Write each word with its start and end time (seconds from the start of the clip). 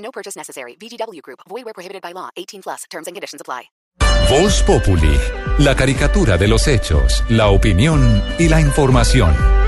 No 0.00 0.10
purchase 0.10 0.36
necessary. 0.36 0.76
VGW 0.76 1.22
Group. 1.22 1.40
Void 1.48 1.64
where 1.64 1.74
prohibited 1.74 2.02
by 2.02 2.12
law. 2.12 2.28
18 2.36 2.62
plus. 2.62 2.84
Terms 2.90 3.06
and 3.06 3.14
conditions 3.16 3.40
apply. 3.40 3.70
Voz 4.28 4.62
Populi, 4.62 5.18
la 5.58 5.74
caricatura 5.74 6.36
de 6.38 6.46
los 6.46 6.68
hechos, 6.68 7.24
la 7.30 7.48
opinión 7.48 8.22
y 8.38 8.48
la 8.48 8.60
información. 8.60 9.59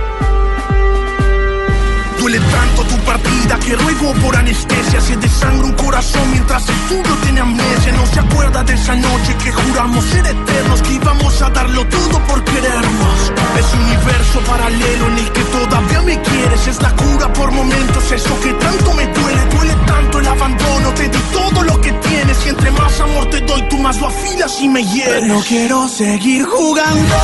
Duele 2.23 2.39
tanto 2.39 2.85
tu 2.85 2.97
partida 2.99 3.59
que 3.59 3.75
ruego 3.75 4.15
por 4.23 4.37
anestesia. 4.37 5.01
Se 5.01 5.17
desangra 5.17 5.67
un 5.67 5.73
corazón 5.73 6.23
mientras 6.31 6.69
el 6.69 6.77
tuyo 6.87 7.17
tiene 7.25 7.41
amnesia. 7.41 7.93
No 7.95 8.07
se 8.07 8.21
acuerda 8.21 8.63
de 8.63 8.75
esa 8.75 8.95
noche 8.95 9.35
que 9.43 9.51
juramos 9.51 10.05
ser 10.05 10.25
eternos, 10.25 10.83
que 10.83 10.93
íbamos 10.93 11.43
a 11.43 11.51
darlo 11.51 11.85
todo 11.89 12.21
por 12.29 12.45
querernos. 12.45 13.33
Ese 13.59 13.77
universo 13.77 14.39
paralelo 14.47 15.09
en 15.09 15.19
el 15.19 15.33
que 15.33 15.43
todavía 15.43 16.01
me 16.03 16.23
quieres. 16.23 16.69
Es 16.69 16.81
la 16.81 16.95
cura 16.95 17.33
por 17.33 17.51
momentos, 17.51 18.13
eso 18.13 18.41
que 18.41 18.53
tanto 18.53 18.95
me 18.95 19.05
duele. 19.09 19.45
Duele 19.57 19.75
tanto 19.85 20.21
el 20.21 20.29
abandono, 20.29 20.95
te 20.95 21.09
di 21.09 21.19
todo 21.33 21.65
lo 21.65 21.81
que 21.81 21.91
tienes. 21.93 22.47
Y 22.47 22.51
entre 22.51 22.71
más 22.71 23.01
amor 23.01 23.31
te 23.31 23.41
doy, 23.41 23.63
tú 23.69 23.79
más 23.79 23.99
lo 23.99 24.07
afilas 24.07 24.61
y 24.61 24.69
me 24.69 24.85
hieres. 24.85 25.25
No 25.27 25.41
quiero 25.41 25.89
seguir 25.89 26.45
jugando. 26.45 27.17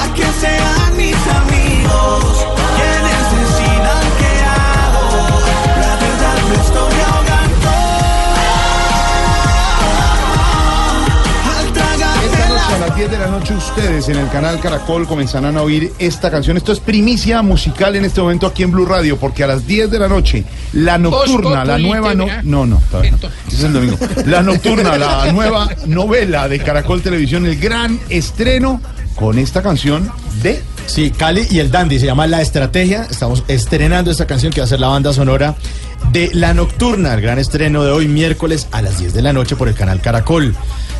A 0.00 0.14
que 0.14 0.22
sean 0.40 0.77
10 12.98 13.12
de 13.12 13.18
la 13.18 13.28
noche 13.28 13.54
ustedes 13.54 14.08
en 14.08 14.16
el 14.16 14.28
canal 14.28 14.58
Caracol 14.58 15.06
comenzarán 15.06 15.56
a 15.56 15.62
oír 15.62 15.92
esta 16.00 16.32
canción. 16.32 16.56
Esto 16.56 16.72
es 16.72 16.80
primicia 16.80 17.42
musical 17.42 17.94
en 17.94 18.04
este 18.04 18.20
momento 18.20 18.44
aquí 18.44 18.64
en 18.64 18.72
Blue 18.72 18.86
Radio, 18.86 19.16
porque 19.18 19.44
a 19.44 19.46
las 19.46 19.68
10 19.68 19.88
de 19.88 20.00
la 20.00 20.08
noche, 20.08 20.44
la 20.72 20.98
nocturna, 20.98 21.64
la 21.64 21.78
nueva 21.78 22.12
no, 22.14 22.26
no, 22.42 22.66
no, 22.66 22.82
todavía 22.90 23.12
no. 23.12 23.18
Ese 23.46 23.56
es 23.56 23.62
el 23.62 23.72
domingo. 23.72 23.96
La 24.26 24.42
nocturna, 24.42 24.98
la 24.98 25.30
nueva 25.30 25.68
novela 25.86 26.48
de 26.48 26.58
Caracol 26.58 27.00
Televisión, 27.00 27.46
el 27.46 27.60
gran 27.60 28.00
estreno 28.08 28.80
con 29.14 29.38
esta 29.38 29.62
canción 29.62 30.10
de 30.42 30.60
Sí, 30.86 31.10
Cali 31.10 31.46
y 31.50 31.60
el 31.60 31.70
Dandy 31.70 32.00
se 32.00 32.06
llama 32.06 32.26
La 32.26 32.40
Estrategia. 32.40 33.06
Estamos 33.08 33.44
estrenando 33.46 34.10
esta 34.10 34.26
canción 34.26 34.52
que 34.52 34.60
va 34.60 34.64
a 34.64 34.68
ser 34.68 34.80
la 34.80 34.88
banda 34.88 35.12
sonora 35.12 35.54
de 36.10 36.30
La 36.32 36.54
Nocturna, 36.54 37.14
el 37.14 37.20
gran 37.20 37.38
estreno 37.38 37.84
de 37.84 37.92
hoy 37.92 38.08
miércoles 38.08 38.66
a 38.72 38.82
las 38.82 38.98
10 38.98 39.12
de 39.12 39.22
la 39.22 39.32
noche 39.32 39.54
por 39.54 39.68
el 39.68 39.74
canal 39.74 40.00
Caracol. 40.00 40.56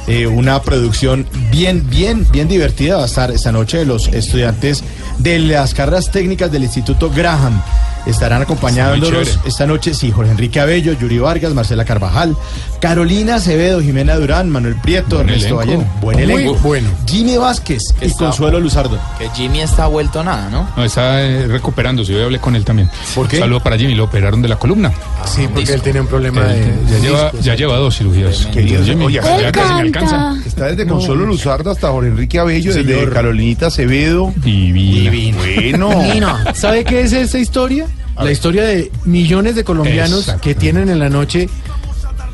Eh, 0.08 0.26
una 0.26 0.62
producción 0.62 1.26
bien, 1.50 1.88
bien, 1.90 2.26
bien 2.32 2.48
divertida 2.48 2.96
va 2.96 3.02
a 3.02 3.06
estar 3.06 3.30
esta 3.30 3.52
noche 3.52 3.76
de 3.76 3.84
los 3.84 4.08
estudiantes 4.08 4.82
de 5.18 5.38
las 5.38 5.74
carreras 5.74 6.10
técnicas 6.10 6.50
del 6.50 6.62
Instituto 6.64 7.10
Graham. 7.10 7.62
Estarán 8.06 8.42
acompañándonos 8.42 9.38
esta 9.44 9.66
noche, 9.66 9.92
sí, 9.94 10.10
Jorge 10.10 10.30
Enrique 10.30 10.60
Abello, 10.60 10.92
Yuri 10.92 11.18
Vargas, 11.18 11.52
Marcela 11.52 11.84
Carvajal, 11.84 12.36
Carolina 12.80 13.36
Acevedo, 13.36 13.80
Jimena 13.80 14.16
Durán, 14.16 14.48
Manuel 14.50 14.76
Prieto, 14.76 15.20
Ernesto 15.20 15.56
Valle. 15.56 15.78
Buen 16.00 16.18
elenco. 16.18 16.54
bueno. 16.62 16.88
Jimmy 17.06 17.36
Vázquez 17.36 17.82
y 18.00 18.06
está- 18.06 18.26
Consuelo 18.26 18.60
Luzardo. 18.60 18.98
Que 19.18 19.28
Jimmy 19.30 19.60
está 19.60 19.86
vuelto 19.86 20.22
nada, 20.24 20.48
¿no? 20.48 20.68
No, 20.76 20.84
está 20.84 21.22
eh, 21.22 21.46
recuperándose. 21.48 22.12
Yo 22.12 22.24
hablé 22.24 22.38
con 22.38 22.56
él 22.56 22.64
también. 22.64 22.88
¿Por 23.14 23.28
qué? 23.28 23.36
Un 23.36 23.42
saludo 23.42 23.60
para 23.60 23.76
Jimmy. 23.76 23.94
Lo 23.94 24.04
operaron 24.04 24.40
de 24.42 24.48
la 24.48 24.56
columna. 24.56 24.92
Sí, 25.24 25.48
porque 25.52 25.72
él 25.74 25.82
tiene 25.82 26.00
un 26.00 26.06
problema 26.06 26.52
Él 26.54 26.86
de. 26.86 26.92
ya, 26.92 26.98
lleva, 27.00 27.32
ya 27.42 27.54
lleva 27.56 27.76
dos 27.76 27.96
cirugías. 27.98 28.46
Querido, 28.46 28.82
Jimmy, 28.84 29.04
oye, 29.06 29.20
ya 29.40 29.52
casi 29.52 29.74
me 29.74 29.80
alcanza. 29.80 30.36
Está 30.46 30.66
desde 30.66 30.86
Consuelo 30.86 31.26
Luzardo 31.26 31.70
hasta 31.70 31.88
Jorge 31.90 32.08
Enrique 32.10 32.38
Abello, 32.38 32.72
desde 32.72 32.94
Señor. 32.94 33.12
Carolinita 33.12 33.66
Acevedo. 33.66 34.32
Divina. 34.36 35.36
Bueno. 35.36 36.38
¿Sabe 36.54 36.84
qué 36.84 37.00
es 37.02 37.12
esa 37.12 37.38
historia? 37.38 37.86
La 38.22 38.30
historia 38.32 38.64
de 38.64 38.90
millones 39.04 39.54
de 39.54 39.64
colombianos 39.64 40.20
Exacto. 40.20 40.42
que 40.42 40.54
tienen 40.54 40.88
en 40.88 40.98
la 40.98 41.08
noche 41.08 41.48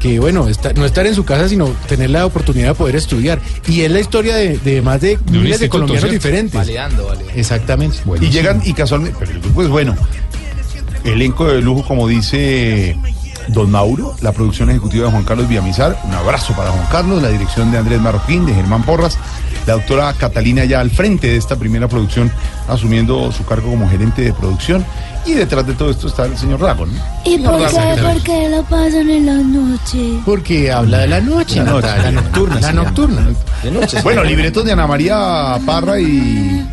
que, 0.01 0.19
bueno, 0.21 0.49
esta- 0.49 0.73
no 0.75 0.85
estar 0.85 1.07
en 1.07 1.15
su 1.15 1.25
casa, 1.25 1.49
sino 1.49 1.67
tener 1.89 2.11
la 2.11 2.27
oportunidad 2.27 2.69
de 2.69 2.75
poder 2.75 2.97
estudiar. 2.97 3.41
Y 3.67 3.81
es 3.83 3.91
la 3.91 4.01
historia 4.01 4.37
de, 4.37 4.59
de 4.59 4.83
más 4.83 5.01
de 5.01 5.19
un 5.29 5.43
miles 5.43 5.61
de 5.61 5.69
colombianos 5.69 6.03
¿cierto? 6.11 6.15
diferentes. 6.15 6.55
Validando, 6.55 7.07
vale. 7.07 7.25
Exactamente. 7.35 7.99
Y 8.21 8.29
llegan 8.31 8.61
y 8.65 8.73
casualmente, 8.75 9.17
pero 9.19 9.33
el 9.33 9.41
grupo 9.41 9.63
es 9.63 9.69
bueno. 9.69 9.95
Elenco 11.05 11.47
de 11.47 11.61
lujo, 11.61 11.85
como 11.87 12.09
dice 12.09 12.97
Don 13.49 13.71
Mauro, 13.71 14.15
la 14.23 14.33
producción 14.33 14.71
ejecutiva 14.71 15.07
de 15.07 15.11
Juan 15.13 15.25
Carlos 15.25 15.49
Villamizar. 15.49 15.99
Un 16.05 16.15
abrazo 16.15 16.55
para 16.55 16.71
Juan 16.71 16.87
Carlos, 16.91 17.23
la 17.23 17.29
dirección 17.29 17.71
de 17.71 17.79
Andrés 17.79 18.01
Marroquín, 18.01 18.47
de 18.47 18.55
Germán 18.55 18.83
Porras, 18.85 19.19
la 19.67 19.75
doctora 19.75 20.13
Catalina 20.15 20.65
ya 20.65 20.81
al 20.81 20.91
frente 20.91 21.29
de 21.29 21.37
esta 21.37 21.57
primera 21.57 21.89
producción, 21.89 22.31
asumiendo 22.69 23.31
su 23.33 23.45
cargo 23.45 23.71
como 23.71 23.89
gerente 23.89 24.23
de 24.23 24.33
producción. 24.33 24.85
Y 25.27 25.33
detrás 25.33 25.67
de 25.67 25.73
todo 25.73 25.91
esto 25.91 26.09
está 26.09 26.27
el 26.27 26.37
señor 26.37 26.61
Rago, 26.61 26.85
¿no? 26.87 26.93
¿Y 27.25 27.39
por 27.39 27.59
qué, 27.59 27.69
secretario. 27.69 28.05
por 28.13 28.23
qué 28.23 28.49
lo 28.51 28.63
pasan 28.65 29.09
en 29.11 29.27
la 29.27 29.35
noche? 29.35 30.21
Porque 30.27 30.71
habla 30.71 30.99
de 30.99 31.07
la 31.09 31.21
noche, 31.21 31.57
La 31.57 31.65
noche, 31.65 31.87
la 31.87 32.11
nocturna 32.11 32.61
La 32.61 32.73
nocturna. 32.73 33.27
De 33.63 33.71
noche. 33.71 34.03
Bueno, 34.03 34.23
libretos 34.23 34.65
de 34.65 34.73
Ana 34.73 34.87
María 34.87 35.59
Parra 35.65 35.99
y, 35.99 36.67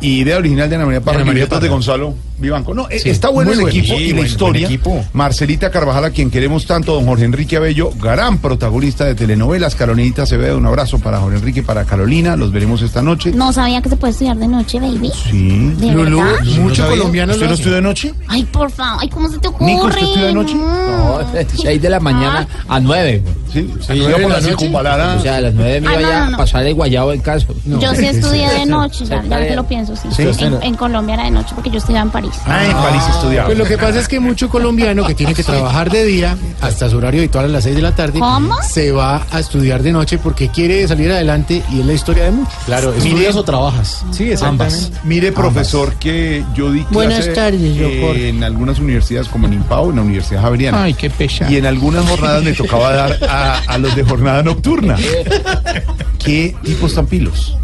y 0.00 0.20
idea 0.20 0.36
original 0.38 0.68
de 0.68 0.76
Ana 0.76 0.84
María 0.84 1.00
Parra, 1.00 1.16
Ana 1.16 1.24
María 1.26 1.44
libretos 1.44 1.60
de 1.60 1.66
Parra. 1.68 1.74
Gonzalo 1.74 2.14
Vivanco. 2.44 2.74
No, 2.74 2.86
Sí, 2.90 3.10
está 3.10 3.28
bueno 3.30 3.50
el 3.52 3.60
bueno. 3.60 3.70
equipo 3.76 3.96
Sí, 3.96 4.02
y 4.04 4.08
la 4.10 4.16
buen- 4.16 4.26
historia. 4.26 4.68
buen. 4.82 5.02
Marcelita 5.12 5.70
Carvajal, 5.70 6.04
a 6.04 6.10
quien 6.10 6.30
queremos 6.30 6.66
tanto, 6.66 6.94
don 6.94 7.06
Jorge 7.06 7.24
Enrique 7.24 7.56
Abello, 7.56 7.90
gran 8.00 8.38
protagonista 8.38 9.04
de 9.04 9.14
telenovelas. 9.14 9.74
Carolinita 9.74 10.22
Acevedo, 10.22 10.58
un 10.58 10.66
abrazo 10.66 10.98
para 10.98 11.18
Jorge 11.18 11.38
Enrique 11.38 11.60
y 11.60 11.62
para 11.62 11.84
Carolina. 11.84 12.36
Los 12.36 12.52
veremos 12.52 12.82
esta 12.82 13.02
noche. 13.02 13.32
No 13.32 13.52
sabía 13.52 13.80
que 13.82 13.88
se 13.88 13.96
puede 13.96 14.12
estudiar 14.12 14.36
de 14.36 14.46
noche, 14.48 14.78
baby. 14.80 15.10
Sí. 15.30 15.72
¿De 15.78 15.92
Lulú, 15.92 16.18
verdad? 16.22 16.44
muchos 16.60 16.76
sabía. 16.78 16.90
colombianos 16.98 17.36
¿Usted 17.36 17.46
no 17.46 17.52
hacen. 17.52 17.60
estudió 17.62 17.76
de 17.76 17.82
noche? 17.82 18.14
Ay, 18.28 18.44
por 18.44 18.70
favor. 18.70 18.98
Ay, 19.02 19.08
¿cómo 19.08 19.28
se 19.28 19.38
te 19.38 19.48
ocurre? 19.48 19.66
Nico, 19.72 19.86
¿usted 19.86 20.02
estudia 20.02 20.26
de 20.26 20.34
noche? 20.34 20.54
No, 20.54 21.18
de 21.32 21.46
6 21.56 21.82
de 21.82 21.90
la 21.90 22.00
mañana 22.00 22.46
a 22.68 22.80
9. 22.80 23.22
Sí. 23.52 23.60
¿A 23.80 23.82
Se 23.84 23.94
nueve 23.94 23.96
iba 23.96 24.06
de 24.06 24.12
por 24.14 24.20
la 24.22 24.28
la 24.28 24.34
noche? 24.40 24.46
circunvalara. 24.48 25.14
O 25.16 25.20
sea, 25.20 25.36
a 25.36 25.40
las 25.40 25.54
9 25.54 25.80
me 25.80 25.88
Ah, 25.88 25.92
iba 25.92 26.00
no, 26.02 26.08
ya 26.08 26.26
no, 26.30 26.34
a 26.34 26.38
pasar 26.38 26.66
el 26.66 26.74
guayabo 26.74 27.12
en 27.12 27.20
casa. 27.20 27.46
Yo 27.64 27.94
sí 27.94 28.06
estudié 28.06 28.48
de 28.58 28.66
noche, 28.66 29.04
ya, 29.04 29.22
ya 29.22 29.38
Sí. 29.40 29.46
que 29.48 29.56
lo 29.56 29.64
pienso, 29.68 29.94
sí. 29.96 30.08
Sí, 30.10 30.22
en 30.62 30.74
Colombia 30.74 31.14
era 31.14 31.24
de 31.24 31.30
noche 31.30 31.50
porque 31.54 31.70
yo 31.70 31.78
estudiaba 31.78 32.04
en 32.06 32.10
París. 32.10 32.33
Ah, 32.46 32.64
en 32.64 32.72
París 32.72 33.02
estudiaba. 33.10 33.46
Pues 33.46 33.58
lo 33.58 33.64
que 33.64 33.78
pasa 33.78 34.00
es 34.00 34.08
que 34.08 34.20
mucho 34.20 34.48
colombiano 34.48 35.06
que 35.06 35.14
tiene 35.14 35.34
que 35.34 35.42
trabajar 35.42 35.90
de 35.90 36.04
día 36.04 36.36
hasta 36.60 36.88
su 36.88 36.96
horario 36.96 37.20
habitual 37.20 37.46
a 37.46 37.48
las 37.48 37.64
6 37.64 37.76
de 37.76 37.82
la 37.82 37.94
tarde 37.94 38.18
¿Cómo? 38.18 38.56
se 38.62 38.92
va 38.92 39.26
a 39.30 39.40
estudiar 39.40 39.82
de 39.82 39.92
noche 39.92 40.18
porque 40.18 40.48
quiere 40.48 40.86
salir 40.88 41.10
adelante 41.10 41.62
y 41.70 41.80
es 41.80 41.86
la 41.86 41.92
historia 41.92 42.24
de 42.24 42.30
muchos. 42.32 42.54
Claro, 42.66 42.94
¿estudias 42.94 43.36
o 43.36 43.44
trabajas? 43.44 44.04
Sí, 44.10 44.32
Ambas. 44.42 44.92
Mire, 45.04 45.32
profesor, 45.32 45.94
que 45.94 46.44
yo 46.54 46.70
di 46.70 46.80
clase 46.80 46.94
Buenas 46.94 47.32
tardes, 47.32 47.60
eh, 47.62 48.28
en 48.28 48.44
algunas 48.44 48.78
universidades 48.78 49.28
como 49.28 49.46
en 49.46 49.54
Impao, 49.54 49.90
en 49.90 49.96
la 49.96 50.02
Universidad 50.02 50.42
Javeriana. 50.42 50.82
Ay, 50.82 50.94
qué 50.94 51.10
pecha. 51.10 51.50
Y 51.50 51.56
en 51.56 51.66
algunas 51.66 52.06
jornadas 52.08 52.42
me 52.42 52.52
tocaba 52.52 52.92
dar 52.92 53.18
a, 53.28 53.58
a 53.66 53.78
los 53.78 53.94
de 53.96 54.04
jornada 54.04 54.42
nocturna. 54.42 54.96
¿Qué 56.18 56.54
tipos 56.62 56.94
tan 56.94 57.06
pilos? 57.06 57.56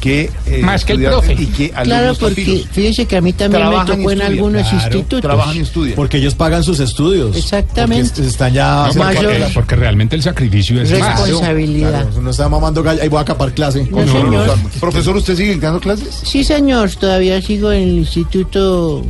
¿Qué, 0.00 0.30
eh, 0.46 0.58
Más 0.62 0.84
que 0.84 0.92
el 0.92 1.02
profe. 1.04 1.32
Y 1.34 1.46
qué 1.46 1.70
Claro, 1.70 2.14
porque 2.18 2.64
fíjese 2.70 3.06
que 3.06 3.16
a 3.16 3.20
mí 3.20 3.32
también 3.32 3.68
me 3.68 3.84
tocó 3.84 4.10
en 4.12 4.22
algunos 4.22 4.62
Claro, 4.62 4.76
institutos. 4.76 5.20
Trabajan 5.22 5.56
y 5.56 5.60
estudian. 5.60 5.96
Porque 5.96 6.18
ellos 6.18 6.34
pagan 6.34 6.62
sus 6.62 6.78
estudios. 6.80 7.36
Exactamente. 7.36 8.10
Porque 8.14 8.28
están 8.28 8.52
ya... 8.52 8.86
No, 8.88 8.94
porque, 8.94 8.98
mayor- 8.98 9.52
porque 9.54 9.76
realmente 9.76 10.14
el 10.16 10.22
sacrificio 10.22 10.80
es 10.80 10.90
más. 10.98 11.20
Responsabilidad. 11.20 11.90
Claro, 12.06 12.22
no 12.22 12.30
está 12.30 12.48
mamando 12.48 12.82
gallo, 12.82 13.02
ahí 13.02 13.08
voy 13.08 13.18
a 13.18 13.22
acapar 13.22 13.52
clase. 13.52 13.86
No, 13.90 14.06
señor. 14.06 14.56
Profesor, 14.80 15.16
¿usted 15.16 15.36
sigue 15.36 15.56
dando 15.56 15.80
clases? 15.80 16.20
Sí, 16.22 16.44
señor, 16.44 16.90
todavía 16.92 17.40
sigo 17.42 17.72
en 17.72 17.82
el 17.82 17.98
Instituto 17.98 19.04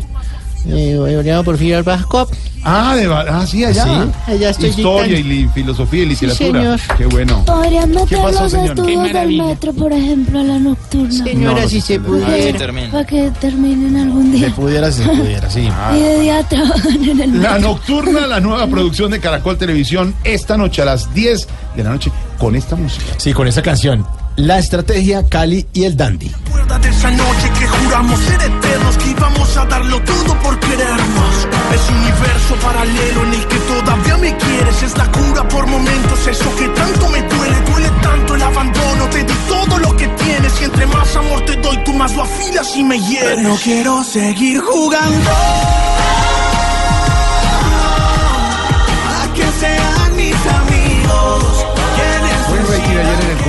eh, 0.66 0.94
Laureano 0.99 1.44
Porfirio 1.44 1.78
Arbascop. 1.78 2.31
Ah, 2.64 2.96
de, 2.96 3.06
ah, 3.06 3.46
sí, 3.46 3.64
allá. 3.64 3.84
Sí, 3.84 3.90
allá 4.32 4.50
estoy 4.50 4.70
Historia 4.70 5.19
y 5.19 5.22
dictando. 5.22 5.52
filosofía 5.55 6.02
y 6.02 6.06
literatura. 6.06 6.76
señor. 6.78 6.81
Qué 6.99 7.06
bueno. 7.06 7.44
Podrían 7.44 7.90
meter 7.93 8.19
pasó, 8.20 8.43
los 8.43 8.50
señora? 8.52 8.69
estudios 8.75 9.06
Qué 9.06 9.12
del 9.19 9.37
metro, 9.43 9.72
por 9.75 9.93
ejemplo, 9.93 10.40
a 10.40 10.43
la 10.43 10.58
nocturna. 10.58 11.25
Señora, 11.25 11.62
No, 11.62 11.69
si 11.69 11.81
se 11.81 11.87
se 11.94 12.00
pudiera. 12.00 12.58
termina. 12.58 12.90
Para 12.90 13.06
que 13.06 13.31
terminen 13.40 13.96
algún 13.96 14.32
Se 14.32 14.38
día. 14.38 14.55
pudiera, 14.55 14.90
si 14.90 15.02
se 15.05 15.08
pudiera, 15.08 15.49
sí. 15.49 15.69
Y 15.96 16.00
de 16.00 16.20
día 16.20 16.43
trabajan 16.43 17.05
en 17.08 17.20
el 17.20 17.43
La 17.43 17.52
metro. 17.55 17.69
Nocturna, 17.69 18.26
la 18.26 18.40
nueva 18.40 18.66
producción 18.70 19.12
de 19.12 19.20
Caracol 19.20 19.56
Televisión, 19.56 20.14
esta 20.25 20.56
noche 20.56 20.82
a 20.82 20.84
las 20.84 21.14
10 21.14 21.49
de 21.76 21.84
la 21.84 21.90
noche, 21.90 22.10
con 22.38 22.56
esta 22.56 22.75
música. 22.75 23.06
Sí, 23.19 23.32
con 23.32 23.46
esa 23.46 23.62
canción. 23.62 24.05
La 24.38 24.61
estrategia, 24.61 25.29
Cali 25.29 25.67
y 25.73 25.82
el 25.82 25.96
Dandy. 25.96 26.31
Acuérdate 26.46 26.88
esa 26.88 27.11
noche 27.11 27.50
que 27.58 27.67
juramos 27.67 28.20
ser 28.20 28.40
eternos, 28.40 28.96
que 28.99 29.11
íbamos 29.11 29.56
a 29.56 29.64
darlo 29.64 30.00
todo 30.02 30.38
por 30.38 30.61
querernos. 30.61 31.49
Es 31.75 31.90
universo 31.90 32.55
paralelo 32.62 33.25
en 33.25 33.35
el 33.35 33.49
que 33.49 33.56
todavía 33.56 34.17
me 34.19 34.37
quieres. 34.37 34.82
Es 34.85 34.96
la 34.96 35.11
cura 35.11 35.49
por 35.49 35.67
momentos, 35.67 36.25
eso 36.29 36.55
que 36.56 36.69
tanto 36.69 37.08
me 37.08 37.20
duele. 37.23 37.61
Duele 37.69 37.90
tanto 38.00 38.35
el 38.37 38.43
abandono, 38.43 39.11
te 39.11 39.25
di 39.25 39.35
todo 39.49 39.76
lo 39.76 39.96
que 39.96 40.06
tienes. 40.06 40.61
Y 40.61 40.64
entre 40.64 40.87
más 40.87 41.17
amor 41.17 41.44
te 41.44 41.56
doy, 41.56 41.76
tú 41.84 41.93
más 41.94 42.14
lo 42.14 42.23
afilas 42.23 42.76
y 42.76 42.84
me 42.84 43.00
hieres. 43.00 43.43
No 43.43 43.56
quiero 43.56 44.05
seguir 44.05 44.61
jugando. 44.61 45.31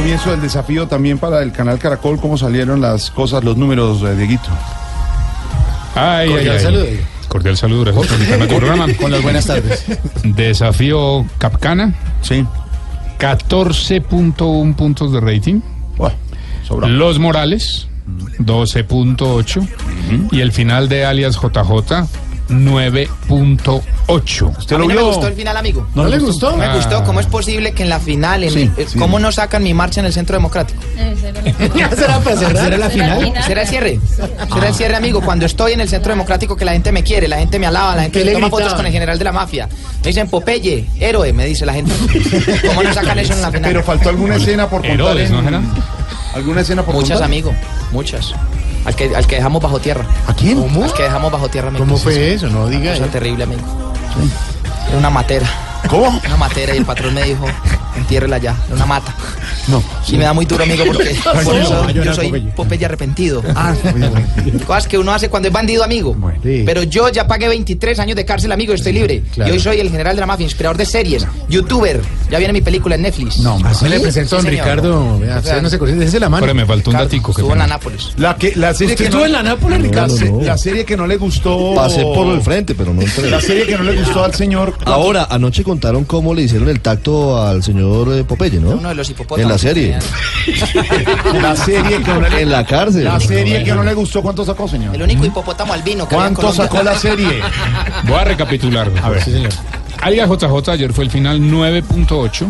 Comienzo 0.09 0.31
del 0.31 0.41
desafío 0.41 0.87
también 0.87 1.19
para 1.19 1.43
el 1.43 1.51
canal 1.51 1.77
Caracol, 1.77 2.19
cómo 2.19 2.35
salieron 2.35 2.81
las 2.81 3.11
cosas, 3.11 3.43
los 3.43 3.57
números 3.57 4.01
de 4.01 4.15
Dieguito. 4.17 4.49
Ay, 5.93 6.29
ay, 6.29 6.29
Cordial 6.31 6.55
ay. 6.55 6.63
saludo. 6.63 6.85
Cordial 7.27 7.57
saludo, 7.57 7.81
gracias 7.83 8.07
por 8.07 8.15
invitarme 8.15 8.45
a 8.45 8.47
tu 8.47 8.55
programa. 8.55 8.87
Con 8.99 9.11
las 9.11 9.21
buenas 9.21 9.45
tardes. 9.45 9.85
Desafío 10.23 11.27
Capcana, 11.37 11.93
Sí. 12.23 12.43
14.1 13.19 14.75
puntos 14.75 15.13
de 15.13 15.19
rating. 15.19 15.61
Bueno. 15.95 16.15
Los 16.87 17.19
Morales, 17.19 17.87
12.8. 18.39 19.67
Y 20.31 20.39
el 20.39 20.51
final 20.51 20.89
de 20.89 21.05
alias 21.05 21.35
JJ, 21.35 22.07
9.8. 22.49 24.57
¿Usted 24.57 24.75
A 24.75 24.79
lo 24.79 24.85
mí 24.85 24.93
no 24.93 24.95
me 24.95 25.01
vio? 25.01 25.05
gustó 25.11 25.27
el 25.27 25.33
final, 25.33 25.57
amigo. 25.57 25.87
¿No 25.95 26.05
le 26.07 26.17
gustó? 26.19 26.51
No 26.51 26.57
me 26.57 26.65
Ah. 26.65 26.75
gustó. 26.75 27.03
¿Cómo 27.03 27.19
es 27.19 27.25
posible 27.27 27.73
que 27.73 27.83
en 27.83 27.89
la 27.89 27.99
final, 27.99 28.43
en- 28.43 28.51
Sí, 28.51 28.71
eh, 28.77 28.87
sí. 28.89 28.97
cómo 28.97 29.19
no 29.19 29.31
sacan 29.31 29.63
mi 29.63 29.73
marcha 29.73 29.99
en 29.99 30.05
el 30.07 30.13
Centro 30.13 30.35
Democrático? 30.35 30.79
será 31.95 32.19
para 32.19 32.37
cerrar? 32.37 32.63
¿Será 32.65 32.77
la 32.77 32.89
final? 32.89 33.33
Será 33.45 33.61
el 33.63 33.67
cierre. 33.67 33.99
Será 34.53 34.67
el 34.69 34.73
cierre, 34.73 34.95
amigo. 34.95 35.21
Cuando 35.21 35.45
estoy 35.45 35.73
en 35.73 35.81
el 35.81 35.89
Centro 35.89 36.11
Democrático, 36.11 36.55
que 36.55 36.65
la 36.65 36.73
gente 36.73 36.91
me 36.91 37.03
quiere, 37.03 37.27
la 37.27 37.37
gente 37.37 37.59
me 37.59 37.67
alaba, 37.67 37.95
la 37.95 38.03
gente 38.03 38.19
¿Qué 38.19 38.25
me 38.25 38.31
le 38.31 38.37
toma 38.37 38.49
fotos 38.49 38.73
con 38.73 38.85
el 38.85 38.91
general 38.91 39.17
de 39.17 39.23
la 39.25 39.31
mafia. 39.31 39.67
Me 40.01 40.07
dicen 40.07 40.27
Popeye, 40.29 40.85
héroe, 40.99 41.33
me 41.33 41.45
dice 41.45 41.65
la 41.65 41.73
gente. 41.73 41.93
¿Cómo 42.67 42.83
no 42.83 42.93
sacan 42.93 43.19
eso 43.19 43.33
en 43.33 43.41
la 43.41 43.51
final? 43.51 43.71
Pero 43.71 43.83
faltó 43.83 44.09
alguna 44.09 44.35
escena 44.35 44.69
por 44.69 44.81
contar. 44.81 44.95
Herodes, 44.95 45.29
en- 45.29 45.35
¿no, 45.35 45.43
Gerard? 45.43 45.63
¿Alguna 46.35 46.61
escena 46.61 46.83
por 46.83 46.93
Muchas, 46.95 47.09
contar? 47.11 47.25
amigo. 47.25 47.53
Muchas. 47.91 48.33
Al 48.85 48.95
que, 48.95 49.15
al 49.15 49.27
que 49.27 49.35
dejamos 49.35 49.61
bajo 49.61 49.79
tierra. 49.79 50.05
¿A 50.27 50.33
quién? 50.33 50.57
Al 50.59 50.93
que 50.93 51.03
dejamos 51.03 51.31
bajo 51.31 51.47
tierra, 51.49 51.67
amigo. 51.69 51.85
¿Cómo 51.85 51.97
fue 51.97 52.33
eso? 52.33 52.47
No 52.49 52.67
diga. 52.67 52.93
Cosa 52.93 53.05
eh. 53.05 53.09
terrible, 53.11 53.43
amigo. 53.43 53.61
Era 54.87 54.97
una 54.97 55.09
matera. 55.09 55.47
¿Cómo? 55.87 56.19
Una 56.25 56.37
matera 56.37 56.73
y 56.73 56.77
el 56.77 56.85
patrón 56.85 57.13
me 57.13 57.23
dijo, 57.23 57.45
entiérrela 57.95 58.37
ya. 58.37 58.55
Era 58.67 58.75
una 58.75 58.85
mata. 58.85 59.13
No. 59.67 59.83
Y 60.07 60.17
me 60.17 60.23
da 60.23 60.33
muy 60.33 60.45
duro, 60.45 60.63
amigo, 60.63 60.83
porque 60.85 61.15
por 61.43 61.55
eso 61.55 61.89
yo 61.89 62.13
soy 62.13 62.41
Popeye. 62.55 62.85
Arrepentido. 62.85 63.43
Ah. 63.55 63.73
Cosas 64.65 64.87
que 64.87 64.97
uno 64.97 65.11
hace 65.13 65.29
cuando 65.29 65.47
es 65.47 65.53
bandido, 65.53 65.83
amigo. 65.83 66.13
Bueno, 66.13 66.39
sí. 66.41 66.63
Pero 66.65 66.83
yo 66.83 67.09
ya 67.09 67.27
pagué 67.27 67.47
23 67.47 67.99
años 67.99 68.15
de 68.15 68.25
cárcel, 68.25 68.51
amigo, 68.51 68.71
y 68.73 68.75
estoy 68.75 68.93
libre. 68.93 69.23
Y 69.35 69.41
hoy 69.41 69.59
soy 69.59 69.79
el 69.79 69.89
general 69.89 70.15
de 70.15 70.21
la 70.21 70.25
mafia, 70.25 70.43
inspirador 70.43 70.77
de 70.77 70.85
series, 70.85 71.27
youtuber. 71.49 72.01
Ya 72.31 72.37
viene 72.37 72.53
mi 72.53 72.61
película 72.61 72.95
en 72.95 73.01
Netflix. 73.03 73.39
No. 73.39 73.59
Así 73.63 73.87
le 73.87 73.99
presento 73.99 74.37
a 74.37 74.41
don. 74.41 74.49
Ricardo. 74.51 75.19
No 75.61 75.69
se. 75.69 75.77
Déjese 75.77 76.19
la 76.19 76.29
mano. 76.29 76.41
Pero 76.41 76.55
me 76.55 76.65
faltó 76.65 76.91
un 76.91 76.97
datico. 76.97 77.33
que 77.33 77.41
Estuvo 77.41 77.53
en 77.53 77.59
la 77.59 77.65
tengo. 77.65 77.77
Nápoles. 77.77 78.13
La, 78.17 78.35
que, 78.35 78.53
la 78.55 78.73
serie 78.73 78.93
¿Usted 78.93 78.97
que 78.97 79.03
estuvo 79.05 79.21
no, 79.21 79.25
en 79.27 79.31
la 79.33 79.43
Nápoles, 79.43 79.79
la, 79.79 79.85
Ricardo? 79.85 80.15
se- 80.17 80.31
la 80.45 80.57
serie 80.57 80.85
que 80.85 80.97
no 80.97 81.05
le 81.07 81.17
gustó. 81.17 81.73
Pasé 81.75 82.01
por 82.01 82.33
el 82.33 82.41
frente, 82.41 82.75
pero 82.75 82.93
no 82.93 83.01
entré. 83.01 83.29
La 83.29 83.41
serie 83.41 83.65
que 83.65 83.77
no 83.77 83.83
le 83.83 83.97
gustó 83.99 84.23
al 84.23 84.33
señor. 84.33 84.77
Ahora, 84.85 85.27
anoche 85.29 85.63
contaron 85.69 86.03
cómo 86.03 86.33
le 86.33 86.41
hicieron 86.41 86.67
el 86.67 86.79
tacto 86.79 87.39
al 87.39 87.61
señor 87.61 88.11
eh, 88.11 88.23
Popeye, 88.23 88.59
¿no? 88.59 88.71
Uno 88.71 88.89
de 88.89 88.95
los 88.95 89.07
hipopótamos. 89.07 89.43
En 89.43 89.49
la 89.49 89.57
serie. 89.59 89.99
La 91.41 91.55
serie 91.55 92.01
que 92.01 92.11
no 92.11 92.21
le, 92.21 92.41
En 92.41 92.49
la 92.49 92.65
cárcel. 92.65 93.03
la 93.03 93.19
serie 93.19 93.63
que 93.63 93.71
no 93.71 93.83
le 93.83 93.93
gustó, 93.93 94.23
¿cuánto 94.23 94.43
sacó, 94.43 94.67
señor? 94.67 94.95
El 94.95 95.03
único 95.03 95.25
hipopótamo 95.25 95.73
albino 95.73 96.07
que 96.07 96.15
¿Cuánto 96.15 96.51
sacó 96.51 96.81
la 96.81 96.97
serie? 96.97 97.39
Voy 98.07 98.15
a 98.15 98.23
recapitular. 98.23 98.91
A 99.03 99.09
ver. 99.09 99.23
Sí, 99.23 99.31
señor. 99.31 99.51
Alias 100.01 100.27
JJ 100.27 100.69
ayer 100.71 100.91
fue 100.91 101.03
el 101.03 101.11
final 101.11 101.39
9.8, 101.39 102.47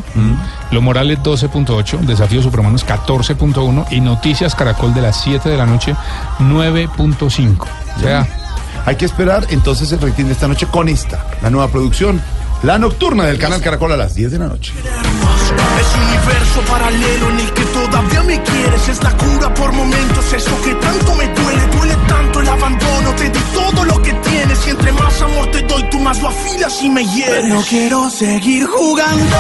Los 0.71 0.83
Morales 0.83 1.19
12.8, 1.19 1.99
Desafío 2.01 2.41
Supermanos 2.41 2.85
14.1 2.85 3.87
y 3.91 3.99
Noticias 3.99 4.55
Caracol 4.55 4.93
de 4.93 5.01
las 5.01 5.21
7 5.23 5.49
de 5.49 5.57
la 5.57 5.65
noche 5.65 5.93
9.5. 6.39 7.57
O 7.59 7.99
sea, 7.99 8.27
Hay 8.85 8.95
que 8.95 9.05
esperar 9.05 9.45
entonces 9.49 9.91
el 9.91 9.99
rating 9.99 10.25
de 10.25 10.33
esta 10.33 10.47
noche 10.47 10.67
con 10.67 10.87
esta, 10.87 11.25
la 11.41 11.49
nueva 11.49 11.67
producción, 11.69 12.21
la 12.63 12.77
nocturna 12.77 13.25
del 13.25 13.37
canal 13.37 13.61
Caracol 13.61 13.91
a 13.93 13.97
las 13.97 14.15
10 14.15 14.31
de 14.31 14.39
la 14.39 14.47
noche. 14.47 14.73
Ese 14.73 15.97
universo 15.97 16.61
paralelo 16.69 17.29
en 17.29 17.39
el 17.39 17.53
que 17.53 17.63
todavía 17.65 18.23
me 18.23 18.41
quieres 18.43 18.89
es 18.89 19.03
la 19.03 19.11
cura 19.15 19.53
por 19.53 19.71
momentos. 19.71 20.33
Eso 20.33 20.61
que 20.63 20.75
tanto 20.75 21.15
me 21.15 21.27
duele, 21.27 21.67
duele 21.67 21.95
tanto 22.07 22.41
el 22.41 22.49
abandono. 22.49 23.15
Te 23.15 23.29
di 23.29 23.39
todo 23.53 23.85
lo 23.85 24.01
que 24.01 24.13
tienes 24.13 24.67
y 24.67 24.69
entre 24.71 24.91
más 24.91 25.21
amor 25.21 25.49
te 25.51 25.61
doy, 25.63 25.83
tú 25.89 25.99
más 25.99 26.21
lo 26.21 26.29
afilas 26.29 26.81
y 26.83 26.89
me 26.89 27.05
hieres. 27.05 27.45
No 27.45 27.61
quiero 27.67 28.09
seguir 28.09 28.65
jugando. 28.67 29.37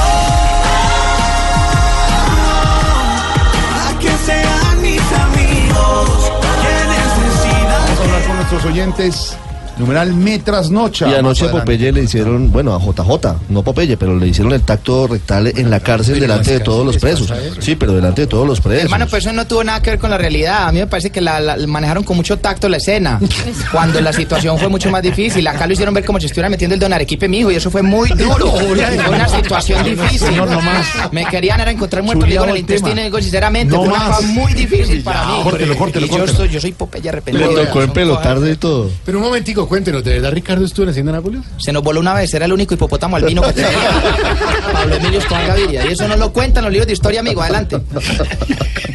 A 3.85 3.99
que 3.99 4.11
sean 4.25 4.81
mis 4.81 5.01
amigos 5.11 6.31
quienes 6.61 7.21
decidan. 7.25 7.81
Vamos 7.83 7.99
a 7.99 8.03
hablar 8.03 8.23
con 8.27 8.35
nuestros 8.37 8.65
oyentes. 8.65 9.37
Numeral 9.79 10.13
Metras 10.13 10.69
Noche. 10.69 11.05
Y 11.09 11.13
anoche 11.15 11.45
a 11.47 11.51
Popeye 11.51 11.91
le 11.91 12.03
hicieron, 12.03 12.51
bueno, 12.51 12.75
a 12.75 12.79
JJ, 12.79 13.35
no 13.49 13.63
Popeye, 13.63 13.97
pero 13.97 14.15
le 14.17 14.27
hicieron 14.27 14.51
el 14.53 14.61
tacto 14.61 15.07
rectal 15.07 15.47
en 15.47 15.69
la 15.69 15.79
cárcel 15.79 16.19
delante 16.19 16.51
de 16.51 16.59
todos 16.59 16.85
los 16.85 16.97
presos. 16.97 17.31
Sí, 17.59 17.75
pero 17.75 17.93
delante 17.93 18.21
de 18.21 18.27
todos 18.27 18.45
los 18.45 18.59
presos. 18.61 18.83
Hermano, 18.83 19.07
pues 19.07 19.25
eso 19.25 19.33
no 19.33 19.47
tuvo 19.47 19.63
nada 19.63 19.81
que 19.81 19.91
ver 19.91 19.99
con 19.99 20.09
la 20.09 20.17
realidad. 20.17 20.67
A 20.67 20.71
mí 20.71 20.79
me 20.79 20.87
parece 20.87 21.09
que 21.11 21.21
la, 21.21 21.39
la- 21.39 21.57
manejaron 21.67 22.03
con 22.03 22.17
mucho 22.17 22.37
tacto 22.37 22.67
la 22.69 22.77
escena. 22.77 23.19
Cuando 23.71 24.01
la 24.01 24.11
situación 24.13 24.57
fue 24.59 24.67
mucho 24.67 24.89
más 24.91 25.01
difícil. 25.01 25.47
Acá 25.47 25.65
lo 25.65 25.73
hicieron 25.73 25.93
ver 25.93 26.03
como 26.05 26.19
si 26.19 26.25
estuviera 26.25 26.49
metiendo 26.49 26.73
el 26.75 26.79
don 26.79 26.91
Arequipe, 26.93 27.27
mijo, 27.27 27.51
y 27.51 27.55
eso 27.55 27.71
fue 27.71 27.81
muy 27.81 28.09
duro. 28.09 28.49
Fue 28.59 29.15
una 29.15 29.27
situación 29.27 29.83
difícil. 29.83 30.19
Señor, 30.19 30.49
no 30.49 30.61
más. 30.61 30.85
Me 31.11 31.25
querían 31.25 31.59
era 31.61 31.71
encontrar 31.71 32.03
muerto 32.03 32.25
amigo 32.25 32.43
en 32.43 32.49
el 32.51 32.57
intestino, 32.57 32.99
y 32.99 33.03
digo, 33.05 33.19
sinceramente, 33.21 33.73
No 33.73 33.79
fue 33.83 33.89
una 33.93 33.99
más. 33.99 34.17
cosa 34.17 34.27
muy 34.27 34.53
difícil 34.53 35.01
para 35.03 35.25
mí. 35.27 35.33
Córtelo, 35.43 35.77
córtelo, 35.77 36.05
y 36.05 36.09
yo, 36.09 36.17
córtelo. 36.17 36.37
soy, 36.37 36.49
yo 36.49 36.59
soy 36.61 36.71
Popeye 36.73 37.03
Le 37.03 37.09
arrepentido. 37.09 37.49
tocó 37.53 37.81
en 37.81 37.91
pelo 37.91 38.17
tarde 38.19 38.51
y 38.51 38.55
todo. 38.55 38.89
Pero 39.05 39.17
un 39.19 39.23
momentico, 39.23 39.67
cuéntenos, 39.69 40.03
¿de 40.03 40.15
verdad 40.15 40.31
Ricardo 40.31 40.65
estuvo 40.65 40.83
en 40.83 40.89
Hacienda 40.89 41.11
Nápoles? 41.13 41.41
Se 41.57 41.71
nos 41.71 41.83
voló 41.83 41.99
una 41.99 42.13
vez, 42.13 42.33
era 42.33 42.45
el 42.45 42.51
único 42.53 42.73
hipopótamo 42.73 43.15
albino 43.15 43.41
que 43.43 43.53
tenía. 43.53 43.69
Pablo 44.73 44.95
Emilio 44.95 45.19
Escobar 45.19 45.47
Gaviria. 45.47 45.85
Y 45.85 45.93
eso 45.93 46.07
no 46.07 46.17
lo 46.17 46.33
cuentan 46.33 46.63
los 46.63 46.73
libros 46.73 46.87
de 46.87 46.93
historia, 46.93 47.19
amigo. 47.21 47.41
Adelante. 47.41 47.79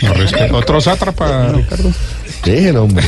no 0.03 0.15
respeto. 0.15 0.57
otro 0.57 0.81
sátrapa, 0.81 1.49
Ricardo. 1.49 1.91
Dejen, 2.45 2.77
hombre. 2.77 3.05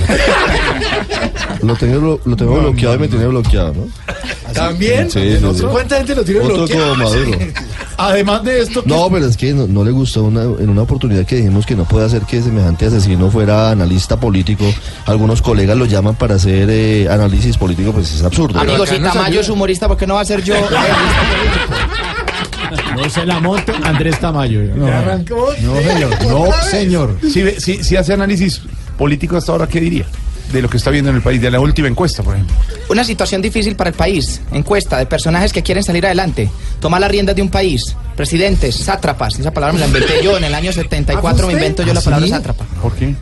Lo 1.63 1.75
tengo, 1.75 2.01
lo, 2.01 2.21
lo 2.25 2.37
tengo 2.37 2.59
bloqueado 2.61 2.95
y 2.95 2.99
me 3.01 3.09
tiene 3.09 3.27
bloqueado, 3.27 3.75
¿no? 3.75 4.53
¿También? 4.53 5.11
Sí, 5.11 5.37
sí, 5.39 5.47
sí. 5.55 5.63
¿Cuánta 5.71 5.97
gente 5.97 6.15
lo 6.15 6.25
tiene 6.25 6.41
Otro 6.41 6.57
bloqueado? 6.59 6.91
como 6.91 7.05
Maduro. 7.05 7.39
Además 7.99 8.45
de 8.45 8.61
esto, 8.61 8.83
¿qué- 8.83 8.89
No, 8.91 9.09
pero 9.11 9.27
es 9.27 9.37
que 9.37 9.53
no, 9.55 9.67
no 9.67 9.83
le 9.85 9.91
gustó 9.91 10.25
una, 10.25 10.43
en 10.43 10.69
una 10.69 10.83
oportunidad 10.83 11.25
que 11.25 11.37
dijimos 11.37 11.65
que 11.65 11.75
no 11.77 11.85
puede 11.85 12.05
hacer 12.07 12.23
que 12.23 12.43
semejante 12.43 12.87
asesino 12.87 13.31
fuera 13.31 13.71
analista 13.71 14.19
político. 14.21 14.65
Algunos 15.07 15.41
colegas 15.43 15.77
lo 15.77 15.87
llaman 15.87 16.15
para 16.15 16.35
hacer 16.35 16.69
eh, 16.71 17.09
análisis 17.11 17.57
político, 17.57 17.93
pues 17.93 18.13
es 18.15 18.23
absurdo. 18.23 18.59
Amigo, 18.61 18.85
si 18.87 18.99
Tamayo 18.99 19.41
es 19.41 19.49
humorista, 19.49 19.89
¿por 19.89 19.97
qué 19.97 20.07
no 20.07 20.15
va 20.15 20.21
a 20.21 20.25
ser 20.25 20.43
yo? 20.43 20.55
No 22.97 23.09
se 23.11 23.25
la 23.27 23.39
monte 23.41 23.73
Andrés 23.85 24.19
Tamayo. 24.19 24.63
No, 24.75 24.87
arrancó? 24.87 25.51
no, 25.63 25.77
señor. 25.77 26.11
No, 26.27 26.47
señor. 26.71 27.17
si, 27.31 27.43
ve- 27.43 27.61
si, 27.61 27.85
si 27.85 27.95
hace 27.97 28.15
análisis 28.15 28.63
político 28.99 29.37
hasta 29.37 29.53
ahora, 29.53 29.67
¿qué 29.69 29.81
diría? 29.81 30.07
De 30.53 30.63
lo 30.63 30.69
que 30.71 30.77
está 30.77 30.91
viendo 30.91 31.11
en 31.11 31.17
el 31.17 31.23
país, 31.23 31.41
de 31.41 31.51
la 31.51 31.61
última 31.61 31.89
encuesta, 31.89 32.23
por 32.23 32.35
ejemplo. 32.35 32.57
Una 32.89 33.05
situación 33.05 33.43
difícil 33.43 33.75
para 33.77 33.91
el 33.91 33.97
país. 33.97 34.41
Encuesta 34.53 34.99
de 34.99 35.07
personajes 35.07 35.53
que 35.53 35.63
quieren 35.63 35.83
salir 35.83 36.07
adelante. 36.07 36.49
Tomar 36.81 37.01
las 37.01 37.11
riendas 37.11 37.35
de 37.35 37.43
un 37.43 37.49
país. 37.49 37.97
Presidentes, 38.17 38.77
sátrapas. 38.77 39.39
Esa 39.39 39.51
palabra 39.53 39.75
me 39.75 39.81
la 39.81 39.87
inventé 39.87 40.23
yo. 40.23 40.37
En 40.37 40.45
el 40.45 40.55
año 40.55 40.73
74 40.73 41.47
me 41.47 41.53
invento 41.55 41.83
yo 41.83 41.93
la 41.93 42.01
palabra 42.01 42.29
sátrapa. 42.29 42.65
¿Por 42.81 42.95
qué? 42.95 43.15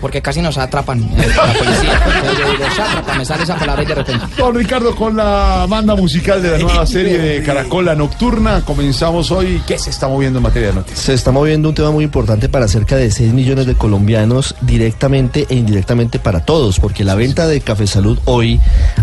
Porque 0.00 0.20
casi 0.20 0.40
nos 0.42 0.58
atrapan 0.58 1.02
eh, 1.02 1.26
la 1.36 1.52
policía. 1.52 2.02
Entonces 2.06 2.38
yo 2.38 2.50
digo, 2.50 2.64
sátrapa, 2.76 3.14
me 3.14 3.24
sale 3.24 3.42
esa 3.44 3.56
palabra 3.56 3.82
y 3.82 3.86
de 3.86 3.94
repente. 3.94 4.26
Don 4.36 4.54
Ricardo, 4.54 4.94
con 4.94 5.16
la 5.16 5.66
banda 5.68 5.94
musical 5.94 6.42
de 6.42 6.50
la 6.52 6.58
nueva 6.58 6.86
serie 6.86 7.18
de 7.18 7.42
Caracol, 7.42 7.86
La 7.86 7.94
Nocturna, 7.94 8.62
comenzamos 8.64 9.30
hoy. 9.30 9.62
¿Qué 9.66 9.78
se 9.78 9.90
está 9.90 10.08
moviendo 10.08 10.38
en 10.38 10.42
materia 10.42 10.68
de 10.68 10.74
noticias? 10.74 11.00
Se 11.00 11.14
está 11.14 11.32
moviendo 11.32 11.68
un 11.68 11.74
tema 11.74 11.90
muy 11.90 12.04
importante 12.04 12.48
para 12.48 12.68
cerca 12.68 12.96
de 12.96 13.10
6 13.10 13.32
millones 13.32 13.66
de 13.66 13.74
colombianos, 13.74 14.54
directamente 14.60 15.46
e 15.48 15.54
indirectamente 15.54 16.18
para 16.18 16.44
todos, 16.44 16.78
porque 16.80 17.04
la 17.04 17.14
venta 17.14 17.46
de 17.46 17.60
Café 17.60 17.86
Salud 17.86 18.18
hoy 18.24 18.60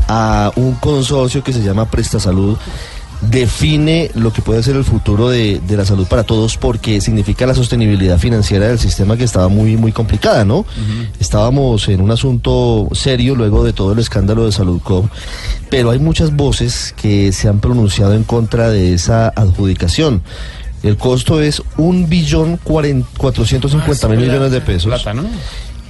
a 0.08 0.52
un 0.56 0.76
consorcio 0.76 1.44
que 1.44 1.54
se 1.54 1.62
llama 1.62 1.90
Presta 1.90 2.20
Salud 2.20 2.58
define 3.30 4.12
lo 4.16 4.32
que 4.34 4.42
puede 4.42 4.62
ser 4.64 4.76
el 4.76 4.84
futuro 4.84 5.30
de, 5.30 5.60
de 5.68 5.78
la 5.78 5.86
salud 5.86 6.06
para 6.08 6.24
todos 6.24 6.58
porque 6.58 7.02
significa 7.02 7.46
la 7.46 7.56
sostenibilidad 7.56 8.18
financiera 8.18 8.68
del 8.68 8.80
sistema 8.80 9.18
que 9.18 9.24
estaba 9.24 9.48
muy 9.48 9.78
muy 9.78 9.92
complicada, 9.92 10.46
¿no? 10.46 10.66
Estábamos 11.20 11.88
en 11.88 12.02
un 12.02 12.12
asunto 12.12 12.88
serio 12.94 13.36
luego 13.36 13.64
de 13.64 13.74
todo 13.74 13.94
el 13.94 14.00
escándalo 14.00 14.46
de 14.46 14.52
Salud 14.52 14.80
Cop, 14.82 15.06
pero 15.70 15.92
hay 15.92 16.00
muchas 16.00 16.36
voces 16.36 16.94
que 17.02 17.32
se 17.32 17.48
han 17.48 17.60
pronunciado 17.60 18.14
en 18.14 18.24
contra 18.24 18.70
de 18.70 18.94
esa 18.94 19.30
adjudicación. 19.30 20.22
El 20.84 20.98
costo 20.98 21.42
es 21.42 21.62
un 21.78 22.10
billón 22.10 22.60
cuaren- 22.60 23.06
cuatrocientos 23.18 23.72
cincuenta 23.72 24.08
mil 24.10 24.20
millones 24.20 24.52
de 24.52 24.60
pesos. 24.62 24.88
Plata, 24.90 25.14
¿no? 25.14 25.24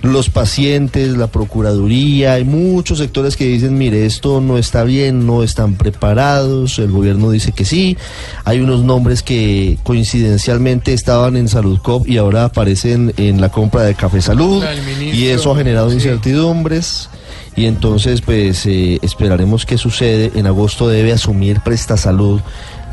Los 0.03 0.29
pacientes, 0.29 1.15
la 1.15 1.27
Procuraduría, 1.27 2.33
hay 2.33 2.43
muchos 2.43 2.97
sectores 2.97 3.37
que 3.37 3.45
dicen, 3.45 3.77
mire, 3.77 4.05
esto 4.05 4.41
no 4.41 4.57
está 4.57 4.83
bien, 4.83 5.25
no 5.25 5.43
están 5.43 5.75
preparados, 5.75 6.77
el 6.77 6.91
gobierno 6.91 7.31
dice 7.31 7.53
que 7.53 7.63
sí, 7.63 7.97
hay 8.43 8.59
unos 8.59 8.83
nombres 8.83 9.23
que 9.23 9.77
coincidencialmente 9.83 10.93
estaban 10.93 11.37
en 11.37 11.47
Salud 11.47 11.79
Cop 11.79 12.05
y 12.05 12.17
ahora 12.17 12.43
aparecen 12.43 13.13
en 13.15 13.39
la 13.39 13.47
compra 13.47 13.83
de 13.83 13.95
Café 13.95 14.21
Salud 14.21 14.61
ministro, 14.85 15.17
y 15.17 15.27
eso 15.27 15.53
ha 15.53 15.57
generado 15.57 15.89
sí. 15.89 15.95
incertidumbres. 15.95 17.09
Y 17.55 17.67
entonces, 17.67 18.21
pues, 18.21 18.65
eh, 18.65 18.97
esperaremos 19.03 19.67
qué 19.67 19.77
sucede. 19.77 20.31
En 20.33 20.47
agosto 20.47 20.87
debe 20.87 21.13
asumir 21.13 21.61
Presta 21.61 21.97
Salud 21.97 22.41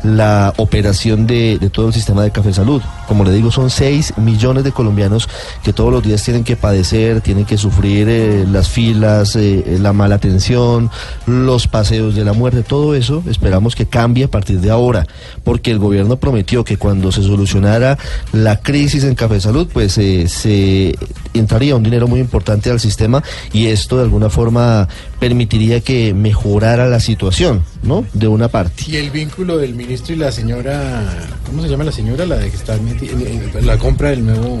la 0.03 0.53
operación 0.57 1.27
de, 1.27 1.59
todo 1.71 1.87
el 1.87 1.93
sistema 1.93 2.23
de 2.23 2.31
Café 2.31 2.53
Salud. 2.53 2.81
Como 3.07 3.23
le 3.23 3.31
digo, 3.31 3.51
son 3.51 3.69
6 3.69 4.17
millones 4.17 4.63
de 4.63 4.71
colombianos 4.71 5.29
que 5.63 5.73
todos 5.73 5.91
los 5.91 6.03
días 6.03 6.23
tienen 6.23 6.43
que 6.43 6.55
padecer, 6.55 7.21
tienen 7.21 7.45
que 7.45 7.57
sufrir 7.57 8.07
eh, 8.09 8.45
las 8.49 8.69
filas, 8.69 9.35
eh, 9.35 9.77
la 9.79 9.93
mala 9.93 10.15
atención, 10.15 10.89
los 11.25 11.67
paseos 11.67 12.15
de 12.15 12.25
la 12.25 12.33
muerte, 12.33 12.63
todo 12.63 12.95
eso 12.95 13.23
esperamos 13.27 13.75
que 13.75 13.85
cambie 13.85 14.25
a 14.25 14.27
partir 14.27 14.59
de 14.59 14.69
ahora, 14.69 15.05
porque 15.43 15.71
el 15.71 15.79
gobierno 15.79 16.17
prometió 16.17 16.63
que 16.63 16.77
cuando 16.77 17.11
se 17.11 17.23
solucionara 17.23 17.97
la 18.31 18.57
crisis 18.57 19.03
en 19.03 19.15
Café 19.15 19.39
Salud, 19.39 19.67
pues 19.71 19.97
eh, 19.97 20.27
se 20.27 20.95
entraría 21.33 21.75
un 21.75 21.83
dinero 21.83 22.07
muy 22.07 22.19
importante 22.19 22.69
al 22.69 22.79
sistema 22.79 23.23
y 23.53 23.67
esto 23.67 23.97
de 23.97 24.03
alguna 24.03 24.29
forma 24.29 24.87
permitiría 25.21 25.81
que 25.81 26.15
mejorara 26.15 26.87
la 26.87 26.99
situación, 26.99 27.63
¿no? 27.83 28.03
De 28.13 28.27
una 28.27 28.47
parte. 28.47 28.83
Y 28.87 28.95
el 28.97 29.11
vínculo 29.11 29.59
del 29.59 29.75
ministro 29.75 30.15
y 30.15 30.17
la 30.17 30.31
señora, 30.31 31.03
¿cómo 31.45 31.61
se 31.61 31.69
llama 31.69 31.83
la 31.83 31.91
señora? 31.91 32.25
La 32.25 32.37
de 32.37 32.49
que 32.49 32.57
está 32.57 32.75
meti- 32.79 33.11
en, 33.11 33.51
en 33.55 33.67
la 33.67 33.77
compra 33.77 34.09
del 34.09 34.25
nuevo. 34.25 34.57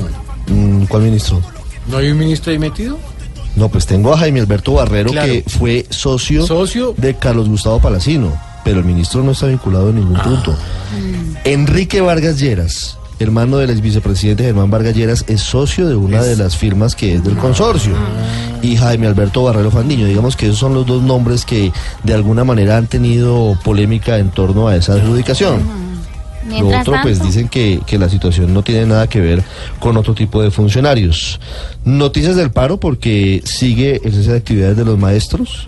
Mm, 0.47 0.83
¿Cuál 0.83 1.01
ministro? 1.01 1.41
¿No 1.89 1.97
hay 1.97 2.11
un 2.11 2.19
ministro 2.19 2.51
ahí 2.51 2.59
metido? 2.59 2.99
No, 3.55 3.69
pues 3.69 3.87
tengo 3.87 4.13
a 4.13 4.17
Jaime 4.19 4.39
Alberto 4.39 4.73
Barrero, 4.73 5.09
Claro. 5.11 5.33
que 5.33 5.43
fue 5.47 5.87
socio, 5.89 6.45
Socio. 6.45 6.93
de 6.95 7.15
Carlos 7.15 7.49
Gustavo 7.49 7.81
Palacino, 7.81 8.31
pero 8.63 8.77
el 8.79 8.85
ministro 8.85 9.23
no 9.23 9.31
está 9.31 9.47
vinculado 9.47 9.89
en 9.89 9.95
ningún 9.95 10.19
punto. 10.21 10.55
Enrique 11.43 12.01
Vargas 12.01 12.39
Lleras, 12.39 12.97
hermano 13.21 13.57
del 13.57 13.69
ex 13.69 13.81
vicepresidente 13.81 14.43
Germán 14.43 14.69
Vargas 14.69 14.95
Lleras, 14.95 15.25
es 15.27 15.41
socio 15.41 15.87
de 15.87 15.95
una 15.95 16.21
de 16.23 16.35
las 16.35 16.57
firmas 16.57 16.95
que 16.95 17.15
es 17.15 17.23
del 17.23 17.37
consorcio. 17.37 17.93
Y 18.61 18.75
Jaime 18.75 19.07
Alberto 19.07 19.43
Barrero 19.43 19.71
Fandiño, 19.71 20.05
digamos 20.05 20.35
que 20.35 20.47
esos 20.47 20.59
son 20.59 20.73
los 20.73 20.85
dos 20.85 21.01
nombres 21.01 21.45
que 21.45 21.71
de 22.03 22.13
alguna 22.13 22.43
manera 22.43 22.77
han 22.77 22.87
tenido 22.87 23.57
polémica 23.63 24.17
en 24.17 24.29
torno 24.29 24.67
a 24.67 24.75
esa 24.75 24.93
adjudicación. 24.93 25.81
Lo 26.49 26.67
otro, 26.67 26.95
pues 27.03 27.21
dicen 27.21 27.47
que, 27.47 27.79
que 27.85 27.97
la 27.97 28.09
situación 28.09 28.53
no 28.53 28.63
tiene 28.63 28.85
nada 28.85 29.07
que 29.07 29.21
ver 29.21 29.43
con 29.79 29.95
otro 29.97 30.13
tipo 30.13 30.41
de 30.41 30.51
funcionarios. 30.51 31.39
Noticias 31.85 32.35
del 32.35 32.51
paro 32.51 32.79
porque 32.79 33.41
sigue 33.45 34.01
el 34.03 34.13
cese 34.13 34.31
de 34.31 34.37
actividades 34.37 34.77
de 34.77 34.85
los 34.85 34.97
maestros. 34.97 35.67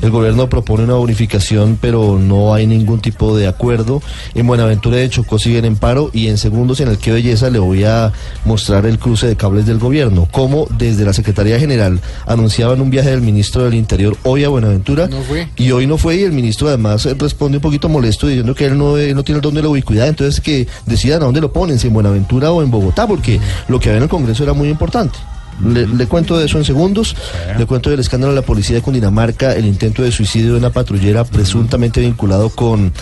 El 0.00 0.10
gobierno 0.10 0.48
propone 0.48 0.84
una 0.84 0.94
bonificación, 0.94 1.78
pero 1.80 2.18
no 2.18 2.54
hay 2.54 2.66
ningún 2.66 3.00
tipo 3.00 3.36
de 3.36 3.48
acuerdo. 3.48 4.02
En 4.34 4.46
Buenaventura 4.46 4.96
de 4.96 5.08
Chocó 5.10 5.38
siguen 5.38 5.64
en 5.64 5.76
paro 5.76 6.10
y 6.12 6.28
en 6.28 6.38
segundos 6.38 6.80
en 6.80 6.88
el 6.88 6.98
que 6.98 7.12
belleza 7.12 7.50
le 7.50 7.58
voy 7.58 7.84
a 7.84 8.12
mostrar 8.44 8.86
el 8.86 8.98
cruce 8.98 9.26
de 9.26 9.36
cables 9.36 9.66
del 9.66 9.78
gobierno. 9.78 10.28
Como 10.30 10.66
desde 10.78 11.04
la 11.04 11.12
Secretaría 11.12 11.58
General 11.58 12.00
anunciaban 12.26 12.80
un 12.80 12.90
viaje 12.90 13.10
del 13.10 13.20
ministro 13.20 13.64
del 13.64 13.74
Interior 13.74 14.16
hoy 14.24 14.44
a 14.44 14.48
Buenaventura 14.48 15.08
No 15.08 15.22
fue. 15.22 15.48
y 15.56 15.70
hoy 15.72 15.86
no 15.86 15.98
fue 15.98 16.16
y 16.16 16.22
el 16.22 16.32
ministro 16.32 16.68
además 16.68 17.04
responde 17.18 17.58
un 17.58 17.62
poquito 17.62 17.88
molesto 17.88 18.26
diciendo 18.26 18.54
que 18.54 18.66
él 18.66 18.78
no, 18.78 18.96
eh, 18.96 19.14
no 19.14 19.24
tiene 19.24 19.38
el 19.38 19.42
don 19.42 19.54
de 19.54 19.62
la 19.62 19.68
ubicuidad, 19.68 20.08
entonces 20.08 20.40
que 20.40 20.66
decidan 20.86 21.22
a 21.22 21.26
dónde 21.26 21.40
lo 21.40 21.52
ponen, 21.52 21.78
si 21.78 21.88
en 21.88 21.94
Buenaventura 21.94 22.50
o 22.52 22.62
en 22.62 22.70
Bogotá, 22.70 23.06
porque 23.06 23.40
lo 23.68 23.80
que 23.80 23.88
había 23.88 23.98
en 23.98 24.04
el 24.04 24.08
Congreso 24.08 24.42
era 24.42 24.52
muy 24.52 24.68
importante. 24.68 25.18
Le, 25.64 25.86
le 25.86 26.06
cuento 26.06 26.38
de 26.38 26.46
eso 26.46 26.58
en 26.58 26.64
segundos. 26.64 27.16
Le 27.56 27.66
cuento 27.66 27.90
del 27.90 28.00
escándalo 28.00 28.32
de 28.32 28.40
la 28.40 28.46
policía 28.46 28.76
de 28.76 28.82
Cundinamarca, 28.82 29.54
el 29.54 29.66
intento 29.66 30.02
de 30.02 30.12
suicidio 30.12 30.52
de 30.52 30.58
una 30.58 30.70
patrullera 30.70 31.24
presuntamente 31.24 32.00
vinculado 32.00 32.50
con 32.50 32.92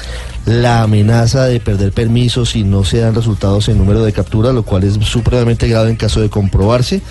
la 0.47 0.83
amenaza 0.83 1.47
de 1.47 1.59
perder 1.59 1.91
permisos 1.91 2.51
si 2.51 2.63
no 2.63 2.85
se 2.85 2.99
dan 2.99 3.17
resultados 3.17 3.69
en 3.69 3.79
número 3.79 4.05
de 4.05 4.13
capturas, 4.13 4.55
lo 4.55 4.63
cual 4.63 4.85
es 4.85 4.95
supremamente 5.05 5.67
grave 5.69 5.91
en 5.91 5.97
caso 5.97 6.21
de 6.21 6.31
comprobarse. 6.31 7.03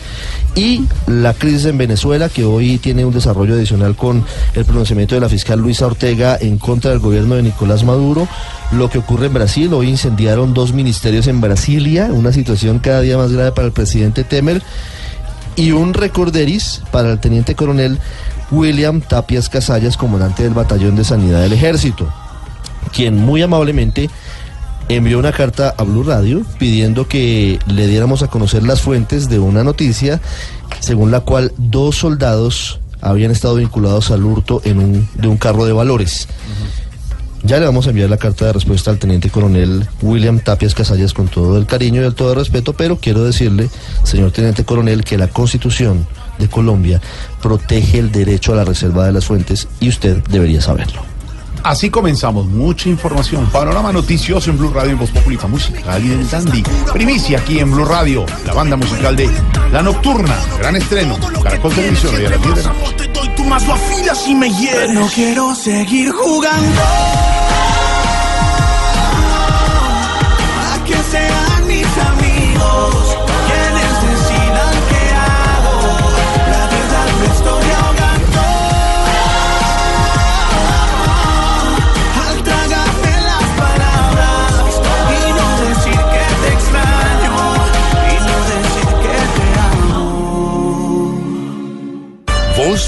Y 0.55 0.85
la 1.05 1.33
crisis 1.33 1.65
en 1.65 1.77
Venezuela, 1.77 2.29
que 2.29 2.45
hoy 2.45 2.77
tiene 2.77 3.03
un 3.03 3.13
desarrollo 3.13 3.55
adicional 3.55 3.95
con 3.95 4.23
el 4.53 4.63
pronunciamiento 4.63 5.15
de 5.15 5.21
la 5.21 5.27
fiscal 5.29 5.59
Luisa 5.59 5.85
Ortega 5.85 6.37
en 6.39 6.57
contra 6.57 6.91
del 6.91 6.99
gobierno 6.99 7.35
de 7.35 7.43
Nicolás 7.43 7.83
Maduro. 7.83 8.27
Lo 8.71 8.89
que 8.89 8.99
ocurre 8.99 9.27
en 9.27 9.33
Brasil, 9.33 9.73
hoy 9.73 9.89
incendiaron 9.89 10.53
dos 10.53 10.71
ministerios 10.71 11.27
en 11.27 11.41
Brasilia, 11.41 12.05
una 12.11 12.31
situación 12.31 12.79
cada 12.79 13.01
día 13.01 13.17
más 13.17 13.33
grave 13.33 13.51
para 13.51 13.67
el 13.67 13.73
presidente 13.73 14.23
Temer 14.23 14.61
y 15.55 15.71
un 15.71 15.93
recorderis 15.93 16.81
para 16.91 17.11
el 17.11 17.19
teniente 17.19 17.55
coronel 17.55 17.99
William 18.51 19.01
Tapias 19.01 19.49
Casallas, 19.49 19.97
comandante 19.97 20.43
del 20.43 20.53
Batallón 20.53 20.95
de 20.95 21.03
Sanidad 21.03 21.41
del 21.41 21.53
Ejército, 21.53 22.07
quien 22.93 23.15
muy 23.15 23.41
amablemente 23.41 24.09
envió 24.87 25.17
una 25.17 25.31
carta 25.31 25.73
a 25.77 25.83
Blue 25.83 26.03
Radio 26.03 26.43
pidiendo 26.59 27.07
que 27.07 27.59
le 27.67 27.87
diéramos 27.87 28.21
a 28.21 28.27
conocer 28.27 28.63
las 28.63 28.81
fuentes 28.81 29.29
de 29.29 29.39
una 29.39 29.63
noticia 29.63 30.21
según 30.79 31.09
la 31.09 31.21
cual 31.21 31.51
dos 31.57 31.95
soldados 31.95 32.79
habían 33.01 33.31
estado 33.31 33.55
vinculados 33.55 34.11
al 34.11 34.23
hurto 34.23 34.61
en 34.63 34.79
un, 34.79 35.09
de 35.15 35.27
un 35.27 35.37
carro 35.37 35.65
de 35.65 35.73
valores. 35.73 36.27
Ya 37.45 37.59
le 37.59 37.65
vamos 37.67 37.85
a 37.85 37.91
enviar 37.91 38.09
la 38.09 38.17
carta 38.17 38.45
de 38.45 38.53
respuesta 38.53 38.89
al 38.89 38.97
teniente 38.97 39.29
coronel 39.29 39.87
William 40.01 40.39
Tapias 40.39 40.73
Casallas 40.73 41.13
con 41.13 41.27
todo 41.27 41.59
el 41.59 41.67
cariño 41.67 42.01
y 42.01 42.05
el 42.05 42.15
todo 42.15 42.31
el 42.31 42.39
respeto, 42.39 42.73
pero 42.73 42.97
quiero 42.97 43.23
decirle, 43.23 43.69
señor 44.03 44.31
teniente 44.31 44.65
coronel, 44.65 45.03
que 45.03 45.15
la 45.15 45.27
constitución 45.27 46.07
de 46.39 46.49
Colombia 46.49 46.99
protege 47.43 47.99
el 47.99 48.11
derecho 48.11 48.53
a 48.53 48.55
la 48.55 48.65
reserva 48.65 49.05
de 49.05 49.11
las 49.11 49.25
fuentes 49.25 49.67
y 49.79 49.89
usted 49.89 50.23
debería 50.27 50.59
saberlo. 50.59 51.03
Así 51.61 51.91
comenzamos, 51.91 52.47
mucha 52.47 52.89
información. 52.89 53.45
Panorama 53.51 53.91
noticioso 53.91 54.49
en 54.49 54.57
Blue 54.57 54.71
Radio 54.73 54.91
en 54.91 54.99
Voz 54.99 55.11
Populi, 55.11 55.37
musical 55.47 56.03
y 56.03 56.09
del 56.09 56.27
Dandy. 56.27 56.63
Primicia 56.93 57.39
aquí 57.39 57.59
en 57.59 57.71
Blue 57.71 57.85
Radio, 57.85 58.25
la 58.45 58.53
banda 58.53 58.75
musical 58.75 59.15
de 59.15 59.29
La 59.71 59.83
Nocturna, 59.83 60.35
gran 60.57 60.75
estreno. 60.75 61.17
Caracol 61.43 61.73
Televisión, 61.73 62.15
hoy 62.15 62.25
a 62.25 62.29
las 62.31 62.41
10 62.41 62.55
de 62.55 62.63
la 62.63 62.73
noche. 62.73 63.09
Y. 64.27 64.93
No 64.93 65.07
quiero 65.13 65.53
seguir 65.53 66.11
jugando. 66.11 67.34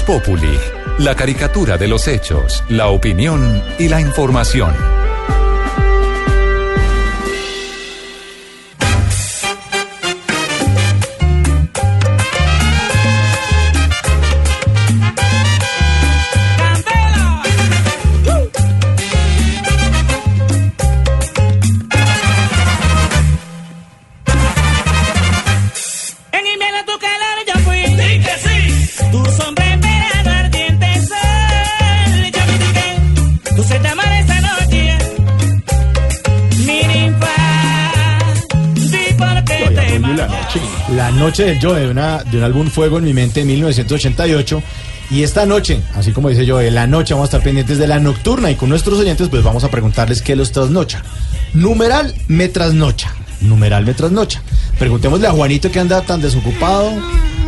Populi, 0.08 0.58
la 1.00 1.14
caricatura 1.14 1.76
de 1.76 1.86
los 1.86 2.08
hechos, 2.08 2.64
la 2.70 2.86
opinión 2.86 3.62
y 3.78 3.90
la 3.90 4.00
información. 4.00 4.74
La 40.94 41.10
noche 41.10 41.44
del 41.44 41.60
Joe, 41.60 41.80
de, 41.80 41.90
una, 41.90 42.24
de 42.24 42.38
un 42.38 42.44
álbum 42.44 42.68
Fuego 42.68 42.98
en 42.98 43.04
mi 43.04 43.12
mente 43.12 43.40
de 43.40 43.46
1988. 43.46 44.62
Y 45.10 45.22
esta 45.22 45.46
noche, 45.46 45.80
así 45.94 46.12
como 46.12 46.28
dice 46.28 46.46
Joe, 46.46 46.70
la 46.70 46.86
noche 46.86 47.14
vamos 47.14 47.26
a 47.26 47.30
estar 47.30 47.42
pendientes 47.42 47.78
de 47.78 47.86
la 47.86 47.98
nocturna 47.98 48.50
y 48.50 48.54
con 48.54 48.68
nuestros 48.68 48.98
oyentes 48.98 49.28
pues 49.28 49.42
vamos 49.42 49.64
a 49.64 49.70
preguntarles 49.70 50.22
qué 50.22 50.36
los 50.36 50.52
trasnocha. 50.52 51.02
Numeral 51.54 52.14
me 52.28 52.48
trasnocha. 52.48 53.14
Numeral 53.40 53.84
me 53.84 53.94
trasnocha. 53.94 54.42
Preguntémosle 54.78 55.26
a 55.26 55.32
Juanito 55.32 55.70
que 55.70 55.80
anda 55.80 56.00
tan 56.02 56.20
desocupado. 56.20 56.92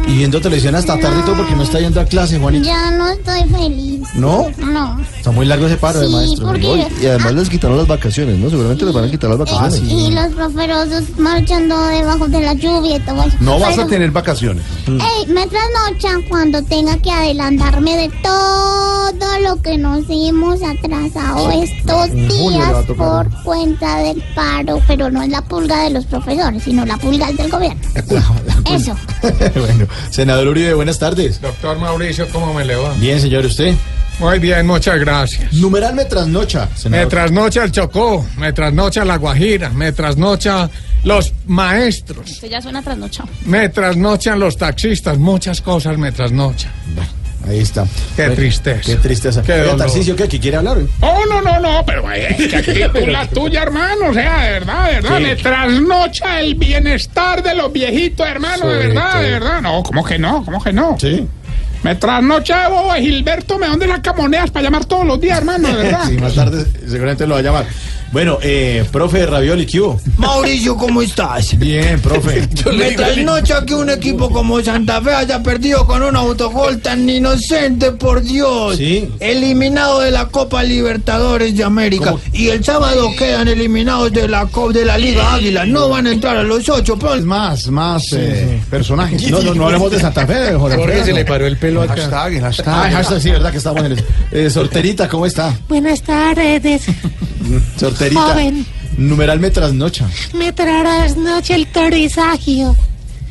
Y 0.07 0.17
viendo 0.17 0.41
televisión 0.41 0.75
hasta 0.75 0.99
tarde 0.99 1.21
y 1.21 1.23
todo 1.23 1.37
porque 1.37 1.55
no 1.55 1.63
está 1.63 1.79
yendo 1.79 2.01
a 2.01 2.05
clase, 2.05 2.39
Juanito. 2.39 2.65
Ya 2.67 2.91
no 2.91 3.09
estoy 3.09 3.45
feliz. 3.49 4.01
¿No? 4.15 4.47
No. 4.59 5.01
Está 5.17 5.31
muy 5.31 5.47
largo 5.47 5.67
ese 5.67 5.77
paro 5.77 6.01
de 6.01 6.09
Sí, 6.09 6.37
porque- 6.41 6.61
¿no? 6.67 7.03
Y 7.03 7.07
además 7.07 7.35
les 7.35 7.49
quitaron 7.49 7.77
las 7.77 7.87
vacaciones, 7.87 8.37
¿no? 8.39 8.51
Seguramente 8.51 8.85
les 8.85 8.95
van 8.95 9.05
a 9.05 9.11
quitar 9.11 9.31
las 9.31 9.39
vacaciones. 9.39 9.81
Y 9.89 10.11
los 10.11 10.27
proferosos 10.35 11.05
marchando 11.19 11.81
debajo 11.89 12.27
de 12.27 12.41
la 12.41 12.55
lluvia 12.55 12.97
y 12.97 13.01
todo 13.01 13.23
eso. 13.23 13.37
No 13.41 13.59
vas 13.61 13.79
a 13.79 13.87
tener 13.87 14.11
vacaciones. 14.11 14.65
Ey, 14.89 15.27
me 15.29 15.47
trasnochan 15.47 16.23
cuando 16.29 16.61
tenga 16.65 16.97
que 16.99 17.11
adelantarme 17.13 17.97
de 17.97 18.09
todo 18.23 19.39
lo 19.45 19.63
que 19.63 19.79
nos 19.79 20.05
hemos 20.09 20.61
atrasado 20.63 21.51
estos 21.53 22.11
días 22.13 22.85
por 22.97 23.29
cuenta 23.45 23.99
del 23.99 24.23
paro, 24.35 24.81
pero 24.89 25.11
no 25.11 25.23
es 25.23 25.29
la 25.29 25.43
pulga 25.43 25.85
de 25.85 25.91
los 25.91 26.07
profesores, 26.07 26.63
sino 26.65 26.85
la 26.85 26.97
pulga 26.97 27.31
del 27.33 27.51
gobierno. 27.51 27.81
Eso. 28.67 28.97
bueno, 29.61 29.87
senador 30.11 30.49
Uribe, 30.49 30.75
buenas 30.75 30.99
tardes. 30.99 31.41
Doctor 31.41 31.79
Mauricio, 31.79 32.29
¿cómo 32.29 32.53
me 32.55 32.65
le 32.65 32.77
va? 32.77 32.93
Bien, 32.95 33.21
señor, 33.21 33.45
¿usted? 33.47 33.75
Muy 34.19 34.39
bien, 34.39 34.67
muchas 34.67 34.99
gracias. 35.01 35.53
Numeral 35.55 35.95
me 35.95 36.05
trasnocha, 36.05 36.69
Me 36.73 36.77
senador. 36.79 37.09
trasnocha 37.09 37.65
el 37.65 37.73
Chocó, 37.73 38.27
me 38.37 38.53
trasnocha 38.53 39.05
la 39.05 39.17
Guajira, 39.17 39.71
me 39.71 39.93
trasnocha 39.93 40.69
los 41.05 41.33
maestros, 41.47 42.31
Usted 42.31 42.49
ya 42.51 42.61
suena 42.61 42.83
trasnochado. 42.83 43.29
me 43.47 43.71
trasnochan 43.71 44.39
los 44.39 44.59
taxistas, 44.59 45.17
muchas 45.17 45.63
cosas 45.63 45.97
me 45.97 46.13
trasnochan. 46.13 46.71
Ahí 47.49 47.59
está. 47.61 47.87
Qué 48.17 48.29
tristeza. 48.31 48.81
Qué 48.85 48.97
tristeza. 48.97 49.43
Qué 49.43 49.57
dolor. 49.59 49.77
Tarcisio, 49.77 50.15
¿qué? 50.15 50.29
¿Qué 50.29 50.39
quiere 50.39 50.59
hablar? 50.59 50.79
Oh, 51.01 51.21
no, 51.29 51.41
no, 51.41 51.59
no, 51.59 51.85
pero 51.87 52.11
eh, 52.13 52.37
qué 52.51 52.57
actitud 52.57 53.09
la 53.09 53.27
tuya, 53.29 53.63
hermano. 53.63 54.11
O 54.11 54.15
sea, 54.15 54.45
de 54.45 54.51
verdad, 54.53 54.87
de 54.89 54.95
verdad. 54.97 55.17
Sí. 55.17 55.23
Me 55.23 55.37
trasnocha 55.37 56.41
el 56.41 56.55
bienestar 56.55 57.43
de 57.43 57.55
los 57.55 57.73
viejitos, 57.73 58.27
hermano. 58.29 58.67
de 58.69 58.89
verdad, 58.89 59.13
sí. 59.15 59.25
de 59.25 59.31
verdad. 59.31 59.63
No, 59.63 59.83
¿cómo 59.83 60.05
que 60.05 60.19
no? 60.19 60.45
¿Cómo 60.45 60.63
que 60.63 60.73
no? 60.73 60.97
Sí. 61.01 61.27
Me 61.83 61.95
trasnocha 61.95 62.69
bobo 62.69 62.93
Gilberto 62.95 63.59
me 63.59 63.67
dónde 63.67 63.89
saca 63.89 64.13
monedas 64.13 64.51
para 64.51 64.65
llamar 64.65 64.85
todos 64.85 65.07
los 65.07 65.19
días, 65.19 65.39
hermano, 65.39 65.69
de 65.69 65.75
verdad. 65.83 66.05
Sí, 66.09 66.19
más 66.19 66.35
tarde 66.35 66.67
seguramente 66.87 67.27
lo 67.27 67.35
va 67.35 67.41
a 67.41 67.43
llamar. 67.43 67.67
Bueno, 68.13 68.39
eh, 68.43 68.85
profe 68.91 69.25
Ravioli, 69.25 69.67
¿qué 69.67 69.81
hubo? 69.81 70.01
Mauricio, 70.17 70.77
¿cómo 70.77 71.01
estás? 71.01 71.57
Bien, 71.57 72.01
profe. 72.01 72.49
Me 72.77 72.91
trasnocha 72.93 73.65
que 73.65 73.73
un 73.73 73.89
equipo 73.89 74.29
como 74.31 74.61
Santa 74.63 75.01
Fe 75.01 75.15
haya 75.15 75.41
perdido 75.45 75.87
con 75.87 76.03
un 76.03 76.17
autogol 76.17 76.81
tan 76.81 77.09
inocente, 77.09 77.93
por 77.93 78.21
Dios. 78.21 78.79
Sí. 78.79 79.09
Eliminado 79.21 80.01
de 80.01 80.11
la 80.11 80.27
Copa 80.27 80.65
Libertadores 80.65 81.57
de 81.57 81.63
América. 81.63 82.07
¿Cómo? 82.11 82.21
Y 82.33 82.49
el 82.49 82.65
sábado 82.65 83.09
quedan 83.17 83.47
eliminados 83.47 84.13
de 84.13 84.27
la 84.27 84.45
Copa 84.47 84.73
de 84.73 84.85
la 84.87 84.99
Liga 84.99 85.35
Águila. 85.35 85.65
No 85.65 85.89
van 85.89 86.09
a 86.09 86.13
entrar 86.13 86.37
a 86.37 86.43
los 86.43 86.69
ocho. 86.69 86.99
pero- 86.99 87.21
Más, 87.23 87.69
más 87.69 88.13
eh, 88.15 88.61
personajes. 88.69 89.31
No, 89.31 89.41
no, 89.41 89.55
no 89.55 89.67
hablemos 89.67 89.89
de 89.93 90.01
Santa 90.01 90.27
Fe, 90.27 90.35
de 90.35 90.55
Jorge 90.59 90.77
Jorge 90.77 91.05
se 91.05 91.13
le 91.13 91.25
paró 91.25 91.47
el 91.47 91.57
pelo 91.57 91.83
acá. 91.83 91.95
Hashtag, 91.95 92.41
hashtag. 92.41 92.69
Ah, 92.69 92.91
hashtag, 92.91 93.21
sí, 93.21 93.31
verdad 93.31 93.53
que 93.53 93.59
estamos 93.59 93.85
en. 93.85 93.97
Eh, 94.33 94.51
Sorterita, 94.51 95.09
¿cómo 95.09 95.27
está? 95.27 95.57
Buenas 95.69 96.03
tardes. 96.03 96.83
Sorterita. 97.79 98.00
Joven. 98.09 98.67
Numeral 98.97 99.41
me 99.41 99.51
trasnocha. 99.51 100.09
Me 100.35 100.53
trasnocha 100.53 101.55
el 101.55 101.67
torizaggio. 101.67 102.77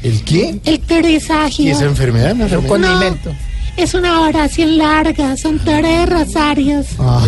¿El 0.04 0.24
qué? 0.24 0.60
El 0.66 0.80
torizaggio. 0.80 1.66
¿Y 1.66 1.70
esa 1.70 1.86
enfermedad? 1.86 2.36
No, 2.36 2.46
Un 2.60 2.68
condimento. 2.68 3.34
Es 3.80 3.94
una 3.94 4.24
oración 4.24 4.78
larga, 4.78 5.38
son 5.38 5.58
tres 5.58 6.10
rosarios. 6.10 6.88
Ah, 7.00 7.26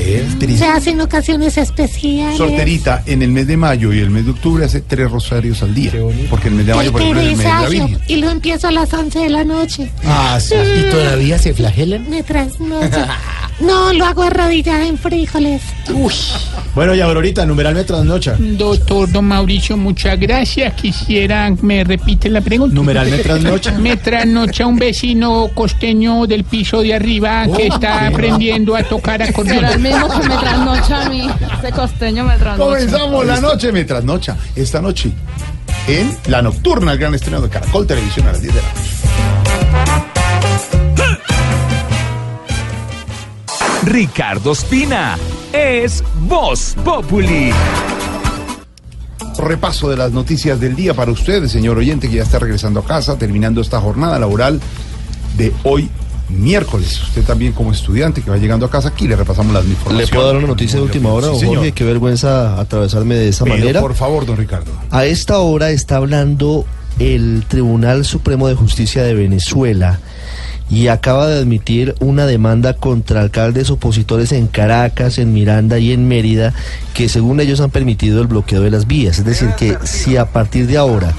Se 0.58 0.65
hace 0.65 0.89
en 0.89 1.00
ocasiones 1.00 1.58
especiales. 1.58 2.38
Sorterita, 2.38 3.03
en 3.05 3.22
el 3.22 3.31
mes 3.31 3.48
de 3.48 3.55
mayo 3.55 3.93
y 3.93 4.00
el 4.00 4.10
mes 4.10 4.25
de 4.25 4.31
octubre 4.31 4.65
hace 4.65 4.81
tres 4.81 5.10
rosarios 5.10 5.63
al 5.63 5.74
día. 5.74 5.93
Porque 6.29 6.50
el 6.50 6.55
mes 6.55 6.65
de 6.65 6.75
mayo, 6.75 6.88
El 6.88 6.91
por 6.91 7.01
ejemplo, 7.01 7.22
es 7.22 7.29
el 7.29 7.38
mes 7.38 7.38
de 7.38 7.43
la 7.46 7.58
torizaggio. 7.62 7.88
Virgen. 7.88 8.03
Y 8.10 8.15
lo 8.17 8.29
empiezo 8.29 8.67
a 8.67 8.72
las 8.72 8.93
11 8.93 9.20
de 9.20 9.29
la 9.29 9.43
noche. 9.46 9.89
Ah, 10.03 10.39
sí. 10.41 10.55
¿Y 10.55 10.91
todavía 10.91 11.39
se 11.39 11.53
flagelan? 11.53 12.10
Me 12.10 12.22
trasnocha. 12.22 13.08
No, 13.62 13.93
lo 13.93 14.05
hago 14.05 14.24
arrodillada 14.24 14.88
en 14.88 14.98
frijoles. 14.98 15.62
Bueno, 16.74 16.96
ya 16.96 17.05
ahorita, 17.05 17.46
numeral 17.46 17.75
me 17.75 17.84
trasnocha. 17.84 18.36
Doctor 18.39 19.12
Don 19.12 19.25
Mauricio, 19.25 19.77
muchas 19.77 20.20
gracias. 20.20 20.74
Quisiera, 20.74 21.53
me 21.62 21.84
repite 21.84 22.29
la 22.29 22.41
pregunta. 22.41 22.74
Numeral 22.74 23.10
me 23.10 23.20
trasnocha. 23.20 23.77
Me 23.77 23.98
trasnocha 23.98 24.65
un 24.65 24.77
vecino 24.77 25.50
costeño 25.53 26.25
del 26.25 26.41
piso 26.44 26.82
de 26.82 26.94
arriba 26.94 27.46
que 27.46 27.68
Oh, 27.70 27.74
está 27.76 28.00
qué 28.00 28.06
aprendiendo 28.08 28.76
a 28.76 28.84
tocar 28.84 29.22
acordeón. 29.22 29.58
Será 29.58 29.74
el 29.74 29.80
mismo 29.80 30.10
que 30.10 30.28
me 30.28 30.38
trasnocha 30.38 31.02
a 31.06 31.10
mí. 31.10 31.30
Ese 31.60 31.72
costeño 31.72 32.24
me 32.24 32.38
trasnocha. 32.38 32.70
Comenzamos 32.70 33.26
la 33.26 33.42
noche, 33.42 33.72
me 33.72 33.84
trasnocha. 33.86 34.38
Esta 34.56 34.82
noche, 34.82 35.12
en 35.88 36.16
La 36.27 36.42
Nocturna, 36.42 36.94
el 36.94 36.98
gran 36.98 37.16
estreno 37.16 37.42
de 37.42 37.50
Caracol 37.50 37.86
Televisión 37.88 38.27
a 38.27 38.32
las 38.34 38.42
10 38.42 38.54
de 38.56 38.62
la 38.62 38.68
noche. 38.68 39.92
Ricardo 43.84 44.51
Espina 44.51 45.18
es 45.51 46.04
Voz 46.22 46.75
Populi. 46.84 47.51
Repaso 49.38 49.90
de 49.90 49.98
las 49.98 50.12
noticias 50.12 50.60
del 50.60 50.75
día 50.75 50.94
para 50.94 51.12
usted, 51.12 51.48
señor 51.48 51.77
oyente, 51.77 52.08
que 52.08 52.18
ya 52.18 52.24
está 52.24 52.38
regresando 52.38 52.80
a 52.82 52.86
casa, 52.86 53.18
terminando 53.18 53.60
esta 53.62 53.80
jornada 53.82 54.20
laboral 54.20 54.62
de 55.38 55.51
hoy 55.64 55.90
miércoles. 56.29 57.01
Usted 57.03 57.24
también 57.24 57.53
como 57.53 57.72
estudiante 57.72 58.22
que 58.22 58.29
va 58.31 58.38
llegando 58.38 58.66
a 58.66 58.70
casa, 58.70 58.90
aquí 58.90 59.07
le 59.07 59.16
repasamos 59.16 59.53
las 59.53 59.64
¿Le 59.66 59.72
informaciones. 59.72 60.10
puedo 60.12 60.27
dar 60.27 60.38
una 60.38 60.48
noticia 60.48 60.77
de 60.77 60.84
última 60.84 61.10
hora, 61.10 61.27
Sí. 61.38 61.46
Jorge? 61.46 61.72
Qué 61.74 61.84
vergüenza 61.84 62.60
atravesarme 62.60 63.16
de 63.16 63.29
esa 63.29 63.44
Pero, 63.46 63.57
manera. 63.57 63.81
por 63.81 63.96
favor, 63.96 64.25
don 64.25 64.38
Ricardo. 64.38 64.72
A 64.92 65.05
esta 65.05 65.40
hora 65.40 65.72
está 65.72 65.98
hablando 65.98 66.66
el 67.00 67.44
Tribunal 67.48 68.05
Supremo 68.05 68.48
de 68.48 68.55
Justicia 68.55 69.03
de 69.03 69.14
Venezuela 69.14 70.00
y 70.70 70.88
acaba 70.88 71.27
de 71.27 71.38
admitir 71.38 71.96
una 72.00 72.25
demanda 72.25 72.74
contra 72.75 73.20
alcaldes 73.20 73.70
opositores 73.70 74.31
en 74.31 74.48
Caracas, 74.48 75.18
en 75.18 75.34
Miranda 75.34 75.79
y 75.79 75.92
en 75.92 76.07
Mérida, 76.07 76.53
que 76.94 77.10
según 77.10 77.42
ellos 77.42 77.60
han 77.60 77.72
permitido 77.72 78.22
el 78.22 78.27
bloqueo 78.27 78.62
de 78.62 78.72
las 78.72 78.88
vías. 78.88 79.20
Es 79.20 79.25
decir, 79.25 79.50
que 79.57 79.77
si 79.84 80.16
a 80.16 80.27
partir 80.27 80.68
de 80.68 80.77
ahora 80.77 81.14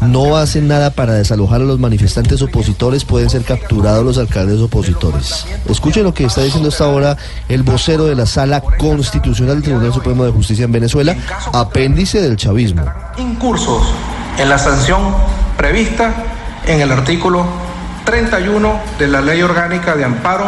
no 0.00 0.36
hacen 0.36 0.68
nada 0.68 0.90
para 0.90 1.14
desalojar 1.14 1.60
a 1.60 1.64
los 1.64 1.78
manifestantes 1.78 2.40
opositores, 2.42 3.04
pueden 3.04 3.30
ser 3.30 3.42
capturados 3.42 4.04
los 4.04 4.18
alcaldes 4.18 4.60
opositores. 4.60 5.46
Escuchen 5.68 6.04
lo 6.04 6.14
que 6.14 6.24
está 6.24 6.42
diciendo 6.42 6.68
hasta 6.68 6.84
ahora 6.84 7.16
el 7.48 7.62
vocero 7.62 8.06
de 8.06 8.14
la 8.14 8.26
Sala 8.26 8.60
Constitucional 8.60 9.56
del 9.56 9.64
Tribunal 9.64 9.92
Supremo 9.92 10.24
de 10.24 10.32
Justicia 10.32 10.64
en 10.64 10.72
Venezuela, 10.72 11.16
apéndice 11.52 12.20
del 12.20 12.36
chavismo. 12.36 12.84
incursos 13.18 13.82
en 14.38 14.48
la 14.48 14.58
sanción 14.58 15.00
prevista 15.56 16.14
en 16.66 16.80
el 16.80 16.92
artículo 16.92 17.44
31 18.04 18.80
de 18.98 19.08
la 19.08 19.20
Ley 19.20 19.42
Orgánica 19.42 19.96
de 19.96 20.04
Amparo 20.04 20.46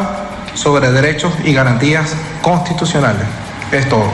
sobre 0.54 0.90
Derechos 0.92 1.32
y 1.44 1.52
Garantías 1.52 2.14
Constitucionales. 2.42 3.26
Es 3.72 3.88
todo. 3.88 4.10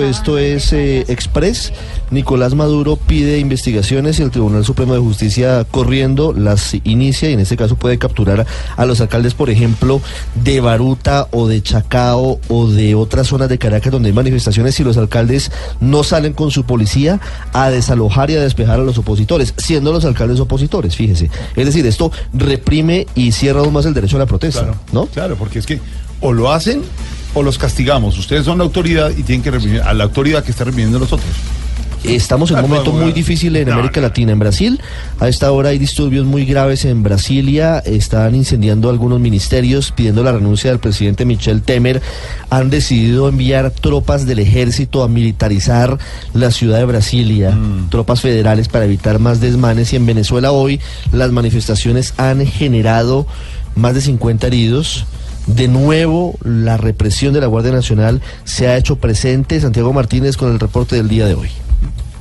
Esto 0.00 0.38
es 0.38 0.72
eh, 0.72 1.04
Express. 1.08 1.72
Nicolás 2.10 2.54
Maduro 2.54 2.96
pide 2.96 3.38
investigaciones 3.38 4.18
y 4.18 4.22
el 4.22 4.30
Tribunal 4.30 4.64
Supremo 4.64 4.94
de 4.94 5.00
Justicia 5.00 5.64
corriendo 5.70 6.32
las 6.32 6.74
inicia 6.84 7.30
y 7.30 7.34
en 7.34 7.40
este 7.40 7.56
caso 7.56 7.76
puede 7.76 7.98
capturar 7.98 8.46
a 8.76 8.84
los 8.84 9.00
alcaldes, 9.00 9.34
por 9.34 9.50
ejemplo, 9.50 10.00
de 10.34 10.60
Baruta 10.60 11.28
o 11.30 11.48
de 11.48 11.62
Chacao 11.62 12.40
o 12.48 12.68
de 12.68 12.94
otras 12.94 13.28
zonas 13.28 13.48
de 13.48 13.58
Caracas 13.58 13.92
donde 13.92 14.08
hay 14.08 14.14
manifestaciones 14.14 14.74
si 14.74 14.84
los 14.84 14.96
alcaldes 14.96 15.50
no 15.80 16.02
salen 16.04 16.32
con 16.32 16.50
su 16.50 16.64
policía 16.64 17.20
a 17.52 17.70
desalojar 17.70 18.30
y 18.30 18.36
a 18.36 18.40
despejar 18.40 18.80
a 18.80 18.82
los 18.82 18.98
opositores, 18.98 19.54
siendo 19.56 19.92
los 19.92 20.04
alcaldes 20.04 20.40
opositores, 20.40 20.96
fíjese. 20.96 21.30
Es 21.56 21.66
decir, 21.66 21.86
esto 21.86 22.12
reprime 22.32 23.06
y 23.14 23.32
cierra 23.32 23.60
aún 23.60 23.72
más 23.72 23.86
el 23.86 23.94
derecho 23.94 24.16
a 24.16 24.20
la 24.20 24.26
protesta, 24.26 24.74
¿no? 24.92 25.06
Claro, 25.06 25.36
porque 25.36 25.58
es 25.58 25.66
que 25.66 25.80
o 26.20 26.32
lo 26.32 26.52
hacen 26.52 26.82
o 27.34 27.42
los 27.42 27.58
castigamos. 27.58 28.18
Ustedes 28.18 28.44
son 28.44 28.58
la 28.58 28.64
autoridad 28.64 29.10
y 29.10 29.22
tienen 29.22 29.42
que 29.42 29.50
reprimir 29.50 29.82
a 29.82 29.92
la 29.94 30.04
autoridad 30.04 30.44
que 30.44 30.50
está 30.50 30.64
reprimiendo 30.64 30.98
a 30.98 31.00
los 31.00 31.12
otros. 31.12 31.30
Estamos 32.04 32.50
en 32.50 32.58
un 32.58 32.62
momento 32.62 32.92
muy 32.92 33.12
difícil 33.12 33.54
en 33.54 33.70
América 33.70 34.00
Latina. 34.00 34.32
En 34.32 34.38
Brasil, 34.38 34.80
a 35.20 35.28
esta 35.28 35.52
hora 35.52 35.68
hay 35.68 35.78
disturbios 35.78 36.26
muy 36.26 36.44
graves 36.44 36.84
en 36.84 37.02
Brasilia. 37.04 37.78
Están 37.78 38.34
incendiando 38.34 38.90
algunos 38.90 39.20
ministerios, 39.20 39.92
pidiendo 39.92 40.24
la 40.24 40.32
renuncia 40.32 40.70
del 40.70 40.80
presidente 40.80 41.24
Michel 41.24 41.62
Temer. 41.62 42.02
Han 42.50 42.70
decidido 42.70 43.28
enviar 43.28 43.70
tropas 43.70 44.26
del 44.26 44.40
ejército 44.40 45.04
a 45.04 45.08
militarizar 45.08 45.96
la 46.34 46.50
ciudad 46.50 46.78
de 46.78 46.86
Brasilia, 46.86 47.56
tropas 47.88 48.20
federales 48.20 48.66
para 48.66 48.84
evitar 48.84 49.20
más 49.20 49.40
desmanes. 49.40 49.92
Y 49.92 49.96
en 49.96 50.06
Venezuela 50.06 50.50
hoy 50.50 50.80
las 51.12 51.30
manifestaciones 51.30 52.14
han 52.16 52.44
generado 52.44 53.28
más 53.76 53.94
de 53.94 54.00
50 54.00 54.48
heridos. 54.48 55.06
De 55.46 55.68
nuevo, 55.68 56.36
la 56.44 56.76
represión 56.76 57.34
de 57.34 57.40
la 57.40 57.46
Guardia 57.46 57.72
Nacional 57.72 58.20
se 58.44 58.68
ha 58.68 58.76
hecho 58.76 58.96
presente. 58.96 59.60
Santiago 59.60 59.92
Martínez 59.92 60.36
con 60.36 60.52
el 60.52 60.60
reporte 60.60 60.96
del 60.96 61.08
día 61.08 61.26
de 61.26 61.34
hoy. 61.34 61.50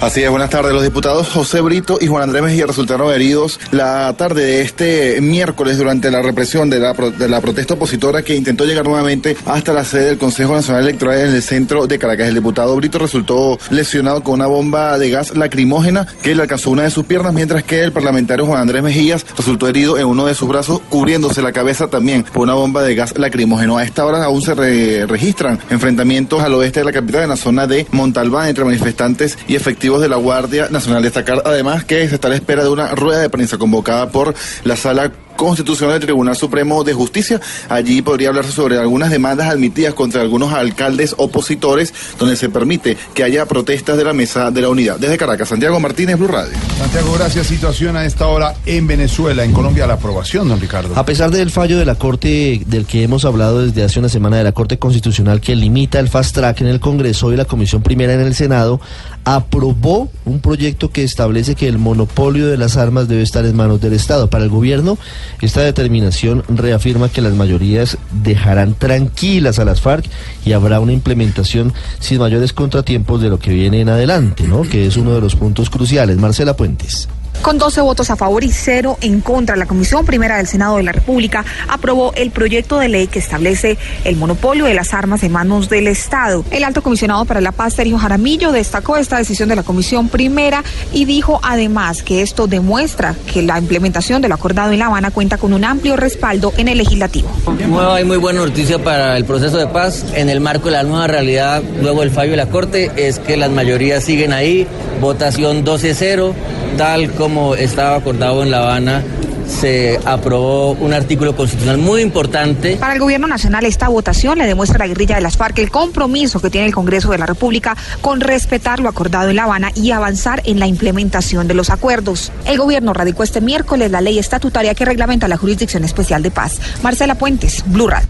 Así 0.02 0.24
es, 0.24 0.32
buenas 0.32 0.50
tardes. 0.50 0.74
Los 0.74 0.82
diputados 0.82 1.30
José 1.30 1.62
Brito 1.62 2.00
y 2.02 2.08
Juan 2.08 2.24
Andrés 2.24 2.42
Mejía 2.42 2.66
resultaron 2.66 3.14
heridos 3.14 3.60
la 3.70 4.12
tarde 4.18 4.44
de 4.46 4.62
este 4.62 5.22
miércoles 5.22 5.78
durante 5.78 6.10
la 6.10 6.24
represión 6.24 6.72
de 6.72 6.80
la, 6.80 6.96
pro- 6.96 7.12
de 7.12 7.30
la 7.30 7.40
protesta 7.40 7.76
opositora 7.76 8.24
que 8.24 8.34
intentó 8.36 8.66
llegar 8.66 8.84
nuevamente 8.84 9.38
hasta 9.46 9.74
la 9.74 9.86
sede 9.86 10.06
del 10.06 10.18
Consejo 10.18 10.56
Nacional 10.56 10.82
Electoral 10.86 11.20
en 11.20 11.36
el 11.36 11.44
centro 11.44 11.86
de 11.86 12.00
Caracas. 12.00 12.30
El 12.30 12.34
diputado 12.34 12.76
Brito 12.78 12.98
resultó 12.98 13.60
lesionado 13.70 14.24
con 14.24 14.34
una 14.34 14.48
bomba 14.48 14.98
de 14.98 15.12
gas 15.12 15.38
lacrimógena 15.38 16.08
que 16.24 16.34
le 16.34 16.42
alcanzó 16.42 16.72
una 16.72 16.82
de 16.82 16.90
sus 16.90 17.06
piernas, 17.06 17.36
mientras 17.36 17.64
que 17.64 17.84
el 17.84 17.92
parlamentario 17.92 18.48
Juan 18.48 18.60
Andrés 18.62 18.82
Mejías 18.82 19.24
resultó 19.38 19.68
herido 19.68 20.00
en 20.00 20.08
uno 20.08 20.26
de 20.26 20.34
sus 20.34 20.50
brazos, 20.50 20.82
cubriéndose 20.90 21.44
la 21.44 21.52
cabeza 21.52 21.90
también 21.90 22.24
por 22.24 22.42
una 22.42 22.56
bomba 22.56 22.82
de 22.82 22.96
gas 22.96 23.16
lacrimógeno. 23.20 23.78
A 23.78 23.84
esta 23.84 24.04
hora 24.04 24.24
aún 24.26 24.42
se 24.42 24.56
re- 24.56 25.06
registran 25.06 25.60
enfrentamientos 25.70 26.42
al 26.42 26.56
oeste 26.56 26.80
de 26.80 26.86
la 26.88 26.92
capital, 26.92 27.22
en 27.22 27.30
la 27.30 27.38
zona 27.38 27.68
de 27.68 27.86
Montalbán, 27.92 28.48
entre 28.50 28.66
manifestantes 28.66 29.38
y 29.48 29.56
efectivos 29.56 29.91
de 30.00 30.10
la 30.10 30.18
Guardia 30.18 30.68
Nacional. 30.70 31.04
Destacar 31.04 31.42
además 31.46 31.84
que 31.84 32.08
se 32.08 32.16
está 32.16 32.28
a 32.28 32.32
la 32.32 32.38
espera 32.38 32.64
de 32.64 32.70
una 32.70 32.88
rueda 32.96 33.20
de 33.20 33.30
prensa 33.30 33.58
convocada 33.58 34.10
por 34.10 34.34
la 34.64 34.76
Sala 34.76 35.12
Constitucional 35.36 35.96
del 35.96 36.06
Tribunal 36.06 36.36
Supremo 36.36 36.84
de 36.84 36.94
Justicia. 36.94 37.42
Allí 37.68 38.02
podría 38.02 38.30
hablarse 38.30 38.52
sobre 38.52 38.78
algunas 38.78 39.10
demandas 39.10 39.50
admitidas 39.50 39.94
contra 39.94 40.22
algunos 40.22 40.54
alcaldes 40.54 41.16
opositores, 41.18 41.94
donde 42.20 42.36
se 42.36 42.50
permite 42.50 42.96
que 43.14 43.24
haya 43.24 43.46
protestas 43.48 43.98
de 43.98 44.04
la 44.04 44.14
Mesa 44.14 44.52
de 44.52 44.62
la 44.62 44.70
Unidad. 44.70 45.00
Desde 45.00 45.18
Caracas, 45.18 45.50
Santiago 45.50 45.80
Martínez, 45.80 46.18
Blue 46.18 46.28
Radio. 46.28 46.54
Santiago, 46.78 47.14
gracias. 47.14 47.48
Situación 47.48 47.98
a 47.98 48.06
esta 48.06 48.28
hora 48.28 48.56
en 48.66 48.86
Venezuela, 48.86 49.44
en 49.44 49.52
Colombia, 49.52 49.88
la 49.88 49.96
aprobación, 49.96 50.48
don 50.48 50.60
Ricardo. 50.60 50.94
A 50.96 51.06
pesar 51.06 51.32
del 51.32 51.50
fallo 51.50 51.80
de 51.80 51.86
la 51.86 51.96
Corte 51.96 52.62
del 52.68 52.86
que 52.86 53.04
hemos 53.04 53.26
hablado 53.26 53.66
desde 53.66 53.84
hace 53.84 54.00
una 54.00 54.10
semana 54.10 54.38
de 54.38 54.44
la 54.44 54.52
Corte 54.52 54.78
Constitucional 54.78 55.42
que 55.42 55.56
limita 55.56 56.00
el 56.00 56.08
fast 56.08 56.36
track 56.36 56.62
en 56.62 56.68
el 56.68 56.80
Congreso 56.80 57.34
y 57.34 57.36
la 57.36 57.46
Comisión 57.46 57.82
Primera 57.82 58.14
en 58.14 58.22
el 58.22 58.36
Senado, 58.36 58.80
aprobó 59.24 60.10
un 60.26 60.40
proyecto 60.40 60.90
que 60.92 61.04
establece 61.04 61.56
que 61.56 61.68
el 61.68 61.78
monopolio 61.78 62.48
de 62.48 62.58
las 62.58 62.78
armas 62.78 63.08
debe 63.08 63.22
estar 63.22 63.46
en 63.46 63.56
manos 63.56 63.82
del 63.82 63.94
Estado. 63.94 64.30
Para 64.30 64.44
el 64.44 64.50
gobierno, 64.50 64.98
esta 65.42 65.62
determinación 65.62 66.44
reafirma 66.48 67.10
que 67.10 67.22
las 67.22 67.34
mayorías 67.34 67.98
dejarán 68.24 68.74
tranquilas 68.74 69.60
a 69.60 69.66
las 69.66 69.82
FARC 69.82 70.06
y 70.46 70.54
habrá 70.54 70.80
una 70.80 70.94
implementación 70.94 71.74
sin 72.00 72.20
mayores 72.20 72.54
contratiempos 72.54 73.22
de 73.22 73.30
lo 73.30 73.40
que 73.40 73.54
viene 73.54 73.82
en 73.82 73.90
adelante, 73.90 74.48
¿no? 74.48 74.64
Que 74.64 74.88
es 74.88 74.98
uno 74.98 75.14
de 75.14 75.22
los 75.22 75.36
puntos 75.36 75.70
cruciales. 75.70 76.18
Marcela 76.18 76.56
Puentes. 76.56 77.08
Con 77.42 77.58
12 77.58 77.82
votos 77.82 78.12
a 78.12 78.16
favor 78.16 78.44
y 78.44 78.52
cero 78.52 79.00
en 79.02 79.20
contra, 79.20 79.56
la 79.56 79.66
Comisión 79.66 80.06
Primera 80.06 80.38
del 80.38 80.46
Senado 80.46 80.78
de 80.78 80.84
la 80.84 80.92
República 80.92 81.44
aprobó 81.68 82.14
el 82.16 82.30
proyecto 82.30 82.78
de 82.78 82.88
ley 82.88 83.08
que 83.08 83.18
establece 83.18 83.80
el 84.04 84.16
monopolio 84.16 84.66
de 84.66 84.76
las 84.76 84.94
armas 84.94 85.24
en 85.24 85.32
manos 85.32 85.68
del 85.68 85.88
Estado. 85.88 86.46
El 86.52 86.64
alto 86.64 86.84
comisionado 86.84 87.26
para 87.26 87.42
la 87.42 87.52
paz, 87.52 87.74
Sergio 87.74 87.98
Jaramillo, 87.98 88.52
destacó 88.52 88.96
esta 88.96 89.18
decisión 89.18 89.50
de 89.50 89.56
la 89.56 89.64
Comisión 89.64 90.08
Primera 90.08 90.64
y 90.94 91.06
dijo 91.06 91.40
además 91.42 92.04
que 92.04 92.22
esto 92.22 92.46
demuestra 92.46 93.16
que 93.34 93.42
la 93.42 93.58
implementación 93.58 94.22
de 94.22 94.28
lo 94.28 94.36
acordado 94.36 94.72
en 94.72 94.78
La 94.78 94.86
Habana 94.86 95.10
cuenta 95.10 95.38
con 95.38 95.52
un 95.52 95.66
amplio 95.66 95.96
respaldo 95.96 96.54
en 96.58 96.68
el 96.68 96.78
legislativo. 96.78 97.28
Nueva 97.68 98.00
y 98.00 98.06
muy 98.06 98.18
buena 98.18 98.42
noticia 98.42 98.84
para 98.84 99.18
el 99.18 99.26
proceso 99.26 99.58
de 99.58 99.66
paz. 99.66 100.06
En 100.14 100.30
el 100.30 100.42
marco 100.42 100.66
de 100.66 100.74
la 100.74 100.84
nueva 100.84 101.08
realidad, 101.08 101.64
luego 101.82 102.02
del 102.02 102.12
fallo 102.12 102.32
de 102.32 102.38
la 102.38 102.50
Corte, 102.50 102.92
es 102.98 103.18
que 103.18 103.36
las 103.36 103.50
mayorías 103.50 104.04
siguen 104.04 104.32
ahí. 104.32 104.68
Votación 105.00 105.66
12-0, 105.66 106.34
tal 106.78 107.12
como 107.14 107.31
estaba 107.58 107.96
acordado 107.96 108.44
en 108.44 108.52
La 108.52 108.60
Habana. 108.60 109.04
Se 109.48 110.00
aprobó 110.06 110.72
un 110.72 110.94
artículo 110.94 111.36
constitucional 111.36 111.78
muy 111.78 112.02
importante. 112.02 112.78
Para 112.78 112.94
el 112.94 113.00
gobierno 113.00 113.28
nacional, 113.28 113.66
esta 113.66 113.90
votación 113.90 114.38
le 114.38 114.46
demuestra 114.46 114.76
a 114.76 114.80
la 114.80 114.88
guerrilla 114.88 115.16
de 115.16 115.22
las 115.22 115.38
FARC 115.38 115.60
el 115.60 115.72
compromiso 115.72 116.40
que 116.40 116.50
tiene 116.50 116.68
el 116.68 116.74
Congreso 116.74 117.10
de 117.12 117.18
la 117.18 117.26
República 117.26 117.76
con 118.02 118.22
respetar 118.22 118.80
lo 118.80 118.90
acordado 118.90 119.30
en 119.30 119.38
La 119.38 119.44
Habana 119.44 119.72
y 119.76 119.92
avanzar 119.92 120.42
en 120.46 120.60
la 120.60 120.68
implementación 120.68 121.48
de 121.48 121.54
los 121.54 121.70
acuerdos. 121.70 122.32
El 122.46 122.58
gobierno 122.58 122.94
radicó 122.94 123.24
este 123.24 123.42
miércoles 123.42 123.92
la 123.92 124.02
ley 124.02 124.20
estatutaria 124.20 124.76
que 124.76 124.86
reglamenta 124.86 125.28
la 125.28 125.38
Jurisdicción 125.38 125.84
Especial 125.84 126.22
de 126.22 126.32
Paz. 126.32 126.60
Marcela 126.84 127.16
Puentes, 127.16 127.64
Blue 127.68 127.88
Radio. 127.88 128.08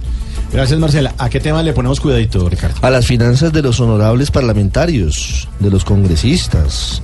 Gracias, 0.52 0.80
Marcela. 0.80 1.14
¿A 1.18 1.30
qué 1.30 1.40
tema 1.40 1.64
le 1.64 1.74
ponemos 1.74 2.00
cuidadito, 2.02 2.50
Ricardo? 2.50 2.76
a 2.82 2.90
las 2.90 3.06
finanzas 3.06 3.54
de 3.54 3.62
los 3.62 3.80
honorables 3.80 4.32
parlamentarios, 4.32 5.48
de 5.60 5.70
los 5.70 5.86
congresistas, 5.86 7.02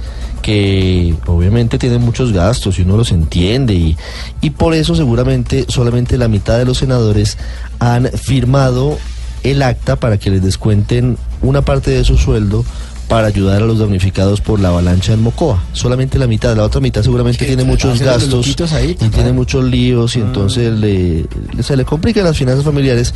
que 0.47 1.13
obviamente 1.25 1.77
tienen 1.77 1.99
muchos 1.99 2.31
gastos 2.31 2.79
y 2.79 2.83
uno 2.83 2.95
los 2.95 3.11
entiende 3.11 3.73
y, 3.73 3.97
y 4.39 4.51
por 4.51 4.73
eso 4.73 4.95
seguramente 4.95 5.65
solamente 5.67 6.17
la 6.17 6.29
mitad 6.29 6.57
de 6.57 6.63
los 6.63 6.77
senadores 6.77 7.37
han 7.79 8.07
firmado 8.07 8.97
el 9.43 9.61
acta 9.61 9.97
para 9.97 10.17
que 10.17 10.29
les 10.29 10.41
descuenten 10.41 11.17
una 11.41 11.63
parte 11.63 11.91
de 11.91 12.05
su 12.05 12.17
sueldo 12.17 12.63
para 13.09 13.27
ayudar 13.27 13.61
a 13.61 13.65
los 13.65 13.79
damnificados 13.79 14.39
por 14.39 14.61
la 14.61 14.69
avalancha 14.69 15.11
en 15.11 15.21
Mocoa. 15.21 15.61
Solamente 15.73 16.17
la 16.17 16.27
mitad, 16.27 16.55
la 16.55 16.63
otra 16.63 16.79
mitad 16.79 17.01
seguramente 17.03 17.45
tiene 17.45 17.63
muchos 17.65 17.99
gastos 18.05 18.45
ahí, 18.73 18.91
y 18.91 19.09
tiene 19.09 19.33
muchos 19.33 19.65
líos 19.65 20.15
y 20.15 20.19
entonces 20.21 20.71
le, 20.73 21.25
le- 21.55 21.63
se 21.63 21.75
le 21.75 21.83
complican 21.83 22.23
las 22.23 22.37
finanzas 22.37 22.63
familiares 22.63 23.13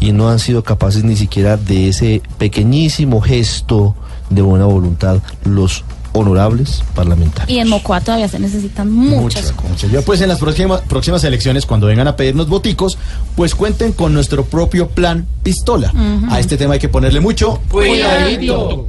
y 0.00 0.12
no 0.12 0.30
han 0.30 0.38
sido 0.38 0.64
capaces 0.64 1.04
ni 1.04 1.14
siquiera 1.16 1.58
de 1.58 1.88
ese 1.88 2.22
pequeñísimo 2.38 3.20
gesto 3.20 3.94
de 4.30 4.40
buena 4.40 4.64
voluntad 4.64 5.18
los 5.44 5.84
honorables 6.12 6.82
parlamentarios. 6.94 7.50
Y 7.50 7.58
en 7.58 7.68
Mocoa 7.68 8.00
todavía 8.00 8.28
se 8.28 8.38
necesitan 8.38 8.90
muchas 8.90 9.52
cosas. 9.52 9.70
Muchas. 9.70 9.90
Ya 9.90 10.02
pues 10.02 10.20
en 10.20 10.28
las 10.28 10.38
próximas, 10.38 10.80
próximas 10.82 11.24
elecciones, 11.24 11.66
cuando 11.66 11.86
vengan 11.86 12.08
a 12.08 12.16
pedirnos 12.16 12.48
boticos, 12.48 12.98
pues 13.36 13.54
cuenten 13.54 13.92
con 13.92 14.12
nuestro 14.12 14.44
propio 14.44 14.88
plan 14.88 15.26
pistola. 15.42 15.92
A 16.30 16.40
este 16.40 16.56
tema 16.56 16.74
hay 16.74 16.80
que 16.80 16.88
ponerle 16.88 17.20
mucho 17.20 17.60
Cuidadito. 17.70 18.88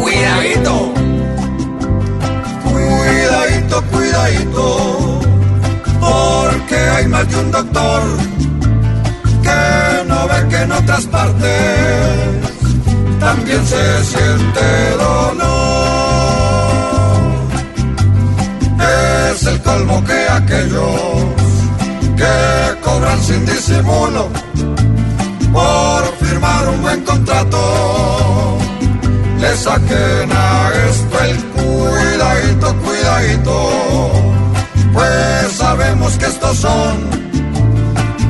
Cuidadito. 0.00 0.92
Cuidadito, 2.64 3.84
cuidadito. 3.90 5.20
Porque 6.00 6.76
hay 6.76 7.06
más 7.08 7.28
de 7.28 7.36
un 7.36 7.50
doctor 7.50 8.02
que 9.42 10.08
no 10.08 10.28
ve 10.28 10.48
que 10.48 10.62
en 10.62 10.72
otras 10.72 11.06
partes 11.06 11.77
se 13.66 14.04
siente 14.04 14.96
dolor. 14.98 15.48
Es 19.32 19.46
el 19.46 19.62
colmo 19.62 20.04
que 20.04 20.28
aquellos 20.30 21.00
que 22.16 22.80
cobran 22.82 23.20
sin 23.22 23.44
disimulo 23.46 24.28
por 25.52 26.02
firmar 26.20 26.68
un 26.68 26.82
buen 26.82 27.04
contrato 27.04 28.58
le 29.40 29.56
saquen 29.56 30.30
a 30.32 30.70
esto 30.90 31.24
el 31.24 31.36
cuidadito, 31.56 32.76
cuidadito, 32.84 33.70
pues 34.92 35.52
sabemos 35.56 36.18
que 36.18 36.26
estos 36.26 36.56
son 36.58 37.10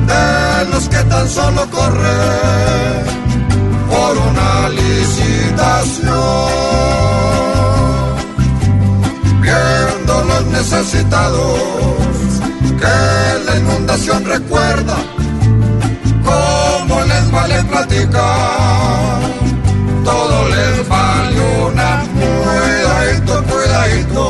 de 0.07 0.65
los 0.71 0.87
que 0.87 1.03
tan 1.03 1.27
solo 1.27 1.67
corren 1.71 3.28
por 4.09 4.17
una 4.17 4.69
licitación, 4.69 6.09
viendo 9.41 10.23
los 10.23 10.45
necesitados 10.45 11.59
que 12.81 12.97
la 13.45 13.55
inundación 13.57 14.25
recuerda, 14.25 14.95
cómo 16.23 17.01
les 17.01 17.31
vale 17.31 17.63
platicar. 17.65 19.19
Todo 20.03 20.47
les 20.55 20.87
vale 20.87 21.39
una 21.67 22.03
cuidadito, 22.15 23.43
cuidadito, 23.43 24.23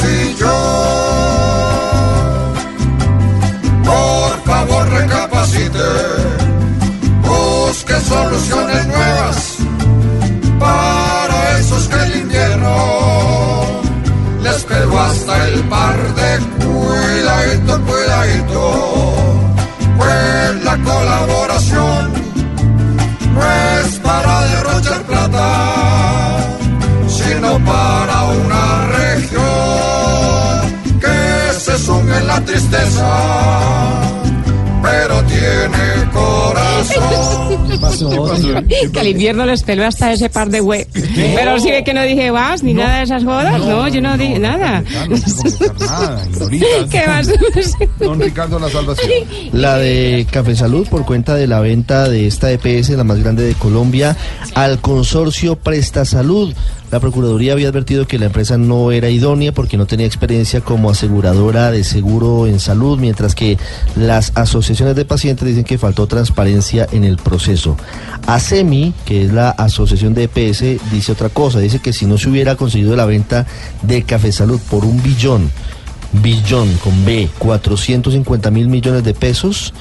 sillón. 0.00 0.56
Por 3.84 4.32
favor 4.44 4.88
recapacite, 4.90 5.88
busque 7.22 7.94
soluciones 8.00 8.86
nuevas 8.86 9.56
para 10.58 11.58
esos 11.58 11.88
que 11.88 11.96
el 12.06 12.16
invierno 12.22 12.76
les 14.42 14.64
pegó 14.64 14.98
hasta 14.98 15.48
el 15.48 15.60
par 15.64 15.98
de 16.14 16.38
cuidadito, 16.64 17.80
cuidadito. 17.82 18.62
Pues 19.98 20.64
la 20.64 20.76
colaboración 20.78 22.25
que 31.86 31.92
se 31.92 31.92
sume 31.92 32.16
en 32.18 32.26
la 32.26 32.40
tristeza, 32.44 34.10
pero 34.82 35.22
tiene 35.24 36.10
corazón. 38.16 38.68
Que 38.92 39.00
al 39.00 39.08
invierno 39.08 39.46
les 39.46 39.62
peló 39.62 39.84
hasta 39.86 40.12
ese 40.12 40.28
par 40.28 40.50
de 40.50 40.60
hue. 40.60 40.86
Pero 40.92 41.58
sí 41.60 41.70
ve 41.70 41.84
que 41.84 41.94
no 41.94 42.02
dije 42.02 42.30
vas 42.30 42.62
ni 42.62 42.74
nada 42.74 42.98
de 42.98 43.04
esas 43.04 43.24
jodas. 43.24 43.60
No, 43.60 43.88
yo 43.88 44.00
no 44.00 44.16
dije 44.16 44.38
nada. 44.38 44.82
¿Qué 46.90 47.04
vas? 47.06 47.28
Don 47.98 48.20
Ricardo 48.20 48.58
La 48.58 48.68
Salvación. 48.68 49.10
La 49.52 49.78
de 49.78 50.26
Café 50.30 50.56
Salud 50.56 50.86
por 50.88 51.04
cuenta 51.04 51.34
de 51.34 51.46
la 51.46 51.60
venta 51.60 52.08
de 52.08 52.26
esta 52.26 52.50
EPS, 52.52 52.90
la 52.90 53.04
más 53.04 53.18
grande 53.22 53.44
de 53.44 53.54
Colombia, 53.54 54.16
al 54.54 54.80
consorcio 54.80 55.56
Presta 55.56 56.04
Salud. 56.04 56.54
La 56.90 57.00
Procuraduría 57.00 57.52
había 57.52 57.68
advertido 57.68 58.06
que 58.06 58.18
la 58.18 58.26
empresa 58.26 58.58
no 58.58 58.92
era 58.92 59.10
idónea 59.10 59.50
porque 59.52 59.76
no 59.76 59.86
tenía 59.86 60.06
experiencia 60.06 60.60
como 60.60 60.88
aseguradora 60.88 61.72
de 61.72 61.82
seguro 61.82 62.46
en 62.46 62.60
salud, 62.60 62.98
mientras 62.98 63.34
que 63.34 63.58
las 63.96 64.30
asociaciones 64.36 64.94
de 64.94 65.04
pacientes 65.04 65.48
dicen 65.48 65.64
que 65.64 65.78
faltó 65.78 66.06
transparencia 66.06 66.65
en 66.74 67.04
el 67.04 67.16
proceso. 67.16 67.76
ASEMI, 68.26 68.92
que 69.04 69.24
es 69.24 69.32
la 69.32 69.50
asociación 69.50 70.14
de 70.14 70.24
EPS, 70.24 70.90
dice 70.90 71.12
otra 71.12 71.28
cosa, 71.28 71.60
dice 71.60 71.78
que 71.78 71.92
si 71.92 72.06
no 72.06 72.18
se 72.18 72.28
hubiera 72.28 72.56
conseguido 72.56 72.96
la 72.96 73.06
venta 73.06 73.46
de 73.82 74.02
Café 74.02 74.32
Salud 74.32 74.60
por 74.68 74.84
un 74.84 75.02
billón, 75.02 75.50
billón 76.12 76.72
con 76.78 77.04
B, 77.04 77.28
450 77.38 78.50
mil 78.50 78.68
millones 78.68 79.04
de 79.04 79.14
pesos, 79.14 79.72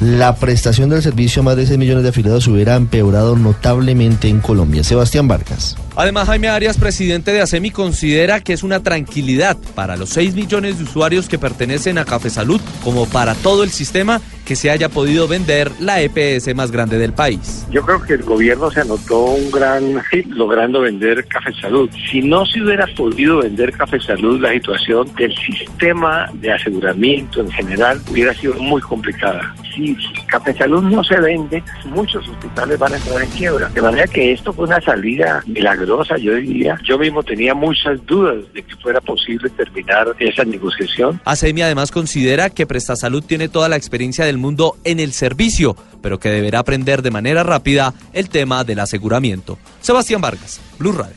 la 0.00 0.36
prestación 0.36 0.90
del 0.90 1.02
servicio 1.02 1.42
a 1.42 1.44
más 1.44 1.56
de 1.56 1.66
6 1.66 1.78
millones 1.78 2.04
de 2.04 2.10
afiliados 2.10 2.46
hubiera 2.46 2.76
empeorado 2.76 3.36
notablemente 3.36 4.28
en 4.28 4.40
Colombia. 4.40 4.84
Sebastián 4.84 5.26
Vargas. 5.26 5.76
Además, 5.96 6.28
Jaime 6.28 6.48
Arias, 6.48 6.76
presidente 6.76 7.32
de 7.32 7.40
ASEMI, 7.40 7.72
considera 7.72 8.40
que 8.40 8.52
es 8.52 8.62
una 8.62 8.80
tranquilidad 8.80 9.56
para 9.74 9.96
los 9.96 10.10
6 10.10 10.34
millones 10.34 10.78
de 10.78 10.84
usuarios 10.84 11.26
que 11.28 11.38
pertenecen 11.38 11.98
a 11.98 12.04
Café 12.04 12.30
Salud, 12.30 12.60
como 12.84 13.06
para 13.06 13.34
todo 13.34 13.64
el 13.64 13.70
sistema, 13.70 14.20
que 14.48 14.56
se 14.56 14.70
haya 14.70 14.88
podido 14.88 15.28
vender 15.28 15.70
la 15.78 16.00
EPS 16.00 16.54
más 16.54 16.70
grande 16.70 16.96
del 16.96 17.12
país. 17.12 17.66
Yo 17.70 17.82
creo 17.82 18.00
que 18.00 18.14
el 18.14 18.22
gobierno 18.22 18.70
se 18.70 18.80
anotó 18.80 19.24
un 19.24 19.50
gran 19.50 20.02
hit 20.04 20.26
logrando 20.28 20.80
vender 20.80 21.26
Café 21.26 21.52
Salud. 21.60 21.90
Si 22.10 22.22
no 22.22 22.46
se 22.46 22.62
hubiera 22.62 22.86
podido 22.96 23.42
vender 23.42 23.74
Café 23.74 24.00
Salud, 24.00 24.40
la 24.40 24.54
situación 24.54 25.06
del 25.16 25.36
sistema 25.36 26.30
de 26.32 26.50
aseguramiento 26.50 27.42
en 27.42 27.50
general 27.50 28.00
hubiera 28.10 28.32
sido 28.32 28.54
muy 28.54 28.80
complicada. 28.80 29.54
Si 29.78 29.96
Café 30.26 30.54
Salud 30.54 30.82
no 30.82 31.04
se 31.04 31.20
vende, 31.20 31.62
muchos 31.86 32.26
hospitales 32.28 32.78
van 32.78 32.94
a 32.94 32.96
entrar 32.96 33.22
en 33.22 33.30
quiebra. 33.30 33.68
De 33.68 33.80
manera 33.80 34.06
que 34.08 34.32
esto 34.32 34.52
fue 34.52 34.66
una 34.66 34.80
salida 34.80 35.42
milagrosa, 35.46 36.16
yo 36.18 36.34
diría. 36.34 36.76
Yo 36.84 36.98
mismo 36.98 37.22
tenía 37.22 37.54
muchas 37.54 38.04
dudas 38.06 38.36
de 38.52 38.62
que 38.62 38.74
fuera 38.76 39.00
posible 39.00 39.48
terminar 39.50 40.08
esa 40.18 40.44
negociación. 40.44 41.20
ASEMI 41.24 41.62
además 41.62 41.92
considera 41.92 42.50
que 42.50 42.66
Prestasalud 42.66 43.22
tiene 43.22 43.48
toda 43.48 43.68
la 43.68 43.76
experiencia 43.76 44.24
del 44.24 44.38
mundo 44.38 44.76
en 44.84 44.98
el 44.98 45.12
servicio, 45.12 45.76
pero 46.02 46.18
que 46.18 46.28
deberá 46.28 46.58
aprender 46.58 47.02
de 47.02 47.10
manera 47.10 47.42
rápida 47.44 47.94
el 48.12 48.28
tema 48.28 48.64
del 48.64 48.80
aseguramiento. 48.80 49.58
Sebastián 49.80 50.20
Vargas, 50.20 50.60
Blue 50.78 50.92
Radio. 50.92 51.14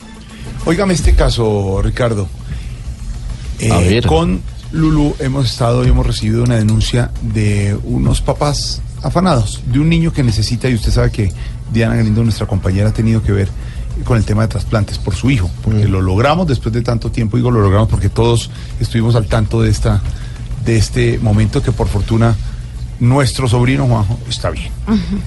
Óigame 0.65 0.93
este 0.93 1.15
caso, 1.15 1.81
Ricardo. 1.81 2.29
Eh, 3.59 3.71
A 3.71 3.79
ver. 3.79 4.05
Con 4.05 4.41
Lulu 4.71 5.15
hemos 5.19 5.45
estado 5.47 5.85
y 5.85 5.89
hemos 5.89 6.05
recibido 6.05 6.43
una 6.43 6.55
denuncia 6.55 7.11
de 7.21 7.77
unos 7.83 8.21
papás 8.21 8.81
afanados, 9.03 9.61
de 9.65 9.79
un 9.79 9.89
niño 9.89 10.13
que 10.13 10.23
necesita, 10.23 10.69
y 10.69 10.75
usted 10.75 10.91
sabe 10.91 11.11
que 11.11 11.31
Diana 11.73 11.95
Galindo, 11.95 12.23
nuestra 12.23 12.47
compañera, 12.47 12.89
ha 12.89 12.93
tenido 12.93 13.21
que 13.21 13.31
ver 13.31 13.49
con 14.05 14.17
el 14.17 14.23
tema 14.23 14.43
de 14.43 14.47
trasplantes 14.47 14.97
por 14.97 15.15
su 15.15 15.29
hijo, 15.29 15.49
porque 15.63 15.87
lo 15.87 16.01
logramos 16.01 16.47
después 16.47 16.73
de 16.73 16.81
tanto 16.81 17.11
tiempo, 17.11 17.37
digo 17.37 17.51
lo 17.51 17.61
logramos 17.61 17.89
porque 17.89 18.09
todos 18.09 18.49
estuvimos 18.79 19.15
al 19.15 19.27
tanto 19.27 19.61
de 19.61 19.69
esta 19.69 20.01
de 20.65 20.77
este 20.77 21.17
momento 21.17 21.61
que 21.61 21.71
por 21.71 21.87
fortuna 21.87 22.35
nuestro 22.99 23.47
sobrino 23.47 23.87
Juanjo 23.87 24.19
está 24.29 24.51
bien. 24.51 24.71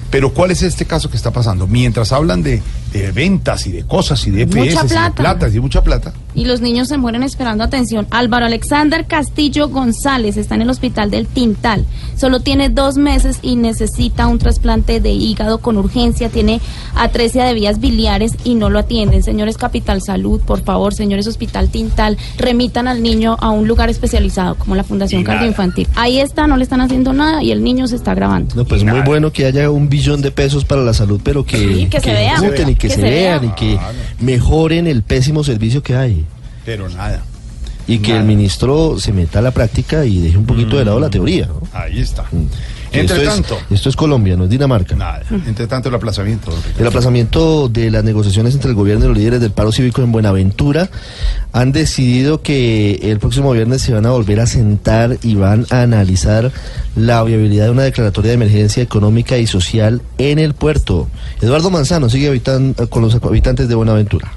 Pero 0.09 0.33
¿cuál 0.33 0.51
es 0.51 0.63
este 0.63 0.85
caso 0.85 1.09
que 1.09 1.17
está 1.17 1.31
pasando? 1.31 1.67
Mientras 1.67 2.13
hablan 2.13 2.41
de, 2.41 2.61
de 2.99 3.11
ventas 3.11 3.65
y 3.67 3.71
de 3.71 3.83
cosas 3.85 4.25
y 4.27 4.31
de 4.31 4.43
EPS 4.43 4.55
Mucha 4.55 4.71
y 4.71 4.83
de 4.83 4.87
plata. 4.89 5.15
plata 5.15 5.47
y 5.47 5.51
de 5.51 5.59
mucha 5.61 5.83
plata, 5.83 6.13
Y 6.33 6.45
los 6.45 6.61
niños 6.61 6.87
se 6.89 6.97
mueren 6.97 7.23
esperando 7.23 7.63
atención. 7.63 8.07
Álvaro 8.11 8.45
Alexander 8.45 9.05
Castillo 9.05 9.69
González 9.69 10.37
está 10.37 10.55
en 10.55 10.63
el 10.63 10.69
hospital 10.69 11.09
del 11.11 11.27
Tintal. 11.27 11.85
Solo 12.17 12.41
tiene 12.41 12.69
dos 12.69 12.97
meses 12.97 13.39
y 13.41 13.55
necesita 13.55 14.27
un 14.27 14.39
trasplante 14.39 14.99
de 14.99 15.11
hígado 15.11 15.59
con 15.59 15.77
urgencia. 15.77 16.29
Tiene 16.29 16.59
atresia 16.95 17.45
de 17.45 17.53
vías 17.53 17.79
biliares 17.79 18.33
y 18.43 18.55
no 18.55 18.69
lo 18.69 18.79
atienden. 18.79 19.23
Señores 19.23 19.57
Capital 19.57 20.01
Salud, 20.01 20.41
por 20.41 20.61
favor, 20.61 20.93
señores 20.93 21.27
Hospital 21.27 21.69
Tintal, 21.69 22.17
remitan 22.37 22.87
al 22.87 23.01
niño 23.01 23.37
a 23.39 23.49
un 23.51 23.67
lugar 23.67 23.89
especializado 23.89 24.55
como 24.55 24.75
la 24.75 24.83
Fundación. 24.83 25.23
Cardioinfantil. 25.23 25.87
Ahí 25.95 26.19
está, 26.19 26.47
no 26.47 26.57
le 26.57 26.63
están 26.63 26.81
haciendo 26.81 27.13
nada 27.13 27.41
y 27.43 27.51
el 27.51 27.63
niño 27.63 27.87
se 27.87 27.95
está 27.95 28.13
grabando. 28.13 28.55
No, 28.55 28.65
pues 28.65 28.83
muy 28.83 29.01
bueno 29.01 29.31
que 29.31 29.45
haya 29.45 29.69
un 29.69 29.89
billón 29.89 30.21
de 30.21 30.31
pesos 30.31 30.65
para 30.65 30.81
la 30.81 30.93
salud, 30.93 31.19
pero 31.23 31.45
que, 31.45 31.57
Sí, 31.57 31.87
que 31.87 31.99
se 31.99 32.11
vea. 32.11 32.39
Que, 32.87 32.95
Que 32.95 32.95
se, 32.95 33.01
se 33.01 33.09
vea. 33.09 33.39
vean 33.39 33.45
y 33.51 33.55
que 33.55 33.79
mejoren 34.19 34.87
el 34.87 35.03
pésimo 35.03 35.43
servicio 35.43 35.81
que 35.83 35.95
hay. 35.95 36.25
pero 36.65 36.89
nada. 36.89 37.23
Y 37.87 37.99
que 37.99 38.17
el 38.17 38.23
ministro 38.23 38.99
se 38.99 39.13
meta 39.13 39.37
a 39.39 39.41
la 39.43 39.51
práctica 39.51 40.05
y 40.05 40.19
deje 40.19 40.37
un 40.37 40.45
poquito 40.47 40.77
de 40.77 40.85
lado 40.85 40.99
la 40.99 41.09
teoría. 41.11 41.45
¿no? 41.45 41.61
Ahí 41.71 41.99
está. 41.99 42.25
Que 42.29 42.37
Entre 42.91 43.17
esto, 43.17 43.29
tanto. 43.29 43.55
es, 43.69 43.75
esto 43.75 43.89
es 43.89 43.95
Colombia, 43.95 44.35
no 44.37 44.45
es 44.45 44.49
Dinamarca. 44.49 44.95
Nada. 44.95 45.21
Entre 45.45 45.67
tanto, 45.67 45.89
el 45.89 45.95
aplazamiento. 45.95 46.51
El 46.79 46.87
aplazamiento 46.87 47.67
de 47.69 47.91
las 47.91 48.03
negociaciones 48.03 48.53
entre 48.53 48.69
el 48.69 48.75
gobierno 48.75 49.05
y 49.05 49.07
los 49.09 49.17
líderes 49.17 49.41
del 49.41 49.51
paro 49.51 49.71
cívico 49.71 50.01
en 50.01 50.11
Buenaventura 50.11 50.89
han 51.51 51.71
decidido 51.71 52.41
que 52.41 52.99
el 53.03 53.19
próximo 53.19 53.51
viernes 53.51 53.81
se 53.81 53.93
van 53.93 54.05
a 54.05 54.11
volver 54.11 54.39
a 54.39 54.47
sentar 54.47 55.17
y 55.23 55.35
van 55.35 55.65
a 55.69 55.81
analizar 55.81 56.51
la 56.95 57.23
viabilidad 57.23 57.65
de 57.65 57.71
una 57.71 57.83
declaratoria 57.83 58.29
de 58.29 58.35
emergencia 58.35 58.81
económica 58.83 59.37
y 59.37 59.47
social 59.47 60.01
en 60.17 60.39
el 60.39 60.53
puerto. 60.53 61.07
Eduardo 61.41 61.69
Manzano 61.69 62.09
sigue 62.09 62.29
habitan- 62.29 62.73
con 62.89 63.01
los 63.01 63.15
habitantes 63.15 63.67
de 63.67 63.75
Buenaventura. 63.75 64.31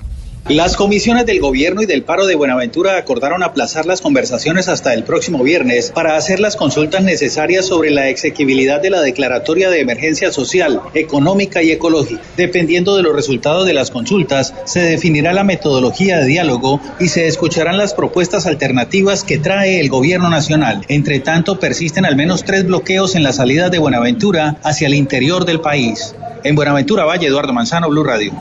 Las 0.49 0.77
comisiones 0.77 1.27
del 1.27 1.41
gobierno 1.41 1.83
y 1.83 1.87
del 1.87 2.05
paro 2.05 2.25
de 2.25 2.35
Buenaventura 2.35 2.97
acordaron 2.97 3.43
aplazar 3.43 3.85
las 3.85 4.01
conversaciones 4.01 4.69
hasta 4.69 4.95
el 4.95 5.05
próximo 5.05 5.43
viernes 5.43 5.91
para 5.91 6.17
hacer 6.17 6.41
las 6.41 6.57
consultas 6.57 7.03
necesarias 7.03 7.67
sobre 7.67 7.91
la 7.91 8.09
exequibilidad 8.09 8.81
de 8.81 8.89
la 8.89 9.03
declaratoria 9.03 9.69
de 9.69 9.81
emergencia 9.81 10.33
social, 10.33 10.81
económica 10.95 11.63
y 11.63 11.71
ecológica. 11.71 12.23
Dependiendo 12.39 12.97
de 12.97 13.03
los 13.03 13.15
resultados 13.15 13.67
de 13.67 13.75
las 13.75 13.91
consultas, 13.91 14.55
se 14.65 14.81
definirá 14.81 15.35
la 15.35 15.45
metodología 15.45 16.17
de 16.17 16.25
diálogo 16.25 16.81
y 16.99 17.09
se 17.09 17.27
escucharán 17.27 17.77
las 17.77 17.93
propuestas 17.93 18.47
alternativas 18.47 19.25
que 19.25 19.37
trae 19.37 19.81
el 19.81 19.91
gobierno 19.91 20.31
nacional. 20.31 20.83
Entre 20.89 21.21
tanto, 21.21 21.61
persisten 21.61 22.07
al 22.07 22.17
menos 22.17 22.45
tres 22.45 22.65
bloqueos 22.65 23.17
en 23.17 23.23
la 23.23 23.35
salida 23.35 23.69
de 23.69 23.81
Buenaventura 23.81 24.57
hacia 24.63 24.87
el 24.87 24.95
interior 24.95 25.45
del 25.45 25.61
país. 25.61 26.15
En 26.43 26.55
Buenaventura 26.55 27.05
Valle, 27.05 27.27
Eduardo 27.27 27.53
Manzano, 27.53 27.91
Blue 27.91 28.03
Radio. 28.03 28.33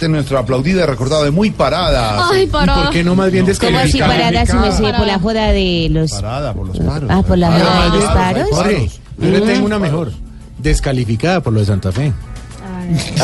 Es 0.00 0.08
nuestra 0.08 0.40
aplaudida, 0.40 0.84
recordada 0.86 1.24
de 1.24 1.30
muy 1.30 1.50
parada. 1.50 2.28
Ay, 2.30 2.46
parada. 2.46 2.82
¿Por 2.84 2.92
qué 2.92 3.02
no 3.04 3.14
más 3.14 3.30
bien 3.30 3.46
merced, 3.46 4.96
por 4.96 5.06
la 5.06 5.18
joda 5.18 5.46
de 5.52 5.88
los... 5.90 6.12
Parada 6.12 6.52
por 6.52 6.66
los 6.66 6.78
paros. 6.78 7.10
Ah, 7.10 7.22
por 7.22 7.38
la 7.38 7.48
Ah, 7.48 7.58
joda 7.58 7.84
de 7.84 7.96
los 7.98 8.04
paros? 8.10 9.00
Yo 9.18 9.28
le 9.30 9.40
tengo 9.40 9.66
una 9.66 9.78
mejor. 9.78 10.12
Descalificada 10.58 11.40
por 11.40 11.52
lo 11.52 11.60
de 11.60 11.66
Santa 11.66 11.90
Fe. 11.92 12.12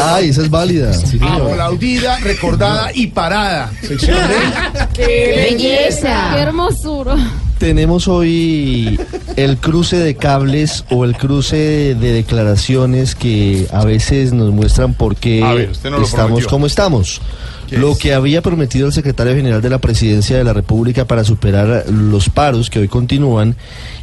Ay, 0.02 0.30
esa 0.30 0.42
es 0.42 0.48
válida. 0.50 0.90
Aplaudida, 1.22 2.18
recordada 2.20 2.90
y 2.94 3.08
parada. 3.08 3.70
Sección 3.82 4.16
de... 4.28 4.86
¡Qué 4.94 5.48
belleza! 5.50 6.30
¡Qué 6.34 6.40
hermosura! 6.40 7.16
Tenemos 7.60 8.08
hoy 8.08 8.98
el 9.36 9.58
cruce 9.58 9.98
de 9.98 10.16
cables 10.16 10.86
o 10.88 11.04
el 11.04 11.14
cruce 11.14 11.94
de 11.94 12.12
declaraciones 12.14 13.14
que 13.14 13.66
a 13.70 13.84
veces 13.84 14.32
nos 14.32 14.50
muestran 14.50 14.94
por 14.94 15.14
qué 15.14 15.42
ver, 15.42 15.70
no 15.90 16.02
estamos 16.02 16.46
como 16.46 16.64
estamos. 16.64 17.20
¿Qué 17.68 17.76
Lo 17.76 17.98
que 17.98 18.14
había 18.14 18.40
prometido 18.40 18.86
el 18.86 18.94
secretario 18.94 19.34
general 19.34 19.60
de 19.60 19.68
la 19.68 19.76
presidencia 19.76 20.38
de 20.38 20.42
la 20.42 20.54
República 20.54 21.04
para 21.04 21.22
superar 21.22 21.84
los 21.90 22.30
paros 22.30 22.70
que 22.70 22.78
hoy 22.78 22.88
continúan 22.88 23.56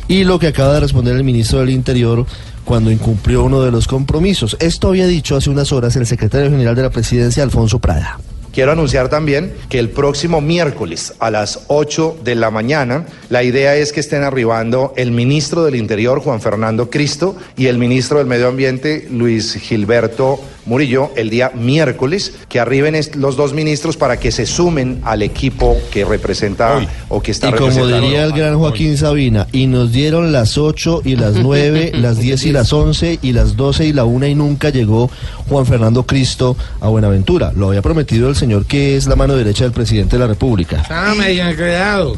y 0.08 0.24
lo 0.24 0.38
que 0.38 0.46
acaba 0.46 0.76
de 0.76 0.82
responder 0.82 1.16
el 1.16 1.24
ministro 1.24 1.58
del 1.58 1.72
Interior 1.72 2.28
cuando 2.64 2.92
incumplió 2.92 3.44
uno 3.44 3.64
de 3.64 3.72
los 3.72 3.88
compromisos. 3.88 4.56
Esto 4.60 4.90
había 4.90 5.08
dicho 5.08 5.36
hace 5.36 5.50
unas 5.50 5.72
horas 5.72 5.96
el 5.96 6.06
secretario 6.06 6.52
general 6.52 6.76
de 6.76 6.84
la 6.84 6.92
presidencia, 6.92 7.42
Alfonso 7.42 7.80
Prada. 7.80 8.20
Quiero 8.58 8.72
anunciar 8.72 9.08
también 9.08 9.54
que 9.70 9.78
el 9.78 9.92
próximo 9.92 10.42
miércoles 10.42 11.14
a 11.20 11.30
las 11.30 11.66
8 11.68 12.18
de 12.24 12.34
la 12.34 12.50
mañana, 12.50 13.06
la 13.30 13.44
idea 13.44 13.76
es 13.76 13.94
que 13.94 14.00
estén 14.00 14.24
arribando 14.24 14.96
el 14.98 15.12
ministro 15.12 15.64
del 15.64 15.76
Interior, 15.76 16.22
Juan 16.22 16.42
Fernando 16.42 16.90
Cristo, 16.90 17.36
y 17.56 17.68
el 17.68 17.78
ministro 17.78 18.18
del 18.18 18.26
Medio 18.26 18.48
Ambiente, 18.48 19.08
Luis 19.12 19.54
Gilberto 19.54 20.40
Murillo, 20.68 21.12
el 21.16 21.30
día 21.30 21.52
miércoles, 21.56 22.34
que 22.50 22.60
arriben 22.60 23.00
los 23.16 23.36
dos 23.36 23.54
ministros 23.54 23.98
para 23.98 24.20
que 24.20 24.32
se 24.32 24.46
sumen 24.46 25.02
al 25.04 25.24
equipo 25.24 25.78
que 25.92 26.06
representa 26.06 26.86
o 27.10 27.22
que 27.22 27.32
está 27.32 27.50
Y 27.50 27.54
como 27.54 27.88
diría 27.88 28.26
el 28.26 28.34
gran 28.34 28.58
Joaquín 28.58 28.98
Sabina, 28.98 29.48
y 29.52 29.68
nos 29.68 29.92
dieron 29.92 30.32
las 30.32 30.58
8 30.58 31.02
y 31.06 31.16
las 31.16 31.36
9, 31.42 31.92
las 31.96 32.20
10 32.20 32.46
y 32.46 32.52
las 32.52 32.74
11 32.74 33.20
y 33.22 33.32
las 33.32 33.56
12 33.56 33.86
y 33.86 33.94
la 33.94 34.04
1 34.04 34.28
y 34.28 34.36
nunca 34.36 34.70
llegó 34.70 35.10
Juan 35.50 35.66
Fernando 35.66 36.04
Cristo 36.06 36.58
a 36.82 36.88
Buenaventura. 36.90 37.54
Lo 37.56 37.70
había 37.70 37.82
prometido 37.82 38.30
el 38.30 38.36
señor 38.36 38.66
que 38.66 38.98
es 38.98 39.08
la 39.08 39.16
mano 39.16 39.36
derecha 39.36 39.64
del 39.64 39.74
presidente 39.74 40.18
de 40.18 40.20
la 40.20 40.28
República. 40.28 40.82
Estaba 40.82 41.16
medio 41.16 41.48
enredado. 41.48 42.18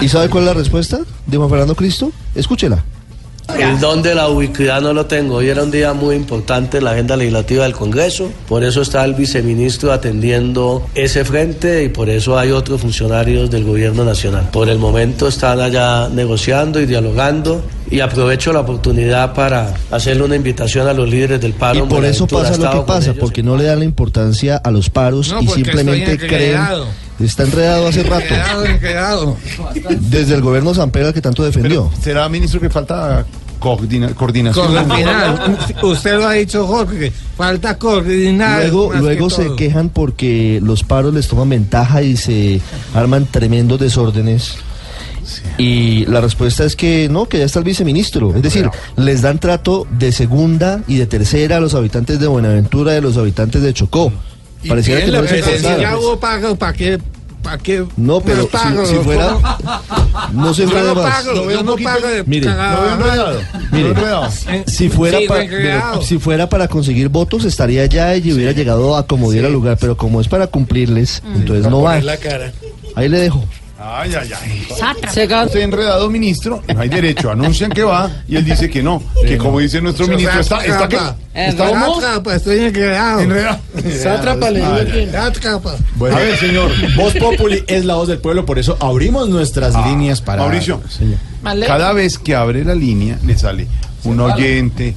¿Y 0.00 0.08
sabe 0.08 0.28
cuál 0.28 0.44
es 0.44 0.48
la 0.48 0.54
respuesta 0.54 1.00
de 1.26 1.36
Juan 1.36 1.48
Fernando 1.48 1.74
Cristo? 1.74 2.12
Escúchela. 2.34 2.84
El 3.58 3.80
don 3.80 4.02
de 4.02 4.14
la 4.14 4.28
ubicuidad 4.28 4.80
no 4.80 4.92
lo 4.92 5.06
tengo. 5.06 5.36
Hoy 5.36 5.48
era 5.48 5.62
un 5.62 5.70
día 5.70 5.92
muy 5.92 6.16
importante 6.16 6.78
en 6.78 6.84
la 6.84 6.92
agenda 6.92 7.16
legislativa 7.16 7.64
del 7.64 7.72
Congreso. 7.72 8.30
Por 8.48 8.64
eso 8.64 8.82
está 8.82 9.04
el 9.04 9.14
viceministro 9.14 9.92
atendiendo 9.92 10.86
ese 10.94 11.24
frente 11.24 11.84
y 11.84 11.88
por 11.88 12.08
eso 12.08 12.38
hay 12.38 12.50
otros 12.50 12.80
funcionarios 12.80 13.50
del 13.50 13.64
gobierno 13.64 14.04
nacional. 14.04 14.48
Por 14.52 14.68
el 14.68 14.78
momento 14.78 15.28
están 15.28 15.60
allá 15.60 16.08
negociando 16.08 16.80
y 16.80 16.86
dialogando 16.86 17.62
y 17.90 18.00
aprovecho 18.00 18.52
la 18.52 18.60
oportunidad 18.60 19.34
para 19.34 19.74
hacerle 19.90 20.22
una 20.22 20.36
invitación 20.36 20.88
a 20.88 20.94
los 20.94 21.08
líderes 21.08 21.40
del 21.40 21.52
paro. 21.52 21.84
Y 21.84 21.88
por 21.88 22.04
eso 22.04 22.26
pasa 22.26 22.56
lo 22.56 22.70
que 22.70 22.86
pasa, 22.86 23.14
porque 23.14 23.42
no 23.42 23.56
le 23.56 23.64
dan 23.64 23.80
la 23.80 23.84
importancia 23.84 24.56
a 24.56 24.70
los 24.70 24.88
paros 24.88 25.30
No, 25.30 25.42
y 25.42 25.48
simplemente 25.48 26.16
creen... 26.16 26.58
enredado. 27.24 27.26
Está 27.26 27.42
enredado 27.44 27.88
hace 27.88 28.02
rato, 28.02 28.26
Quedado, 28.28 28.80
quedado. 28.80 29.36
desde 30.10 30.34
el 30.34 30.40
gobierno 30.42 30.74
San 30.74 30.90
Pedro 30.90 31.12
que 31.12 31.20
tanto 31.20 31.42
defendió. 31.44 31.90
¿Será, 32.02 32.28
ministro, 32.28 32.60
que 32.60 32.70
falta 32.70 33.24
coordina- 33.58 34.14
coordinación? 34.14 34.66
Coordinar. 34.74 35.56
Usted 35.82 36.16
lo 36.16 36.26
ha 36.28 36.32
dicho, 36.32 36.66
Jorge, 36.66 36.98
que 36.98 37.12
falta 37.36 37.78
coordinar. 37.78 38.60
Luego, 38.62 38.90
que 38.90 38.98
luego 38.98 39.30
se 39.30 39.44
todo. 39.44 39.56
quejan 39.56 39.88
porque 39.88 40.60
los 40.62 40.82
paros 40.82 41.14
les 41.14 41.28
toman 41.28 41.48
ventaja 41.48 42.02
y 42.02 42.16
se 42.16 42.60
arman 42.94 43.26
tremendos 43.26 43.78
desórdenes. 43.80 44.54
Y 45.56 46.04
la 46.06 46.20
respuesta 46.20 46.64
es 46.64 46.74
que 46.74 47.08
no, 47.08 47.26
que 47.26 47.38
ya 47.38 47.44
está 47.44 47.60
el 47.60 47.64
viceministro. 47.64 48.34
Es 48.34 48.42
decir, 48.42 48.68
les 48.96 49.22
dan 49.22 49.38
trato 49.38 49.86
de 49.98 50.10
segunda 50.10 50.80
y 50.88 50.96
de 50.96 51.06
tercera 51.06 51.58
a 51.58 51.60
los 51.60 51.74
habitantes 51.74 52.18
de 52.18 52.26
Buenaventura 52.26 52.94
y 52.94 52.96
a 52.96 53.00
los 53.00 53.16
habitantes 53.16 53.62
de 53.62 53.72
Chocó. 53.72 54.12
Pareciera 54.68 55.04
que 55.04 55.10
no. 55.10 55.80
Ya 55.80 55.96
hubo 55.98 56.18
pago, 56.18 56.56
¿para 56.56 56.72
qué? 56.72 56.98
¿Para 57.42 57.58
qué? 57.58 57.84
No, 57.96 58.20
pero 58.20 58.46
pago? 58.46 58.86
si, 58.86 58.94
si 58.94 59.00
fuera... 59.00 59.36
No 60.32 60.54
se 60.54 60.64
no 60.66 60.94
más. 60.94 61.10
pago, 61.24 61.32
Lo 61.32 61.46
veo 61.46 61.56
yo 61.56 61.60
un 61.60 61.66
no 61.66 61.76
pago 61.76 62.06
de 62.06 62.22
Mire, 62.24 62.46
veo 62.46 62.94
enredado. 62.94 63.40
Mire. 63.72 63.94
Si 64.68 64.88
fuera, 64.88 65.18
Sí, 65.18 65.26
pa- 65.26 65.38
recreado. 65.38 65.92
pero 65.94 66.02
si 66.06 66.18
fuera 66.18 66.48
para 66.48 66.68
conseguir 66.68 67.08
votos, 67.08 67.44
estaría 67.44 67.82
allá 67.82 68.14
y 68.16 68.32
hubiera 68.32 68.52
llegado 68.52 68.96
a 68.96 69.06
como 69.08 69.32
diera 69.32 69.48
lugar. 69.48 69.76
Pero 69.80 69.96
como 69.96 70.20
es 70.20 70.28
para 70.28 70.46
cumplirles, 70.46 71.20
entonces 71.34 71.66
no 71.68 71.82
va. 71.82 71.98
La 72.00 72.16
cara. 72.16 72.52
Ahí 72.94 73.08
le 73.08 73.18
dejo. 73.18 73.44
Ay, 73.84 74.14
ay, 74.14 74.30
ay. 74.40 74.66
Sátrapa. 74.78 75.44
Estoy 75.46 75.62
enredado, 75.62 76.08
ministro. 76.08 76.62
No 76.72 76.80
hay 76.80 76.88
derecho. 76.88 77.30
Anuncian 77.30 77.70
que 77.70 77.82
va 77.82 78.10
y 78.28 78.36
él 78.36 78.44
dice 78.44 78.70
que 78.70 78.82
no. 78.82 79.02
Que 79.26 79.36
como 79.36 79.58
dice 79.58 79.80
nuestro 79.80 80.06
ministro, 80.06 80.40
está, 80.40 80.64
está 80.64 80.88
que. 80.88 80.98
Está 81.34 81.68
Sátrapa, 81.70 82.34
estoy 82.36 82.58
enredado. 82.60 83.20
enredado. 83.20 83.58
Sátrapa 84.02 84.50
le 84.50 84.60
digo 84.60 84.76
que- 84.92 85.10
Sátrapa. 85.10 85.76
Bueno, 85.96 86.16
A 86.16 86.20
ver, 86.20 86.36
señor. 86.38 86.70
Voz 86.94 87.14
Populi 87.14 87.64
es 87.66 87.84
la 87.84 87.94
voz 87.94 88.08
del 88.08 88.18
pueblo, 88.18 88.44
por 88.46 88.58
eso 88.58 88.76
abrimos 88.80 89.28
nuestras 89.28 89.74
Ah, 89.74 89.88
líneas 89.88 90.20
para... 90.20 90.42
Mauricio. 90.42 90.80
Señor. 90.88 91.18
Cada 91.66 91.92
vez 91.92 92.18
que 92.18 92.34
abre 92.36 92.64
la 92.64 92.74
línea 92.74 93.18
le 93.24 93.36
sale 93.38 93.66
un 94.04 94.20
oyente, 94.20 94.94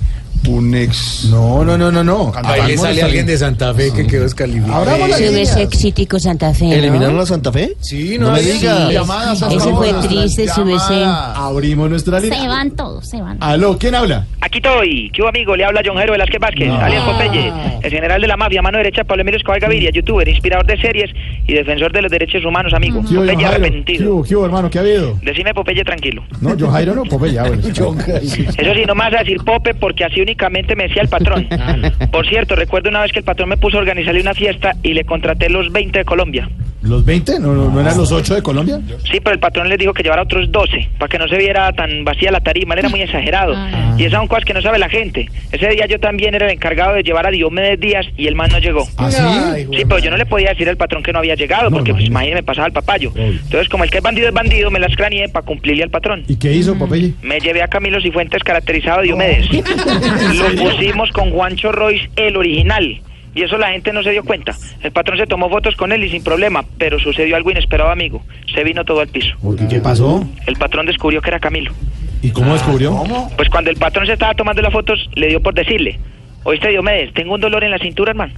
un 0.47 0.75
ex. 0.75 1.27
No, 1.31 1.63
no, 1.65 1.77
no, 1.77 1.91
no, 1.91 2.03
no. 2.03 2.31
Ahí 2.43 2.71
le 2.71 2.77
sale 2.77 3.01
alguien 3.01 3.25
de 3.25 3.37
Santa 3.37 3.73
Fe 3.73 3.91
que 3.91 4.05
quedó 4.05 4.23
descalificado. 4.23 4.85
Sube 4.85 5.31
líneas. 5.31 5.53
Sexítico 5.53 6.19
Santa 6.19 6.53
Fe. 6.53 6.65
¿no? 6.65 6.73
¿Eliminaron 6.73 7.19
a 7.19 7.25
Santa 7.25 7.51
Fe? 7.51 7.73
Sí, 7.79 8.17
No 8.19 8.31
me 8.31 8.39
hay- 8.39 8.45
diga. 8.45 8.87
sí. 8.87 8.93
Llamadas 8.93 9.41
a 9.43 9.47
Ese 9.53 9.71
fue 9.73 9.93
triste, 10.07 10.45
llamadas. 10.45 11.37
Abrimos 11.37 11.89
nuestra 11.89 12.19
Se 12.19 12.27
línea. 12.29 12.47
van 12.47 12.71
todos, 12.71 13.09
se 13.09 13.19
van. 13.21 13.37
Aló, 13.41 13.77
¿quién 13.77 13.95
habla? 13.95 14.25
Aquí 14.41 14.59
estoy. 14.59 15.09
¿Qué 15.13 15.21
hubo, 15.21 15.29
amigo? 15.29 15.55
Le 15.55 15.65
habla 15.65 15.81
John 15.83 15.97
Jero 15.97 16.11
Velázquez 16.11 16.39
Vázquez, 16.39 16.67
No. 16.67 16.77
alias 16.77 17.03
Popeye, 17.03 17.51
el 17.81 17.91
general 17.91 18.21
de 18.21 18.27
la 18.27 18.37
mafia, 18.37 18.61
mano 18.61 18.77
derecha 18.77 19.01
de 19.01 19.05
Pablo 19.05 19.21
Emilio 19.21 19.37
Escobar 19.39 19.59
Gaviria, 19.59 19.89
youtuber, 19.89 20.27
inspirador 20.27 20.67
de 20.67 20.77
series 20.79 21.09
y 21.47 21.53
defensor 21.53 21.91
de 21.91 22.01
los 22.03 22.11
derechos 22.11 22.45
humanos, 22.45 22.71
amigo. 22.75 23.01
¿Qué 23.07 23.15
hubo, 23.17 23.25
John 23.25 23.27
Popeye 23.27 23.35
Jairo? 23.35 23.49
¿Qué 23.49 23.55
arrepentido. 23.65 24.13
hubo, 24.15 24.23
qué 24.23 24.35
hubo, 24.35 24.45
hermano? 24.45 24.69
¿Qué 24.69 24.77
ha 24.77 24.81
habido? 24.81 25.17
Decime 25.23 25.53
Popeye 25.55 25.83
tranquilo. 25.83 26.23
No, 26.41 26.55
John 26.59 26.71
Jairo 26.71 26.93
no, 26.93 27.03
Popeye. 27.03 27.39
Eso 27.65 28.73
sí, 28.75 28.83
no 28.85 28.93
me 28.93 29.03
vas 29.05 29.13
a 29.15 29.19
decir 29.19 29.37
Pope 29.43 29.73
porque 29.73 30.03
así 30.05 30.21
únicamente 30.21 30.34
me 30.75 30.87
decía 30.87 31.01
el 31.01 31.09
patrón. 31.09 31.47
Por 32.11 32.27
cierto, 32.27 32.55
recuerdo 32.55 32.89
una 32.89 33.01
vez 33.01 33.11
que 33.11 33.19
el 33.19 33.25
patrón 33.25 33.49
me 33.49 33.57
puso 33.57 33.77
a 33.77 33.81
organizarle 33.81 34.21
una 34.21 34.33
fiesta 34.33 34.73
y 34.83 34.93
le 34.93 35.03
contraté 35.03 35.49
los 35.49 35.71
20 35.71 35.99
de 35.99 36.05
Colombia. 36.05 36.49
¿Los 36.85 37.03
20? 37.03 37.39
¿No, 37.39 37.53
no, 37.53 37.71
no 37.71 37.81
eran 37.81 37.97
los 37.97 38.11
8 38.11 38.35
de 38.35 38.41
Colombia? 38.43 38.79
Sí, 39.11 39.19
pero 39.19 39.33
el 39.33 39.39
patrón 39.39 39.69
les 39.69 39.79
dijo 39.79 39.91
que 39.91 40.03
llevara 40.03 40.21
otros 40.21 40.51
12 40.51 40.89
para 40.99 41.09
que 41.09 41.17
no 41.17 41.27
se 41.27 41.37
viera 41.37 41.73
tan 41.73 42.03
vacía 42.03 42.31
la 42.31 42.41
tarima. 42.41 42.75
Era 42.75 42.89
muy 42.89 43.01
exagerado. 43.01 43.55
Y 43.97 44.03
esas 44.03 44.19
son 44.19 44.27
cosas 44.27 44.45
que 44.45 44.53
no 44.53 44.61
sabe 44.61 44.77
la 44.77 44.87
gente. 44.87 45.27
Ese 45.51 45.67
día 45.69 45.87
yo 45.87 45.99
también 45.99 46.35
era 46.35 46.45
el 46.45 46.53
encargado 46.53 46.93
de 46.93 47.01
llevar 47.01 47.25
a 47.25 47.31
Diomedes 47.31 47.79
Díaz 47.79 48.05
y 48.17 48.27
el 48.27 48.35
man 48.35 48.49
no 48.51 48.59
llegó. 48.59 48.87
¿Ah, 48.97 49.09
sí? 49.09 49.65
Sí, 49.75 49.83
pero 49.85 49.99
yo 49.99 50.11
no 50.11 50.17
le 50.17 50.27
podía 50.27 50.49
decir 50.49 50.69
al 50.69 50.77
patrón 50.77 51.01
que 51.01 51.11
no 51.11 51.19
había 51.19 51.33
llegado, 51.33 51.71
porque 51.71 51.91
pues 51.91 52.05
imagínese, 52.05 52.35
me 52.35 52.43
pasaba 52.43 52.67
el 52.67 52.73
papayo. 52.73 53.11
Entonces, 53.15 53.67
como 53.67 53.83
el 53.83 53.89
que 53.89 53.97
es 53.97 54.03
bandido 54.03 54.27
es 54.27 54.33
bandido, 54.33 54.69
me 54.69 54.79
las 54.79 54.95
craneé 54.95 55.27
para 55.29 55.45
cumplirle 55.45 55.83
al 55.83 55.89
patrón. 55.89 56.23
¿Y 56.27 56.35
qué 56.35 56.53
hizo, 56.53 56.75
Popeye? 56.77 57.13
Me 57.23 57.39
llevé 57.39 57.63
a 57.63 57.67
Camilo 57.67 57.99
Cifuentes 57.99 58.43
caracterizado 58.43 59.01
de 59.01 59.07
Diomedes. 59.07 59.47
Lo 60.35 60.63
pusimos 60.63 61.11
con 61.11 61.31
Juancho 61.31 61.71
Royce, 61.71 62.09
el 62.15 62.37
original. 62.37 63.01
Y 63.35 63.43
eso 63.43 63.57
la 63.57 63.71
gente 63.71 63.91
no 63.91 64.01
se 64.01 64.11
dio 64.11 64.23
cuenta. 64.23 64.55
El 64.81 64.91
patrón 64.91 65.17
se 65.17 65.27
tomó 65.27 65.49
fotos 65.49 65.75
con 65.75 65.91
él 65.91 66.03
y 66.05 66.09
sin 66.09 66.23
problema, 66.23 66.63
pero 66.77 66.97
sucedió 66.99 67.35
algo 67.35 67.51
inesperado, 67.51 67.91
amigo. 67.91 68.23
Se 68.53 68.63
vino 68.63 68.85
todo 68.85 69.01
al 69.01 69.09
piso. 69.09 69.35
¿Por 69.41 69.57
qué? 69.57 69.67
¿Qué 69.67 69.79
pasó? 69.81 70.25
El 70.47 70.55
patrón 70.55 70.85
descubrió 70.85 71.21
que 71.21 71.29
era 71.29 71.39
Camilo. 71.39 71.73
¿Y 72.21 72.31
cómo 72.31 72.53
descubrió? 72.53 73.03
Pues 73.35 73.49
cuando 73.49 73.69
el 73.69 73.75
patrón 73.75 74.05
se 74.05 74.13
estaba 74.13 74.33
tomando 74.33 74.61
las 74.61 74.71
fotos, 74.71 75.09
le 75.15 75.27
dio 75.27 75.41
por 75.41 75.53
decirle, 75.53 75.99
oíste 76.43 76.69
Diomedes, 76.69 77.13
tengo 77.13 77.33
un 77.35 77.41
dolor 77.41 77.63
en 77.65 77.71
la 77.71 77.77
cintura, 77.77 78.11
hermano. 78.11 78.33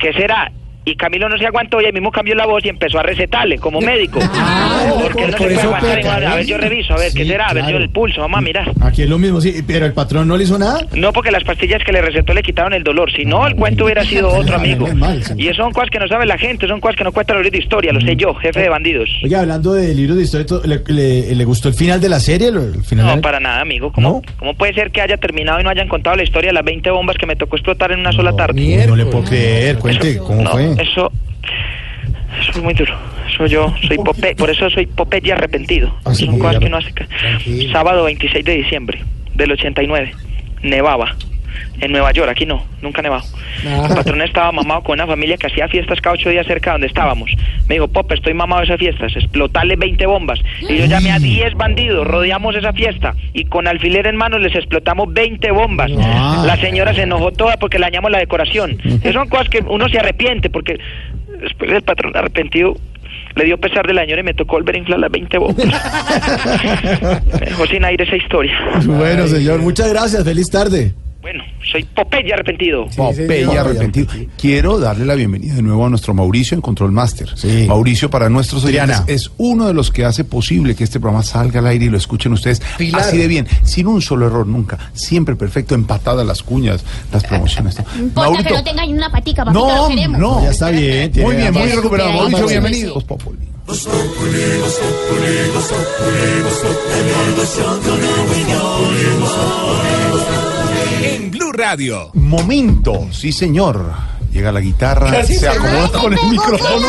¿Qué 0.00 0.12
será? 0.12 0.50
Y 0.86 0.96
Camilo 0.96 1.28
no 1.28 1.38
se 1.38 1.46
aguantó 1.46 1.80
y 1.80 1.86
ahí 1.86 1.92
mismo 1.92 2.10
cambió 2.12 2.34
la 2.34 2.44
voz 2.46 2.64
y 2.64 2.68
empezó 2.68 2.98
a 2.98 3.02
recetarle 3.02 3.58
como 3.58 3.80
médico. 3.80 4.20
porque 5.02 5.24
él 5.24 5.30
no 5.30 5.36
por 5.38 5.48
se 5.48 5.54
puede 5.54 5.60
aguantar. 5.60 5.96
peca, 5.96 6.14
A 6.16 6.34
ver, 6.36 6.46
yo 6.46 6.58
reviso, 6.58 6.94
a 6.94 6.98
ver, 6.98 7.12
¿qué 7.12 7.24
será? 7.24 7.46
A 7.48 7.54
ver, 7.54 7.66
yo 7.66 7.76
el 7.78 7.88
pulso, 7.90 8.20
vamos 8.20 8.38
a 8.38 8.40
mirar. 8.42 8.70
Aquí 8.82 9.02
es 9.02 9.08
lo 9.08 9.18
mismo, 9.18 9.40
sí, 9.40 9.62
pero 9.66 9.86
el 9.86 9.92
patrón 9.94 10.28
no 10.28 10.36
le 10.36 10.44
hizo 10.44 10.58
nada. 10.58 10.86
No, 10.94 11.12
porque 11.12 11.30
las 11.30 11.42
pastillas 11.44 11.82
que 11.84 11.92
le 11.92 12.02
recetó 12.02 12.34
le 12.34 12.42
quitaron 12.42 12.74
el 12.74 12.84
dolor. 12.84 13.10
Si 13.12 13.24
no, 13.24 13.46
el 13.46 13.54
cuento 13.56 13.84
hubiera 13.86 14.04
sido 14.04 14.28
otro, 14.28 14.56
amigo. 14.56 14.86
Y 15.36 15.48
eso 15.48 15.62
son 15.62 15.72
cosas 15.72 15.90
que 15.90 15.98
no 15.98 16.06
sabe 16.08 16.26
la 16.26 16.36
gente, 16.38 16.66
son 16.68 16.80
cosas 16.80 16.96
que 16.96 17.04
no 17.04 17.12
cuentan 17.12 17.36
los 17.36 17.44
libros 17.44 17.58
de 17.58 17.64
historia. 17.64 17.92
Lo 17.92 18.00
sé 18.00 18.16
yo, 18.16 18.34
jefe 18.34 18.60
de 18.60 18.68
bandidos. 18.68 19.08
Oye, 19.24 19.36
hablando 19.36 19.72
de 19.72 19.94
libros 19.94 20.16
de 20.18 20.24
historia, 20.24 20.46
¿le, 20.64 20.82
le, 20.94 21.34
le 21.34 21.44
gustó 21.44 21.68
el 21.68 21.74
final 21.74 22.00
de 22.00 22.08
la 22.10 22.20
serie? 22.20 22.48
¿El 22.48 22.84
final 22.84 23.06
No, 23.06 23.16
de- 23.16 23.22
para 23.22 23.40
nada, 23.40 23.60
amigo. 23.62 23.90
¿Cómo, 23.92 24.22
¿Cómo 24.38 24.54
puede 24.54 24.74
ser 24.74 24.90
que 24.90 25.00
haya 25.00 25.16
terminado 25.16 25.60
y 25.60 25.64
no 25.64 25.70
hayan 25.70 25.88
contado 25.88 26.16
la 26.16 26.24
historia 26.24 26.50
de 26.50 26.54
las 26.54 26.64
20 26.64 26.90
bombas 26.90 27.16
que 27.16 27.26
me 27.26 27.36
tocó 27.36 27.56
explotar 27.56 27.92
en 27.92 28.00
una 28.00 28.12
sola 28.12 28.34
tarde? 28.36 28.84
No 28.86 28.96
le 28.96 29.06
puedo 29.06 29.24
creer, 29.24 29.78
cuente 29.78 30.18
cómo 30.18 30.42
No, 30.42 30.50
fue. 30.50 30.73
Eso, 30.78 31.12
eso 32.40 32.50
es 32.50 32.62
muy 32.62 32.74
duro. 32.74 32.94
Eso 33.28 33.46
yo 33.46 33.74
soy 33.86 33.96
Pope, 33.98 34.34
por 34.36 34.50
eso 34.50 34.68
soy 34.70 34.86
Popeye 34.86 35.32
arrepentido. 35.32 35.94
Ah, 36.04 36.14
sí, 36.14 36.26
Son 36.26 36.38
cosas 36.38 36.58
que 36.58 36.66
uno 36.66 36.76
hace. 36.76 36.92
Sábado 37.72 38.04
26 38.04 38.44
de 38.44 38.54
diciembre 38.56 39.02
del 39.34 39.52
89. 39.52 40.12
Nevaba. 40.62 41.16
En 41.80 41.92
Nueva 41.92 42.12
York, 42.12 42.30
aquí 42.30 42.46
no, 42.46 42.64
nunca 42.82 43.02
nevado. 43.02 43.24
El 43.64 43.94
patrón 43.94 44.22
estaba 44.22 44.52
mamado 44.52 44.82
con 44.82 44.94
una 44.94 45.06
familia 45.06 45.36
que 45.36 45.46
hacía 45.46 45.68
fiestas 45.68 46.00
cada 46.00 46.14
ocho 46.14 46.30
días 46.30 46.46
cerca 46.46 46.70
de 46.70 46.74
donde 46.74 46.86
estábamos. 46.86 47.30
Me 47.68 47.74
dijo, 47.76 47.88
Pope, 47.88 48.14
estoy 48.14 48.34
mamado 48.34 48.60
de 48.60 48.66
esas 48.66 48.78
fiestas, 48.78 49.16
explotarle 49.16 49.76
20 49.76 50.06
bombas. 50.06 50.38
Y 50.68 50.76
yo 50.76 50.86
llamé 50.86 51.12
a 51.12 51.18
10 51.18 51.54
bandidos, 51.54 52.06
rodeamos 52.06 52.54
esa 52.56 52.72
fiesta 52.72 53.14
y 53.32 53.44
con 53.44 53.66
alfiler 53.66 54.06
en 54.06 54.16
mano 54.16 54.38
les 54.38 54.54
explotamos 54.54 55.12
20 55.12 55.50
bombas. 55.50 55.90
Ah. 55.98 56.44
La 56.46 56.56
señora 56.56 56.94
se 56.94 57.02
enojó 57.02 57.32
toda 57.32 57.56
porque 57.56 57.78
le 57.78 57.86
dañamos 57.86 58.10
la 58.10 58.18
decoración. 58.18 58.78
Esas 58.84 59.14
son 59.14 59.28
cosas 59.28 59.48
que 59.48 59.58
uno 59.66 59.88
se 59.88 59.98
arrepiente 59.98 60.50
porque 60.50 60.78
después 61.40 61.70
el 61.70 61.82
patrón 61.82 62.16
arrepentido 62.16 62.76
le 63.36 63.44
dio 63.44 63.58
pesar 63.58 63.86
de 63.86 63.94
la 63.94 64.02
señora 64.02 64.20
y 64.20 64.24
me 64.24 64.34
tocó 64.34 64.56
volver 64.56 64.76
a 64.76 64.78
inflar 64.78 65.00
las 65.00 65.10
20 65.10 65.38
bombas. 65.38 65.66
me 67.40 67.46
dejó 67.46 67.66
sin 67.66 67.84
aire 67.84 68.04
esa 68.04 68.16
historia. 68.16 68.54
Bueno, 68.84 69.26
señor, 69.26 69.60
muchas 69.60 69.92
gracias. 69.92 70.24
Feliz 70.24 70.48
tarde. 70.50 70.94
Bueno, 71.24 71.42
soy 71.72 71.82
Popeye 71.84 72.34
arrepentido. 72.34 72.86
Popeye 72.94 73.46
arrepentido. 73.58 74.08
Quiero 74.36 74.78
darle 74.78 75.06
la 75.06 75.14
bienvenida 75.14 75.54
de 75.54 75.62
nuevo 75.62 75.86
a 75.86 75.88
nuestro 75.88 76.12
Mauricio 76.12 76.54
en 76.54 76.60
Control 76.60 76.92
Master. 76.92 77.30
Mauricio, 77.66 78.10
para 78.10 78.28
nuestros 78.28 78.62
oyentes, 78.62 78.98
Triana. 78.98 79.04
es 79.10 79.30
uno 79.38 79.66
de 79.66 79.72
los 79.72 79.90
que 79.90 80.04
hace 80.04 80.24
posible 80.24 80.76
que 80.76 80.84
este 80.84 81.00
programa 81.00 81.24
salga 81.24 81.60
al 81.60 81.66
aire 81.68 81.86
y 81.86 81.88
lo 81.88 81.96
escuchen 81.96 82.34
ustedes 82.34 82.60
Pilar. 82.76 83.00
así 83.00 83.16
de 83.16 83.26
bien, 83.26 83.46
sin 83.62 83.86
un 83.86 84.02
solo 84.02 84.26
error 84.26 84.46
nunca, 84.46 84.78
siempre 84.92 85.34
perfecto, 85.34 85.74
empatadas 85.74 86.26
las 86.26 86.42
cuñas, 86.42 86.84
las 87.10 87.24
promociones. 87.24 87.78
¿no? 87.78 87.84
No 87.96 88.02
importa 88.04 88.42
que 88.44 88.54
no 88.56 88.64
tenga 88.64 88.82
ahí 88.82 88.92
una 88.92 89.10
patica, 89.10 89.46
papito, 89.46 89.66
no, 89.66 89.88
lo 89.88 90.18
no, 90.18 90.42
Ya 90.42 90.50
está 90.50 90.68
bien. 90.68 91.10
tiene 91.10 91.26
Muy 91.26 91.36
bien, 91.36 91.54
muy 91.54 91.68
recuperado. 91.68 92.26
Sí, 92.26 92.32
Mauricio, 92.32 92.68
sí, 92.68 92.76
sí. 92.76 93.04
Radio. 101.56 102.10
Momento, 102.14 103.08
sí 103.12 103.32
señor. 103.32 103.92
Llega 104.32 104.50
la 104.50 104.60
guitarra, 104.60 105.12
Casi 105.12 105.34
se 105.34 105.40
se 105.40 105.48
acomoda 105.48 105.90
con 106.00 106.12
el 106.12 106.18
micrófono. 106.28 106.86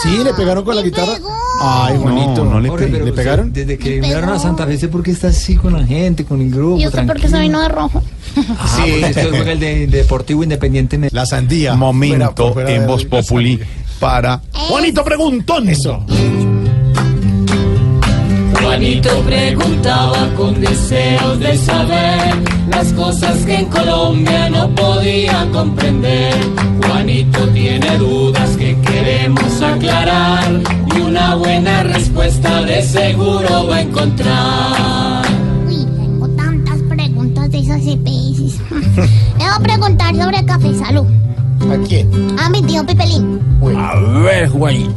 Sí, 0.00 0.18
le 0.22 0.32
pegaron 0.32 0.64
con 0.64 0.76
la 0.76 0.82
guitarra. 0.82 1.14
Ay, 1.60 1.96
bonito. 1.96 2.44
No, 2.44 2.52
no 2.52 2.60
le 2.60 2.68
Jorge, 2.68 2.86
pe- 2.86 2.92
¿Le 2.92 2.98
usted, 3.02 3.14
pegaron? 3.16 3.52
Desde 3.52 3.76
que 3.76 3.96
enviaron 3.96 4.30
a 4.30 4.38
Santa 4.38 4.64
Fe, 4.64 4.78
sé 4.78 4.86
por 4.86 5.02
qué 5.02 5.10
está 5.10 5.26
así 5.28 5.56
con 5.56 5.72
la 5.72 5.84
gente, 5.84 6.24
con 6.24 6.40
el 6.40 6.50
grupo. 6.52 6.78
¿Y 6.80 6.86
usted 6.86 7.04
por 7.04 7.20
qué 7.20 7.28
se 7.28 7.40
vino 7.40 7.60
de 7.60 7.68
rojo? 7.68 8.00
Ah, 8.58 8.76
sí. 8.84 9.02
Usted 9.04 9.30
juega 9.30 9.52
el 9.52 9.58
de, 9.58 9.86
Deportivo 9.88 10.44
Independiente. 10.44 10.98
Me- 10.98 11.08
La 11.10 11.26
sandía. 11.26 11.74
Momento 11.74 12.52
Fuera, 12.52 12.52
fuera 12.52 12.70
en 12.70 12.80
de- 12.82 12.86
Voz 12.86 13.04
Populi 13.06 13.58
para 13.98 14.40
Juanito 14.52 15.02
Preguntón. 15.02 15.68
Eso. 15.68 16.04
Juanito 18.60 19.10
preguntaba 19.22 20.28
con 20.36 20.60
deseos 20.60 21.38
de 21.38 21.56
saber 21.56 22.34
las 22.68 22.92
cosas 22.92 23.44
que 23.44 23.54
en 23.60 23.66
Colombia 23.66 24.48
no 24.50 24.68
podía 24.74 25.46
comprender. 25.52 26.34
Juanito 26.86 27.48
tiene 27.48 27.96
dudas 27.98 28.56
que 28.56 28.78
queremos 28.80 29.62
aclarar 29.62 30.44
y 30.94 31.00
una 31.00 31.34
buena 31.36 31.82
respuesta 31.84 32.62
de 32.62 32.82
seguro 32.82 33.66
va 33.68 33.76
a 33.76 33.80
encontrar. 33.82 35.22
Tengo 35.66 36.28
tantas 36.30 36.80
preguntas 36.82 37.50
de 37.50 37.58
esas 37.58 37.80
EPS. 37.86 38.60
Le 39.38 39.44
voy 39.44 39.54
a 39.54 39.60
preguntar 39.60 40.14
sobre 40.16 40.44
Café 40.44 40.74
Salud. 40.74 41.06
¿A 41.70 41.88
quién? 41.88 42.38
A 42.38 42.48
mi 42.50 42.62
tío 42.62 42.84
Pipelín. 42.84 43.40
A 43.76 43.98
ver, 44.22 44.48
Juanito. 44.48 44.92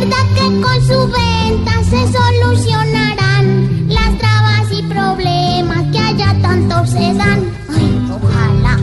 ¿Verdad 0.00 0.26
que 0.34 0.60
con 0.60 0.86
su 0.86 1.08
venta 1.08 1.84
se 1.84 2.12
solucionarán 2.12 3.88
las 3.88 4.18
trabas 4.18 4.72
y 4.72 4.82
problemas 4.82 5.92
que 5.92 5.98
allá 5.98 6.36
tanto 6.40 6.86
se 6.86 7.14
dan? 7.14 7.50
Ay, 7.68 8.10
ojalá. 8.10 8.78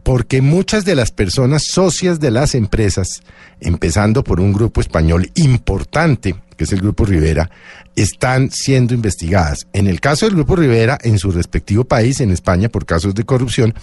porque 0.03 0.41
muchas 0.41 0.85
de 0.85 0.95
las 0.95 1.11
personas 1.11 1.63
socias 1.65 2.19
de 2.19 2.31
las 2.31 2.55
empresas, 2.55 3.21
empezando 3.59 4.23
por 4.23 4.39
un 4.39 4.53
grupo 4.53 4.81
español 4.81 5.31
importante, 5.35 6.35
que 6.55 6.65
es 6.65 6.73
el 6.73 6.81
Grupo 6.81 7.05
Rivera, 7.05 7.49
están 7.95 8.51
siendo 8.51 8.93
investigadas. 8.93 9.67
En 9.73 9.87
el 9.87 9.99
caso 9.99 10.25
del 10.25 10.35
Grupo 10.35 10.55
Rivera, 10.55 10.97
en 11.01 11.17
su 11.17 11.31
respectivo 11.31 11.85
país, 11.85 12.19
en 12.19 12.31
España, 12.31 12.69
por 12.69 12.85
casos 12.85 13.15
de 13.15 13.23
corrupción, 13.23 13.73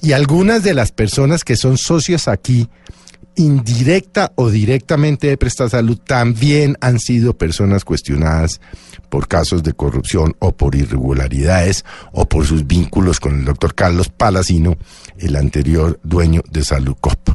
y 0.00 0.12
algunas 0.12 0.62
de 0.62 0.74
las 0.74 0.90
personas 0.90 1.44
que 1.44 1.56
son 1.56 1.78
socios 1.78 2.28
aquí, 2.28 2.68
indirecta 3.36 4.32
o 4.36 4.50
directamente 4.50 5.28
de 5.28 5.36
Presta 5.36 5.68
Salud 5.68 5.98
también 5.98 6.76
han 6.80 6.98
sido 6.98 7.36
personas 7.36 7.84
cuestionadas 7.84 8.60
por 9.08 9.28
casos 9.28 9.62
de 9.62 9.72
corrupción 9.72 10.34
o 10.38 10.52
por 10.52 10.74
irregularidades 10.74 11.84
o 12.12 12.26
por 12.26 12.46
sus 12.46 12.66
vínculos 12.66 13.20
con 13.20 13.38
el 13.38 13.44
doctor 13.44 13.74
Carlos 13.74 14.08
Palacino, 14.08 14.76
el 15.18 15.36
anterior 15.36 16.00
dueño 16.02 16.42
de 16.50 16.64
Salud 16.64 16.96
Cop. 17.00 17.30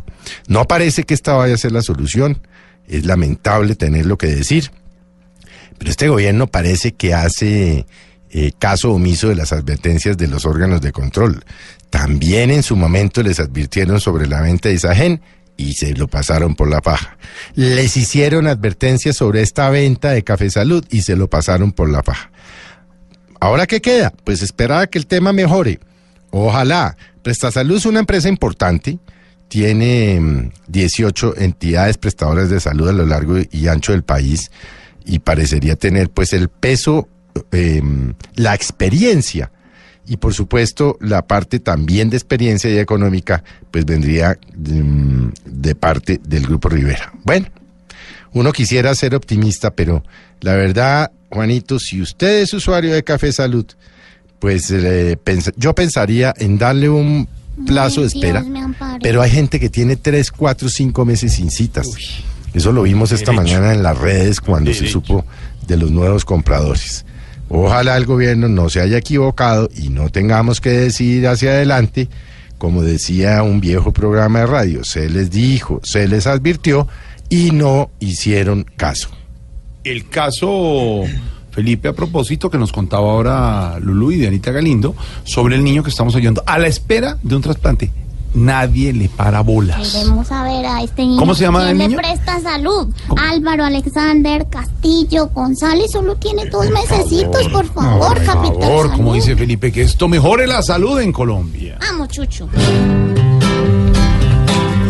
No 0.48 0.66
parece 0.66 1.04
que 1.04 1.14
esta 1.14 1.34
vaya 1.34 1.56
a 1.56 1.58
ser 1.58 1.72
la 1.72 1.82
solución. 1.82 2.42
Es 2.88 3.06
lamentable 3.06 3.76
tenerlo 3.76 4.18
que 4.18 4.28
decir. 4.28 4.72
Pero 5.78 5.92
este 5.92 6.10
gobierno 6.10 6.48
parece 6.48 6.94
que 6.94 7.14
hace 7.14 7.86
eh, 8.32 8.52
caso 8.60 8.92
omiso 8.92 9.30
de 9.30 9.36
las 9.36 9.54
advertencias 9.54 10.18
de 10.18 10.28
los 10.28 10.46
órganos 10.46 10.82
de 10.82 10.92
control. 10.92 11.44
También 11.90 12.52
en 12.52 12.64
su 12.64 12.76
momento 12.76 13.24
les 13.24 13.40
advirtieron 13.40 14.00
sobre 14.00 14.28
la 14.28 14.42
venta 14.42 14.70
de 14.70 14.76
Isagen 14.76 15.22
y 15.60 15.74
se 15.74 15.94
lo 15.94 16.08
pasaron 16.08 16.56
por 16.56 16.70
la 16.70 16.80
paja. 16.80 17.18
Les 17.54 17.98
hicieron 17.98 18.48
advertencias 18.48 19.18
sobre 19.18 19.42
esta 19.42 19.70
venta 19.70 20.12
de 20.12 20.24
Café 20.24 20.50
Salud 20.50 20.86
y 20.90 21.02
se 21.02 21.18
lo 21.18 21.30
pasaron 21.30 21.74
por 21.74 21.90
la 21.90 22.02
paja. 22.02 22.32
¿Ahora 23.42 23.68
qué 23.68 23.82
queda? 23.82 24.14
Pues 24.24 24.42
esperar 24.42 24.84
a 24.84 24.88
que 24.88 24.98
el 24.98 25.06
tema 25.06 25.34
mejore. 25.34 25.80
Ojalá. 26.32 26.96
Prestasalud 27.24 27.76
es 27.76 27.86
una 27.86 28.00
empresa 28.00 28.30
importante. 28.30 29.00
Tiene 29.50 30.20
mm, 30.22 30.52
18 30.68 31.36
entidades 31.38 31.98
prestadoras 31.98 32.50
de 32.50 32.62
salud 32.62 32.88
a 32.88 32.94
lo 32.94 33.06
largo 33.06 33.36
y 33.52 33.68
ancho 33.68 33.92
del 33.92 34.04
país 34.04 34.52
y 35.06 35.20
parecería 35.20 35.76
tener 35.76 36.10
pues 36.10 36.32
el 36.32 36.48
peso, 36.48 37.10
eh, 37.52 37.82
la 38.36 38.56
experiencia 38.56 39.52
y 40.10 40.18
por 40.18 40.34
supuesto 40.34 40.98
la 41.00 41.22
parte 41.28 41.60
también 41.60 42.10
de 42.10 42.18
experiencia 42.18 42.70
y 42.70 42.78
económica 42.80 43.44
pues 43.72 43.86
vendría 43.86 44.38
mm, 44.58 45.28
de 45.46 45.76
parte 45.76 46.20
del 46.24 46.44
Grupo 46.48 46.68
Rivera. 46.68 47.14
Bueno, 47.24 47.48
uno 48.34 48.52
quisiera 48.52 48.94
ser 48.96 49.16
optimista, 49.16 49.72
pero 49.72 50.04
la 50.42 50.56
verdad, 50.56 51.12
Juanito, 51.30 51.80
si 51.80 52.02
usted 52.02 52.42
es 52.42 52.54
usuario 52.54 52.94
de 52.94 53.04
Café 53.04 53.32
Salud, 53.32 53.66
pues 54.40 54.72
eh, 54.72 55.18
pens- 55.24 55.54
yo 55.58 55.74
pensaría 55.76 56.34
en 56.38 56.58
darle 56.58 56.90
un 56.90 57.28
plazo 57.68 58.02
de 58.02 58.08
espera, 58.08 58.42
Dios 58.42 58.70
pero 59.02 59.22
hay 59.22 59.30
gente 59.32 59.60
que 59.60 59.70
tiene 59.70 59.96
tres, 59.96 60.32
cuatro, 60.32 60.70
cinco 60.70 61.06
meses 61.06 61.34
sin 61.34 61.52
citas. 61.52 61.88
Eso 62.54 62.72
lo 62.72 62.84
vimos 62.84 63.12
esta 63.12 63.32
Derecho. 63.32 63.42
mañana 63.44 63.74
en 63.74 63.84
las 63.84 63.98
redes 63.98 64.40
cuando 64.42 64.74
se 64.74 64.88
supo 64.88 65.26
de 65.68 65.78
los 65.78 65.92
nuevos 65.92 66.24
compradores. 66.26 67.06
Ojalá 67.50 67.98
el 67.98 68.06
gobierno 68.06 68.48
no 68.48 68.70
se 68.70 68.80
haya 68.80 68.98
equivocado 68.98 69.70
y 69.76 69.90
no 69.90 70.10
tengamos 70.10 70.62
que 70.62 70.70
decidir 70.70 71.28
hacia 71.28 71.50
adelante, 71.52 72.08
como 72.60 72.84
decía 72.84 73.42
un 73.42 73.60
viejo 73.60 73.92
programa 73.92 74.40
de 74.40 74.46
radio, 74.46 74.84
se 74.84 75.10
les 75.10 75.32
dijo, 75.32 75.82
se 75.84 76.08
les 76.08 76.28
advirtió 76.28 76.88
y 77.28 77.52
no 77.52 77.90
hicieron 78.00 78.66
caso. 78.76 79.10
El 79.84 80.10
caso, 80.10 81.04
Felipe, 81.52 81.88
a 81.88 81.94
propósito, 81.94 82.52
que 82.52 82.58
nos 82.58 82.72
contaba 82.72 83.12
ahora 83.12 83.80
Lulú 83.80 84.12
y 84.12 84.18
Dianita 84.18 84.52
Galindo, 84.52 84.96
sobre 85.24 85.56
el 85.56 85.64
niño 85.64 85.84
que 85.84 85.90
estamos 85.90 86.14
oyendo, 86.16 86.44
a 86.46 86.60
la 86.60 86.68
espera 86.68 87.18
de 87.24 87.36
un 87.36 87.42
trasplante. 87.42 87.92
Nadie 88.34 88.94
le 88.94 89.10
para 89.10 89.42
bolas. 89.42 89.92
Queremos 89.92 90.28
saber 90.28 90.66
a 90.66 90.82
este 90.84 91.02
niño. 91.04 91.20
¿Cómo 91.20 91.34
se 91.34 91.44
llama 91.46 91.60
¿Quién 91.62 91.72
el 91.72 91.78
le 91.80 91.88
niño? 91.88 91.98
presta 91.98 92.40
salud? 92.40 92.88
Álvaro 93.18 93.66
Alexander 93.66 94.48
Castillo 94.50 95.28
González 95.34 95.92
solo 95.92 96.16
tiene 96.16 96.46
dos 96.46 96.70
mesecitos, 96.70 97.48
por 97.50 97.66
favor, 97.74 98.08
Por 98.16 98.24
capitán. 98.26 98.62
favor, 98.62 98.92
como 98.92 99.14
dice 99.16 99.36
Felipe, 99.36 99.72
que 99.72 99.82
esto 99.82 100.08
mejore 100.08 100.46
la 100.48 100.62
salud 100.62 101.00
en 101.00 101.12
Colombia. 101.12 101.78
Vamos, 101.82 102.08
Chucho. 102.10 102.48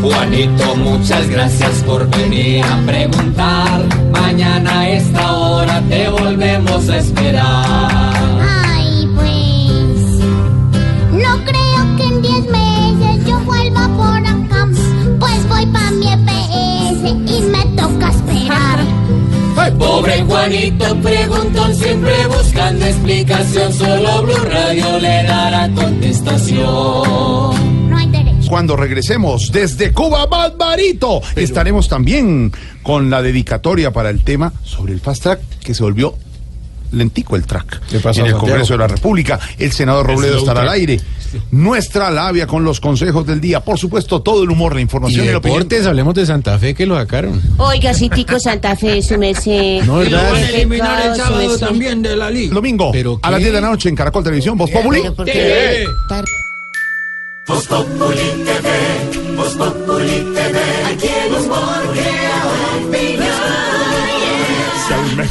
Juanito, 0.01 0.75
muchas 0.77 1.29
gracias 1.29 1.83
por 1.85 2.09
venir 2.09 2.63
a 2.63 2.77
preguntar. 2.85 3.85
Mañana 4.11 4.79
a 4.81 4.89
esta 4.89 5.33
hora 5.37 5.81
te 5.89 6.09
volvemos 6.09 6.89
a 6.89 6.97
esperar. 6.97 8.18
Pobre 19.72 20.24
Juanito, 20.24 20.95
preguntón, 21.01 21.76
siempre 21.76 22.13
buscando 22.28 22.86
explicación. 22.86 23.74
Solo 23.74 24.24
Blue 24.24 24.45
Radio 24.49 24.99
le 24.99 25.24
dará 25.24 25.70
contestación. 25.74 27.89
No 27.89 27.97
hay 27.97 28.09
derecho. 28.09 28.49
Cuando 28.49 28.76
regresemos 28.76 29.51
desde 29.51 29.93
Cuba, 29.93 30.26
Barbarito, 30.26 31.22
estaremos 31.36 31.88
también 31.88 32.51
con 32.84 33.09
la 33.09 33.22
dedicatoria 33.22 33.91
para 33.91 34.09
el 34.09 34.24
tema 34.24 34.53
sobre 34.63 34.93
el 34.93 34.99
fast 34.99 35.24
track 35.24 35.41
que 35.59 35.74
se 35.74 35.84
volvió 35.84 36.15
lentico 36.91 37.35
el 37.35 37.45
track 37.45 37.81
en 37.89 37.95
el 37.97 38.01
Santiago? 38.01 38.39
Congreso 38.39 38.73
de 38.73 38.79
la 38.79 38.87
República. 38.87 39.39
El 39.57 39.71
senador 39.71 40.07
Robledo 40.07 40.37
estará 40.37 40.61
al 40.61 40.69
aire. 40.69 40.99
Nuestra 41.51 42.09
labia 42.09 42.47
con 42.47 42.63
los 42.63 42.79
consejos 42.79 43.25
del 43.25 43.39
día. 43.39 43.59
Por 43.59 43.77
supuesto, 43.77 44.21
todo 44.21 44.43
el 44.43 44.49
humor, 44.49 44.73
la 44.73 44.79
Y 44.79 44.83
información 44.83 45.25
y, 45.25 45.29
la 45.29 45.37
opinión. 45.37 45.59
deportes, 45.59 45.85
hablemos 45.85 46.15
de 46.15 46.25
Santa 46.25 46.57
Fe 46.57 46.73
que 46.73 46.85
lo 46.85 46.95
sacaron. 46.95 47.39
Oiga, 47.57 47.93
sí, 47.93 48.09
Tico 48.09 48.39
Santa 48.39 48.75
Fe, 48.75 49.01
su 49.01 49.17
merced. 49.17 49.83
No, 49.85 49.97
¿verdad? 49.97 50.27
Qué 50.27 50.31
Van 50.31 50.43
a 50.43 50.49
eliminar 50.49 50.95
el 51.05 51.11
pecado, 51.11 51.15
su 51.15 51.21
sábado 51.21 51.47
merced. 51.49 51.65
también 51.67 52.01
de 52.01 52.15
la 52.15 52.31
liga. 52.31 52.53
Domingo, 52.53 52.91
a 53.21 53.31
las 53.31 53.39
10 53.39 53.53
de 53.53 53.61
la 53.61 53.67
noche 53.69 53.89
en 53.89 53.95
Caracol 53.95 54.23
Televisión, 54.23 54.57
Voz 54.57 54.71
Populi. 54.71 55.01
Pero. 55.23 55.91
Voz 57.47 57.67
Populi 57.67 58.15
TV, 58.45 59.35
Voz 59.35 59.55
Populi 59.55 60.33
TV, 60.35 60.59
aquí 60.93 61.07
el 61.07 61.33
humor 61.33 61.79
opinión. 62.87 63.68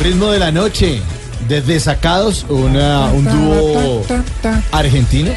Ritmo, 0.00 0.30
de 0.30 0.38
la 0.38 0.52
noche. 0.52 1.00
Desde 1.48 1.80
Sacados, 1.80 2.44
una, 2.50 3.06
un 3.06 3.24
dúo 3.24 4.04
argentino. 4.72 5.30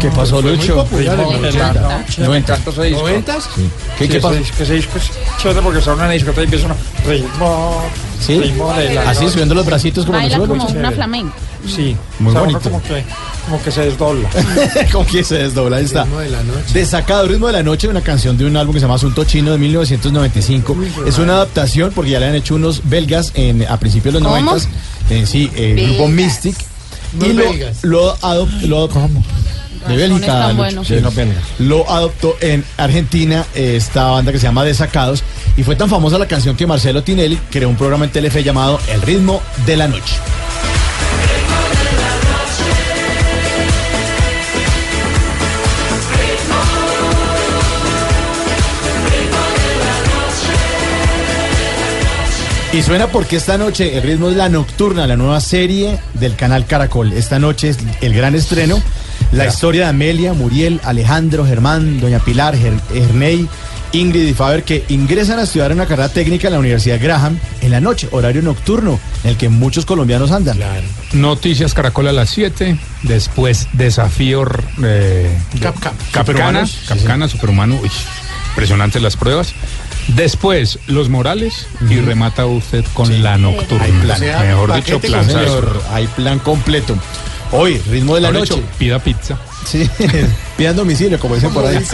¿Qué 0.00 0.08
pasó, 0.10 0.40
Lucho? 0.40 0.76
popular 0.76 1.18
en 1.20 1.42
los 1.42 1.54
80. 1.54 1.72
Noventa. 1.72 2.28
Me 2.30 2.36
encanta 2.38 2.70
ese 2.70 2.82
disco. 2.84 3.00
¿Noventas? 3.02 3.48
Sí. 3.54 3.70
¿Qué- 3.98 4.04
Sí, 4.06 4.10
qué 4.12 4.20
pasó? 4.20 4.34
disco- 4.34 4.62
ese 4.62 4.72
disco 4.74 4.92
chévere 5.38 5.60
porque 5.62 5.80
en 5.80 5.90
una 5.92 6.10
discoteca 6.10 6.40
y 6.40 6.44
empieza 6.44 6.66
uno 6.66 6.76
ritmo, 7.06 7.82
¿Sí? 8.20 8.40
ritmo 8.40 8.72
de 8.72 8.94
la 8.94 9.10
Así, 9.10 9.20
noche. 9.20 9.32
subiendo 9.32 9.54
los 9.56 9.66
bracitos 9.66 10.06
como 10.06 10.16
Baila 10.16 10.36
suelo. 10.36 10.54
como 10.56 10.68
una 10.68 10.92
flamenca. 10.92 11.34
Sí, 11.66 11.96
Muy 12.20 12.30
o 12.30 12.32
sea, 12.32 12.42
uno 12.42 12.58
bonito. 12.60 12.80
Como 13.46 13.62
que, 13.62 13.70
se 13.70 13.82
desdobla. 13.82 14.28
Como 14.92 15.06
que 15.06 15.24
se 15.24 15.36
desdobla, 15.36 15.76
ahí 15.76 15.84
está. 15.84 16.04
Ritmo 16.04 16.18
de 16.18 16.30
la 16.30 16.42
noche. 16.42 16.72
Desacado, 16.74 17.28
Ritmo 17.28 17.46
de 17.46 17.52
la 17.52 17.62
Noche, 17.62 17.88
una 17.88 18.00
canción 18.00 18.36
de 18.36 18.44
un 18.44 18.56
álbum 18.56 18.74
que 18.74 18.80
se 18.80 18.84
llama 18.84 18.96
Asunto 18.96 19.24
Chino 19.24 19.52
de 19.52 19.58
1995. 19.58 20.76
Es 21.06 21.18
una 21.18 21.34
adaptación 21.34 21.92
porque 21.94 22.10
ya 22.10 22.20
le 22.20 22.26
han 22.26 22.34
hecho 22.34 22.56
unos 22.56 22.82
belgas 22.88 23.32
en, 23.34 23.62
a 23.68 23.78
principios 23.78 24.14
de 24.14 24.20
los 24.20 24.32
¿Cómo? 24.32 24.50
90. 24.52 24.68
Eh, 25.10 25.26
sí, 25.26 25.50
el 25.54 25.86
grupo. 25.86 26.08
Mystic. 26.08 26.56
Y 27.20 27.32
lo, 27.32 27.44
belgas. 27.44 27.84
lo 27.84 28.16
adoptó. 28.20 28.66
Lo, 28.66 28.88
de 29.88 29.96
Bélgica. 29.96 30.52
buenos. 30.52 30.88
Sí, 30.88 30.94
belgas. 30.94 31.44
Lo 31.58 31.88
adoptó 31.88 32.36
en 32.40 32.64
Argentina 32.76 33.46
eh, 33.54 33.76
esta 33.76 34.06
banda 34.06 34.32
que 34.32 34.38
se 34.38 34.44
llama 34.44 34.64
Desacados. 34.64 35.22
Y 35.56 35.62
fue 35.62 35.76
tan 35.76 35.88
famosa 35.88 36.18
la 36.18 36.26
canción 36.26 36.56
que 36.56 36.66
Marcelo 36.66 37.02
Tinelli 37.02 37.38
creó 37.50 37.68
un 37.68 37.76
programa 37.76 38.04
en 38.04 38.10
Telefe 38.10 38.42
llamado 38.42 38.80
El 38.88 39.02
Ritmo 39.02 39.40
de 39.64 39.76
la 39.76 39.88
Noche. 39.88 40.16
Y 52.76 52.82
suena 52.82 53.06
porque 53.06 53.36
esta 53.36 53.56
noche 53.56 53.96
el 53.96 54.02
ritmo 54.02 54.28
es 54.28 54.36
la 54.36 54.50
nocturna, 54.50 55.06
la 55.06 55.16
nueva 55.16 55.40
serie 55.40 55.98
del 56.12 56.36
canal 56.36 56.66
Caracol. 56.66 57.14
Esta 57.14 57.38
noche 57.38 57.70
es 57.70 57.78
el 58.02 58.12
gran 58.12 58.34
estreno, 58.34 58.82
la 59.32 59.46
historia 59.46 59.84
de 59.84 59.88
Amelia, 59.88 60.34
Muriel, 60.34 60.78
Alejandro, 60.84 61.46
Germán, 61.46 62.00
Doña 62.00 62.18
Pilar, 62.18 62.54
Ernei, 62.94 63.48
Ingrid 63.92 64.26
y 64.28 64.34
Faber 64.34 64.62
que 64.62 64.84
ingresan 64.88 65.38
a 65.38 65.44
estudiar 65.44 65.72
una 65.72 65.86
carrera 65.86 66.10
técnica 66.10 66.48
en 66.48 66.52
la 66.52 66.58
Universidad 66.58 67.00
Graham 67.00 67.38
en 67.62 67.70
la 67.70 67.80
noche, 67.80 68.08
horario 68.10 68.42
nocturno, 68.42 69.00
en 69.24 69.30
el 69.30 69.36
que 69.38 69.48
muchos 69.48 69.86
colombianos 69.86 70.30
andan. 70.30 70.58
Noticias 71.14 71.72
Caracol 71.72 72.08
a 72.08 72.12
las 72.12 72.28
7, 72.28 72.76
después 73.04 73.68
desafío 73.72 74.44
eh, 74.84 75.34
Cap- 75.62 75.78
cap. 75.80 75.94
Capcana, 76.12 76.66
Superhumanos. 76.66 76.78
Capcana, 76.86 77.28
Superhumano, 77.28 77.80
uy, 77.82 77.90
impresionantes 78.50 79.00
las 79.00 79.16
pruebas. 79.16 79.54
Después 80.08 80.78
los 80.86 81.08
Morales 81.08 81.66
y 81.90 81.96
remata 81.96 82.46
usted 82.46 82.84
con 82.94 83.22
la 83.22 83.36
nocturna. 83.38 83.84
Hay 83.84 83.92
plan. 83.92 84.20
Mejor 84.20 84.74
dicho, 84.74 85.00
plan. 85.00 85.26
señor, 85.26 85.82
hay 85.90 86.06
plan 86.06 86.38
completo. 86.38 86.96
Hoy, 87.52 87.80
ritmo 87.90 88.14
de 88.14 88.20
la 88.20 88.32
noche. 88.32 88.62
pida 88.78 88.98
pizza. 88.98 89.38
Sí, 89.64 89.88
pidan 90.56 90.76
domicilio, 90.76 91.18
como 91.18 91.34
dicen 91.34 91.50
por 91.52 91.64
ahí. 91.66 91.76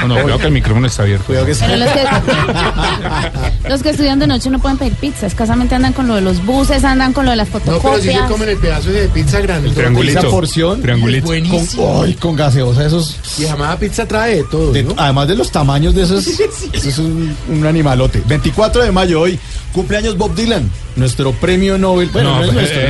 No, 0.00 0.08
no, 0.08 0.14
cuidado 0.22 0.38
que 0.40 0.46
el 0.46 0.52
micrófono 0.52 0.86
está 0.86 1.02
abierto. 1.02 1.24
Cuidado 1.26 1.46
que 1.46 1.54
Pero 1.54 1.76
los 1.76 1.88
que, 1.90 2.04
los 3.68 3.82
que 3.82 3.90
estudian 3.90 4.18
de 4.18 4.26
noche 4.26 4.50
no 4.50 4.58
pueden 4.58 4.76
pedir 4.78 4.94
pizza. 4.94 5.26
Escasamente 5.26 5.74
andan 5.74 5.92
con 5.92 6.06
lo 6.08 6.14
de 6.16 6.20
los 6.20 6.44
buses, 6.44 6.84
andan 6.84 7.12
con 7.12 7.24
lo 7.24 7.30
de 7.30 7.36
las 7.38 7.48
No, 7.48 7.60
pero 7.60 7.76
fotocopias. 7.76 8.02
si 8.16 8.20
se 8.22 8.28
comen 8.28 8.48
el 8.50 8.56
pedazo 8.58 8.90
de 8.90 9.08
pizza 9.08 9.40
grande. 9.40 9.68
El 9.68 9.74
triangulito. 9.74 10.18
Esa 10.18 10.28
porción. 10.28 10.82
Triangulito. 10.82 11.26
Con, 11.26 11.40
Buenísimo. 11.40 12.02
ay, 12.04 12.14
con 12.14 12.36
gaseosa, 12.36 12.84
esos. 12.86 13.16
Y 13.38 13.42
llamada 13.44 13.78
pizza 13.78 14.06
trae 14.06 14.36
de 14.36 14.44
todo, 14.44 14.72
de- 14.72 14.82
¿no? 14.82 14.94
Además 14.96 15.28
de 15.28 15.36
los 15.36 15.50
tamaños 15.50 15.94
de 15.94 16.02
esos, 16.02 16.26
eso 16.72 16.88
es 16.88 16.98
un, 16.98 17.34
un 17.48 17.66
animalote. 17.66 18.22
24 18.26 18.82
de 18.82 18.92
mayo 18.92 19.20
hoy, 19.20 19.38
cumpleaños 19.72 20.16
Bob 20.18 20.34
Dylan, 20.34 20.70
nuestro 20.96 21.32
premio 21.32 21.78
Nobel. 21.78 22.08
Bueno, 22.10 22.30
No, 22.30 22.36
no, 22.38 22.42
es 22.44 22.50
pues, 22.52 22.54
nuestro, 22.54 22.80
¿no? 22.82 22.88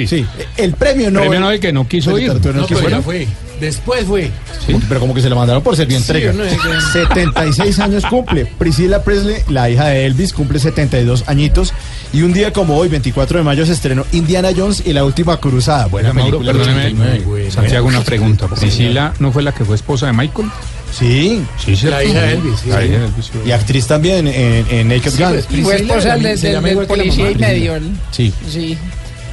eh, 0.00 0.06
sí. 0.08 0.26
el 0.56 0.72
premio 0.74 1.10
Nobel. 1.10 1.28
Premio 1.28 1.40
Nobel 1.46 1.60
que 1.60 1.72
no 1.72 1.86
quiso 1.86 2.18
ir. 2.18 2.28
No, 2.28 2.52
no 2.52 2.66
quiso 2.66 2.80
pero 2.80 2.90
ya 2.96 3.02
fue. 3.02 3.26
Después 3.60 4.04
fue. 4.04 4.30
Que- 4.66 4.76
Pero 4.88 5.00
como 5.00 5.14
que 5.14 5.22
se 5.22 5.28
lo 5.30 5.36
mandaron 5.36 5.62
por 5.62 5.76
ser 5.76 5.86
bien 5.86 6.02
Sí, 6.02 6.12
entrega. 6.12 6.32
no, 6.32 6.42
que- 6.44 6.80
76 6.92 7.78
años 7.78 8.04
cumple. 8.06 8.46
Priscilla 8.46 9.02
Presley, 9.02 9.36
la 9.48 9.70
hija 9.70 9.86
de 9.86 10.06
Elvis, 10.06 10.32
cumple 10.32 10.58
72 10.58 11.24
añitos. 11.26 11.72
Y 12.12 12.22
un 12.22 12.32
día 12.32 12.52
como 12.52 12.76
hoy, 12.76 12.88
24 12.88 13.38
de 13.38 13.44
mayo, 13.44 13.64
se 13.66 13.72
estrenó 13.72 14.04
Indiana 14.12 14.50
Jones 14.56 14.82
y 14.84 14.92
la 14.92 15.04
última 15.04 15.38
cruzada. 15.38 15.86
Buena 15.86 16.12
Mauro, 16.12 16.38
película. 16.40 16.52
perdóneme, 16.52 16.86
89. 16.86 17.50
Santiago, 17.50 17.88
una 17.88 18.02
pregunta. 18.02 18.46
¿Priscila 18.48 19.12
no 19.18 19.32
fue 19.32 19.42
la 19.42 19.52
que 19.52 19.64
fue 19.64 19.76
esposa 19.76 20.06
de 20.06 20.12
Michael? 20.12 20.48
Sí. 20.96 21.42
Sí, 21.62 21.76
¿cierto? 21.76 21.96
La 21.98 22.04
hija 22.04 22.20
de 22.22 22.32
Elvis, 22.34 22.60
sí. 22.60 22.68
La 22.70 22.84
hija 22.84 22.98
de 22.98 23.04
Elvis, 23.06 23.24
sí. 23.26 23.32
Y 23.44 23.50
actriz 23.50 23.86
también 23.86 24.26
en, 24.28 24.66
en 24.70 24.88
Naked 24.88 25.10
Sí, 25.10 25.22
Gun. 25.22 25.32
pues, 25.32 25.46
fue 25.62 25.76
esposa 25.76 26.16
del, 26.16 26.40
del- 26.40 26.52
la 26.76 26.86
policía 26.86 27.30
y 27.30 27.34
medio. 27.34 27.74
Sí. 28.12 28.32
Sí. 28.50 28.78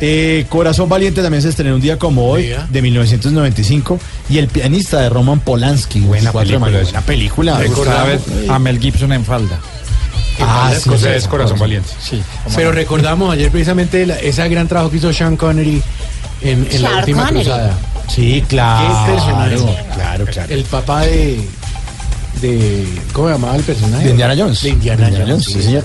Eh, 0.06 0.46
Corazón 0.50 0.90
Valiente 0.90 1.22
también 1.22 1.42
se 1.42 1.48
estrenó 1.48 1.76
un 1.76 1.82
día 1.82 1.98
como 1.98 2.28
hoy, 2.30 2.54
de 2.70 2.82
1995. 2.82 4.00
Y 4.30 4.38
El 4.38 4.50
pianista 4.50 5.00
de 5.00 5.08
Roman 5.10 5.40
Polanski. 5.40 6.02
Buena 6.02 6.32
24 6.34 6.42
de 6.42 6.44
película 6.44 6.60
mayo. 6.60 6.84
Buena 6.84 7.02
película. 7.02 7.58
Recordaba 7.58 8.10
a 8.50 8.60
Mel 8.60 8.80
Gibson 8.80 9.14
en 9.14 9.24
falda. 9.24 9.58
Ah, 10.42 10.74
sí, 10.78 10.90
Cosa 10.90 11.08
sí, 11.10 11.14
es 11.16 11.28
Corazón 11.28 11.58
Valiente. 11.58 11.90
Sí. 12.02 12.22
Pero 12.56 12.72
recordamos 12.74 13.32
ayer 13.34 13.50
precisamente 13.50 14.06
la- 14.06 14.20
ese 14.20 14.46
gran 14.50 14.68
trabajo 14.68 14.92
que 14.92 14.98
hizo 14.98 15.14
Sean 15.14 15.38
Connery 15.38 15.82
en, 16.42 16.68
en 16.70 16.82
la 16.82 16.98
última 16.98 17.26
Connery. 17.26 17.46
cruzada. 17.46 17.78
Sí, 18.14 18.44
claro. 18.48 19.06
Qué 19.06 19.12
personaje. 19.14 19.56
Claro, 19.94 20.26
claro. 20.26 20.54
El 20.54 20.64
papá 20.66 21.02
de. 21.04 21.40
De 22.42 22.86
¿Cómo 23.14 23.28
se 23.28 23.34
llamaba 23.34 23.56
el 23.56 23.64
personaje? 23.64 24.06
De 24.06 24.12
Indiana 24.12 24.36
Jones. 24.38 24.62
De 24.62 24.70
Indiana, 24.70 25.10
Jones. 25.16 25.46
sí, 25.46 25.62
señor. 25.62 25.84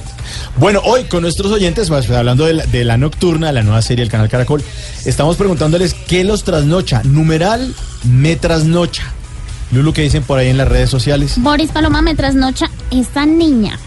Bueno, 0.57 0.81
hoy 0.85 1.05
con 1.05 1.23
nuestros 1.23 1.53
oyentes, 1.53 1.89
pues, 1.89 2.11
hablando 2.11 2.47
de 2.47 2.55
la, 2.55 2.67
de 2.67 2.85
la 2.85 2.97
nocturna, 2.97 3.53
la 3.53 3.63
nueva 3.63 3.83
serie 3.83 4.05
del 4.05 4.11
canal 4.11 4.29
Caracol, 4.29 4.63
estamos 5.05 5.37
preguntándoles 5.37 5.95
qué 5.95 6.25
los 6.25 6.45
trasnocha. 6.45 7.03
Numeral, 7.05 7.75
me 8.05 8.37
trasnocha. 8.37 9.13
Lulu, 9.71 9.93
¿qué 9.93 10.03
dicen 10.03 10.23
por 10.23 10.39
ahí 10.39 10.49
en 10.49 10.57
las 10.57 10.69
redes 10.69 10.91
sociales? 10.91 11.35
Boris 11.37 11.71
Paloma 11.71 12.03
me 12.03 12.15
trasnocha 12.15 12.71
esta 12.91 13.27
niña. 13.27 13.79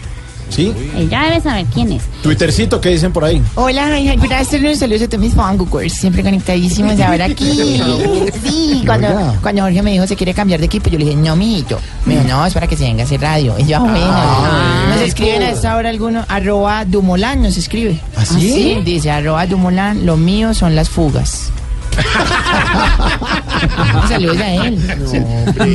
¿Sí? 0.52 0.72
Ella 0.94 1.22
debe 1.22 1.40
saber 1.40 1.66
quién 1.72 1.92
es. 1.92 2.02
Twittercito, 2.22 2.78
¿qué 2.80 2.90
dicen 2.90 3.10
por 3.10 3.24
ahí? 3.24 3.42
Hola, 3.54 3.98
good 4.16 4.32
afternoon, 4.32 4.76
saludos 4.76 5.02
a 5.02 5.08
todos 5.08 5.20
mis 5.20 5.34
followers, 5.34 5.94
siempre 5.94 6.22
conectadísimos 6.22 7.00
ahora 7.00 7.24
aquí. 7.26 7.80
Sí, 8.42 8.82
cuando, 8.84 9.08
cuando 9.40 9.62
Jorge 9.62 9.82
me 9.82 9.92
dijo 9.92 10.06
se 10.06 10.16
quiere 10.16 10.34
cambiar 10.34 10.60
de 10.60 10.66
equipo, 10.66 10.90
yo 10.90 10.98
le 10.98 11.04
dije, 11.04 11.16
no, 11.16 11.36
mijito. 11.36 11.78
Me 12.04 12.14
dijo, 12.14 12.26
no, 12.28 12.44
es 12.44 12.54
para 12.54 12.66
que 12.66 12.76
se 12.76 12.84
venga 12.84 13.02
a 13.02 13.06
hacer 13.06 13.20
radio. 13.20 13.54
Y 13.58 13.66
yo, 13.66 13.78
ah, 13.78 13.80
bueno. 13.80 14.94
nos 14.94 15.08
escriben 15.08 15.42
a 15.42 15.50
esta 15.50 15.76
hora 15.76 15.88
alguno, 15.88 16.24
arroba 16.28 16.84
Dumoulin 16.84 17.42
nos 17.42 17.56
escribe. 17.56 18.00
¿Ah, 18.16 18.24
sí? 18.24 18.80
Dice, 18.84 19.10
arroba 19.10 19.46
Dumoulin, 19.46 20.04
lo 20.04 20.16
mío 20.16 20.54
son 20.54 20.74
las 20.74 20.88
fugas. 20.88 21.50
Saludos 24.08 24.38
a 24.38 24.66
él. 24.66 24.78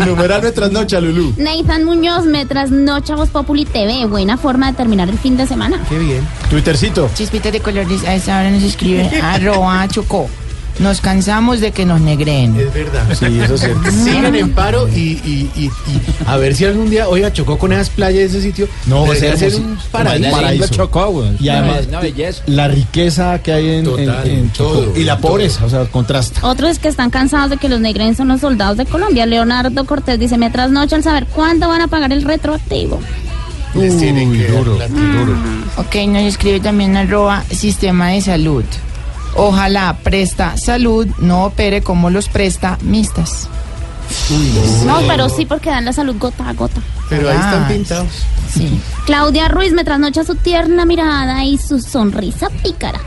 Numeral 0.05 0.41
nuestras 0.41 0.71
noches, 0.71 1.01
Lulú. 1.01 1.33
Nathan 1.37 1.83
Muñoz 1.83 2.25
me 2.25 2.45
trasnocha 2.45 3.15
Voz 3.15 3.29
Populi 3.29 3.65
TV. 3.65 4.05
Buena 4.05 4.37
forma 4.37 4.71
de 4.71 4.77
terminar 4.77 5.09
el 5.09 5.17
fin 5.17 5.37
de 5.37 5.47
semana. 5.47 5.79
Qué 5.89 5.97
bien. 5.97 6.27
Twittercito. 6.49 7.09
Chispitas 7.13 7.51
de 7.51 7.59
colores, 7.59 8.03
a 8.03 8.15
esta 8.15 8.39
hora 8.39 8.49
nos 8.49 8.63
escribe 8.63 9.09
arroba 9.23 9.87
Chocó. 9.87 10.29
Nos 10.79 11.01
cansamos 11.01 11.59
de 11.59 11.71
que 11.71 11.85
nos 11.85 11.99
negreen. 12.01 12.55
Es 12.59 12.71
verdad. 12.73 13.03
Sí, 13.17 13.39
eso 13.39 13.55
es 13.55 13.61
cierto. 13.61 13.91
Sigan 14.03 14.35
en 14.35 14.51
paro 14.53 14.87
y, 14.89 14.99
y, 15.25 15.49
y, 15.55 15.65
y 15.65 15.71
a 16.27 16.37
ver 16.37 16.55
si 16.55 16.65
algún 16.65 16.89
día, 16.89 17.07
oiga, 17.09 17.33
chocó 17.33 17.57
con 17.57 17.73
esas 17.73 17.89
playas 17.89 18.19
de 18.19 18.25
ese 18.25 18.41
sitio. 18.41 18.67
No, 18.85 19.11
es 19.11 19.19
ser 19.19 19.33
hermoso. 19.33 19.57
un 19.57 19.77
paraíso. 19.91 20.31
paraíso. 20.31 20.67
Chocó, 20.67 21.07
güey. 21.11 21.31
Y 21.39 21.49
además, 21.49 21.87
Una 21.87 21.99
belleza. 22.01 22.43
la 22.45 22.67
riqueza 22.67 23.39
que 23.41 23.51
hay 23.53 23.69
en, 23.77 23.85
Total, 23.85 24.27
en- 24.27 24.31
en 24.39 24.51
Chocó. 24.51 24.71
todo, 24.73 24.97
y 24.97 25.03
la 25.03 25.17
todo. 25.17 25.31
pobreza, 25.31 25.65
o 25.65 25.69
sea, 25.69 25.85
contrasta. 25.85 26.45
Otros 26.47 26.77
que 26.79 26.87
están 26.89 27.09
cansados 27.09 27.49
de 27.49 27.57
que 27.57 27.69
los 27.69 27.79
negren 27.79 28.15
son 28.15 28.27
los 28.27 28.41
soldados 28.41 28.77
de 28.77 28.85
Colombia. 28.85 29.25
Leonardo 29.25 29.85
Cortés 29.85 30.19
dice, 30.19 30.37
me 30.37 30.49
trasnocha 30.51 30.95
al 30.95 31.03
saber 31.03 31.25
cuándo 31.25 31.67
van 31.67 31.81
a 31.81 31.87
pagar 31.87 32.11
el 32.13 32.21
retroactivo. 32.23 32.99
Les 33.73 33.97
tienen 33.97 34.31
que 34.33 34.43
dar 34.51 34.63
duro, 34.63 34.73
duro. 34.75 35.35
Ok, 35.77 35.95
nos 36.07 36.23
escribe 36.23 36.59
también 36.59 36.95
arroba 36.97 37.43
sistema 37.51 38.09
de 38.09 38.21
salud. 38.21 38.63
Ojalá 39.37 39.97
presta 40.03 40.57
salud 40.57 41.07
no 41.19 41.45
opere 41.45 41.81
como 41.81 42.09
los 42.09 42.27
presta 42.27 42.77
mistas. 42.81 43.47
No, 44.85 44.99
pero 45.07 45.29
sí 45.29 45.45
porque 45.45 45.69
dan 45.69 45.85
la 45.85 45.93
salud 45.93 46.15
gota 46.19 46.47
a 46.49 46.53
gota. 46.53 46.81
Pero 47.09 47.29
ahí 47.29 47.35
están 47.35 47.63
Ah, 47.63 47.67
pintados. 47.67 48.07
Sí. 48.53 48.79
Claudia 49.05 49.47
Ruiz 49.47 49.73
me 49.73 49.83
trasnocha 49.83 50.23
su 50.23 50.35
tierna 50.35 50.85
mirada 50.85 51.43
y 51.43 51.57
su 51.57 51.79
sonrisa 51.79 52.49
pícara. 52.63 52.99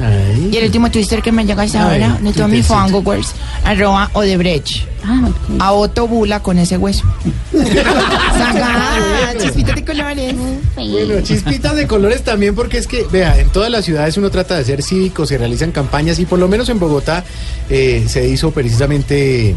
Ay. 0.00 0.50
Y 0.52 0.56
el 0.56 0.64
último 0.66 0.90
twister 0.90 1.20
que 1.22 1.32
me 1.32 1.44
llega 1.44 1.62
a 1.62 1.64
esa 1.66 1.88
Ay, 1.88 1.96
hora 2.02 2.14
de 2.20 2.32
twittercito. 2.32 2.74
followers, 2.74 3.34
arroba 3.64 4.10
Odebrecht. 4.12 4.86
Ah, 5.04 5.28
ok. 5.28 5.60
A 5.60 5.72
Otto 5.72 6.06
Bula 6.08 6.40
con 6.40 6.58
ese 6.58 6.76
hueso. 6.76 7.04
Sagada, 7.52 9.34
chispitas 9.40 9.74
de 9.76 9.84
colores. 9.84 10.34
Bueno, 10.74 11.20
chispitas 11.22 11.76
de 11.76 11.86
colores 11.86 12.22
también 12.22 12.54
porque 12.54 12.78
es 12.78 12.86
que, 12.86 13.04
vea, 13.10 13.38
en 13.38 13.48
todas 13.50 13.70
las 13.70 13.84
ciudades 13.84 14.16
uno 14.16 14.30
trata 14.30 14.56
de 14.56 14.64
ser 14.64 14.82
cívico, 14.82 15.26
se 15.26 15.38
realizan 15.38 15.72
campañas 15.72 16.18
y 16.18 16.26
por 16.26 16.38
lo 16.38 16.48
menos 16.48 16.68
en 16.68 16.78
Bogotá 16.78 17.24
eh, 17.70 18.04
se 18.08 18.28
hizo 18.28 18.50
precisamente, 18.50 19.54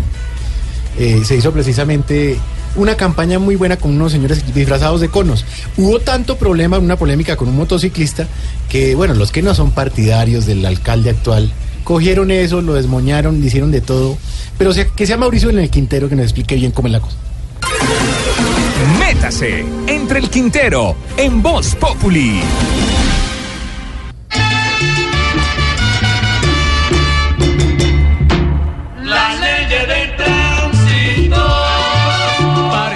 eh, 0.99 1.21
se 1.25 1.35
hizo 1.35 1.51
precisamente 1.51 2.37
una 2.75 2.95
campaña 2.95 3.39
muy 3.39 3.55
buena 3.55 3.77
con 3.77 3.91
unos 3.91 4.11
señores 4.11 4.43
disfrazados 4.53 5.01
de 5.01 5.09
conos. 5.09 5.45
Hubo 5.77 5.99
tanto 5.99 6.37
problema, 6.37 6.77
una 6.79 6.95
polémica 6.97 7.35
con 7.35 7.49
un 7.49 7.55
motociclista 7.57 8.27
que, 8.69 8.95
bueno, 8.95 9.13
los 9.13 9.31
que 9.31 9.41
no 9.41 9.53
son 9.55 9.71
partidarios 9.71 10.45
del 10.45 10.65
alcalde 10.65 11.09
actual 11.09 11.51
cogieron 11.83 12.29
eso, 12.31 12.61
lo 12.61 12.73
desmoñaron, 12.75 13.43
hicieron 13.43 13.71
de 13.71 13.81
todo. 13.81 14.17
Pero 14.57 14.73
sea- 14.73 14.85
que 14.85 15.05
sea 15.07 15.17
Mauricio 15.17 15.49
en 15.49 15.59
el 15.59 15.69
Quintero 15.69 16.07
que 16.09 16.15
nos 16.15 16.23
explique 16.25 16.55
bien 16.55 16.71
cómo 16.71 16.87
es 16.87 16.91
la 16.93 16.99
cosa. 16.99 17.15
Métase 18.99 19.65
entre 19.87 20.19
el 20.19 20.29
Quintero 20.29 20.95
en 21.17 21.41
Voz 21.41 21.75
Populi. 21.75 22.41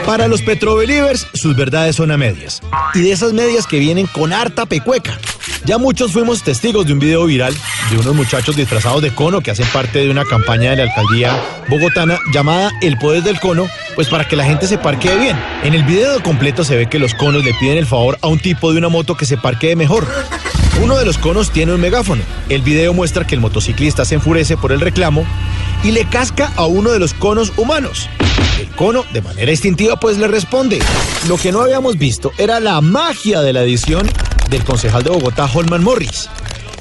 Para 0.06 0.28
los 0.28 0.44
Petrobelievers, 0.44 1.26
sus 1.34 1.56
verdades 1.56 1.96
son 1.96 2.12
a 2.12 2.18
medias. 2.18 2.62
Y 2.94 3.00
de 3.00 3.12
esas 3.12 3.34
medias 3.34 3.66
que 3.66 3.80
vienen 3.80 4.06
con 4.06 4.34
harta 4.34 4.68
pecueca. 4.68 5.18
Ya 5.66 5.80
muchos 5.80 6.12
fuimos 6.12 6.44
testigos 6.44 6.86
de 6.86 6.94
un 6.94 7.00
video 7.00 7.26
viral 7.26 7.56
de 7.90 7.98
unos 7.98 8.14
muchachos 8.14 8.56
disfrazados 8.56 9.02
de 9.02 9.16
cono 9.16 9.42
que 9.42 9.50
hacen 9.50 9.66
parte 9.74 10.00
de 10.00 10.12
una 10.12 10.24
campaña 10.24 10.70
de 10.70 10.78
la 10.78 10.84
alcaldía 10.84 11.36
bogotana 11.70 12.20
llamada 12.32 12.72
El 12.84 13.00
Poder 13.00 13.24
del 13.24 13.40
Cono, 13.40 13.68
pues 13.96 14.08
para 14.08 14.28
que 14.28 14.36
la 14.36 14.46
gente 14.46 14.68
se 14.68 14.78
parquee 14.78 15.18
bien. 15.18 15.36
En 15.64 15.74
el 15.74 15.84
video 15.84 16.22
completo 16.22 16.64
se 16.64 16.76
ve 16.76 16.88
que 16.88 17.00
los 17.00 17.16
conos 17.16 17.44
le 17.44 17.56
piden 17.56 17.78
el 17.78 17.88
favor 17.88 18.20
a 18.22 18.28
un 18.28 18.38
tipo 18.38 18.72
de 18.72 18.78
una 18.78 18.90
moto 18.90 19.18
que 19.18 19.26
se 19.26 19.38
parquee 19.38 19.76
mejor. 19.76 20.08
Uno 20.84 20.98
de 20.98 21.06
los 21.06 21.18
conos 21.18 21.50
tiene 21.50 21.74
un 21.74 21.82
megáfono. 21.82 22.22
El 22.50 22.62
video 22.62 22.94
muestra 22.94 23.26
que 23.26 23.34
el 23.34 23.42
motociclista 23.42 24.06
se 24.06 24.16
enfurece 24.16 24.56
por 24.56 24.72
el 24.72 24.82
reclamo 24.82 25.26
y 25.84 25.92
le 25.92 26.06
casca 26.06 26.52
a 26.58 26.68
uno 26.68 26.92
de 26.92 27.00
los 27.00 27.16
conos 27.16 27.54
humanos. 27.58 28.08
Cono, 28.76 29.06
de 29.14 29.22
manera 29.22 29.52
instintiva, 29.52 29.98
pues 29.98 30.18
le 30.18 30.28
responde. 30.28 30.80
Lo 31.28 31.38
que 31.38 31.52
no 31.52 31.62
habíamos 31.62 31.98
visto 31.98 32.32
era 32.38 32.60
la 32.60 32.82
magia 32.82 33.42
de 33.42 33.54
la 33.54 33.64
edición 33.64 34.10
del 34.50 34.64
concejal 34.64 35.04
de 35.04 35.12
Bogotá, 35.12 35.50
Holman 35.54 35.84
Morris. 35.84 36.30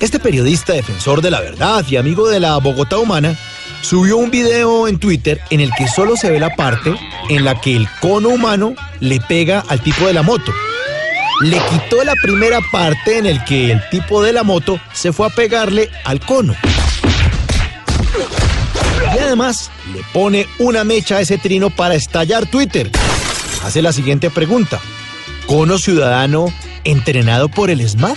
Este 0.00 0.18
periodista 0.18 0.72
defensor 0.72 1.22
de 1.22 1.30
la 1.30 1.40
verdad 1.40 1.84
y 1.88 1.96
amigo 1.96 2.28
de 2.28 2.40
la 2.40 2.58
Bogotá 2.58 2.98
humana 2.98 3.38
subió 3.80 4.16
un 4.16 4.30
video 4.30 4.88
en 4.88 4.98
Twitter 4.98 5.40
en 5.50 5.60
el 5.60 5.70
que 5.76 5.86
solo 5.88 6.16
se 6.16 6.30
ve 6.30 6.40
la 6.40 6.54
parte 6.56 6.94
en 7.28 7.44
la 7.44 7.60
que 7.60 7.76
el 7.76 7.88
cono 8.00 8.30
humano 8.30 8.74
le 9.00 9.20
pega 9.20 9.64
al 9.68 9.80
tipo 9.80 10.06
de 10.06 10.14
la 10.14 10.22
moto. 10.22 10.52
Le 11.42 11.58
quitó 11.70 12.02
la 12.04 12.14
primera 12.22 12.58
parte 12.72 13.18
en 13.18 13.26
el 13.26 13.44
que 13.44 13.72
el 13.72 13.88
tipo 13.90 14.22
de 14.22 14.32
la 14.32 14.42
moto 14.42 14.80
se 14.92 15.12
fue 15.12 15.26
a 15.26 15.30
pegarle 15.30 15.90
al 16.04 16.20
cono. 16.20 16.54
Y 19.14 19.18
además 19.18 19.70
le 19.94 20.02
pone 20.12 20.46
una 20.58 20.84
mecha 20.84 21.16
a 21.16 21.20
ese 21.20 21.38
trino 21.38 21.70
para 21.70 21.94
estallar 21.94 22.46
Twitter. 22.46 22.90
Hace 23.64 23.80
la 23.80 23.92
siguiente 23.92 24.28
pregunta. 24.28 24.80
¿Cono 25.46 25.78
ciudadano 25.78 26.52
entrenado 26.82 27.48
por 27.48 27.70
el 27.70 27.86
SMAT? 27.88 28.16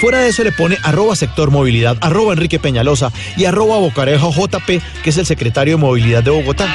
Fuera 0.00 0.18
de 0.18 0.28
eso 0.28 0.42
le 0.44 0.52
pone 0.52 0.76
arroba 0.82 1.16
sector 1.16 1.50
movilidad, 1.50 1.96
arroba 2.00 2.34
Enrique 2.34 2.58
Peñalosa 2.58 3.12
y 3.36 3.46
arroba 3.46 3.78
Bocarejo 3.78 4.30
JP, 4.30 4.82
que 5.02 5.10
es 5.10 5.16
el 5.16 5.24
secretario 5.24 5.76
de 5.76 5.80
movilidad 5.80 6.22
de 6.22 6.30
Bogotá. 6.30 6.66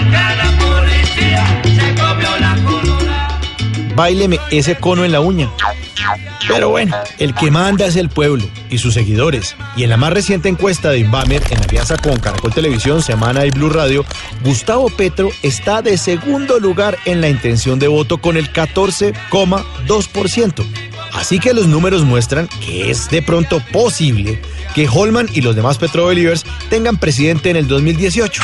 Báileme 3.95 4.39
ese 4.49 4.75
cono 4.75 5.05
en 5.05 5.11
la 5.11 5.19
uña. 5.19 5.51
Pero 6.48 6.70
bueno, 6.70 6.96
el 7.18 7.34
que 7.34 7.52
manda 7.52 7.86
es 7.86 7.96
el 7.96 8.10
pueblo 8.10 8.44
y 8.70 8.78
sus 8.78 8.94
seguidores. 8.94 9.56
Y 9.76 9.84
en 9.84 9.89
la 9.89 9.98
más 9.98 10.14
reciente 10.14 10.50
encuesta 10.50 10.89
de 10.89 11.00
Inbamer, 11.00 11.44
en 11.50 11.64
alianza 11.64 11.98
con 11.98 12.20
Caracol 12.20 12.54
Televisión, 12.54 13.02
Semana 13.02 13.46
y 13.46 13.52
Blue 13.52 13.70
Radio, 13.70 14.06
Gustavo 14.44 14.89
Petro 14.89 15.30
está 15.44 15.82
de 15.82 15.98
segundo 15.98 16.60
lugar 16.60 16.98
en 17.06 17.22
la 17.22 17.30
intención 17.30 17.80
de 17.80 17.88
voto 17.88 18.20
con 18.20 18.38
el 18.38 18.52
14,2%. 18.52 20.66
Así 21.14 21.39
que 21.39 21.54
los 21.54 21.68
números 21.68 22.04
muestran 22.04 22.48
que 22.66 22.89
es 22.89 23.10
de 23.10 23.22
pronto 23.22 23.62
posible 23.72 24.42
que 24.74 24.88
Holman 24.88 25.28
y 25.34 25.42
los 25.42 25.56
demás 25.56 25.78
Petrobelievers 25.78 26.46
tengan 26.70 26.98
presidente 26.98 27.50
en 27.50 27.58
el 27.58 27.68
2018. 27.68 28.42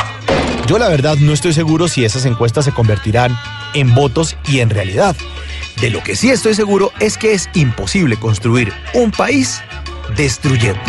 Yo 0.67 0.77
la 0.77 0.89
verdad 0.89 1.15
no 1.15 1.31
estoy 1.31 1.53
seguro 1.53 1.87
si 1.87 2.03
esas 2.03 2.25
encuestas 2.25 2.65
se 2.65 2.73
convertirán 2.73 3.37
en 3.73 3.95
votos 3.95 4.35
y 4.47 4.59
en 4.59 4.69
realidad. 4.69 5.15
De 5.79 5.91
lo 5.91 6.01
que 6.01 6.15
sí 6.15 6.31
estoy 6.31 6.55
seguro 6.55 6.91
es 6.99 7.17
que 7.17 7.33
es 7.33 7.49
imposible 7.53 8.17
construir 8.17 8.73
un 8.93 9.11
país 9.11 9.61
destruyendo. 10.15 10.81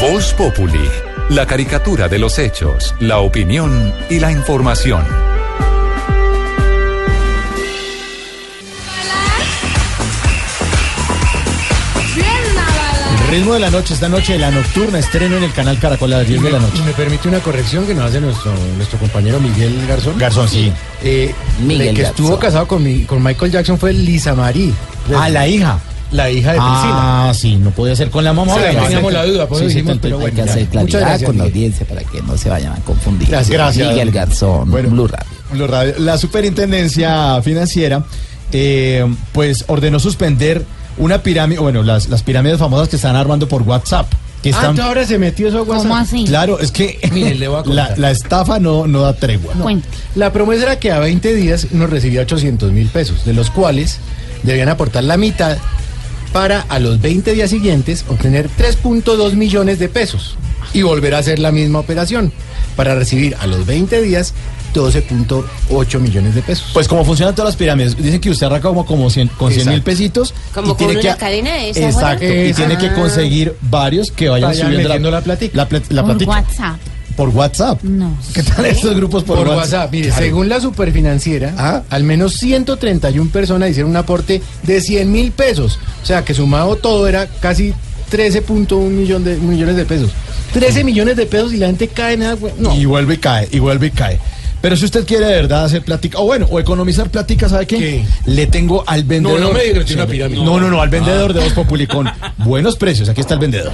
Voz 0.00 0.32
Populi, 0.34 0.88
la 1.30 1.46
caricatura 1.46 2.08
de 2.08 2.18
los 2.18 2.38
hechos, 2.38 2.94
la 3.00 3.18
opinión 3.18 3.92
y 4.08 4.20
la 4.20 4.30
información. 4.30 5.04
Ritmo 13.30 13.54
de 13.54 13.60
la 13.60 13.70
noche, 13.70 13.94
esta 13.94 14.08
noche, 14.08 14.38
la 14.38 14.50
nocturna, 14.50 14.98
estreno 14.98 15.36
en 15.36 15.44
el 15.44 15.52
canal 15.52 15.78
Caracol 15.78 16.12
a 16.12 16.18
las 16.18 16.28
10 16.28 16.42
de 16.42 16.50
la 16.50 16.58
noche. 16.58 16.78
Y 16.78 16.82
me 16.82 16.92
permite 16.92 17.28
una 17.28 17.40
corrección 17.40 17.86
que 17.86 17.94
nos 17.94 18.04
hace 18.06 18.20
nuestro, 18.20 18.52
nuestro 18.76 18.98
compañero 18.98 19.40
Miguel 19.40 19.86
Garzón. 19.86 20.18
Garzón, 20.18 20.48
sí. 20.48 20.72
Eh, 21.02 21.34
Miguel 21.60 21.88
el 21.88 21.94
que 21.96 22.02
Garzón. 22.02 22.24
estuvo 22.24 22.38
casado 22.38 22.68
con, 22.68 22.82
mi- 22.82 23.02
con 23.04 23.22
Michael 23.22 23.50
Jackson 23.52 23.78
fue 23.78 23.92
Lisa 23.92 24.34
Marie. 24.34 24.72
Ah, 25.14 25.28
la 25.28 25.46
hija. 25.48 25.78
La 26.12 26.30
hija 26.30 26.52
de 26.52 26.58
Priscila. 26.58 27.28
Ah, 27.30 27.32
sí, 27.34 27.56
no 27.56 27.70
podía 27.72 27.96
ser 27.96 28.10
con 28.10 28.22
la 28.22 28.32
mamá. 28.32 28.54
Sí, 28.54 28.60
¿verdad? 28.60 28.82
teníamos 28.84 29.12
la 29.12 29.26
duda, 29.26 29.48
por 29.48 29.58
Sí, 29.58 29.66
dijimos, 29.66 29.98
pero 30.00 30.18
bueno, 30.18 30.28
hay 30.38 30.44
que 30.44 30.48
hacer 30.50 30.62
Muchas 30.68 30.70
claridad 30.86 31.00
gracias, 31.00 31.26
con 31.26 31.36
la 31.38 31.44
Miguel. 31.44 31.56
audiencia 31.56 31.86
para 31.86 32.02
que 32.04 32.22
no 32.22 32.38
se 32.38 32.48
vayan 32.48 32.72
a 32.74 32.76
confundir. 32.76 33.28
Gracias. 33.28 33.50
Gracias. 33.50 33.88
Miguel 33.90 34.10
Garzón, 34.12 34.70
Bueno. 34.70 34.90
Blue 34.90 35.08
Radio. 35.08 35.26
Blue 35.50 35.66
Radio. 35.66 35.94
La 35.98 36.16
superintendencia 36.16 37.42
financiera, 37.42 38.04
eh, 38.52 39.04
pues 39.32 39.64
ordenó 39.66 39.98
suspender 39.98 40.64
una 40.98 41.22
pirámide, 41.22 41.60
bueno, 41.60 41.82
las, 41.82 42.08
las 42.08 42.22
pirámides 42.22 42.58
famosas 42.58 42.88
que 42.88 42.96
están 42.96 43.16
armando 43.16 43.48
por 43.48 43.62
WhatsApp. 43.62 44.06
Que 44.42 44.50
Ah, 44.50 44.52
están, 44.52 44.70
entonces 44.70 44.84
ahora 44.86 45.06
se 45.06 45.18
metió 45.18 45.48
eso 45.48 45.58
a 45.58 45.62
WhatsApp. 45.62 45.82
¿Cómo 45.82 45.96
así? 45.96 46.24
Claro, 46.24 46.60
es 46.60 46.70
que 46.70 46.98
Mire, 47.12 47.34
le 47.34 47.48
voy 47.48 47.56
a 47.56 47.60
la, 47.60 47.64
contar. 47.64 47.98
la 47.98 48.10
estafa 48.10 48.58
no, 48.60 48.86
no 48.86 49.00
da 49.02 49.14
tregua. 49.14 49.54
La 50.14 50.32
promesa 50.32 50.62
era 50.64 50.78
que 50.78 50.92
a 50.92 50.98
20 51.00 51.34
días 51.34 51.66
uno 51.72 51.86
recibía 51.86 52.20
800 52.22 52.70
mil 52.72 52.88
pesos, 52.88 53.24
de 53.24 53.32
los 53.32 53.50
cuales 53.50 53.98
debían 54.42 54.68
aportar 54.68 55.04
la 55.04 55.16
mitad 55.16 55.56
para 56.32 56.60
a 56.62 56.78
los 56.78 57.00
20 57.00 57.32
días 57.32 57.50
siguientes 57.50 58.04
obtener 58.08 58.48
3.2 58.50 59.32
millones 59.34 59.78
de 59.78 59.88
pesos 59.88 60.36
y 60.72 60.82
volver 60.82 61.14
a 61.14 61.18
hacer 61.18 61.38
la 61.38 61.52
misma 61.52 61.78
operación 61.78 62.32
para 62.76 62.94
recibir 62.94 63.36
a 63.40 63.46
los 63.46 63.64
20 63.66 64.02
días 64.02 64.34
12.8 64.74 65.98
millones 66.00 66.34
de 66.34 66.42
pesos. 66.42 66.70
Pues 66.74 66.86
como 66.88 67.04
funcionan 67.04 67.34
todas 67.34 67.50
las 67.50 67.56
pirámides, 67.56 67.96
dicen 67.96 68.20
que 68.20 68.30
usted 68.30 68.46
arranca 68.46 68.68
como, 68.68 68.84
como 68.84 69.08
100, 69.08 69.28
con 69.28 69.52
100 69.52 69.68
mil 69.70 69.82
pesitos. 69.82 70.34
Como 70.54 70.66
y 70.66 70.68
con 70.70 70.76
tiene 70.76 70.92
una 71.00 71.12
que, 71.14 71.18
cadena 71.18 71.52
de 71.54 71.70
esa, 71.70 71.80
Exacto, 71.88 72.24
y 72.24 72.52
tiene 72.52 72.76
que 72.76 72.86
Ah. 72.88 72.94
conseguir 72.94 73.56
varios 73.62 74.10
que 74.10 74.28
vayan, 74.28 74.50
Vayan 74.50 74.66
subiendo 74.66 75.10
la, 75.10 75.16
la 75.18 75.20
platica. 75.22 75.56
La, 75.56 76.04
Por. 76.04 76.22
WhatsApp. 76.24 76.76
Por 77.16 77.30
WhatsApp. 77.30 77.82
No. 77.82 78.16
¿Qué 78.34 78.42
tal 78.42 78.66
estos 78.66 78.94
grupos 78.94 79.24
por, 79.24 79.38
por 79.38 79.48
WhatsApp. 79.48 79.90
Mire, 79.90 80.08
Claro. 80.08 80.22
según 80.22 80.48
la 80.48 80.60
superfinanciera, 80.60 81.54
Ah. 81.56 81.82
al 81.90 82.04
menos 82.04 82.34
131 82.34 83.30
personas 83.30 83.70
hicieron 83.70 83.90
un 83.90 83.96
aporte 83.96 84.42
de 84.64 84.80
100 84.80 85.10
mil 85.10 85.32
pesos. 85.32 85.78
O 86.02 86.06
sea, 86.06 86.24
que 86.24 86.34
sumado 86.34 86.76
todo 86.76 87.08
era 87.08 87.26
casi 87.26 87.72
13.1 88.10 88.90
millón 88.90 89.24
de, 89.24 89.36
millones 89.36 89.76
de 89.76 89.84
pesos. 89.84 90.10
13 90.52 90.84
millones 90.84 91.16
de 91.16 91.26
pesos 91.26 91.52
y 91.52 91.56
la 91.56 91.66
gente 91.66 91.88
cae 91.88 92.14
en 92.14 92.22
agua. 92.22 92.50
No. 92.58 92.74
Y 92.74 92.84
vuelve 92.84 93.14
y 93.14 93.18
cae, 93.18 93.48
y 93.50 93.58
vuelve 93.58 93.86
y 93.88 93.90
cae. 93.90 94.18
Pero 94.60 94.76
si 94.76 94.84
usted 94.86 95.06
quiere 95.06 95.26
de 95.26 95.32
verdad 95.32 95.64
hacer 95.64 95.82
plática, 95.82 96.18
o 96.18 96.24
bueno, 96.24 96.46
o 96.50 96.58
economizar 96.58 97.10
plática, 97.10 97.48
¿sabe 97.48 97.66
qué? 97.66 97.78
¿Qué? 97.78 98.04
Le 98.26 98.46
tengo 98.46 98.82
al 98.86 99.04
vendedor. 99.04 99.38
no 99.40 99.52
me 99.52 99.62
diga 99.62 99.78
que 99.80 99.84
tiene 99.84 100.02
una 100.02 100.10
pirámide. 100.10 100.42
No, 100.44 100.58
no, 100.58 100.70
no, 100.70 100.80
al 100.80 100.88
vendedor 100.88 101.30
Ah. 101.30 101.34
de 101.34 101.40
Voz 101.40 101.52
Populi 101.52 101.86
con 101.86 102.08
buenos 102.38 102.76
precios. 102.76 103.08
Aquí 103.08 103.20
está 103.20 103.34
el 103.34 103.40
vendedor. 103.40 103.72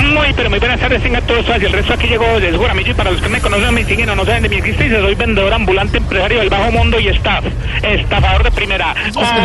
Muy, 0.00 0.32
pero 0.34 0.48
muy 0.48 0.58
buenas 0.58 0.80
tardes, 0.80 1.02
tengan 1.02 1.22
todos 1.26 1.44
y 1.48 1.64
el 1.64 1.72
resto 1.72 1.92
aquí 1.92 2.06
llegó 2.06 2.40
de 2.40 2.52
Juramillo 2.52 2.92
y 2.92 2.94
para 2.94 3.10
los 3.10 3.20
que 3.20 3.28
me 3.28 3.40
conocen, 3.40 3.74
me 3.74 3.84
siguen 3.84 4.08
o 4.08 4.16
no 4.16 4.24
saben 4.24 4.42
de 4.44 4.48
mi 4.48 4.56
existencia, 4.56 5.00
soy 5.00 5.14
vendedor 5.14 5.52
ambulante, 5.52 5.98
empresario 5.98 6.40
del 6.40 6.48
bajo 6.48 6.70
mundo 6.72 6.98
y 6.98 7.08
staff, 7.08 7.44
estafador 7.82 8.42
de 8.42 8.50
primera. 8.52 8.94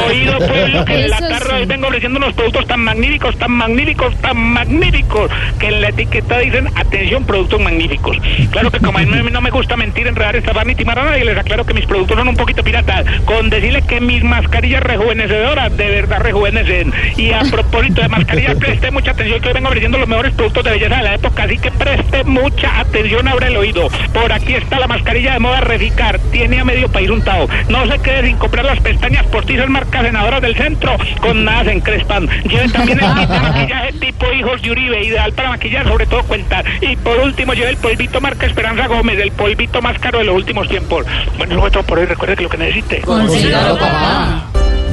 Oído 0.07 0.37
pueblo, 0.47 0.85
que 0.85 0.93
en 0.93 1.09
la 1.09 1.17
tarde 1.17 1.53
hoy 1.53 1.65
vengo 1.65 1.87
ofreciendo 1.87 2.19
unos 2.19 2.33
productos 2.33 2.65
tan 2.65 2.79
magníficos, 2.79 3.37
tan 3.37 3.51
magníficos, 3.51 4.15
tan 4.21 4.37
magníficos, 4.37 5.29
que 5.59 5.67
en 5.67 5.81
la 5.81 5.89
etiqueta 5.89 6.39
dicen, 6.39 6.69
atención, 6.75 7.25
productos 7.25 7.59
magníficos. 7.59 8.17
Claro 8.51 8.71
que 8.71 8.79
como 8.79 8.99
a 8.99 9.01
mí 9.01 9.07
no 9.31 9.41
me 9.41 9.49
gusta 9.49 9.75
mentir, 9.75 10.07
enredar, 10.07 10.35
estafar 10.37 10.65
ni 10.65 10.75
timar 10.75 10.99
a 10.99 11.03
nadie, 11.05 11.25
les 11.25 11.37
aclaro 11.37 11.65
que 11.65 11.73
mis 11.73 11.85
productos 11.85 12.17
son 12.17 12.27
un 12.27 12.37
poquito 12.37 12.63
piratas, 12.63 13.05
con 13.25 13.49
decirle 13.49 13.81
que 13.81 13.99
mis 13.99 14.23
mascarillas 14.23 14.81
rejuvenecedoras 14.81 15.75
de 15.75 15.89
verdad 15.89 16.21
rejuvenecen. 16.21 16.93
Y 17.17 17.31
a 17.31 17.41
propósito 17.41 18.01
de 18.01 18.07
mascarillas, 18.07 18.55
preste 18.59 18.91
mucha 18.91 19.11
atención 19.11 19.41
que 19.41 19.49
hoy 19.49 19.53
vengo 19.53 19.67
ofreciendo 19.67 19.97
los 19.97 20.07
mejores 20.07 20.36
productos 20.37 20.63
de 20.63 20.71
belleza 20.71 20.97
de 20.97 21.03
la 21.03 21.15
época, 21.15 21.43
así 21.43 21.57
que 21.57 21.71
preste 21.71 22.23
mucha 22.23 22.79
atención, 22.79 23.27
abre 23.27 23.47
el 23.47 23.57
oído. 23.57 23.89
Por 24.13 24.31
aquí 24.31 24.53
está 24.53 24.79
la 24.79 24.87
mascarilla 24.87 25.33
de 25.33 25.39
moda 25.39 25.61
Reficar, 25.61 26.19
tiene 26.31 26.59
a 26.59 26.65
medio 26.65 26.87
país 26.89 27.09
untado. 27.09 27.47
No 27.67 27.85
se 27.87 27.99
quede 27.99 28.27
sin 28.27 28.37
comprar 28.37 28.65
las 28.65 28.79
pestañas 28.79 29.25
postizas 29.25 29.69
marcas 29.69 30.03
senadoras 30.03 30.41
del 30.41 30.55
centro, 30.55 30.95
con 31.19 31.43
nada 31.43 31.65
se 31.65 31.71
encrespan. 31.73 32.27
Lleve 32.43 32.69
también 32.69 32.99
el 32.99 33.13
kit 33.15 33.29
de 33.29 33.39
maquillaje 33.39 33.93
tipo 33.93 34.31
hijos 34.31 34.61
de 34.61 34.71
Uribe, 34.71 35.03
ideal 35.03 35.33
para 35.33 35.49
maquillar, 35.49 35.87
sobre 35.87 36.05
todo 36.05 36.23
cuentas. 36.23 36.63
Y 36.81 36.95
por 36.95 37.17
último, 37.19 37.53
lleve 37.53 37.71
el 37.71 37.77
polvito 37.77 38.21
marca 38.21 38.45
Esperanza 38.45 38.87
Gómez, 38.87 39.19
el 39.19 39.31
polvito 39.31 39.81
más 39.81 39.97
caro 39.99 40.19
de 40.19 40.25
los 40.25 40.35
últimos 40.35 40.69
tiempos. 40.69 41.05
Bueno, 41.37 41.53
eso 41.53 41.61
fue 41.61 41.71
todo 41.71 41.83
por 41.83 41.99
hoy, 41.99 42.05
recuerde 42.05 42.35
que 42.35 42.43
lo 42.43 42.49
que 42.49 42.57
necesite. 42.57 43.01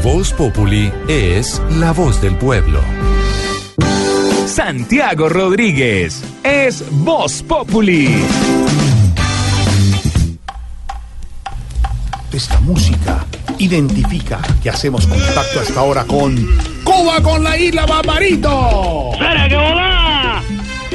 Voz 0.02 0.32
Populi 0.32 0.92
es 1.08 1.62
la 1.70 1.92
voz 1.92 2.20
del 2.20 2.36
pueblo. 2.36 2.80
Santiago 4.46 5.28
Rodríguez 5.28 6.22
es 6.42 6.84
Voz 6.90 7.42
Populi. 7.42 8.08
Esta 12.32 12.60
música 12.60 13.24
identifica 13.58 14.40
que 14.62 14.70
hacemos 14.70 15.06
contacto 15.06 15.60
a 15.60 15.62
esta 15.62 15.82
hora 15.82 16.04
con 16.04 16.36
Cuba 16.84 17.20
con 17.22 17.42
la 17.42 17.56
isla 17.56 17.86
Barbarito. 17.86 19.12
¡Sara, 19.18 19.48
que 19.48 19.56
volá! 19.56 20.42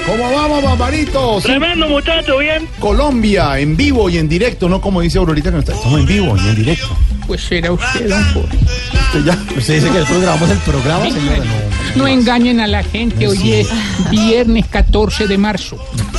¿Cómo 0.06 0.32
vamos, 0.32 0.64
Barbarito? 0.64 1.42
Sí, 1.42 1.48
Tremendo 1.48 1.88
muchacho, 1.88 2.38
bien. 2.38 2.68
Colombia, 2.80 3.60
en 3.60 3.76
vivo 3.76 4.10
y 4.10 4.18
en 4.18 4.30
directo, 4.30 4.70
no 4.70 4.80
como 4.80 5.02
dice 5.02 5.18
Aurorita 5.18 5.50
que 5.50 5.54
no 5.56 5.60
está. 5.60 5.74
Estamos 5.74 6.00
en 6.00 6.06
vivo 6.06 6.36
y 6.38 6.50
en 6.50 6.56
directo. 6.56 6.88
Pues 7.30 7.42
será 7.42 7.72
usted, 7.72 8.10
don 8.10 8.24
Jorge. 8.34 8.58
Usted 8.58 9.24
ya. 9.24 9.34
Usted 9.56 9.76
dice 9.76 9.92
que 9.92 9.98
el 10.00 10.22
grabamos 10.22 10.50
el 10.50 10.58
programa, 10.58 11.06
señora. 11.12 11.38
No. 11.38 11.70
No 11.96 12.08
engañen 12.08 12.60
a 12.60 12.66
la 12.66 12.82
gente, 12.82 13.28
hoy 13.28 13.54
es 13.54 13.70
viernes 14.10 14.66
14 14.66 15.28
de 15.28 15.38
marzo. 15.38 15.78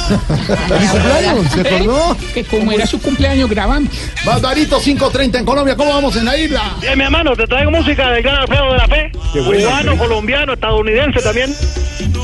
¿Se 1.52 1.60
acordó? 1.62 2.16
Que 2.32 2.44
como 2.44 2.70
era 2.70 2.86
su 2.86 3.00
cumpleaños, 3.02 3.50
grabamos. 3.50 3.90
Barbarito 4.24 4.80
5.30 4.80 5.40
en 5.40 5.44
Colombia, 5.44 5.74
¿cómo 5.74 5.90
vamos 5.90 6.14
en 6.14 6.26
la 6.26 6.38
isla? 6.38 6.76
Bien, 6.80 6.96
mi 6.96 7.02
hermano, 7.02 7.34
te 7.34 7.44
traigo 7.48 7.72
música 7.72 8.08
del 8.12 8.22
gran 8.22 8.36
Alfredo 8.42 8.70
de 8.70 8.78
la 8.78 8.86
Fe. 8.86 9.10
Qué 9.32 9.40
bueno, 9.40 9.64
Cubano, 9.66 9.92
sí. 9.92 9.98
colombiano, 9.98 10.52
estadounidense 10.52 11.20
también. 11.22 11.52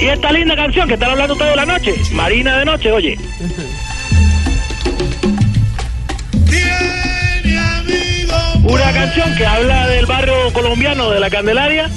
Y 0.00 0.04
esta 0.04 0.30
linda 0.30 0.54
canción 0.54 0.86
que 0.86 0.94
están 0.94 1.10
hablando 1.10 1.34
toda 1.34 1.56
la 1.56 1.66
noche. 1.66 1.92
Marina 2.12 2.56
de 2.58 2.64
noche, 2.64 2.92
oye. 2.92 3.18
Una 8.68 8.92
canción 8.92 9.34
que 9.36 9.46
habla 9.46 9.86
del 9.88 10.06
barrio 10.06 10.34
colombiano 10.52 11.10
de 11.10 11.20
la 11.20 11.30
Candelaria. 11.30 11.88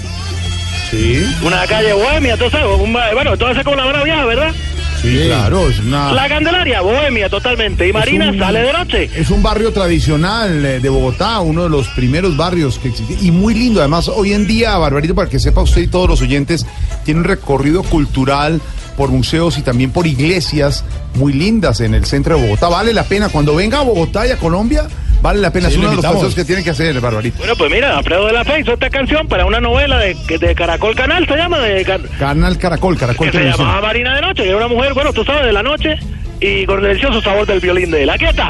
Sí. 0.92 1.24
Una 1.44 1.66
calle 1.68 1.94
bohemia, 1.94 2.38
tú 2.38 2.50
sabes. 2.50 2.80
un 2.80 2.94
ba- 2.94 3.14
bueno, 3.14 3.38
todo 3.38 3.50
hace 3.50 3.64
como 3.64 3.76
la 3.76 3.84
buena 3.86 4.04
vieja, 4.04 4.26
¿verdad? 4.26 4.54
Sí, 5.02 5.24
claro, 5.28 5.70
es 5.70 5.80
una. 5.80 6.12
La 6.12 6.28
Candelaria, 6.28 6.82
bohemia 6.82 7.30
totalmente. 7.30 7.88
Y 7.88 7.94
Marina 7.94 8.30
un- 8.32 8.38
sale 8.40 8.62
de 8.62 8.74
noche. 8.74 9.10
Es 9.16 9.30
un 9.30 9.42
barrio 9.42 9.72
tradicional 9.72 10.66
eh, 10.66 10.80
de 10.80 10.90
Bogotá, 10.90 11.40
uno 11.40 11.64
de 11.64 11.70
los 11.70 11.88
primeros 11.90 12.36
barrios 12.38 12.78
que 12.80 12.90
existe. 12.90 13.18
Y 13.22 13.32
muy 13.32 13.54
lindo, 13.54 13.80
además, 13.80 14.08
hoy 14.08 14.34
en 14.34 14.46
día, 14.46 14.78
Barbarito, 14.78 15.16
para 15.16 15.30
que 15.30 15.40
sepa 15.40 15.62
usted 15.62 15.82
y 15.82 15.88
todos 15.88 16.08
los 16.10 16.22
oyentes, 16.22 16.66
tiene 17.06 17.22
un 17.22 17.26
recorrido 17.26 17.82
cultural 17.84 18.62
por 18.98 19.10
museos 19.10 19.58
y 19.58 19.62
también 19.62 19.92
por 19.92 20.06
iglesias 20.06 20.84
muy 21.16 21.32
lindas 21.34 21.80
en 21.80 21.94
el 21.94 22.06
centro 22.06 22.36
de 22.36 22.44
Bogotá. 22.44 22.68
Vale 22.68 22.94
la 22.94 23.04
pena, 23.04 23.30
cuando 23.30 23.56
venga 23.56 23.80
a 23.80 23.84
Bogotá 23.84 24.28
y 24.28 24.32
a 24.32 24.38
Colombia, 24.38 24.88
vale 25.22 25.40
la 25.40 25.52
pena. 25.52 25.68
Sí, 25.68 25.74
es 25.74 25.80
uno 25.80 25.90
de 25.90 25.96
los 25.98 26.06
paseos 26.06 26.36
que 26.36 26.46
tiene 26.46 26.64
que 26.64 26.70
hacer, 26.72 27.00
Barbarito. 27.00 27.38
Bueno, 27.40 27.56
pues 27.58 27.72
mira, 27.72 27.98
Alfredo 27.98 28.26
de 28.28 28.34
la 28.34 28.44
Fe 28.46 28.60
hizo 28.62 28.74
esta 28.74 28.90
canción 28.90 29.28
para 29.28 29.46
una 29.46 29.60
novela 29.60 29.98
de, 30.00 30.14
de 30.16 30.56
Caracol 30.56 30.96
Canal, 30.96 31.26
se 31.28 31.36
llama, 31.36 31.60
de, 31.60 31.84
Car- 31.86 32.02
Canal 32.18 32.58
Caracol, 32.58 32.98
Caracol 32.98 33.28
que 33.28 33.32
se 33.32 33.38
Televisión. 33.38 33.68
llamaba 33.68 33.88
Marina 33.88 34.16
de 34.16 34.22
Noche, 34.22 34.44
que 34.44 34.50
era 34.50 34.58
una 34.58 34.68
mujer, 34.68 34.94
bueno, 34.94 35.14
tú 35.14 35.24
sabes, 35.24 35.46
de 35.46 35.54
la 35.54 35.64
noche, 35.64 35.96
y 36.40 36.66
con 36.66 36.80
el 36.80 36.86
delicioso 36.88 37.22
sabor 37.22 37.46
del 37.46 37.60
violín 37.60 37.92
de 37.92 38.04
él. 38.04 38.10
Aquí 38.10 38.26
está. 38.26 38.50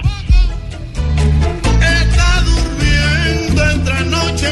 Está 1.82 2.42
durmiendo 2.42 3.72
entre 3.72 4.06
noche, 4.06 4.48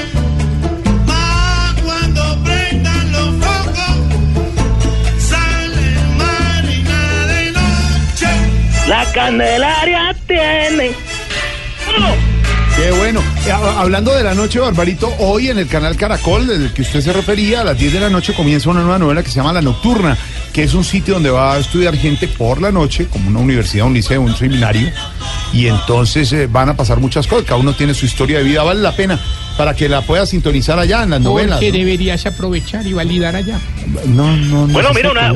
mas 1.05 1.82
cuando 1.84 2.43
prendan 2.43 3.11
los 3.11 3.28
focos, 3.45 3.95
sale 5.20 5.95
Marina 6.18 7.26
de 7.28 7.51
noche. 7.51 8.28
La 8.88 9.05
Candelaria 9.13 10.15
tiene... 10.28 10.91
Qué 12.75 12.91
bueno. 12.91 13.21
Eh, 13.47 13.51
ha- 13.51 13.81
Hablando 13.81 14.13
de 14.13 14.23
la 14.23 14.35
noche, 14.35 14.59
Barbarito, 14.59 15.11
hoy 15.19 15.49
en 15.49 15.57
el 15.57 15.67
canal 15.67 15.95
Caracol, 15.95 16.45
del 16.45 16.71
que 16.73 16.83
usted 16.83 17.01
se 17.01 17.11
refería, 17.11 17.61
a 17.61 17.63
las 17.63 17.77
10 17.77 17.91
de 17.93 17.99
la 17.99 18.09
noche 18.09 18.33
comienza 18.35 18.69
una 18.69 18.81
nueva 18.81 18.99
novela 18.99 19.23
que 19.23 19.29
se 19.29 19.37
llama 19.37 19.51
La 19.51 19.61
Nocturna, 19.63 20.15
que 20.53 20.63
es 20.63 20.73
un 20.75 20.83
sitio 20.83 21.15
donde 21.15 21.31
va 21.31 21.53
a 21.53 21.57
estudiar 21.57 21.95
gente 21.97 22.27
por 22.27 22.61
la 22.61 22.71
noche, 22.71 23.07
como 23.07 23.29
una 23.29 23.39
universidad, 23.39 23.87
un 23.87 23.93
liceo, 23.93 24.21
un 24.21 24.35
seminario, 24.35 24.91
y 25.53 25.67
entonces 25.67 26.31
eh, 26.33 26.47
van 26.47 26.69
a 26.69 26.75
pasar 26.75 26.99
muchas 26.99 27.25
cosas. 27.25 27.45
Cada 27.45 27.59
uno 27.59 27.73
tiene 27.73 27.93
su 27.95 28.05
historia 28.05 28.37
de 28.37 28.43
vida, 28.43 28.61
vale 28.63 28.81
la 28.81 28.95
pena 28.95 29.19
para 29.57 29.73
que 29.73 29.89
la 29.89 30.01
pueda 30.01 30.25
sintonizar 30.25 30.77
allá 30.77 31.03
en 31.03 31.09
las 31.09 31.21
novelas. 31.21 31.57
Porque 31.57 31.71
¿no? 31.71 31.77
deberías 31.77 32.25
aprovechar 32.25 32.85
y 32.85 32.93
validar 32.93 33.35
allá. 33.35 33.59
No, 34.05 34.35
no, 34.37 34.67
no. 34.67 34.73
Bueno, 34.73 34.89
mira, 34.93 35.11
una, 35.11 35.33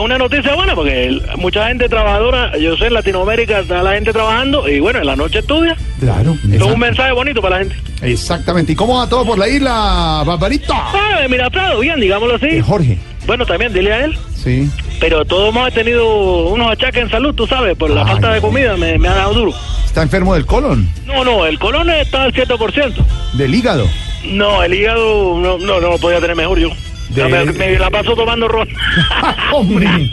una 0.00 0.18
noticia 0.18 0.54
buena 0.54 0.74
porque 0.74 1.20
mucha 1.36 1.66
gente 1.68 1.88
trabajadora, 1.88 2.56
yo 2.58 2.76
sé, 2.76 2.86
en 2.86 2.94
Latinoamérica 2.94 3.60
está 3.60 3.82
la 3.82 3.94
gente 3.94 4.12
trabajando 4.12 4.68
y 4.68 4.80
bueno, 4.80 5.00
en 5.00 5.06
la 5.06 5.16
noche 5.16 5.40
estudia. 5.40 5.76
Claro. 6.00 6.36
Es 6.50 6.62
un 6.62 6.78
mensaje 6.78 7.12
bonito 7.12 7.42
para 7.42 7.56
la 7.58 7.64
gente. 7.64 7.76
Exactamente. 8.02 8.72
¿Y 8.72 8.76
cómo 8.76 8.98
va 8.98 9.08
todo 9.08 9.24
por 9.24 9.38
la 9.38 9.48
isla, 9.48 10.22
Barbarito? 10.24 10.72
Ah, 10.74 11.26
mira, 11.28 11.50
Prado, 11.50 11.80
bien, 11.80 11.98
digámoslo 12.00 12.36
así. 12.36 12.46
Eh, 12.46 12.62
Jorge. 12.62 12.98
Bueno, 13.26 13.44
también 13.44 13.72
dile 13.72 13.92
a 13.92 14.04
él. 14.04 14.16
Sí. 14.34 14.70
Pero 15.00 15.24
todos 15.24 15.48
hemos 15.48 15.72
tenido 15.72 16.48
unos 16.48 16.70
achaques 16.70 17.02
en 17.02 17.10
salud, 17.10 17.34
tú 17.34 17.46
sabes, 17.46 17.76
por 17.76 17.90
la 17.90 18.02
Ay, 18.02 18.12
falta 18.12 18.32
de 18.32 18.40
comida 18.40 18.76
me, 18.76 18.98
me 18.98 19.08
ha 19.08 19.14
dado 19.14 19.34
duro. 19.34 19.52
Está 19.96 20.02
enfermo 20.02 20.34
del 20.34 20.44
colon, 20.44 20.86
No, 21.06 21.24
no, 21.24 21.46
el 21.46 21.58
colon 21.58 21.88
está 21.88 22.24
al 22.24 22.32
7%. 22.34 22.92
del 23.32 23.54
hígado. 23.54 23.88
No, 24.26 24.62
el 24.62 24.74
hígado 24.74 25.38
no, 25.40 25.56
no, 25.56 25.80
no 25.80 25.88
lo 25.92 25.96
podía 25.96 26.20
tener 26.20 26.36
mejor 26.36 26.58
yo. 26.58 26.68
De- 27.08 27.24
Me, 27.24 27.46
me 27.50 27.78
la 27.78 27.88
paso 27.88 28.14
tomando 28.14 28.46
ron. 28.46 28.68
Hombre. 29.54 30.10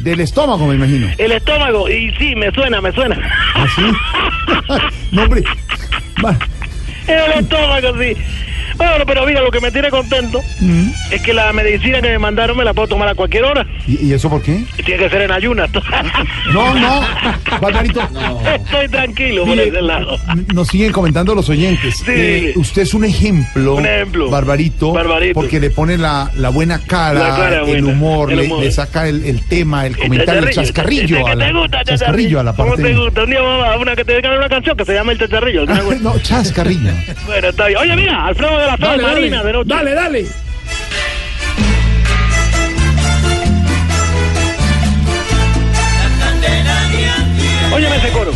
Del 0.00 0.18
estómago, 0.22 0.66
me 0.66 0.74
imagino. 0.74 1.06
el 1.18 1.30
estómago, 1.30 1.88
y 1.88 2.10
sí, 2.18 2.34
me 2.34 2.50
suena, 2.50 2.80
me 2.80 2.90
suena. 2.90 3.16
¿Así? 3.54 3.82
no, 5.12 5.22
hombre. 5.22 5.44
Va. 6.24 6.36
el 7.06 7.32
estómago, 7.44 7.92
sí. 8.02 8.16
Bueno, 8.76 9.04
pero 9.06 9.26
mira, 9.26 9.40
lo 9.40 9.50
que 9.50 9.60
me 9.60 9.70
tiene 9.70 9.90
contento 9.90 10.40
es 11.10 11.22
que 11.22 11.32
la 11.32 11.52
medicina 11.52 12.00
que 12.00 12.08
me 12.08 12.18
mandaron 12.18 12.56
me 12.56 12.64
la 12.64 12.72
puedo 12.74 12.88
tomar 12.88 13.08
a 13.08 13.14
cualquier 13.14 13.44
hora. 13.44 13.66
¿Y, 13.86 14.06
y 14.08 14.12
eso 14.12 14.28
por 14.30 14.42
qué? 14.42 14.64
Tiene 14.84 15.04
que 15.04 15.10
ser 15.10 15.22
en 15.22 15.30
ayunas. 15.32 15.70
No, 16.52 16.74
no, 16.74 17.00
Barbarito. 17.60 18.00
Estoy 18.54 18.88
tranquilo 18.88 19.42
por 19.44 19.50
Mire, 19.56 19.68
ese 19.68 19.80
lado. 19.82 20.18
Nos 20.54 20.68
siguen 20.68 20.92
comentando 20.92 21.34
los 21.34 21.48
oyentes. 21.48 21.96
Sí. 22.04 22.04
Eh, 22.14 22.52
usted 22.56 22.82
es 22.82 22.94
un 22.94 23.04
ejemplo, 23.04 23.76
Un 23.76 23.86
ejemplo. 23.86 24.28
Barbarito, 24.30 24.92
Barbarito. 24.92 25.34
porque 25.34 25.60
le 25.60 25.70
pone 25.70 25.96
la, 25.96 26.30
la 26.36 26.48
buena 26.50 26.78
cara, 26.80 27.18
La 27.28 27.36
cara 27.36 27.56
el, 27.60 27.64
buena, 27.66 27.86
humor, 27.88 28.30
el 28.32 28.38
le, 28.38 28.44
humor. 28.46 28.60
le 28.64 28.70
saca 28.72 29.08
el, 29.08 29.24
el 29.24 29.42
tema, 29.46 29.86
el 29.86 29.96
comentario, 29.96 30.42
el 30.48 30.50
chascarrillo, 30.54 31.24
¿Qué 31.24 31.30
a 31.30 31.34
la, 31.34 31.46
te 31.46 31.52
gusta, 31.52 31.84
chascarrillo 31.84 32.40
a 32.40 32.42
la 32.42 32.52
¿Cómo 32.54 32.74
te 32.76 32.82
parte. 32.82 32.96
gusta? 32.98 33.22
Un 33.22 33.30
día 33.30 33.40
vamos 33.40 33.66
a 33.68 33.76
una 33.78 33.96
que 33.96 34.04
te 34.04 34.12
dedican 34.12 34.36
una 34.38 34.48
canción 34.48 34.76
que 34.76 34.84
se 34.84 34.94
llama 34.94 35.12
El 35.12 35.18
Chascarrillo. 35.18 35.60
¿alguna 35.60 35.80
cosa? 35.82 35.98
No, 36.02 36.18
chascarrillo. 36.18 36.90
Bueno, 37.26 37.48
está 37.48 37.66
bien. 37.68 37.78
Oye, 37.80 37.96
mira, 37.96 38.26
Alfredo 38.26 38.58
de 38.62 38.68
la 38.68 38.76
Dale, 38.76 39.02
Marina, 39.02 39.36
dale, 39.38 39.46
de 39.48 39.52
noche. 39.52 39.68
dale, 39.68 39.94
dale. 39.94 40.26
Óyeme 47.74 47.96
ese 47.96 48.08
coro. 48.10 48.32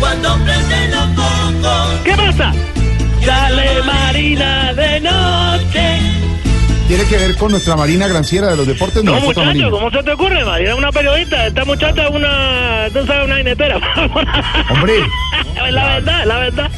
Cuando 0.00 0.34
prenden 0.44 0.90
los 0.90 1.06
focos, 1.16 2.00
¿Qué 2.04 2.12
pasa? 2.16 2.52
Sale 3.24 3.82
Marina 3.84 4.72
de 4.74 5.00
noche. 5.00 6.17
Tiene 6.88 7.04
que 7.04 7.18
ver 7.18 7.36
con 7.36 7.50
nuestra 7.50 7.76
Marina 7.76 8.08
Granciera 8.08 8.48
de 8.50 8.56
los 8.56 8.66
deportes. 8.66 9.04
No, 9.04 9.12
otra 9.18 9.44
muchacho. 9.44 9.70
¿cómo 9.70 9.90
se 9.90 10.02
te 10.02 10.10
ocurre, 10.12 10.42
Marina? 10.42 10.74
Una 10.74 10.90
periodista. 10.90 11.46
Esta 11.46 11.64
muchacha 11.66 12.04
es 12.08 12.10
una. 12.14 12.88
Tú 12.92 13.06
sabes, 13.06 13.26
una 13.26 13.36
jinetera. 13.36 13.76
Hombre. 14.70 14.94
La 15.70 15.84
verdad, 15.96 16.24
la 16.24 16.38
verdad. 16.38 16.70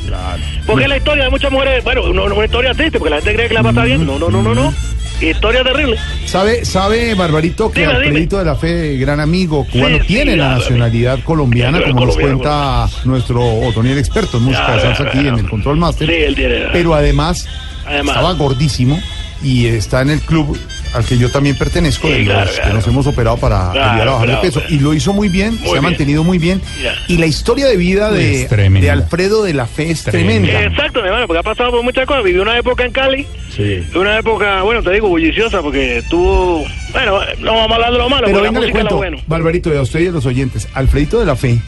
Porque 0.67 0.83
es 0.85 0.89
la 0.89 0.97
historia 0.97 1.25
de 1.25 1.31
muchas 1.31 1.53
mujeres. 1.53 1.85
Bueno, 1.85 2.13
no, 2.13 2.29
no, 2.29 2.35
una 2.35 2.45
historia 2.45 2.75
triste, 2.75 2.99
porque 2.99 3.11
la 3.11 3.17
gente 3.19 3.35
cree 3.35 3.49
que 3.49 3.55
la 3.55 3.63
pasa 3.63 3.85
bien. 3.85 4.05
No, 4.05 4.19
no, 4.19 4.31
no, 4.31 4.43
no, 4.43 4.53
no. 4.53 4.75
Historia 5.21 5.63
terrible. 5.63 5.97
¿Sabe, 6.25 6.65
sabe 6.65 7.15
Barbarito, 7.15 7.71
que 7.71 7.81
Dime, 7.83 7.93
dime. 7.93 8.07
Alfredito 8.07 8.39
de 8.39 8.45
la 8.47 8.57
Fe, 8.57 8.97
gran 8.97 9.21
amigo 9.21 9.67
cubano, 9.71 9.99
Sí, 9.99 10.07
tiene 10.07 10.33
sí, 10.33 10.39
la 10.39 10.45
claro. 10.47 10.61
nacionalidad 10.61 11.19
colombiana, 11.25 11.79
Sí, 11.79 11.85
como 11.93 12.07
nos 12.07 12.17
cuenta 12.17 12.89
nuestro 13.05 13.43
Otoniel 13.61 13.99
experto 13.99 14.39
en 14.39 14.45
música 14.45 14.73
de 14.73 14.81
Claro, 14.81 14.97
salsa 14.97 15.11
aquí 15.11 15.29
en 15.29 15.39
el 15.39 15.49
Control 15.49 15.77
Master? 15.77 16.09
Sí, 16.09 16.15
él 16.15 16.35
tiene. 16.35 16.55
Pero 16.73 16.95
además, 16.95 17.47
Además. 17.87 18.17
estaba 18.17 18.33
gordísimo 18.33 18.99
y 19.43 19.66
está 19.66 20.03
en 20.03 20.11
el 20.11 20.20
club 20.20 20.59
al 20.93 21.05
que 21.05 21.16
yo 21.16 21.30
también 21.30 21.57
pertenezco, 21.57 22.09
Sí, 22.09 22.14
de 22.14 22.24
los 22.24 22.34
claro, 22.51 22.68
que 22.68 22.74
nos 22.74 22.86
hemos 22.88 23.07
operado 23.07 23.36
para 23.36 23.70
Claro, 23.72 23.91
ayudar 23.91 24.09
a 24.09 24.11
bajar 24.12 24.28
de 24.30 24.36
peso. 24.38 24.61
claro. 24.61 24.74
Y 24.74 24.78
lo 24.80 24.93
hizo 24.95 25.12
muy 25.12 25.28
bien, 25.28 25.59
se 25.59 25.78
ha 25.78 25.80
mantenido 25.80 26.24
muy 26.24 26.38
bien. 26.38 26.61
Ya. 26.82 26.93
Y 27.09 27.16
la 27.18 27.26
historia 27.26 27.66
de 27.66 27.76
vida 27.76 28.11
de, 28.11 28.43
Es 28.43 28.49
tremenda. 28.49 28.80
de 28.86 28.91
Alfredo 28.91 29.43
de 29.45 29.55
la 29.55 29.66
Fe 29.66 29.91
es 29.91 30.03
tremenda. 30.03 30.62
Exacto, 30.64 31.01
mi 31.01 31.07
hermano, 31.07 31.26
porque 31.28 31.38
ha 31.41 31.43
pasado 31.45 31.70
por 31.70 31.82
muchas 31.84 32.07
cosas. 32.07 32.24
Vivió 32.24 32.43
una 32.43 32.59
época 32.59 32.84
en 32.84 32.93
Cali. 32.93 33.26
Sí. 33.55 33.84
Una 33.95 34.18
época, 34.18 34.62
bueno, 34.62 34.82
te 34.82 34.91
digo, 34.93 35.09
bulliciosa, 35.09 35.62
porque 35.62 36.03
tuvo. 36.11 36.64
Bueno, 36.93 37.20
no 37.38 37.53
vamos 37.55 37.70
a 37.70 37.74
hablar 37.76 37.93
de 37.93 37.99
lo 37.99 38.09
malo, 38.09 38.26
Pero 38.26 38.43
venga, 38.43 38.61
le 38.61 38.70
cuento, 38.72 38.97
bueno. 38.97 39.18
Barbarito, 39.26 39.72
y 39.72 39.76
a 39.76 39.82
usted 39.82 40.01
y 40.01 40.07
a 40.09 40.11
los 40.11 40.26
oyentes, 40.26 40.66
Alfredito 40.74 41.20
de 41.20 41.26
la 41.26 41.36
Fe, 41.36 41.59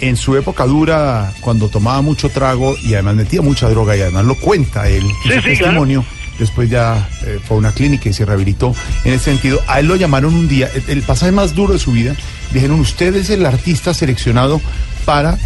en 0.00 0.16
su 0.16 0.36
época 0.36 0.66
dura, 0.66 1.32
cuando 1.40 1.68
tomaba 1.68 2.02
mucho 2.02 2.28
trago 2.28 2.74
y 2.82 2.94
además 2.94 3.14
metía 3.14 3.40
mucha 3.40 3.68
droga, 3.68 3.96
y 3.96 4.00
además 4.00 4.24
lo 4.24 4.34
cuenta 4.34 4.88
él, 4.88 5.04
en 5.04 5.08
Sí, 5.10 5.28
su 5.28 5.34
sí, 5.34 5.40
testimonio, 5.58 6.04
después 6.38 6.68
ya 6.70 7.08
eh, 7.24 7.38
fue 7.46 7.56
a 7.56 7.60
una 7.60 7.72
clínica 7.72 8.08
y 8.08 8.12
se 8.12 8.24
rehabilitó 8.24 8.74
en 9.04 9.12
ese 9.14 9.24
sentido. 9.26 9.60
A 9.66 9.80
él 9.80 9.86
lo 9.86 9.96
llamaron 9.96 10.34
un 10.34 10.48
día, 10.48 10.68
el, 10.74 10.82
el 10.88 11.02
pasaje 11.02 11.32
más 11.32 11.54
duro 11.54 11.72
de 11.72 11.78
su 11.78 11.92
vida, 11.92 12.14
dijeron, 12.52 12.80
usted 12.80 13.14
es 13.16 13.30
el 13.30 13.44
artista 13.46 13.94
seleccionado 13.94 14.60
para 15.04 15.38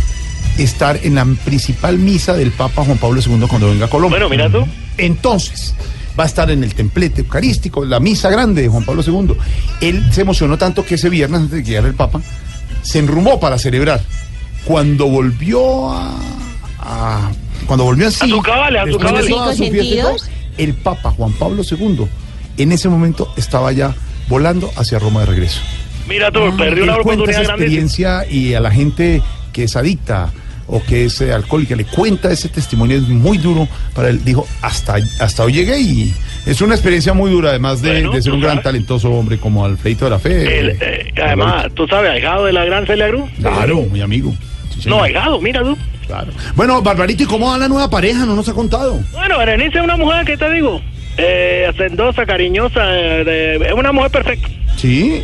estar 0.58 0.98
en 1.02 1.14
la 1.16 1.24
principal 1.44 1.98
misa 1.98 2.32
del 2.34 2.50
Papa 2.50 2.84
Juan 2.84 2.98
Pablo 2.98 3.20
II 3.20 3.46
cuando 3.48 3.68
venga 3.70 3.86
a 3.86 3.90
Colombia. 3.90 4.18
Bueno, 4.18 4.30
mira 4.30 4.50
tú. 4.50 4.66
Entonces, 4.96 5.74
va 6.18 6.24
a 6.24 6.26
estar 6.26 6.50
en 6.50 6.64
el 6.64 6.74
templete 6.74 7.20
eucarístico, 7.20 7.84
la 7.84 8.00
misa 8.00 8.30
grande 8.30 8.62
de 8.62 8.68
Juan 8.68 8.84
Pablo 8.84 9.02
II. 9.06 9.36
Él 9.82 10.06
se 10.12 10.22
emocionó 10.22 10.56
tanto 10.56 10.84
que 10.84 10.94
ese 10.94 11.10
viernes, 11.10 11.40
antes 11.42 11.56
de 11.58 11.62
que 11.62 11.70
llegara 11.70 11.88
el 11.88 11.94
Papa, 11.94 12.22
se 12.82 12.98
enrumó 13.00 13.38
para 13.38 13.58
celebrar. 13.58 14.00
Cuando 14.64 15.06
volvió 15.08 15.92
a. 15.92 16.16
a- 16.78 17.30
cuando 17.66 17.84
volvió 17.84 18.08
así. 18.08 18.24
A 18.24 18.28
su 18.28 18.42
cabal, 18.42 18.76
a 18.76 18.84
su 18.84 18.98
de 18.98 19.28
toda 19.30 19.52
fiesta. 19.70 20.10
El 20.58 20.74
Papa 20.74 21.10
Juan 21.10 21.32
Pablo 21.32 21.62
II, 21.68 22.06
en 22.58 22.72
ese 22.72 22.88
momento 22.88 23.32
estaba 23.36 23.72
ya 23.72 23.94
volando 24.28 24.70
hacia 24.76 24.98
Roma 24.98 25.20
de 25.20 25.26
regreso. 25.26 25.60
Mira 26.08 26.30
tú, 26.30 26.40
perdió 26.56 26.84
Ah, 26.84 26.86
Él 26.86 26.90
una 26.90 26.96
oportunidad 26.96 27.30
esa 27.42 27.42
grandísima. 27.54 27.64
experiencia 27.64 28.26
y 28.30 28.54
a 28.54 28.60
la 28.60 28.70
gente 28.70 29.22
que 29.52 29.64
es 29.64 29.76
adicta 29.76 30.32
o 30.68 30.82
que 30.82 31.04
es 31.04 31.20
eh, 31.20 31.32
alcohólica 31.32 31.76
le 31.76 31.84
cuenta 31.84 32.30
ese 32.32 32.48
testimonio 32.48 32.96
es 32.96 33.02
muy 33.04 33.38
duro 33.38 33.68
para 33.94 34.08
él 34.08 34.24
dijo 34.24 34.46
hasta 34.62 34.96
hasta 35.20 35.44
hoy 35.44 35.52
llegué 35.52 35.78
y 35.80 36.12
es 36.44 36.60
una 36.60 36.74
experiencia 36.74 37.12
muy 37.12 37.30
dura 37.30 37.50
además 37.50 37.82
de, 37.82 37.92
Bueno, 37.92 38.10
de 38.12 38.22
ser 38.22 38.32
un 38.32 38.40
gran 38.40 38.54
sabes. 38.54 38.64
talentoso 38.64 39.10
hombre 39.12 39.38
como 39.38 39.64
Alfredito 39.64 40.06
de 40.06 40.10
la 40.10 40.18
Fe 40.18 40.58
El, 40.58 40.70
eh, 40.70 40.76
eh, 40.80 41.14
además, 41.24 41.66
tú 41.74 41.86
sabes, 41.86 42.10
ahijado 42.10 42.46
de 42.46 42.52
la 42.52 42.64
gran 42.64 42.84
Celia 42.84 43.08
Cruz. 43.08 43.30
claro 43.40 43.82
muy 43.82 44.00
amigo 44.00 44.34
Sí. 44.80 44.88
No, 44.88 45.02
ahijado, 45.02 45.40
mira 45.40 45.62
tú. 45.62 45.76
claro 46.06 46.30
bueno 46.54 46.80
Barbarito 46.82 47.22
y 47.22 47.26
cómo 47.26 47.48
va 47.50 47.58
la 47.58 47.68
nueva 47.68 47.88
pareja 47.90 48.24
no 48.26 48.34
nos 48.36 48.48
ha 48.48 48.52
contado 48.54 49.00
Bueno, 49.12 49.38
Berenice 49.38 49.78
es 49.78 49.84
una 49.84 49.96
mujer, 49.96 50.24
¿qué 50.24 50.36
te 50.36 50.50
digo? 50.50 50.80
Eh, 51.18 51.66
hacendosa, 51.68 52.26
cariñosa, 52.26 52.80
eh, 52.98 53.24
de- 53.24 53.56
es 53.68 53.72
una 53.72 53.90
mujer 53.92 54.10
perfecta. 54.10 54.48
sí 54.76 55.22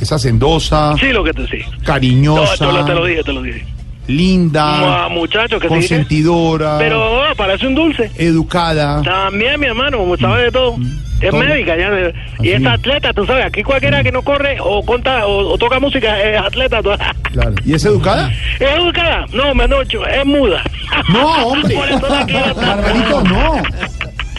es 0.00 0.10
hacendosa 0.12 0.94
Sí, 0.98 1.12
lo 1.12 1.22
que 1.22 1.32
te 1.32 1.46
sí. 1.46 1.58
No, 1.58 1.84
cariñosa 1.84 2.56
te 2.66 2.72
lo, 2.72 2.84
te 2.84 2.94
lo 2.94 3.04
dije, 3.04 3.22
te 3.22 3.32
lo 3.32 3.42
dije. 3.42 3.64
linda 4.08 4.78
Mua, 4.78 5.08
muchacho, 5.08 5.58
que 5.60 5.68
sí. 5.68 5.74
consentidora 5.74 6.78
Pero 6.78 7.30
oh, 7.30 7.34
parece 7.36 7.66
un 7.66 7.74
dulce. 7.74 8.10
educada 8.16 9.02
También, 9.02 9.60
mi 9.60 9.66
hermano, 9.66 10.04
sabe 10.18 10.44
de 10.44 10.50
todo. 10.52 10.76
Es 11.20 11.30
Todo. 11.30 11.40
médica, 11.40 11.76
ya. 11.76 11.88
eh, 11.92 12.14
Y 12.42 12.50
es 12.50 12.64
atleta, 12.66 13.12
tú 13.12 13.26
sabes. 13.26 13.44
Aquí 13.46 13.62
cualquiera 13.62 14.02
que 14.02 14.10
no 14.12 14.22
corre 14.22 14.56
o 14.60 14.82
conta 14.84 15.26
o, 15.26 15.52
o 15.52 15.58
toca 15.58 15.78
música 15.78 16.18
es 16.22 16.40
atleta. 16.40 16.82
tú- 16.82 16.90
claro 17.32 17.54
y 17.64 17.74
es 17.74 17.84
educada 17.84 18.32
¿Es 18.60 18.70
educada? 18.70 19.26
No, 19.32 19.54
Menocho, 19.54 20.06
es 20.06 20.24
muda. 20.24 20.62
no 21.12 21.46
hombre 21.48 21.74
Por 21.74 21.88
eso 21.90 22.08
la 22.08 22.24
quiero 22.26 22.54
tanto. 22.54 22.60
Barbarito 22.66 23.22
no 23.24 23.62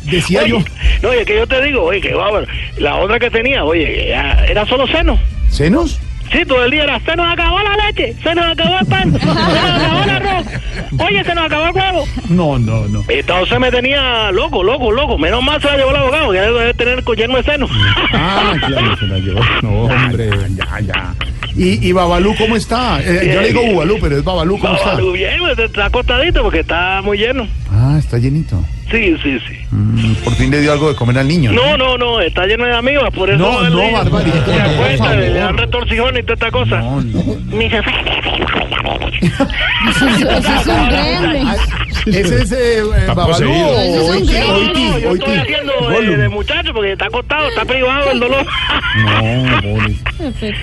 decía 0.04 0.42
Oye, 0.42 0.50
yo 0.50 0.60
No, 1.04 1.10
oye, 1.10 1.24
que 1.26 1.36
yo 1.36 1.46
te 1.48 1.62
digo, 1.62 1.84
oye, 1.84 2.02
que 2.02 2.14
va, 2.14 2.28
la 2.78 2.96
otra 2.98 3.20
que 3.20 3.30
tenía, 3.30 3.64
oye, 3.64 4.10
era 4.12 4.66
solo 4.66 4.88
seno. 4.88 5.20
senos 5.50 6.00
Sí, 6.32 6.46
todo 6.46 6.64
el 6.64 6.72
día 6.72 6.84
era, 6.84 7.00
se 7.02 7.16
nos 7.16 7.28
acabó 7.28 7.60
la 7.60 7.76
leche, 7.86 8.16
se 8.24 8.34
nos 8.34 8.46
acabó 8.46 8.80
el 8.80 8.86
pan, 8.86 9.20
se 9.20 9.26
nos 9.26 9.38
acabó 9.38 10.04
el 10.04 10.10
arroz, 10.10 10.46
oye, 11.00 11.24
se 11.26 11.36
nos 11.36 11.46
acabó 11.46 11.66
el 11.66 11.72
huevo. 11.74 12.08
No, 12.30 12.58
no, 12.58 12.88
no. 12.88 13.04
Entonces 13.10 13.60
me 13.60 13.70
tenía 13.70 14.32
loco, 14.32 14.64
loco, 14.64 14.92
loco. 14.92 15.18
Menos 15.18 15.44
mal 15.44 15.62
se 15.62 15.68
la 15.68 15.78
llevó 15.78 15.90
el 15.90 15.96
abogado, 15.98 16.32
que 16.32 16.40
debe 16.40 16.74
tener 16.74 17.04
el 17.06 17.16
lleno 17.16 17.36
de 17.38 17.44
seno. 17.44 17.68
Ah, 18.14 18.54
claro, 18.66 18.98
se 18.98 19.08
la 19.08 19.20
llevó. 19.20 19.42
No, 19.62 19.70
hombre, 19.84 20.30
ya, 20.56 20.80
ya. 20.80 21.16
¿Y, 21.56 21.86
y 21.88 21.92
Babalú 21.92 22.34
cómo 22.38 22.56
está? 22.56 23.00
Eh, 23.02 23.32
yo 23.34 23.42
le 23.42 23.48
digo 23.50 23.62
Bubalú, 23.64 23.98
pero 24.02 24.18
es 24.18 24.24
Babalú, 24.24 24.58
¿cómo 24.60 24.74
está? 24.76 24.88
Babalú, 24.92 25.12
bien, 25.14 25.40
pues, 25.40 25.60
está 25.60 25.86
acostadito 25.86 26.42
porque 26.44 26.60
está 26.62 27.02
muy 27.04 27.18
lleno. 27.18 27.48
Ah, 27.72 27.98
está 28.00 28.18
llenito. 28.18 28.64
Sí, 28.90 29.16
sí, 29.24 29.38
sí. 29.48 29.58
Mm, 29.72 30.14
por 30.24 30.34
fin 30.36 30.52
le 30.52 30.60
dio 30.60 30.74
algo 30.74 30.90
de 30.90 30.96
comer 30.96 31.18
al 31.20 31.28
niño. 31.28 31.52
No, 31.54 31.78
no, 31.78 31.98
no, 31.98 32.20
está 32.20 32.46
lleno 32.46 32.66
de 32.66 32.76
amigos, 32.76 33.10
por 33.14 33.30
eso 33.30 33.40
No, 33.40 33.70
no, 33.70 33.78
le- 33.78 33.92
barbaridad, 33.94 34.46
se 34.46 34.58
no, 34.58 34.64
acuesta, 34.70 35.16
le 35.16 35.30
dan 35.34 35.58
retorcijones 35.58 36.20
y 36.24 36.26
toda 36.26 36.34
esta 36.34 36.52
cosa. 36.52 36.80
No, 36.80 37.02
no. 37.02 37.22
Mi 39.00 39.30
jefe. 42.14 42.22
Ese 42.22 42.36
es 42.42 42.52
eh, 42.52 42.80
eh, 42.80 42.84
Babalú. 43.08 43.28
poseído. 43.28 43.54
o 43.54 44.12
Oiti, 44.12 44.34
No, 44.34 44.54
Oiti, 44.56 44.84
no, 44.90 44.98
yo 45.00 45.14
estoy 45.14 45.38
haciendo 45.38 45.74
de, 45.74 45.80
Gollum. 45.96 46.18
de 46.20 46.30
muchacho 46.30 46.74
porque 46.74 46.92
está 46.94 47.06
acostado, 47.06 47.48
está 47.50 47.66
privado 47.66 48.10
del 48.10 48.20
dolor. 48.20 48.46
No, 49.06 49.62
pobre. 49.62 49.96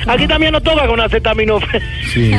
Aquí 0.06 0.26
también 0.26 0.52
nos 0.52 0.62
toca 0.62 0.86
con 0.86 1.00
acetaminofén. 1.00 1.82
Sí, 2.12 2.32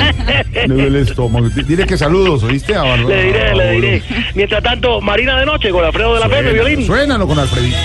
le 0.53 0.67
duele 0.67 0.87
el 0.87 0.95
estómago. 1.07 1.49
Dile 1.49 1.85
que 1.85 1.97
saludos, 1.97 2.43
¿oíste? 2.43 2.75
A 2.75 2.83
Barba- 2.83 3.09
Le 3.09 3.23
diré, 3.25 3.49
a 3.49 3.53
le 3.55 3.71
diré. 3.71 4.03
Mientras 4.35 4.61
tanto, 4.63 5.01
Marina 5.01 5.39
de 5.39 5.45
Noche 5.45 5.69
con 5.71 5.83
Alfredo 5.85 6.13
de 6.15 6.19
la 6.19 6.29
Fe, 6.29 6.41
violín. 6.53 6.85
Suénalo 6.85 7.27
con 7.27 7.39
Alfredito. 7.39 7.77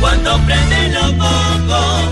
Cuando 0.00 0.38
prenden 0.46 0.94
los 0.94 1.12
focos, 1.14 2.04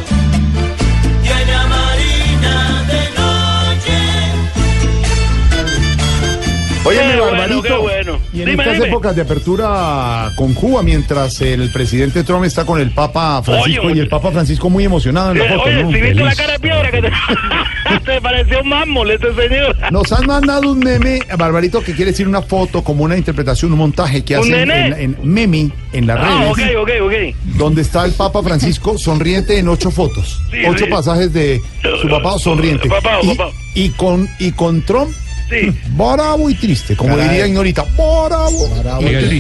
Oye, 6.87 7.01
mi 7.01 7.07
bueno, 7.19 7.25
Barbarito. 7.33 7.63
qué 7.63 7.73
bueno. 7.75 8.19
Y 8.33 8.41
en 8.43 8.47
Dime, 8.51 8.63
estas 8.63 8.75
dime. 8.75 8.89
épocas 8.89 9.17
de 9.17 9.23
apertura 9.23 10.31
con 10.37 10.55
Cuba, 10.55 10.83
mientras 10.83 11.41
el 11.41 11.71
presidente 11.71 12.23
Trump 12.25 12.45
está 12.45 12.65
con 12.65 12.81
el 12.81 12.91
Papa 12.93 13.43
Francisco 13.43 13.87
Oye, 13.87 13.97
y 13.97 14.01
el 14.01 14.09
Papa 14.09 14.31
Francisco 14.31 14.71
muy 14.71 14.85
emocionado 14.85 15.33
en 15.33 15.39
la 15.39 15.45
Eh, 15.45 15.49
foto, 15.57 15.63
Oye, 15.65 15.83
¿no? 15.83 15.93
si 15.93 16.01
viste 16.01 16.25
la 16.25 16.35
cara 16.35 16.53
de 16.53 16.59
piedra 16.61 16.91
que 16.91 17.03
te, 17.03 17.11
te 18.05 18.21
pareció 18.21 18.61
un 18.63 18.69
mármol 18.69 19.11
ese 19.11 19.35
señor. 19.35 19.77
Nos 19.91 20.13
han 20.13 20.27
mandado 20.27 20.71
un 20.71 20.79
meme, 20.79 21.21
Barbarito, 21.37 21.83
que 21.83 21.93
quiere 21.95 22.11
decir 22.13 22.29
una 22.29 22.43
foto 22.43 22.83
como 22.85 23.05
una 23.05 23.17
interpretación, 23.17 23.73
un 23.73 23.79
montaje 23.79 24.25
que 24.25 24.35
¿Un 24.37 24.41
hacen 24.43 24.69
nene? 24.69 24.87
en, 25.03 25.17
en 25.17 25.17
meme 25.23 25.71
en 25.93 26.07
las 26.07 26.19
Ah, 26.21 26.47
ok, 26.51 26.57
redes, 26.59 26.77
ok, 26.77 26.91
ok. 27.03 27.13
donde 27.57 27.83
está 27.83 28.05
el 28.05 28.13
Papa 28.13 28.43
Francisco 28.43 28.99
sonriente 28.99 29.59
en 29.59 29.69
ocho 29.69 29.91
fotos, 29.91 30.41
Sí, 30.51 30.59
ocho 30.69 30.85
sí. 30.85 30.91
pasajes 30.91 31.33
de 31.33 31.61
su 32.01 32.09
papá 32.09 32.39
sonriente. 32.39 32.89
Papá, 32.89 33.19
y, 33.23 33.35
papá. 33.35 33.51
Y 33.75 33.89
con, 33.91 34.29
y 34.39 34.53
con 34.53 34.83
Trump, 34.83 35.11
Sí. 35.49 35.73
bravo 35.91 36.51
y 36.51 36.55
triste, 36.55 36.97
como 36.97 37.15
Caray. 37.17 37.29
diría 37.29 37.47
Ignorita, 37.47 37.85
bravo. 37.97 38.69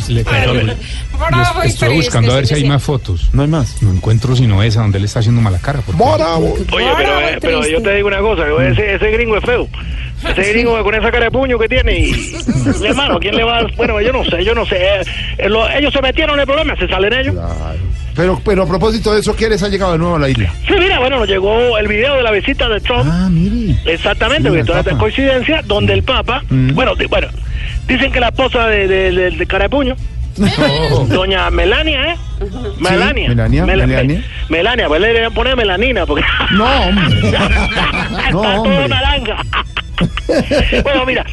Le 0.09 0.25
cuento 0.25 0.75
estoy 1.64 1.97
buscando 1.97 2.33
a 2.33 2.37
ver 2.37 2.47
si 2.47 2.55
hay 2.55 2.64
más 2.64 2.83
fotos. 2.83 3.29
No 3.33 3.43
hay 3.43 3.49
más. 3.49 3.83
No 3.83 3.93
encuentro 3.93 4.35
sino 4.37 4.62
esa 4.62 4.81
donde 4.83 4.99
él 4.99 5.05
está 5.05 5.21
haciendo 5.21 5.41
mala 5.41 5.59
cara. 5.59 5.81
porque- 5.85 6.03
Bravo. 6.03 6.55
Oye, 6.73 6.89
pero, 6.97 7.21
eh, 7.21 7.39
pero 7.41 7.67
yo 7.67 7.83
te 7.83 7.95
digo 7.95 8.09
una 8.09 8.19
cosa, 8.21 8.45
ese, 8.69 8.95
ese 8.95 9.11
gringo 9.11 9.37
es 9.37 9.45
feo. 9.45 9.69
Ese 10.27 10.53
gringo 10.53 10.83
con 10.83 10.95
esa 10.95 11.11
cara 11.11 11.25
de 11.27 11.31
puño 11.31 11.59
que 11.59 11.69
tiene 11.69 11.99
y... 11.99 12.12
Mi 12.81 12.87
hermano, 12.89 13.19
¿quién 13.21 13.37
le 13.37 13.45
va 13.45 13.59
a...? 13.59 13.67
Bueno, 13.77 14.01
yo 14.01 14.12
no 14.12 14.25
sé, 14.25 14.43
yo 14.45 14.55
no 14.55 14.64
sé. 14.64 14.77
Eh, 14.77 15.03
eh, 15.39 15.49
lo- 15.49 15.69
ellos 15.69 15.93
se 15.93 16.01
metieron 16.01 16.35
en 16.37 16.41
el 16.41 16.47
problema, 16.47 16.75
se 16.77 16.89
salen 16.89 17.12
ellos. 17.12 17.35
Pero, 18.14 18.41
pero 18.43 18.62
a 18.62 18.67
propósito 18.67 19.12
de 19.12 19.21
eso, 19.21 19.35
¿quiénes 19.37 19.62
han 19.62 19.71
llegado 19.71 19.93
de 19.93 19.99
nuevo 19.99 20.17
a 20.17 20.19
la 20.19 20.29
isla? 20.31 20.51
Sí, 20.67 20.73
mira, 20.79 20.99
bueno, 20.99 21.19
nos 21.19 21.29
llegó 21.29 21.77
el 21.77 21.87
video 21.87 22.17
de 22.17 22.23
la 22.23 22.31
visita 22.31 22.67
de 22.67 22.81
Trump. 22.81 23.05
Ah, 23.07 23.29
mire. 23.31 23.77
Exactamente, 23.85 24.45
Sí, 24.45 24.49
porque 24.49 24.61
el 24.61 24.67
toda 24.67 24.79
esta 24.79 24.91
Papa. 24.93 25.01
coincidencia, 25.03 25.61
donde 25.67 25.93
el 25.93 26.03
Papa, 26.03 26.43
Mm. 26.49 26.73
bueno, 26.75 26.93
bueno, 27.11 27.29
dicen 27.87 28.11
que 28.11 28.19
la 28.19 28.29
esposa 28.29 28.69
de, 28.69 28.89
de, 28.89 29.12
de- 29.12 29.31
de 29.33 29.47
cara 29.47 29.64
de 29.64 29.69
puño, 29.71 29.97
doña 31.09 31.51
Melania, 31.51 32.12
¿eh? 32.12 32.16
Melania. 32.78 33.28
Melania, 33.30 33.64
Mela- 33.66 33.87
Melania. 33.87 34.18
Me- 34.49 34.57
Melania, 34.57 34.89
pues 34.89 35.01
le 35.01 35.09
deben 35.12 35.32
poner 35.34 35.57
melanina, 35.57 36.05
porque 36.07 36.24
No, 36.53 36.64
hombre. 36.89 37.18
está 37.28 37.49
No, 38.30 38.41
todo 38.43 38.53
hombre. 38.62 38.89
naranja. 38.89 39.37
bueno, 40.82 41.07
mira, 41.07 41.24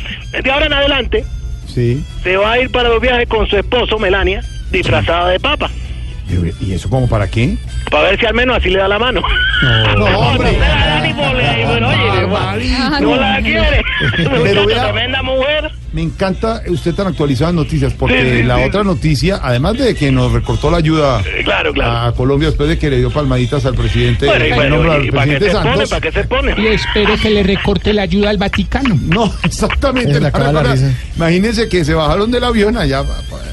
de 0.41 0.51
ahora 0.51 0.65
en 0.67 0.73
adelante 0.73 1.25
Sí. 1.67 2.03
se 2.23 2.37
va 2.37 2.53
a 2.53 2.59
ir 2.59 2.69
para 2.71 2.89
los 2.89 3.01
viajes 3.01 3.27
con 3.27 3.47
su 3.47 3.57
esposo, 3.57 3.97
Melania, 3.99 4.41
disfrazada 4.71 5.29
de 5.29 5.39
Papa, 5.39 5.69
¿Y 6.61 6.73
eso 6.73 6.89
como 6.89 7.07
para 7.09 7.29
qué? 7.29 7.57
para 7.91 8.09
ver 8.09 8.19
si 8.19 8.25
al 8.25 8.33
menos 8.33 8.57
así 8.57 8.69
le 8.69 8.79
da 8.79 8.87
la 8.87 8.97
mano. 8.97 9.21
No, 9.97 10.05
hombre. 10.05 10.51
se 10.51 10.57
la 10.59 10.67
da 10.67 10.99
ni 11.01 11.13
por 11.13 11.25
ahí, 11.35 11.65
bueno, 11.65 11.89
oye, 11.89 13.01
no 13.01 13.15
la 13.17 13.41
quiere. 13.41 13.81
Pero 14.17 14.29
Muchacha, 14.39 14.65
vea- 14.65 14.83
tremenda 14.83 15.21
mujer. 15.21 15.71
Me 15.93 16.01
encanta 16.01 16.61
usted 16.67 16.93
tan 16.95 17.07
actualizado 17.07 17.51
en 17.51 17.55
noticias, 17.57 17.93
porque 17.93 18.19
Sí, 18.21 18.37
sí, 18.37 18.43
la 18.43 18.57
sí. 18.57 18.63
otra 18.63 18.83
noticia, 18.83 19.39
además 19.43 19.77
de 19.77 19.93
que 19.95 20.11
nos 20.11 20.31
recortó 20.31 20.71
la 20.71 20.77
ayuda 20.77 21.21
Eh, 21.21 21.41
Claro, 21.43 21.71
claro. 21.71 22.07
a 22.07 22.15
Colombia 22.15 22.47
después 22.49 22.67
de 22.67 22.77
que 22.79 22.89
le 22.89 22.97
dio 22.97 23.11
palmaditas 23.11 23.65
al 23.65 23.75
presidente, 23.75 24.25
Bueno, 24.25 24.45
y 24.45 24.49
en 24.49 24.55
bueno, 24.55 24.75
nombre 24.77 24.93
del 24.97 25.05
¿y 25.05 25.11
para 25.11 25.25
pone? 25.37 25.51
Santos. 25.51 25.89
¿Para 25.89 26.01
qué 26.01 26.11
se 26.11 26.23
pone? 26.25 26.55
Y 26.57 26.67
espero 26.67 27.15
que 27.21 27.29
le 27.29 27.43
recorte 27.43 27.93
la 27.93 28.01
ayuda 28.03 28.29
al 28.31 28.37
Vaticano. 28.37 28.97
No, 29.07 29.31
exactamente. 29.43 30.19
La. 30.19 30.31
Imagínense 31.15 31.69
que 31.69 31.85
se 31.85 31.93
bajaron 31.93 32.31
del 32.31 32.43
avión 32.43 32.75
allá 32.77 33.03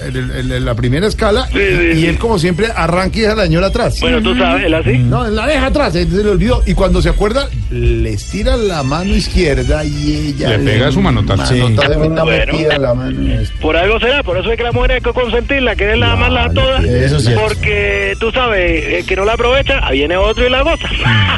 en, 0.07 0.17
el- 0.17 0.31
en- 0.31 0.53
en 0.53 0.65
la 0.65 0.75
primera 0.75 1.07
escala 1.09 1.47
Sí, 1.49 1.59
sí, 1.59 1.85
y 1.93 2.01
sí. 2.01 2.07
él 2.07 2.19
como 2.19 2.39
siempre 2.39 2.69
arranca 2.75 3.19
y 3.19 3.21
deja 3.23 3.35
la 3.35 3.43
señora 3.45 3.67
atrás. 3.67 3.99
Bueno, 4.01 4.23
tú 4.23 4.35
sabes, 4.37 4.65
él 4.65 4.75
así. 4.75 4.99
No, 4.99 5.29
la 5.29 5.47
deja 5.47 5.67
atrás, 5.67 5.95
él 5.95 6.09
se 6.11 6.25
le 6.25 6.31
olvidó. 6.31 6.63
Y 6.67 6.73
cuando 6.75 7.03
se 7.03 7.11
acuerda, 7.11 7.49
le 7.71 8.11
estira 8.15 8.57
la 8.57 8.83
mano 8.83 9.15
izquierda 9.15 9.85
y 9.85 10.35
ella 10.39 10.57
Le 10.57 10.59
pega 10.61 10.91
su 10.91 11.01
manotazo. 11.03 11.47
Sí. 11.55 11.61
manotazo, 11.61 12.05
está 12.05 12.25
Bueno. 12.37 12.79
la 12.79 12.95
mano. 12.95 13.19
Por 13.61 13.77
algo 13.77 13.99
será, 14.01 14.23
por 14.23 14.37
eso 14.39 14.51
es 14.51 14.57
que 14.57 14.63
la 14.63 14.73
mujer 14.73 14.93
hay 14.93 15.01
que 15.01 15.13
consentirla, 15.13 15.77
que 15.77 15.93
es 15.93 15.99
la 15.99 16.17
más 16.17 16.31
la 16.33 16.51
todas. 16.53 16.85
eso 16.85 17.17
es 17.17 17.25
cierto. 17.25 17.43
Porque 17.43 18.15
tú 18.21 18.31
sabes, 18.33 18.85
el 19.01 19.07
que 19.07 19.17
no 19.17 19.25
la 19.25 19.33
aprovecha, 19.35 19.81
ahí 19.87 19.99
viene 19.99 20.17
otro 20.17 20.47
y 20.47 20.51
la 20.51 20.63
goza. 20.63 20.89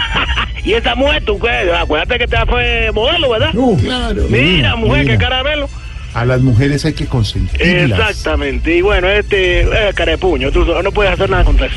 y 0.65 0.73
esa 0.75 0.95
mujer, 0.95 1.25
tú, 1.25 1.39
¿qué? 1.39 1.73
acuérdate 1.73 2.19
que 2.19 2.27
te 2.27 2.37
fue 2.47 2.91
modelo, 2.93 3.31
¿verdad? 3.31 3.51
Uh, 3.55 3.77
claro. 3.79 4.25
Mira, 4.29 4.77
mujer, 4.77 5.03
Mira. 5.05 5.13
qué 5.19 5.25
caramelo. 5.25 5.69
A 6.15 6.25
las 6.27 6.41
mujeres 6.43 6.85
hay 6.85 6.93
que 6.93 7.07
consentirlas. 7.07 8.11
Exactamente. 8.11 8.77
Y 8.77 8.83
bueno, 8.83 9.09
este, 9.09 9.63
eh, 9.63 9.93
carepuño, 9.95 10.51
tú 10.53 10.65
no 10.83 10.93
puedes 10.93 11.13
hacer 11.13 11.31
nada 11.31 11.43
contra 11.45 11.67
eso. 11.67 11.77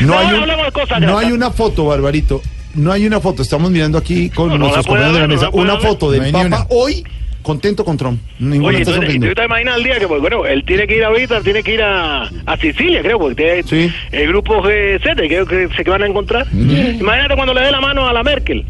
No, 0.00 0.08
No, 0.08 0.18
hay, 0.18 0.26
no 0.28 0.34
un- 0.36 0.40
hablemos 0.42 0.66
de 0.66 0.72
cosas 0.72 1.00
no 1.00 1.06
gratas. 1.06 1.24
hay 1.24 1.32
una 1.32 1.50
foto, 1.50 1.86
Barbarito. 1.86 2.42
No 2.74 2.92
hay 2.92 3.06
una 3.06 3.20
foto. 3.20 3.42
Estamos 3.42 3.70
mirando 3.70 3.98
aquí 3.98 4.30
con 4.30 4.48
No, 4.48 4.54
no 4.54 4.58
nuestros 4.60 4.86
compañeros 4.86 5.14
de 5.14 5.20
la 5.20 5.26
no 5.26 5.34
mesa. 5.34 5.48
una 5.52 5.76
foto 5.78 6.06
No 6.06 6.12
del 6.12 6.32
Papa 6.32 6.66
hoy 6.70 7.04
contento 7.42 7.84
con 7.84 7.96
Trump. 7.96 8.20
Ninguna 8.38 8.68
Oye, 8.68 8.82
está 8.82 8.94
tú, 8.94 9.00
te 9.34 9.44
imaginas 9.44 9.76
el 9.78 9.84
día 9.84 9.98
que, 9.98 10.06
pues, 10.08 10.20
bueno, 10.20 10.46
él 10.46 10.64
tiene 10.64 10.86
que 10.86 10.96
ir 10.96 11.04
ahorita, 11.04 11.40
tiene 11.42 11.62
que 11.62 11.74
ir 11.74 11.82
a, 11.82 12.22
a 12.46 12.56
Sicilia, 12.56 13.02
creo, 13.02 13.18
porque 13.18 13.34
tiene 13.34 13.62
Sí. 13.64 13.92
el 14.12 14.28
grupo 14.28 14.62
G7, 14.62 15.14
creo 15.28 15.46
que 15.46 15.68
se 15.76 15.82
van 15.90 16.02
a 16.02 16.06
encontrar. 16.06 16.46
Imagínate 16.52 17.34
cuando 17.34 17.54
le 17.54 17.60
dé 17.62 17.70
la 17.70 17.80
mano 17.80 18.06
a 18.08 18.12
la 18.12 18.22
Merkel. 18.22 18.64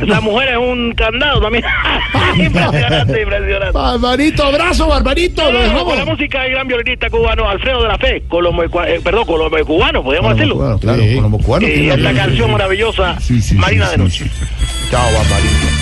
Esa 0.00 0.20
mujer 0.20 0.50
es 0.50 0.58
un 0.58 0.92
candado 0.94 1.40
también. 1.40 1.64
impresionante, 2.36 3.22
impresionante. 3.22 3.72
Barbarito, 3.72 4.44
abrazo, 4.44 4.88
Barbarito. 4.88 5.50
No, 5.52 5.58
dejamos. 5.58 5.96
la 5.96 6.04
música 6.04 6.42
del 6.42 6.52
gran 6.52 6.68
violinista 6.68 7.08
cubano 7.10 7.48
Alfredo 7.48 7.82
de 7.82 7.88
la 7.88 7.98
Fe, 7.98 8.22
colombo, 8.28 8.62
eh, 8.64 9.00
perdón, 9.02 9.24
colombo 9.26 9.56
cubano, 9.64 10.02
podríamos 10.02 10.34
decirlo. 10.34 10.54
cubano, 10.56 10.78
claro, 10.78 11.02
Sí. 11.02 11.14
Colombo 11.16 11.38
cubano. 11.38 11.68
Y 11.68 11.88
esta 11.90 12.12
canción 12.12 12.50
maravillosa, 12.50 13.18
Sí, 13.20 13.40
sí, 13.40 13.54
Marina 13.54 13.86
sí, 13.86 13.90
de 13.92 13.96
sí, 13.96 14.02
Noche. 14.24 14.24
sí. 14.38 14.46
Chao, 14.90 15.02
Barbarito. 15.04 15.75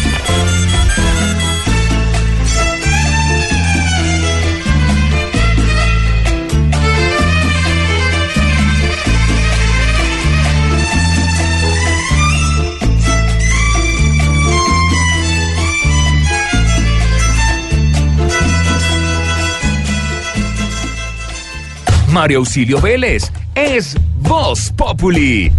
Mario 22.15 22.39
Auxilio 22.39 22.81
Vélez 22.81 23.25
es 23.57 23.97
Voz 24.21 24.73
Populi. 24.77 25.51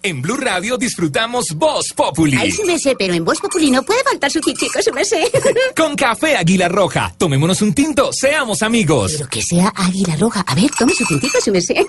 En 0.00 0.22
Blue 0.22 0.36
Radio 0.36 0.78
disfrutamos 0.78 1.56
Voz 1.56 1.92
Populi. 1.92 2.36
Ay, 2.36 2.52
sí 2.52 2.62
me 2.64 2.78
sé, 2.78 2.94
pero 2.96 3.14
en 3.14 3.24
Voz 3.24 3.40
Populi 3.40 3.68
no 3.68 3.82
puede 3.82 4.00
faltar 4.04 4.30
su 4.30 4.40
tintico, 4.40 4.80
su 4.80 4.92
me 4.92 5.04
sé. 5.04 5.28
Con 5.76 5.96
café 5.96 6.36
Águila 6.36 6.68
Roja. 6.68 7.12
Tomémonos 7.18 7.60
un 7.62 7.74
tinto, 7.74 8.10
seamos 8.12 8.62
amigos. 8.62 9.14
Pero 9.16 9.28
que 9.28 9.42
sea 9.42 9.72
águila 9.74 10.14
roja. 10.14 10.44
A 10.46 10.54
ver, 10.54 10.70
tome 10.78 10.94
su 10.94 11.04
tintico, 11.04 11.40
su 11.40 11.50
me 11.50 11.60
sé. 11.60 11.74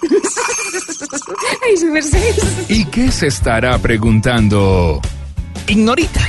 Ay, 1.64 1.78
su 1.78 1.86
merced. 1.86 2.36
¿Y 2.70 2.86
qué 2.86 3.12
se 3.12 3.28
estará 3.28 3.78
preguntando? 3.78 5.02
Ignorita. 5.68 6.28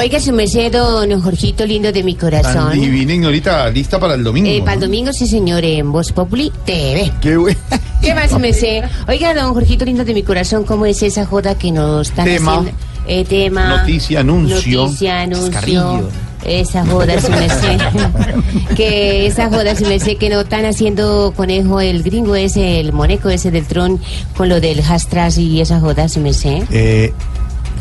Oiga, 0.00 0.20
su 0.20 0.32
merced, 0.32 0.70
don 0.70 1.20
Jorgito 1.20 1.66
lindo 1.66 1.90
de 1.90 2.04
mi 2.04 2.14
Tan 2.14 2.30
corazón. 2.30 2.80
divina, 2.80 3.14
ignorita, 3.14 3.68
lista 3.68 3.98
para 3.98 4.14
el 4.14 4.22
domingo. 4.22 4.48
Eh, 4.48 4.60
para 4.60 4.74
el 4.74 4.80
¿no? 4.80 4.86
domingo, 4.86 5.12
sí, 5.12 5.26
señor, 5.26 5.64
en 5.64 5.90
Voz 5.90 6.12
Populi 6.12 6.52
TV. 6.64 7.10
Qué 7.20 7.36
bueno. 7.36 7.58
¿Qué 8.00 8.14
más, 8.14 8.30
su 8.30 8.38
merced? 8.38 8.84
Oiga, 9.08 9.34
don 9.34 9.52
Jorgito 9.54 9.84
lindo 9.84 10.04
de 10.04 10.14
mi 10.14 10.22
corazón, 10.22 10.62
¿cómo 10.62 10.86
es 10.86 11.02
esa 11.02 11.26
joda 11.26 11.58
que 11.58 11.72
nos 11.72 12.10
están 12.10 12.26
Tema. 12.26 12.58
haciendo? 12.58 12.80
Eh, 13.08 13.24
tema. 13.24 13.78
Noticia, 13.78 14.20
anuncio. 14.20 14.82
Noticia, 14.84 15.20
anuncio. 15.22 15.46
Descarrillo. 15.46 16.08
Esa 16.44 16.86
joda, 16.86 17.20
su 17.20 17.30
merced. 17.30 17.80
que 18.76 19.26
esa 19.26 19.48
joda, 19.48 19.74
su 19.74 19.84
merced, 19.84 20.16
que 20.16 20.28
no 20.28 20.42
están 20.42 20.64
haciendo 20.64 21.32
conejo 21.36 21.80
el 21.80 22.04
gringo 22.04 22.36
ese, 22.36 22.78
el 22.78 22.92
moneco 22.92 23.30
ese 23.30 23.50
del 23.50 23.66
tron, 23.66 24.00
con 24.36 24.48
lo 24.48 24.60
del 24.60 24.80
hastras 24.80 25.38
y 25.38 25.60
esa 25.60 25.80
joda, 25.80 26.08
su 26.08 26.20
merced. 26.20 26.62
Eh, 26.70 27.12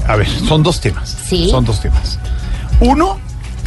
a 0.07 0.15
ver, 0.15 0.27
son 0.29 0.63
dos 0.63 0.79
temas. 0.81 1.17
Sí. 1.27 1.49
Son 1.49 1.65
dos 1.65 1.81
temas. 1.81 2.19
Uno 2.79 3.17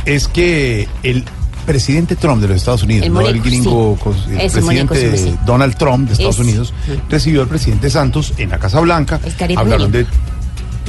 es 0.05 0.29
que 0.29 0.89
el 1.03 1.25
presidente 1.67 2.17
Trump 2.17 2.41
de 2.41 2.49
los 2.49 2.57
Estados 2.57 2.83
Unidos, 2.83 3.07
El 3.07 3.13
no 3.13 3.21
el 3.21 3.41
gringo, 3.43 3.97
sí. 4.27 4.35
el 4.39 4.51
presidente 4.51 5.17
sí, 5.19 5.25
sí. 5.31 5.37
Donald 5.45 5.77
Trump 5.77 6.07
de 6.09 6.13
Estados 6.15 6.37
Es. 6.37 6.41
Unidos, 6.47 6.75
Sí. 6.87 6.93
recibió 7.09 7.43
al 7.43 7.49
presidente 7.49 7.91
Santos 7.91 8.33
en 8.39 8.51
la 8.51 8.59
Casa 8.59 8.81
Blanca. 8.81 9.19
Caripuño. 9.19 9.61
Hablaron 9.61 9.93
de 9.93 10.07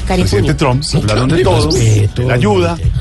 Caripuño. 0.07 0.15
presidente 0.29 0.53
Trump, 0.55 0.83
Sí. 0.83 0.97
hablaron 0.97 1.29
de 1.29 1.43
todo, 1.43 1.67
de 1.71 2.09
la 2.25 2.33
ayuda, 2.33 2.75
de 2.75 2.91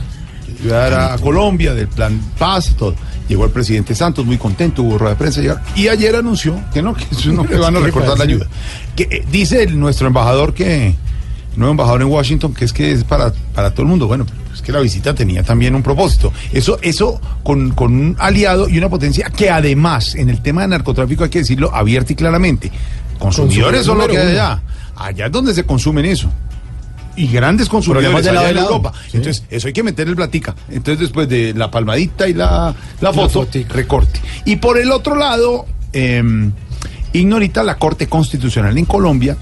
ayudar 0.62 0.94
a 0.94 1.18
Colombia, 1.18 1.72
del 1.74 1.88
plan 1.88 2.20
paz 2.38 2.70
y 2.70 2.74
todo. 2.74 2.94
Llegó 3.28 3.44
el 3.44 3.50
presidente 3.52 3.94
Santos 3.94 4.26
muy 4.26 4.36
contento, 4.36 4.82
hubo 4.82 4.98
rueda 4.98 5.14
de 5.14 5.18
prensa 5.18 5.40
llegar, 5.40 5.62
y 5.76 5.86
ayer 5.88 6.16
anunció 6.16 6.60
que 6.74 6.82
no, 6.82 6.92
que 6.94 7.04
eso 7.12 7.32
no 7.32 7.44
que 7.46 7.54
van 7.56 7.76
a 7.76 7.78
¿Qué 7.78 7.84
recortar 7.86 8.18
la 8.18 8.24
ayuda. 8.24 8.46
Que, 8.96 9.04
eh, 9.04 9.24
dice 9.30 9.62
el- 9.62 9.78
nuestro 9.78 10.08
embajador 10.08 10.52
que, 10.52 10.96
nuevo 11.56 11.72
embajador 11.72 12.02
en 12.02 12.08
Washington, 12.08 12.54
que 12.54 12.64
es 12.64 12.72
que 12.72 12.92
es 12.92 13.04
para, 13.04 13.32
para 13.54 13.70
todo 13.70 13.82
el 13.82 13.88
mundo. 13.88 14.06
Bueno, 14.06 14.26
es 14.52 14.62
que 14.62 14.72
la 14.72 14.80
visita 14.80 15.14
tenía 15.14 15.42
también 15.42 15.74
un 15.74 15.82
propósito. 15.82 16.32
Eso, 16.52 16.78
eso 16.82 17.20
con, 17.42 17.72
con 17.72 17.92
un 17.92 18.16
aliado 18.18 18.68
y 18.68 18.78
una 18.78 18.88
potencia 18.88 19.30
que 19.30 19.50
además, 19.50 20.14
en 20.14 20.30
el 20.30 20.42
tema 20.42 20.62
de 20.62 20.68
narcotráfico 20.68 21.24
hay 21.24 21.30
que 21.30 21.40
decirlo 21.40 21.74
abierta 21.74 22.12
y 22.12 22.16
claramente. 22.16 22.70
Consumidores 23.18 23.84
son 23.84 23.98
lo 23.98 24.08
que 24.08 24.18
hay 24.18 24.28
allá. 24.32 24.62
Allá 24.96 25.26
es 25.26 25.32
donde 25.32 25.54
se 25.54 25.64
consumen 25.64 26.04
eso. 26.04 26.30
Y 27.16 27.26
grandes 27.26 27.68
consumidores 27.68 28.24
de 28.24 28.30
allá 28.30 28.48
en 28.48 28.54
lado. 28.56 28.68
Europa. 28.68 28.92
Sí. 29.10 29.16
Entonces, 29.18 29.44
eso 29.50 29.66
hay 29.66 29.72
que 29.72 29.82
meter 29.82 30.08
el 30.08 30.16
platica. 30.16 30.54
Entonces, 30.70 31.00
después 31.00 31.28
de 31.28 31.52
la 31.54 31.70
palmadita 31.70 32.28
y 32.28 32.34
la, 32.34 32.74
la 33.00 33.12
foto, 33.12 33.46
recorte. 33.68 34.20
Y 34.44 34.56
por 34.56 34.78
el 34.78 34.90
otro 34.90 35.16
lado, 35.16 35.66
eh, 35.92 36.22
ignorita 37.12 37.62
la 37.62 37.76
Corte 37.76 38.06
Constitucional 38.06 38.78
en 38.78 38.84
Colombia 38.84 39.36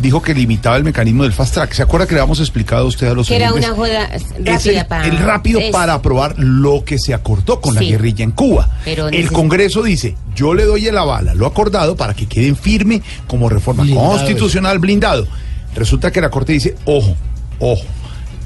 dijo 0.00 0.20
que 0.22 0.34
limitaba 0.34 0.76
el 0.76 0.84
mecanismo 0.84 1.22
del 1.22 1.32
fast 1.32 1.54
track. 1.54 1.72
¿Se 1.72 1.82
acuerda 1.82 2.06
que 2.06 2.14
le 2.14 2.20
habíamos 2.20 2.40
explicado 2.40 2.84
a 2.84 2.88
usted 2.88 3.06
a 3.08 3.14
los 3.14 3.28
Que 3.28 3.36
era 3.36 3.52
una 3.52 3.70
joda 3.74 4.04
Es 4.06 4.24
rápida 4.44 4.80
el, 4.80 4.86
para... 4.86 5.06
el 5.06 5.18
rápido 5.18 5.60
es- 5.60 5.70
para 5.72 5.94
aprobar 5.94 6.34
lo 6.38 6.84
que 6.84 6.98
se 6.98 7.14
acordó 7.14 7.60
con 7.60 7.74
la 7.74 7.80
guerrilla 7.80 8.24
en 8.24 8.32
Cuba. 8.32 8.68
Pero 8.84 9.08
el 9.08 9.30
Congreso 9.32 9.82
dice, 9.82 10.16
yo 10.34 10.54
le 10.54 10.64
doy 10.64 10.86
el 10.86 10.98
aval 10.98 11.28
a 11.28 11.34
lo 11.34 11.46
acordado 11.46 11.96
para 11.96 12.14
que 12.14 12.26
queden 12.26 12.56
firme 12.56 13.02
como 13.26 13.48
reforma 13.48 13.82
Blindado, 13.84 14.10
constitucional 14.10 14.78
blindado. 14.78 15.26
Resulta 15.74 16.10
que 16.10 16.20
la 16.20 16.30
Corte 16.30 16.52
dice, 16.52 16.76
ojo, 16.84 17.16
ojo, 17.58 17.84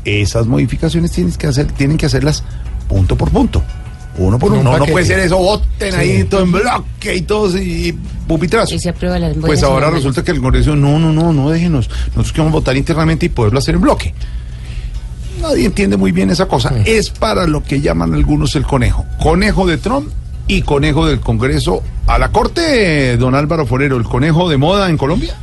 esas 0.04 0.46
modificaciones 0.46 1.12
tienes 1.12 1.36
que 1.36 1.46
hacer, 1.46 1.66
tienen 1.72 1.96
que 1.98 2.06
hacerlas 2.06 2.42
punto 2.88 3.16
por 3.16 3.30
punto. 3.30 3.62
Uno 4.18 4.38
por 4.38 4.52
Un 4.52 4.58
uno. 4.58 4.72
No, 4.72 4.78
no 4.78 4.86
puede 4.86 5.06
ser 5.06 5.20
eso, 5.20 5.38
voten 5.38 5.92
Sí. 5.92 5.98
ahí 5.98 6.24
todo 6.24 6.42
en 6.42 6.52
bloque 6.52 7.14
y 7.14 7.22
todos 7.22 7.54
y 7.56 7.96
pupitrazo. 8.26 8.74
Y 8.74 8.78
se 8.78 8.90
aprueba 8.90 9.18
las 9.18 9.36
Pues 9.36 9.62
ahora 9.62 9.90
resulta 9.90 10.22
que 10.24 10.32
el 10.32 10.40
Congreso, 10.40 10.74
no, 10.76 10.98
no, 10.98 11.12
no, 11.12 11.32
no 11.32 11.50
déjenos. 11.50 11.88
Nosotros 12.08 12.32
queremos 12.32 12.52
votar 12.52 12.76
internamente 12.76 13.26
y 13.26 13.28
poderlo 13.28 13.58
hacer 13.58 13.76
en 13.76 13.80
bloque. 13.80 14.14
Nadie 15.40 15.66
entiende 15.66 15.96
muy 15.96 16.10
bien 16.12 16.30
esa 16.30 16.46
cosa. 16.46 16.72
Es 16.84 17.10
para 17.10 17.46
lo 17.46 17.62
que 17.62 17.80
llaman 17.80 18.12
algunos 18.12 18.56
el 18.56 18.64
conejo. 18.64 19.06
Conejo 19.22 19.66
de 19.66 19.78
Trump 19.78 20.08
y 20.48 20.62
conejo 20.62 21.06
del 21.06 21.20
Congreso 21.20 21.82
a 22.06 22.18
la 22.18 22.30
Corte, 22.32 23.16
don 23.16 23.34
Álvaro 23.34 23.66
Forero, 23.66 23.96
el 23.96 24.04
conejo 24.04 24.48
de 24.48 24.56
moda 24.56 24.90
en 24.90 24.96
Colombia. 24.96 25.36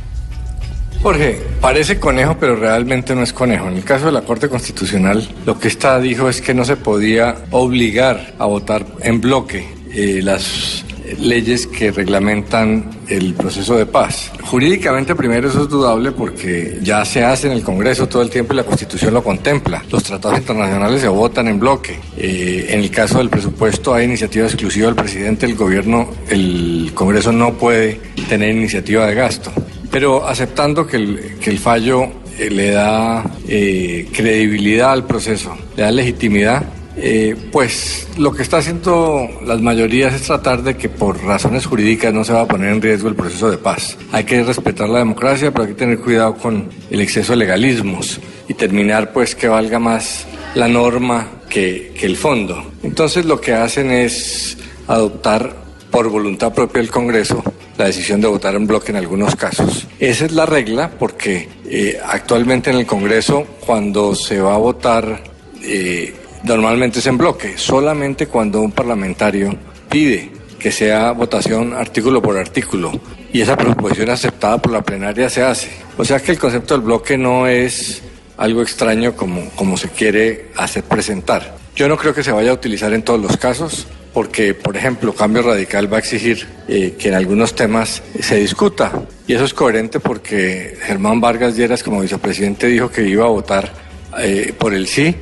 Jorge, 1.02 1.38
parece 1.60 1.98
conejo, 1.98 2.36
pero 2.38 2.56
realmente 2.56 3.14
no 3.14 3.22
es 3.22 3.32
conejo. 3.32 3.68
En 3.68 3.76
el 3.76 3.84
caso 3.84 4.06
de 4.06 4.12
la 4.12 4.22
Corte 4.22 4.48
Constitucional, 4.48 5.28
lo 5.44 5.58
que 5.58 5.68
esta 5.68 5.98
dijo 6.00 6.28
es 6.28 6.40
que 6.40 6.54
no 6.54 6.64
se 6.64 6.76
podía 6.76 7.36
obligar 7.50 8.34
a 8.38 8.46
votar 8.46 8.84
en 9.02 9.20
bloque 9.20 9.66
eh, 9.92 10.20
las 10.22 10.84
leyes 11.18 11.66
que 11.66 11.90
reglamentan 11.90 12.90
el 13.08 13.34
proceso 13.34 13.76
de 13.76 13.86
paz. 13.86 14.32
Jurídicamente, 14.42 15.14
primero, 15.14 15.48
eso 15.48 15.62
es 15.62 15.68
dudable 15.68 16.12
porque 16.12 16.78
ya 16.82 17.04
se 17.04 17.24
hace 17.24 17.46
en 17.46 17.52
el 17.52 17.62
Congreso 17.62 18.08
todo 18.08 18.22
el 18.22 18.30
tiempo 18.30 18.52
y 18.52 18.56
la 18.56 18.64
Constitución 18.64 19.14
lo 19.14 19.22
contempla. 19.22 19.84
Los 19.90 20.02
tratados 20.02 20.38
internacionales 20.38 21.00
se 21.00 21.08
votan 21.08 21.48
en 21.48 21.58
bloque. 21.58 21.98
Eh, 22.16 22.66
en 22.70 22.80
el 22.80 22.90
caso 22.90 23.18
del 23.18 23.30
presupuesto 23.30 23.94
hay 23.94 24.04
iniciativa 24.04 24.46
exclusiva 24.46 24.86
del 24.86 24.96
presidente, 24.96 25.46
el 25.46 25.54
gobierno, 25.54 26.08
el 26.28 26.90
Congreso 26.94 27.32
no 27.32 27.54
puede 27.54 28.00
tener 28.28 28.54
iniciativa 28.54 29.06
de 29.06 29.14
gasto. 29.14 29.52
Pero 29.96 30.28
aceptando 30.28 30.86
que 30.86 30.98
el, 30.98 31.38
que 31.40 31.48
el 31.48 31.58
fallo 31.58 32.02
eh, 32.38 32.50
le 32.50 32.70
da 32.70 33.24
eh, 33.48 34.06
credibilidad 34.12 34.92
al 34.92 35.06
proceso, 35.06 35.56
le 35.74 35.84
da 35.84 35.90
legitimidad, 35.90 36.66
eh, 36.98 37.34
pues 37.50 38.06
lo 38.18 38.30
que 38.30 38.42
está 38.42 38.58
haciendo 38.58 39.26
las 39.46 39.58
mayorías 39.62 40.12
es 40.12 40.20
tratar 40.20 40.62
de 40.62 40.76
que 40.76 40.90
por 40.90 41.24
razones 41.24 41.64
jurídicas 41.64 42.12
no 42.12 42.24
se 42.24 42.34
va 42.34 42.42
a 42.42 42.46
poner 42.46 42.74
en 42.74 42.82
riesgo 42.82 43.08
el 43.08 43.14
proceso 43.14 43.50
de 43.50 43.56
paz. 43.56 43.96
Hay 44.12 44.24
que 44.24 44.44
respetar 44.44 44.86
la 44.90 44.98
democracia, 44.98 45.50
pero 45.50 45.64
hay 45.64 45.70
que 45.70 45.78
tener 45.78 45.98
cuidado 46.00 46.34
con 46.34 46.68
el 46.90 47.00
exceso 47.00 47.32
de 47.32 47.38
legalismos 47.38 48.20
y 48.48 48.52
terminar 48.52 49.14
pues 49.14 49.34
que 49.34 49.48
valga 49.48 49.78
más 49.78 50.26
la 50.54 50.68
norma 50.68 51.26
que, 51.48 51.94
que 51.98 52.04
el 52.04 52.18
fondo. 52.18 52.70
Entonces 52.82 53.24
lo 53.24 53.40
que 53.40 53.54
hacen 53.54 53.90
es 53.90 54.58
adoptar 54.88 55.65
por 55.96 56.10
voluntad 56.10 56.52
propia 56.52 56.82
del 56.82 56.90
Congreso 56.90 57.42
la 57.78 57.86
decisión 57.86 58.20
de 58.20 58.26
votar 58.26 58.54
en 58.54 58.66
bloque 58.66 58.92
en 58.92 58.96
algunos 58.96 59.34
casos. 59.34 59.86
Esa 59.98 60.26
es 60.26 60.32
la 60.32 60.44
regla 60.44 60.90
porque 60.90 61.48
eh, 61.64 61.98
actualmente 62.04 62.68
en 62.68 62.76
el 62.76 62.84
Congreso 62.84 63.46
cuando 63.64 64.14
se 64.14 64.38
va 64.38 64.56
a 64.56 64.58
votar 64.58 65.22
eh, 65.62 66.14
normalmente 66.42 66.98
es 66.98 67.06
en 67.06 67.16
bloque, 67.16 67.56
solamente 67.56 68.26
cuando 68.26 68.60
un 68.60 68.72
parlamentario 68.72 69.56
pide 69.88 70.32
que 70.58 70.70
sea 70.70 71.12
votación 71.12 71.72
artículo 71.72 72.20
por 72.20 72.36
artículo 72.36 72.92
y 73.32 73.40
esa 73.40 73.56
proposición 73.56 74.10
aceptada 74.10 74.58
por 74.58 74.72
la 74.72 74.82
plenaria 74.82 75.30
se 75.30 75.44
hace. 75.44 75.70
O 75.96 76.04
sea 76.04 76.20
que 76.20 76.32
el 76.32 76.38
concepto 76.38 76.74
del 76.74 76.82
bloque 76.82 77.16
no 77.16 77.46
es 77.46 78.02
algo 78.36 78.60
extraño 78.60 79.16
como, 79.16 79.48
como 79.56 79.78
se 79.78 79.88
quiere 79.88 80.50
hacer 80.56 80.82
presentar. 80.82 81.56
Yo 81.74 81.88
no 81.88 81.96
creo 81.96 82.12
que 82.12 82.22
se 82.22 82.32
vaya 82.32 82.50
a 82.50 82.54
utilizar 82.54 82.92
en 82.92 83.00
todos 83.00 83.18
los 83.18 83.38
casos 83.38 83.86
porque, 84.16 84.54
por 84.54 84.74
ejemplo, 84.78 85.12
Cambio 85.14 85.42
Radical 85.42 85.92
va 85.92 85.98
a 85.98 86.00
exigir 86.00 86.46
eh, 86.68 86.94
que 86.98 87.08
en 87.10 87.14
algunos 87.16 87.54
temas 87.54 88.02
se 88.18 88.36
discuta. 88.36 88.90
Y 89.26 89.34
eso 89.34 89.44
es 89.44 89.52
coherente 89.52 90.00
porque 90.00 90.78
Germán 90.80 91.20
Vargas 91.20 91.54
Lleras, 91.54 91.82
como 91.82 92.00
vicepresidente, 92.00 92.66
dijo 92.66 92.90
que 92.90 93.06
iba 93.06 93.26
a 93.26 93.28
votar 93.28 93.70
eh, 94.18 94.54
por 94.56 94.72
el 94.72 94.86
sí, 94.86 95.14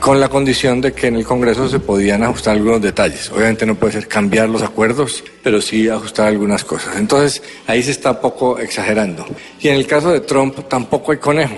con 0.00 0.18
la 0.18 0.28
condición 0.28 0.80
de 0.80 0.92
que 0.92 1.06
en 1.06 1.14
el 1.14 1.24
Congreso 1.24 1.68
se 1.68 1.78
podían 1.78 2.24
ajustar 2.24 2.54
algunos 2.56 2.82
detalles. 2.82 3.30
Obviamente 3.30 3.66
no 3.66 3.76
puede 3.76 3.92
ser 3.92 4.08
cambiar 4.08 4.48
los 4.48 4.62
acuerdos, 4.62 5.22
pero 5.44 5.62
sí 5.62 5.88
ajustar 5.88 6.26
algunas 6.26 6.64
cosas. 6.64 6.96
Entonces, 6.96 7.40
ahí 7.68 7.84
se 7.84 7.92
está 7.92 8.20
poco 8.20 8.58
exagerando. 8.58 9.24
Y 9.60 9.68
en 9.68 9.76
el 9.76 9.86
caso 9.86 10.10
de 10.10 10.22
Trump 10.22 10.58
tampoco 10.68 11.12
hay 11.12 11.18
conejo. 11.18 11.54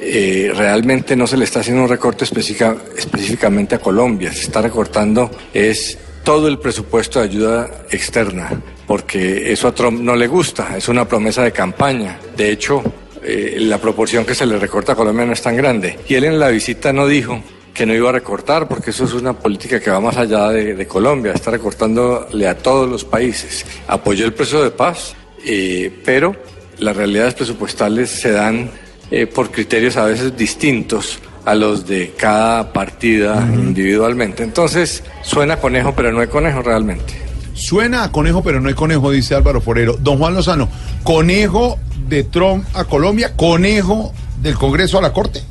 Eh, 0.00 0.50
realmente 0.52 1.14
no 1.14 1.28
se 1.28 1.36
le 1.36 1.44
está 1.44 1.60
haciendo 1.60 1.84
un 1.84 1.88
recorte 1.88 2.24
específica- 2.24 2.76
específicamente 2.98 3.76
a 3.76 3.78
Colombia, 3.78 4.32
se 4.32 4.40
está 4.40 4.60
recortando 4.60 5.30
es 5.54 5.98
todo 6.26 6.48
el 6.48 6.58
presupuesto 6.58 7.20
de 7.20 7.26
ayuda 7.26 7.70
externa, 7.88 8.50
porque 8.84 9.52
eso 9.52 9.68
a 9.68 9.72
Trump 9.72 10.00
no 10.00 10.16
le 10.16 10.26
gusta, 10.26 10.76
es 10.76 10.88
una 10.88 11.06
promesa 11.06 11.44
de 11.44 11.52
campaña. 11.52 12.18
De 12.36 12.50
hecho, 12.50 12.82
eh, 13.22 13.58
la 13.60 13.78
proporción 13.78 14.24
que 14.24 14.34
se 14.34 14.44
le 14.44 14.58
recorta 14.58 14.94
a 14.94 14.96
Colombia 14.96 15.24
no 15.24 15.34
es 15.34 15.40
tan 15.40 15.56
grande. 15.56 16.00
Y 16.08 16.14
él 16.14 16.24
en 16.24 16.40
la 16.40 16.48
visita 16.48 16.92
no 16.92 17.06
dijo 17.06 17.40
que 17.72 17.86
no 17.86 17.94
iba 17.94 18.08
a 18.08 18.12
recortar, 18.12 18.66
porque 18.66 18.90
eso 18.90 19.04
es 19.04 19.12
una 19.12 19.34
política 19.34 19.78
que 19.78 19.88
va 19.88 20.00
más 20.00 20.16
allá 20.16 20.48
de, 20.48 20.84
Colombia, 20.88 21.30
está 21.32 21.52
recortándole 21.52 22.48
a 22.48 22.58
todos 22.58 22.90
los 22.90 23.04
países. 23.04 23.64
Apoyó 23.86 24.26
el 24.26 24.32
proceso 24.32 24.64
de 24.64 24.72
paz, 24.72 25.14
eh, 25.44 25.96
pero 26.04 26.34
las 26.78 26.96
realidades 26.96 27.34
presupuestales 27.34 28.10
se 28.10 28.32
dan 28.32 28.68
eh, 29.12 29.28
por 29.28 29.52
criterios 29.52 29.96
a 29.96 30.06
veces 30.06 30.36
distintos 30.36 31.20
a 31.46 31.54
los 31.54 31.86
de 31.86 32.12
cada 32.18 32.72
partida 32.72 33.48
individualmente. 33.54 34.42
Entonces, 34.42 35.02
suena 35.22 35.56
conejo, 35.56 35.94
pero 35.96 36.12
no 36.12 36.20
hay 36.20 36.26
conejo 36.26 36.60
realmente. 36.60 37.14
Suena 37.54 38.02
a 38.02 38.12
conejo, 38.12 38.42
pero 38.42 38.60
no 38.60 38.68
hay 38.68 38.74
conejo, 38.74 39.12
dice 39.12 39.34
Álvaro 39.34 39.60
Forero. 39.60 39.96
Don 39.98 40.18
Juan 40.18 40.34
Lozano, 40.34 40.68
conejo 41.04 41.78
de 42.08 42.24
Trump 42.24 42.66
a 42.74 42.84
Colombia, 42.84 43.34
conejo 43.36 44.12
del 44.42 44.56
Congreso 44.56 44.98
a 44.98 45.02
la 45.02 45.12
Corte. 45.12 45.42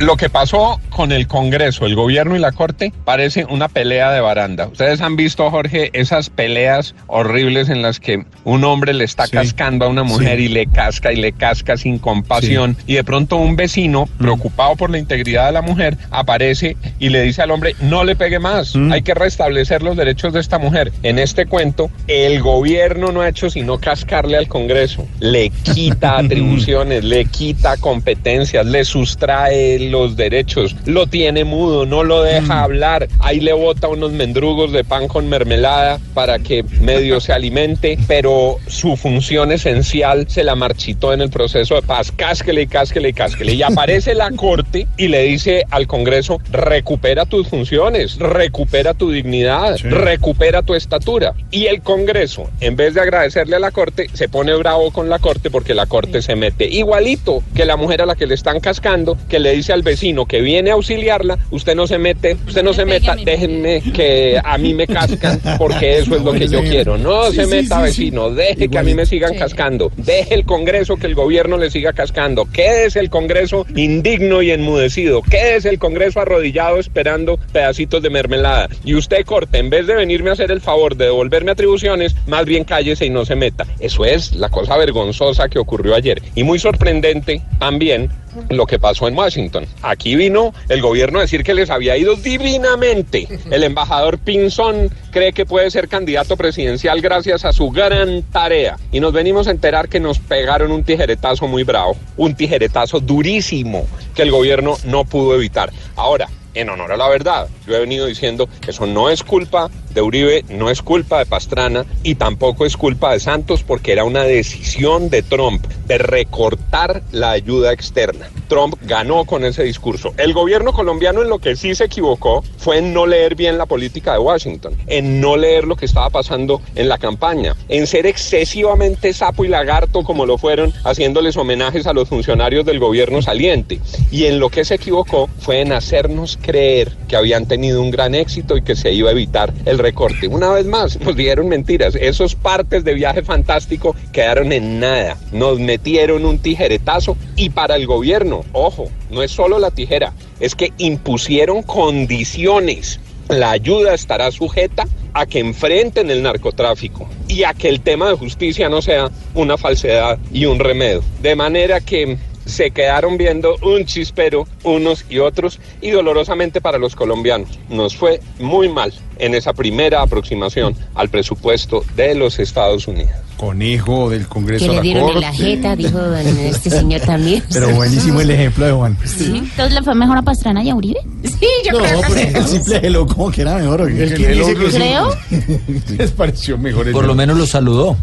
Lo 0.00 0.16
que 0.16 0.28
pasó 0.28 0.80
con 0.90 1.12
el 1.12 1.28
Congreso, 1.28 1.86
el 1.86 1.94
gobierno 1.94 2.34
y 2.36 2.40
la 2.40 2.50
Corte 2.52 2.92
parece 3.04 3.44
una 3.48 3.68
pelea 3.68 4.10
de 4.10 4.20
baranda. 4.20 4.66
Ustedes 4.66 5.00
han 5.00 5.14
visto, 5.16 5.48
Jorge, 5.50 5.90
esas 5.92 6.30
peleas 6.30 6.94
horribles 7.06 7.68
en 7.68 7.80
las 7.80 8.00
que 8.00 8.24
un 8.42 8.64
hombre 8.64 8.92
le 8.92 9.04
está 9.04 9.28
cascando 9.28 9.84
a 9.84 9.88
una 9.88 10.02
mujer 10.02 10.38
Sí. 10.38 10.44
y 10.44 10.48
le 10.48 10.66
casca 10.66 11.12
y 11.12 11.16
le 11.16 11.32
casca 11.32 11.76
sin 11.76 11.98
compasión 11.98 12.76
y 12.86 12.94
de 12.94 13.04
pronto 13.04 13.36
un 13.36 13.54
vecino, 13.54 14.08
preocupado 14.18 14.74
por 14.74 14.90
la 14.90 14.98
integridad 14.98 15.46
de 15.46 15.52
la 15.52 15.62
mujer, 15.62 15.96
aparece 16.10 16.76
y 16.98 17.08
le 17.10 17.22
dice 17.22 17.42
al 17.42 17.52
hombre, 17.52 17.76
no 17.80 18.02
le 18.04 18.16
pegue 18.16 18.40
más, 18.40 18.74
hay 18.90 19.02
que 19.02 19.14
restablecer 19.14 19.82
los 19.82 19.96
derechos 19.96 20.32
de 20.32 20.40
esta 20.40 20.58
mujer. 20.58 20.92
En 21.04 21.18
este 21.20 21.46
cuento, 21.46 21.88
el 22.08 22.42
gobierno 22.42 23.12
no 23.12 23.20
ha 23.20 23.28
hecho 23.28 23.48
sino 23.48 23.78
cascarle 23.78 24.36
al 24.36 24.48
Congreso, 24.48 25.06
le 25.20 25.50
quita 25.50 26.18
atribuciones, 26.18 27.04
le 27.04 27.24
quita 27.26 27.76
competencias, 27.76 28.66
le 28.66 28.84
sustrae 28.84 29.83
los 29.88 30.16
derechos, 30.16 30.76
lo 30.86 31.06
tiene 31.06 31.44
mudo, 31.44 31.86
no 31.86 32.02
lo 32.02 32.22
deja 32.22 32.62
hablar, 32.62 33.08
ahí 33.20 33.40
le 33.40 33.52
bota 33.52 33.88
unos 33.88 34.12
mendrugos 34.12 34.72
de 34.72 34.84
pan 34.84 35.08
con 35.08 35.28
mermelada 35.28 35.98
para 36.14 36.38
que 36.38 36.64
medio 36.80 37.20
se 37.20 37.32
alimente, 37.32 37.98
pero 38.06 38.56
su 38.66 38.96
función 38.96 39.52
esencial 39.52 40.26
se 40.28 40.44
la 40.44 40.54
marchitó 40.54 41.12
en 41.12 41.20
el 41.20 41.30
proceso 41.30 41.74
de 41.74 41.82
paz, 41.82 42.12
cásquele 42.12 42.62
y 42.62 42.66
cásquele 42.66 43.10
y 43.10 43.12
cásquele. 43.12 43.54
Y 43.54 43.62
aparece 43.62 44.14
la 44.14 44.30
corte 44.30 44.86
y 44.96 45.08
le 45.08 45.22
dice 45.22 45.64
al 45.70 45.86
Congreso, 45.86 46.40
recupera 46.50 47.26
tus 47.26 47.48
funciones, 47.48 48.18
recupera 48.18 48.94
tu 48.94 49.10
dignidad, 49.10 49.76
recupera 49.82 50.62
tu 50.62 50.74
estatura. 50.74 51.34
Y 51.50 51.66
el 51.66 51.82
Congreso, 51.82 52.50
en 52.60 52.76
vez 52.76 52.94
de 52.94 53.00
agradecerle 53.00 53.56
a 53.56 53.60
la 53.60 53.70
corte, 53.70 54.08
se 54.12 54.28
pone 54.28 54.54
bravo 54.54 54.90
con 54.90 55.08
la 55.08 55.18
corte 55.18 55.50
porque 55.50 55.74
la 55.74 55.86
corte 55.86 56.22
se 56.22 56.36
mete 56.36 56.66
igualito 56.66 57.42
que 57.54 57.64
la 57.64 57.76
mujer 57.76 58.02
a 58.02 58.06
la 58.06 58.14
que 58.14 58.26
le 58.26 58.34
están 58.34 58.60
cascando, 58.60 59.16
que 59.28 59.38
le 59.38 59.52
dice 59.52 59.72
al 59.74 59.82
vecino 59.82 60.24
que 60.26 60.40
viene 60.40 60.70
a 60.70 60.74
auxiliarla, 60.74 61.38
usted 61.50 61.74
no 61.74 61.86
se 61.86 61.98
mete, 61.98 62.36
usted 62.46 62.62
no 62.62 62.72
se 62.72 62.84
meta, 62.84 63.16
déjenme 63.16 63.82
que 63.92 64.40
a 64.42 64.56
mí 64.56 64.72
me 64.72 64.86
cascan 64.86 65.40
porque 65.58 65.98
eso 65.98 66.16
es 66.16 66.22
lo 66.22 66.32
que 66.32 66.48
yo 66.48 66.62
quiero. 66.62 66.96
No 66.96 67.30
se 67.30 67.46
meta, 67.46 67.82
vecino, 67.82 68.30
deje 68.30 68.68
que 68.68 68.78
a 68.78 68.82
mí 68.82 68.94
me 68.94 69.04
sigan 69.04 69.34
cascando, 69.34 69.92
deje 69.96 70.34
el 70.34 70.44
Congreso 70.44 70.96
que 70.96 71.06
el 71.06 71.14
gobierno 71.14 71.58
le 71.58 71.70
siga 71.70 71.92
cascando, 71.92 72.46
quédese 72.50 73.00
el 73.00 73.10
Congreso 73.10 73.66
indigno 73.76 74.42
y 74.42 74.50
enmudecido, 74.50 75.22
quédese 75.22 75.68
el 75.68 75.78
Congreso 75.78 76.20
arrodillado 76.20 76.78
esperando 76.78 77.38
pedacitos 77.52 78.02
de 78.02 78.10
mermelada. 78.10 78.68
Y 78.84 78.94
usted 78.94 79.24
corte, 79.24 79.58
en 79.58 79.70
vez 79.70 79.86
de 79.86 79.94
venirme 79.94 80.30
a 80.30 80.34
hacer 80.34 80.50
el 80.50 80.60
favor 80.60 80.96
de 80.96 81.06
devolverme 81.06 81.50
atribuciones, 81.50 82.14
más 82.26 82.44
bien 82.44 82.64
cállese 82.64 83.06
y 83.06 83.10
no 83.10 83.24
se 83.24 83.34
meta. 83.34 83.66
Eso 83.80 84.04
es 84.04 84.32
la 84.34 84.48
cosa 84.48 84.76
vergonzosa 84.76 85.48
que 85.48 85.58
ocurrió 85.58 85.94
ayer. 85.94 86.22
Y 86.34 86.44
muy 86.44 86.58
sorprendente 86.58 87.42
también 87.58 88.10
lo 88.50 88.66
que 88.66 88.78
pasó 88.78 89.08
en 89.08 89.16
Washington. 89.16 89.63
Aquí 89.82 90.16
vino 90.16 90.52
el 90.68 90.80
gobierno 90.80 91.18
a 91.18 91.22
decir 91.22 91.44
que 91.44 91.54
les 91.54 91.70
había 91.70 91.96
ido 91.96 92.16
divinamente. 92.16 93.28
El 93.50 93.64
embajador 93.64 94.18
Pinzón 94.18 94.90
cree 95.10 95.32
que 95.32 95.46
puede 95.46 95.70
ser 95.70 95.88
candidato 95.88 96.36
presidencial 96.36 97.00
gracias 97.00 97.44
a 97.44 97.52
su 97.52 97.70
gran 97.70 98.22
tarea. 98.22 98.78
Y 98.92 99.00
nos 99.00 99.12
venimos 99.12 99.46
a 99.46 99.50
enterar 99.50 99.88
que 99.88 100.00
nos 100.00 100.18
pegaron 100.18 100.72
un 100.72 100.84
tijeretazo 100.84 101.46
muy 101.48 101.62
bravo, 101.62 101.96
un 102.16 102.34
tijeretazo 102.34 103.00
durísimo 103.00 103.86
que 104.14 104.22
el 104.22 104.30
gobierno 104.30 104.76
no 104.84 105.04
pudo 105.04 105.34
evitar. 105.34 105.70
Ahora, 105.96 106.28
en 106.54 106.68
honor 106.68 106.92
a 106.92 106.96
la 106.96 107.08
verdad, 107.08 107.48
yo 107.66 107.74
he 107.74 107.80
venido 107.80 108.06
diciendo 108.06 108.48
que 108.60 108.70
eso 108.70 108.86
no 108.86 109.10
es 109.10 109.22
culpa 109.22 109.70
de 109.94 110.02
Uribe 110.02 110.44
no 110.48 110.70
es 110.70 110.82
culpa 110.82 111.18
de 111.18 111.26
Pastrana 111.26 111.86
y 112.02 112.16
tampoco 112.16 112.66
es 112.66 112.76
culpa 112.76 113.12
de 113.12 113.20
Santos 113.20 113.62
porque 113.62 113.92
era 113.92 114.04
una 114.04 114.24
decisión 114.24 115.08
de 115.10 115.22
Trump 115.22 115.64
de 115.86 115.98
recortar 115.98 117.02
la 117.12 117.30
ayuda 117.30 117.72
externa. 117.72 118.28
Trump 118.48 118.74
ganó 118.82 119.24
con 119.24 119.44
ese 119.44 119.62
discurso. 119.62 120.14
El 120.16 120.32
gobierno 120.32 120.72
colombiano 120.72 121.22
en 121.22 121.28
lo 121.28 121.38
que 121.38 121.56
sí 121.56 121.74
se 121.74 121.84
equivocó 121.84 122.42
fue 122.58 122.78
en 122.78 122.92
no 122.92 123.06
leer 123.06 123.34
bien 123.34 123.58
la 123.58 123.66
política 123.66 124.12
de 124.12 124.18
Washington, 124.18 124.74
en 124.86 125.20
no 125.20 125.36
leer 125.36 125.64
lo 125.64 125.76
que 125.76 125.86
estaba 125.86 126.10
pasando 126.10 126.60
en 126.74 126.88
la 126.88 126.98
campaña, 126.98 127.56
en 127.68 127.86
ser 127.86 128.06
excesivamente 128.06 129.12
sapo 129.12 129.44
y 129.44 129.48
lagarto 129.48 130.02
como 130.02 130.26
lo 130.26 130.38
fueron 130.38 130.72
haciéndoles 130.84 131.36
homenajes 131.36 131.86
a 131.86 131.92
los 131.92 132.08
funcionarios 132.08 132.64
del 132.64 132.78
gobierno 132.78 133.22
saliente. 133.22 133.80
Y 134.10 134.24
en 134.24 134.40
lo 134.40 134.50
que 134.50 134.64
se 134.64 134.74
equivocó 134.74 135.28
fue 135.38 135.60
en 135.60 135.72
hacernos 135.72 136.38
creer 136.40 136.92
que 137.08 137.16
habían 137.16 137.46
tenido 137.46 137.80
un 137.80 137.90
gran 137.90 138.14
éxito 138.14 138.56
y 138.56 138.62
que 138.62 138.76
se 138.76 138.92
iba 138.92 139.10
a 139.10 139.12
evitar 139.12 139.52
el 139.64 139.78
recorte. 139.84 140.28
Una 140.28 140.50
vez 140.50 140.64
más, 140.66 140.98
nos 141.04 141.14
dieron 141.14 141.48
mentiras. 141.48 141.94
Esos 141.94 142.34
partes 142.34 142.84
de 142.84 142.94
viaje 142.94 143.22
fantástico 143.22 143.94
quedaron 144.12 144.50
en 144.52 144.80
nada. 144.80 145.18
Nos 145.30 145.60
metieron 145.60 146.24
un 146.24 146.38
tijeretazo 146.38 147.16
y 147.36 147.50
para 147.50 147.76
el 147.76 147.86
gobierno, 147.86 148.44
ojo, 148.52 148.90
no 149.10 149.22
es 149.22 149.30
solo 149.30 149.58
la 149.58 149.70
tijera, 149.70 150.14
es 150.40 150.54
que 150.54 150.72
impusieron 150.78 151.62
condiciones. 151.62 152.98
La 153.28 153.50
ayuda 153.50 153.94
estará 153.94 154.30
sujeta 154.30 154.86
a 155.12 155.26
que 155.26 155.38
enfrenten 155.38 156.10
el 156.10 156.22
narcotráfico 156.22 157.08
y 157.28 157.44
a 157.44 157.54
que 157.54 157.68
el 157.68 157.80
tema 157.80 158.08
de 158.08 158.16
justicia 158.16 158.68
no 158.68 158.82
sea 158.82 159.10
una 159.34 159.56
falsedad 159.56 160.18
y 160.32 160.46
un 160.46 160.58
remedio. 160.58 161.02
De 161.22 161.36
manera 161.36 161.80
que 161.80 162.18
se 162.46 162.70
quedaron 162.70 163.16
viendo 163.16 163.56
un 163.62 163.84
chispero 163.84 164.46
unos 164.62 165.04
y 165.08 165.18
otros 165.18 165.60
y 165.80 165.90
dolorosamente 165.90 166.60
para 166.60 166.78
los 166.78 166.94
colombianos. 166.94 167.58
Nos 167.68 167.96
fue 167.96 168.20
muy 168.38 168.68
mal 168.68 168.92
en 169.18 169.34
esa 169.34 169.52
primera 169.52 170.02
aproximación 170.02 170.74
al 170.94 171.08
presupuesto 171.08 171.84
de 171.96 172.14
los 172.14 172.38
Estados 172.38 172.86
Unidos. 172.88 173.23
Conejo 173.36 174.10
del 174.10 174.26
Congreso 174.26 174.64
Que 174.66 174.70
a 174.70 174.72
le 174.72 174.76
la 174.76 174.82
dieron 174.82 175.10
en 175.10 175.20
la 175.20 175.32
jeta, 175.32 175.76
dijo 175.76 175.98
este 176.14 176.70
señor 176.70 177.00
también. 177.02 177.42
Pero 177.52 177.70
buenísimo 177.74 178.20
el 178.20 178.30
ejemplo 178.30 178.66
de 178.66 178.72
Juan. 178.72 178.96
Sí. 179.04 179.32
Entonces 179.36 179.72
le 179.74 179.82
fue 179.82 179.94
mejor 179.94 180.18
a 180.18 180.22
Pastrana 180.22 180.62
y 180.62 180.70
a 180.70 180.74
Uribe. 180.74 181.00
Sí, 181.24 181.46
No, 181.72 181.78
pero 181.78 182.38
el 182.38 182.46
simple 182.46 182.80
hello, 182.82 183.06
como 183.06 183.30
que 183.30 183.42
era 183.42 183.56
mejor. 183.56 183.82
El 183.90 184.14
que 184.14 184.28
dice 184.28 184.54
que 184.54 184.70
sí. 184.70 184.76
Creo. 184.76 185.08
Les 185.98 186.10
pareció 186.12 186.58
mejor 186.58 186.86
el 186.86 186.92
Por 186.92 187.06
lo 187.06 187.14
menos 187.14 187.36
lo 187.36 187.46
saludó. 187.46 187.96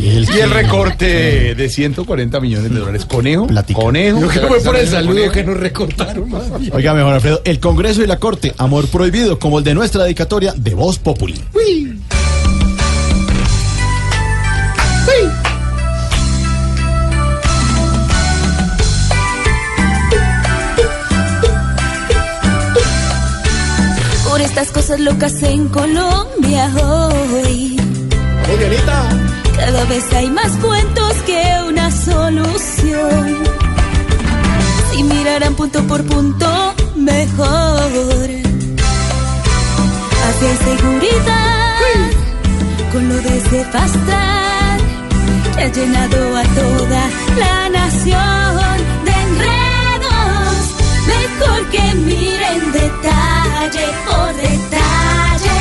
y 0.00 0.38
el 0.40 0.50
recorte 0.50 1.54
de 1.54 1.68
140 1.68 2.40
millones 2.40 2.70
de 2.70 2.78
dólares. 2.78 3.04
Conejo. 3.04 3.46
Conejo. 3.72 4.20
Yo 4.20 4.28
creo 4.28 4.42
que 4.42 4.48
fue 4.48 4.60
por 4.60 4.76
el 4.76 4.88
saludo 4.88 5.30
que 5.30 5.44
nos 5.44 5.56
recortaron. 5.56 6.28
Oiga, 6.72 6.94
mejor 6.94 7.14
Alfredo, 7.14 7.40
el 7.44 7.60
Congreso 7.60 8.02
y 8.02 8.06
la 8.06 8.18
Corte, 8.18 8.54
amor 8.58 8.86
prohibido, 8.88 9.38
como 9.38 9.58
el 9.58 9.64
de 9.64 9.74
nuestra 9.74 10.04
dedicatoria 10.04 10.54
de 10.56 10.74
Voz 10.74 10.98
Populi. 10.98 11.40
Por 11.52 11.62
estas 24.54 24.70
cosas 24.70 25.00
locas 25.00 25.42
en 25.42 25.68
Colombia 25.68 26.72
hoy. 26.80 27.76
Cada 29.56 29.84
vez 29.86 30.12
hay 30.12 30.30
más 30.30 30.52
cuentos 30.58 31.12
que 31.26 31.42
una 31.66 31.90
solución. 31.90 33.38
Si 34.92 35.02
miraran 35.02 35.56
punto 35.56 35.82
por 35.88 36.04
punto, 36.04 36.46
mejor. 36.94 38.30
Hacia 40.24 40.56
seguridad, 40.68 41.76
con 42.92 43.08
lo 43.08 43.16
de 43.16 43.38
ese 43.38 43.64
fast 43.72 43.96
track, 44.06 45.56
que 45.56 45.62
ha 45.64 45.72
llenado 45.72 46.36
a 46.36 46.44
toda 46.60 47.02
la 47.42 47.68
nación 47.70 48.76
de 49.04 49.14
enredos. 49.26 50.60
Mejor 51.08 51.70
que 51.72 51.94
miren 51.96 52.72
detalle 53.74 53.92
por 54.06 54.34
detalle 54.36 55.60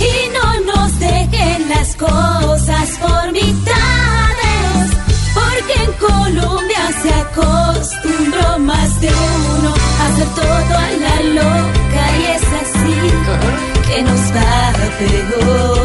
y 0.00 0.12
no 0.36 0.72
nos 0.72 0.98
dejen 0.98 1.68
las 1.68 1.94
cosas 1.94 2.88
por 3.00 3.32
mitades, 3.32 4.86
porque 5.34 5.74
en 5.84 5.92
Colombia 5.92 6.84
se 7.02 7.12
acostumbró 7.14 8.58
más 8.60 9.00
de 9.00 9.08
uno 9.08 9.74
a 10.00 10.06
hacer 10.06 10.28
todo 10.34 10.78
a 10.78 10.90
la 11.04 11.16
loca 11.38 12.02
y 12.18 12.24
es 12.36 12.46
así 12.62 12.98
que 13.88 14.02
nos 14.02 14.22
va 14.34 14.72
peor. 14.98 15.78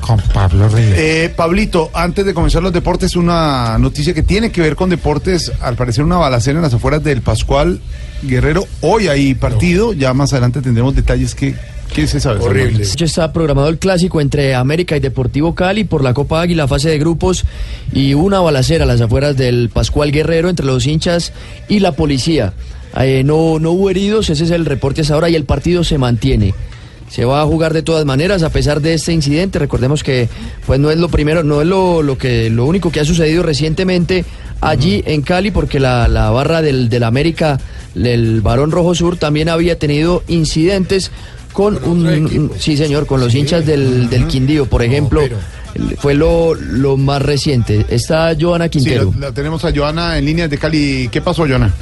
Con 0.00 0.20
Pablo 0.34 0.68
Reyes. 0.68 0.98
Eh, 0.98 1.32
Pablito, 1.34 1.90
antes 1.94 2.26
de 2.26 2.34
comenzar 2.34 2.62
los 2.62 2.72
deportes, 2.72 3.14
una 3.14 3.78
noticia 3.78 4.14
que 4.14 4.22
tiene 4.22 4.50
que 4.50 4.60
ver 4.60 4.74
con 4.74 4.90
deportes. 4.90 5.52
Al 5.60 5.76
parecer, 5.76 6.04
una 6.04 6.16
balacera 6.16 6.58
en 6.58 6.62
las 6.62 6.74
afueras 6.74 7.04
del 7.04 7.22
Pascual 7.22 7.80
Guerrero. 8.22 8.66
Hoy 8.80 9.06
hay 9.06 9.34
partido. 9.34 9.92
Ya 9.92 10.12
más 10.12 10.32
adelante 10.32 10.60
tendremos 10.60 10.94
detalles 10.96 11.34
que. 11.36 11.54
¿Qué 11.94 12.08
se 12.08 12.18
sabe? 12.18 12.40
Horrible. 12.40 12.82
Está 12.82 13.32
programado 13.32 13.68
el 13.68 13.78
clásico 13.78 14.20
entre 14.20 14.56
América 14.56 14.96
y 14.96 15.00
Deportivo 15.00 15.54
Cali 15.54 15.84
por 15.84 16.02
la 16.02 16.12
Copa 16.12 16.40
Águila, 16.40 16.66
fase 16.66 16.88
de 16.88 16.98
grupos, 16.98 17.44
y 17.92 18.14
una 18.14 18.40
balacera 18.40 18.84
a 18.84 18.86
las 18.88 19.00
afueras 19.00 19.36
del 19.36 19.70
Pascual 19.72 20.10
Guerrero 20.10 20.48
entre 20.48 20.66
los 20.66 20.84
hinchas 20.84 21.32
y 21.68 21.78
la 21.78 21.92
policía. 21.92 22.54
Eh, 22.98 23.22
no, 23.24 23.60
no 23.60 23.70
hubo 23.70 23.88
heridos, 23.88 24.30
ese 24.30 24.44
es 24.44 24.50
el 24.50 24.64
reporte 24.64 25.02
hasta 25.02 25.14
ahora, 25.14 25.30
y 25.30 25.36
el 25.36 25.44
partido 25.44 25.84
se 25.84 25.96
mantiene. 25.96 26.54
Se 27.08 27.24
va 27.24 27.40
a 27.40 27.46
jugar 27.46 27.72
de 27.72 27.82
todas 27.82 28.04
maneras 28.04 28.42
a 28.42 28.50
pesar 28.50 28.80
de 28.80 28.94
este 28.94 29.12
incidente. 29.12 29.58
Recordemos 29.58 30.02
que 30.02 30.28
pues 30.66 30.80
no 30.80 30.90
es 30.90 30.98
lo 30.98 31.08
primero, 31.08 31.42
no 31.42 31.60
es 31.62 31.66
lo, 31.66 32.02
lo 32.02 32.18
que 32.18 32.50
lo 32.50 32.64
único 32.66 32.90
que 32.90 33.00
ha 33.00 33.04
sucedido 33.04 33.42
recientemente 33.42 34.24
allí 34.60 35.02
en 35.06 35.22
Cali, 35.22 35.50
porque 35.50 35.78
la, 35.80 36.08
la 36.08 36.30
barra 36.30 36.62
del, 36.62 36.88
del 36.88 37.04
América, 37.04 37.58
el 37.94 38.40
Barón 38.40 38.70
Rojo 38.70 38.94
Sur, 38.94 39.16
también 39.16 39.48
había 39.48 39.78
tenido 39.78 40.22
incidentes 40.28 41.10
con 41.52 41.82
un, 41.84 42.06
un- 42.06 42.50
sí 42.58 42.76
señor, 42.76 43.06
con 43.06 43.20
los 43.20 43.34
hinchas 43.34 43.64
del, 43.64 44.10
del 44.10 44.26
Quindío, 44.26 44.66
por 44.66 44.82
ejemplo. 44.82 45.22
Fue 45.98 46.14
lo, 46.14 46.54
lo 46.54 46.96
más 46.96 47.20
reciente. 47.20 47.84
Está 47.90 48.34
Joana 48.38 48.64
Sí, 48.64 48.70
Quintero. 48.70 49.12
la, 49.18 49.26
la 49.28 49.32
tenemos 49.34 49.62
a 49.66 49.72
Joana 49.74 50.16
en 50.16 50.24
línea 50.24 50.48
de 50.48 50.56
Cali. 50.56 51.08
¿Qué 51.12 51.20
pasó, 51.20 51.46
Joana? 51.46 51.72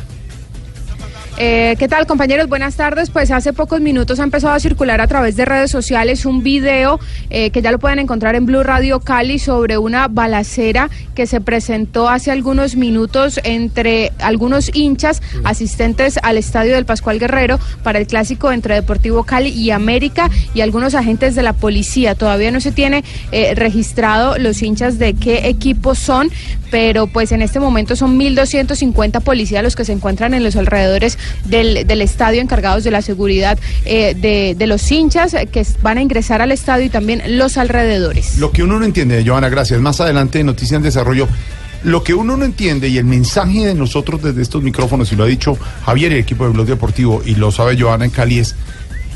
Eh, 1.36 1.74
¿Qué 1.80 1.88
tal 1.88 2.06
compañeros? 2.06 2.48
Buenas 2.48 2.76
tardes. 2.76 3.10
Pues 3.10 3.32
hace 3.32 3.52
pocos 3.52 3.80
minutos 3.80 4.20
ha 4.20 4.22
empezado 4.22 4.54
a 4.54 4.60
circular 4.60 5.00
a 5.00 5.08
través 5.08 5.34
de 5.34 5.44
redes 5.44 5.68
sociales 5.68 6.26
un 6.26 6.44
video 6.44 7.00
eh, 7.28 7.50
que 7.50 7.60
ya 7.60 7.72
lo 7.72 7.80
pueden 7.80 7.98
encontrar 7.98 8.36
en 8.36 8.46
Blue 8.46 8.62
Radio 8.62 9.00
Cali 9.00 9.40
sobre 9.40 9.76
una 9.76 10.06
balacera 10.06 10.90
que 11.16 11.26
se 11.26 11.40
presentó 11.40 12.08
hace 12.08 12.30
algunos 12.30 12.76
minutos 12.76 13.40
entre 13.42 14.12
algunos 14.20 14.70
hinchas 14.76 15.22
asistentes 15.42 16.20
al 16.22 16.38
estadio 16.38 16.74
del 16.74 16.84
Pascual 16.84 17.18
Guerrero 17.18 17.58
para 17.82 17.98
el 17.98 18.06
clásico 18.06 18.52
entre 18.52 18.76
Deportivo 18.76 19.24
Cali 19.24 19.48
y 19.48 19.72
América 19.72 20.30
y 20.54 20.60
algunos 20.60 20.94
agentes 20.94 21.34
de 21.34 21.42
la 21.42 21.52
policía. 21.52 22.14
Todavía 22.14 22.52
no 22.52 22.60
se 22.60 22.70
tiene 22.70 23.02
eh, 23.32 23.54
registrado 23.56 24.38
los 24.38 24.62
hinchas 24.62 25.00
de 25.00 25.14
qué 25.14 25.48
equipo 25.48 25.96
son, 25.96 26.30
pero 26.70 27.08
pues 27.08 27.32
en 27.32 27.42
este 27.42 27.58
momento 27.58 27.96
son 27.96 28.20
1.250 28.20 29.20
policías 29.20 29.64
los 29.64 29.74
que 29.74 29.84
se 29.84 29.92
encuentran 29.92 30.32
en 30.32 30.44
los 30.44 30.54
alrededores 30.54 31.18
del, 31.44 31.86
del 31.86 32.02
estadio 32.02 32.40
encargados 32.40 32.84
de 32.84 32.90
la 32.90 33.02
seguridad 33.02 33.58
eh, 33.84 34.14
de, 34.14 34.54
de 34.56 34.66
los 34.66 34.90
hinchas 34.90 35.34
que 35.50 35.66
van 35.82 35.98
a 35.98 36.02
ingresar 36.02 36.42
al 36.42 36.52
estadio 36.52 36.86
y 36.86 36.90
también 36.90 37.22
los 37.38 37.56
alrededores. 37.56 38.38
Lo 38.38 38.50
que 38.52 38.62
uno 38.62 38.78
no 38.78 38.84
entiende, 38.84 39.22
Joana, 39.26 39.48
gracias. 39.48 39.80
Más 39.80 40.00
adelante 40.00 40.42
Noticias 40.44 40.78
en 40.78 40.82
Desarrollo. 40.82 41.28
Lo 41.82 42.02
que 42.02 42.14
uno 42.14 42.36
no 42.36 42.46
entiende 42.46 42.88
y 42.88 42.96
el 42.96 43.04
mensaje 43.04 43.66
de 43.66 43.74
nosotros 43.74 44.22
desde 44.22 44.40
estos 44.40 44.62
micrófonos, 44.62 45.12
y 45.12 45.16
lo 45.16 45.24
ha 45.24 45.26
dicho 45.26 45.58
Javier 45.84 46.12
el 46.12 46.18
equipo 46.18 46.44
de 46.44 46.50
Blog 46.50 46.66
Deportivo, 46.66 47.22
y 47.26 47.34
lo 47.34 47.52
sabe 47.52 47.78
Joana 47.78 48.06
en 48.06 48.10
Cali, 48.10 48.38
es 48.38 48.54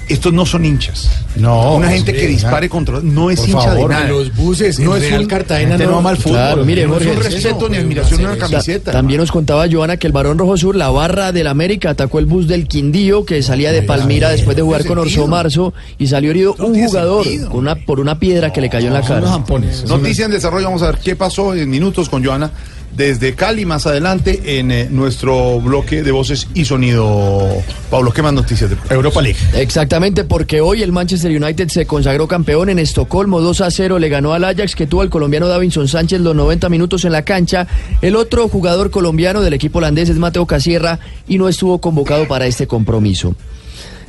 estos 0.08 0.32
no 0.32 0.46
son 0.46 0.64
hinchas. 0.64 1.08
No, 1.36 1.76
Una 1.76 1.88
gente 1.90 2.12
que 2.12 2.26
dispare 2.26 2.68
contra. 2.68 3.00
No 3.00 3.30
es 3.30 3.40
Por 3.40 3.48
hincha 3.50 3.62
favor, 3.62 3.88
de 3.90 3.94
nada. 3.94 4.08
los 4.08 4.34
buses, 4.34 4.78
en 4.78 4.90
Real 4.92 5.26
Cartagena 5.26 5.70
gente 5.76 5.86
no- 5.86 5.98
ama 5.98 6.10
el 6.10 6.16
fútbol. 6.16 6.32
Claro, 6.32 6.64
mire, 6.64 6.86
no 6.86 6.96
es 6.96 7.06
un 7.06 7.14
Jorge, 7.14 7.28
respeto 7.30 7.68
ni 7.68 7.76
admiración 7.76 8.20
a 8.20 8.24
una 8.32 8.36
Ta- 8.38 8.48
camiseta. 8.48 8.92
También 8.92 9.20
nos 9.20 9.30
contaba 9.30 9.66
Joana 9.70 9.96
que 9.96 10.06
el 10.06 10.12
Barón 10.12 10.38
Rojo 10.38 10.56
Sur, 10.56 10.76
la 10.76 10.90
barra 10.90 11.32
del 11.32 11.46
América, 11.46 11.90
atacó 11.90 12.18
el 12.18 12.26
bus 12.26 12.48
del 12.48 12.66
Quindío 12.66 13.24
que 13.24 13.42
salía 13.42 13.72
de 13.72 13.82
Palmira 13.82 14.30
después 14.30 14.56
de 14.56 14.62
jugar 14.62 14.84
con 14.84 14.98
Orso 14.98 15.26
Marzo 15.26 15.74
y 15.98 16.06
salió 16.08 16.30
herido 16.30 16.54
un 16.58 16.74
jugador 16.82 17.26
con 17.48 17.58
una, 17.60 17.74
por 17.76 18.00
una 18.00 18.18
piedra 18.18 18.52
que 18.52 18.60
le 18.60 18.68
cayó 18.70 18.88
en 18.88 18.94
la 18.94 19.02
cara. 19.02 19.20
Noticia 19.86 20.24
en 20.24 20.30
desarrollo, 20.30 20.66
vamos 20.66 20.82
a 20.82 20.86
ver 20.86 20.98
qué 21.02 21.16
pasó 21.16 21.54
en 21.54 21.68
minutos 21.68 22.08
con 22.08 22.24
Joana 22.24 22.50
desde 22.98 23.34
Cali 23.34 23.64
más 23.64 23.86
adelante 23.86 24.58
en 24.58 24.70
eh, 24.72 24.88
nuestro 24.90 25.60
bloque 25.60 26.02
de 26.02 26.10
voces 26.10 26.48
y 26.52 26.64
sonido. 26.66 27.48
Pablo, 27.90 28.12
¿qué 28.12 28.20
más 28.22 28.32
noticias 28.34 28.68
de 28.68 28.76
Europa 28.90 29.22
League? 29.22 29.38
Exactamente, 29.54 30.24
porque 30.24 30.60
hoy 30.60 30.82
el 30.82 30.90
Manchester 30.92 31.30
United 31.30 31.68
se 31.68 31.86
consagró 31.86 32.26
campeón 32.28 32.68
en 32.68 32.78
Estocolmo, 32.80 33.40
2 33.40 33.60
a 33.60 33.70
0 33.70 33.98
le 34.00 34.08
ganó 34.08 34.34
al 34.34 34.42
Ajax 34.44 34.74
que 34.74 34.86
tuvo 34.88 35.02
al 35.02 35.10
colombiano 35.10 35.46
Davinson 35.46 35.86
Sánchez 35.88 36.20
los 36.20 36.34
90 36.34 36.68
minutos 36.68 37.04
en 37.04 37.12
la 37.12 37.22
cancha. 37.22 37.66
El 38.02 38.16
otro 38.16 38.48
jugador 38.48 38.90
colombiano 38.90 39.40
del 39.40 39.54
equipo 39.54 39.78
holandés 39.78 40.08
es 40.08 40.16
Mateo 40.16 40.44
Casierra 40.44 40.98
y 41.28 41.38
no 41.38 41.48
estuvo 41.48 41.78
convocado 41.80 42.26
para 42.26 42.46
este 42.46 42.66
compromiso. 42.66 43.34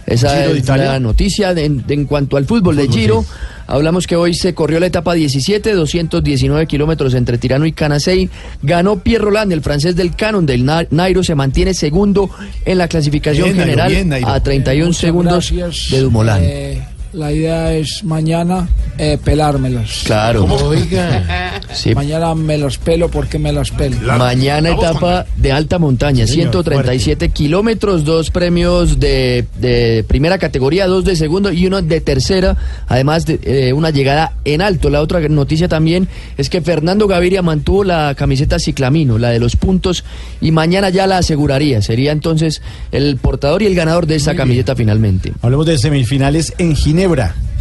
Esa 0.07 0.29
Giro 0.41 0.55
es 0.55 0.67
la 0.67 0.99
noticia 0.99 1.53
de- 1.53 1.69
de- 1.69 1.93
en 1.93 2.05
cuanto 2.05 2.35
al 2.37 2.45
fútbol 2.45 2.75
de 2.75 2.87
Giro. 2.87 3.23
Hablamos 3.71 4.07
que 4.07 4.15
hoy 4.15 4.33
se 4.33 4.53
corrió 4.55 4.79
la 4.79 4.87
etapa 4.87 5.13
17, 5.13 5.73
219 5.73 6.65
kilómetros 6.65 7.13
entre 7.13 7.37
Tirano 7.37 7.65
y 7.67 7.71
Canasei. 7.71 8.29
Ganó 8.63 8.99
Pierre 8.99 9.23
Roland, 9.25 9.51
el 9.53 9.61
francés 9.61 9.95
del 9.95 10.15
Canon 10.15 10.45
del 10.45 10.65
Na- 10.65 10.87
Nairo, 10.89 11.23
se 11.23 11.35
mantiene 11.35 11.73
segundo 11.75 12.29
en 12.65 12.77
la 12.79 12.87
clasificación 12.87 13.45
Bien, 13.45 13.57
Nairo, 13.57 13.69
general 13.71 13.91
bien, 13.91 14.09
Nairo. 14.09 14.27
a 14.27 14.39
31 14.41 14.85
Muchas 14.87 14.99
segundos 15.01 15.51
gracias. 15.51 15.91
de 15.91 15.99
Dumoulin. 16.01 16.33
Eh, 16.41 16.81
la 17.13 17.31
idea 17.31 17.73
es 17.73 18.03
mañana 18.03 18.67
eh, 18.97 19.17
pelármelas. 19.23 20.03
Claro. 20.05 20.45
Oiga. 20.45 21.55
Sí. 21.71 21.93
Mañana 21.93 22.33
me 22.33 22.57
los 22.57 22.79
pelo 22.79 23.11
porque 23.11 23.37
me 23.37 23.53
los 23.53 23.69
pelo. 23.69 23.95
Mañana 24.17 24.71
etapa 24.71 25.27
de 25.37 25.51
alta 25.51 25.77
montaña, 25.77 26.25
137 26.25 27.29
kilómetros, 27.29 28.03
dos 28.03 28.31
premios 28.31 28.99
de, 28.99 29.45
de 29.59 30.03
primera 30.07 30.39
categoría, 30.39 30.87
dos 30.87 31.05
de 31.05 31.15
segundo 31.15 31.51
y 31.51 31.67
uno 31.67 31.79
de 31.83 32.01
tercera, 32.01 32.57
además 32.87 33.27
de 33.27 33.39
eh, 33.43 33.73
una 33.73 33.91
llegada 33.91 34.33
en 34.45 34.63
alto. 34.63 34.89
La 34.89 34.99
otra 34.99 35.19
noticia 35.29 35.67
también 35.67 36.07
es 36.37 36.49
que 36.49 36.61
Fernando 36.61 37.05
Gaviria 37.05 37.43
mantuvo 37.43 37.83
la 37.83 38.15
camiseta 38.15 38.57
ciclamino, 38.57 39.19
la 39.19 39.29
de 39.29 39.39
los 39.39 39.55
puntos, 39.55 40.03
y 40.41 40.49
mañana 40.49 40.89
ya 40.89 41.05
la 41.05 41.19
aseguraría. 41.19 41.83
Sería 41.83 42.13
entonces 42.13 42.63
el 42.91 43.17
portador 43.17 43.61
y 43.61 43.67
el 43.67 43.75
ganador 43.75 44.07
de 44.07 44.15
esa 44.15 44.33
camiseta 44.33 44.75
finalmente. 44.75 45.33
Hablemos 45.43 45.67
de 45.67 45.77
semifinales 45.77 46.55
en 46.57 46.75
Ginebra. 46.75 46.98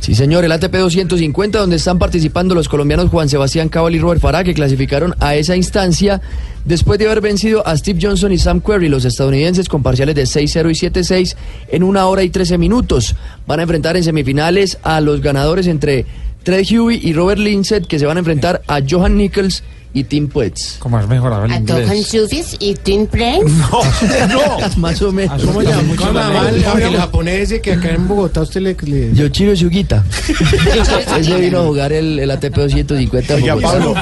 Sí, 0.01 0.17
señor, 0.17 0.45
el 0.45 0.51
ATP 0.51 0.75
250, 0.75 1.61
donde 1.61 1.77
están 1.77 1.97
participando 2.01 2.57
los 2.57 2.69
colombianos 2.69 3.09
Juan 3.09 3.29
Sebastián 3.29 3.69
Cabal 3.69 3.95
y 3.95 4.01
Robert 4.01 4.21
Farah, 4.21 4.43
que 4.43 4.53
clasificaron 4.53 5.15
a 5.21 5.37
esa 5.37 5.55
instancia 5.55 6.21
después 6.65 6.99
de 6.99 7.07
haber 7.07 7.21
vencido 7.21 7.65
a 7.65 7.77
Steve 7.77 8.01
Johnson 8.03 8.33
y 8.33 8.39
Sam 8.39 8.61
Querrey, 8.61 8.89
los 8.89 9.05
estadounidenses, 9.05 9.69
con 9.69 9.85
parciales 9.85 10.17
de 10.17 10.25
6-0 10.25 10.71
y 10.71 10.91
7-6 10.91 11.37
en 11.69 11.85
una 11.85 12.07
hora 12.07 12.25
y 12.25 12.31
13 12.31 12.59
minutos. 12.59 13.15
Van 13.47 13.61
a 13.61 13.63
enfrentar 13.63 13.97
en 13.97 14.03
semifinales 14.03 14.77
a 14.83 15.01
los 15.01 15.21
ganadores 15.21 15.69
entre 15.69 16.05
Ted 16.43 16.65
Huey 16.69 16.99
y 17.01 17.13
Robert 17.13 17.41
Lindsay, 17.41 17.83
que 17.83 18.01
se 18.01 18.07
van 18.07 18.17
a 18.17 18.21
enfrentar 18.21 18.63
a 18.67 18.81
Johan 18.81 19.17
Nichols 19.17 19.63
y 19.99 20.05
Tim 20.05 20.29
Puetz. 20.29 20.77
¿Cómo 20.79 20.97
has 20.99 21.09
mejorado 21.09 21.45
el 21.45 21.53
¿A 21.53 21.61
Tohan 21.65 22.03
Sufis 22.03 22.57
y 22.61 22.75
Twin 22.75 23.07
Planes? 23.07 23.53
No, 24.29 24.41
más 24.77 25.01
o 25.03 25.13
menos. 25.13 25.43
¿Cómo 25.43 25.63
llama? 25.63 25.95
¿Cómo 25.97 26.13
llama 26.13 26.49
el, 26.49 26.83
el 26.83 26.97
japonés 26.97 27.41
ese 27.43 27.61
que 27.61 27.73
acá 27.73 27.91
en 27.91 28.07
Bogotá 28.09 28.43
usted 28.43 28.61
le... 28.61 28.77
le... 28.85 29.15
Yoshiro 29.15 29.55
Sugita. 29.57 30.05
Ese 31.19 31.37
vino 31.41 31.61
a 31.61 31.65
jugar 31.65 31.93
el, 31.93 32.19
el 32.19 32.31
ATP 32.31 32.55
250. 32.55 33.35
en 33.35 33.43
Oiga. 33.43 33.57
Pablo, 33.61 33.95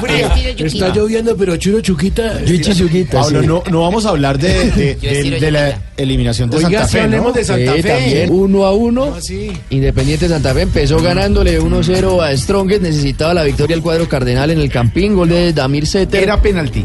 Está 0.59 0.89
lloviendo, 0.95 1.37
pero 1.37 1.57
Churo 1.57 1.81
Chuquita... 1.81 2.43
Yuichi 2.45 2.75
Sugita, 2.75 3.21
Pablo, 3.21 3.41
sí. 3.41 3.47
no, 3.47 3.63
no 3.71 3.81
vamos 3.83 4.07
a 4.07 4.11
hablar 4.11 4.39
de, 4.39 4.71
de, 4.73 4.95
de- 4.97 5.41
de 5.41 5.51
la 5.51 5.79
eliminación 5.97 6.51
de 6.51 6.59
Oiga, 6.59 6.87
Santa 6.87 6.89
Fe, 6.89 6.99
¿no? 6.99 7.05
hablemos 7.05 7.35
de 7.35 7.45
Santa 7.45 7.75
Sí, 7.77 7.83
Fe. 7.83 7.89
también 7.89 8.31
uno 8.33 8.65
a 8.65 8.73
uno. 8.73 9.15
Ah, 9.17 9.21
sí. 9.21 9.51
Independiente 9.71 10.29
Santa 10.29 10.53
Fe 10.55 10.63
empezó 10.63 11.01
ganándole 11.01 11.61
1-0 11.61 12.23
a 12.23 12.37
Strongest, 12.37 12.83
necesitaba 12.83 13.35
la 13.35 13.45
victoria 13.45 13.77
al 13.77 13.83
cuadro 13.83 14.09
cardenal 14.09 14.51
en 14.51 14.61
el 14.61 14.71
Campín, 14.71 15.15
gol 15.15 15.29
de 15.31 15.53
Damir 15.53 15.86
Era 15.95 16.41
penalti. 16.41 16.85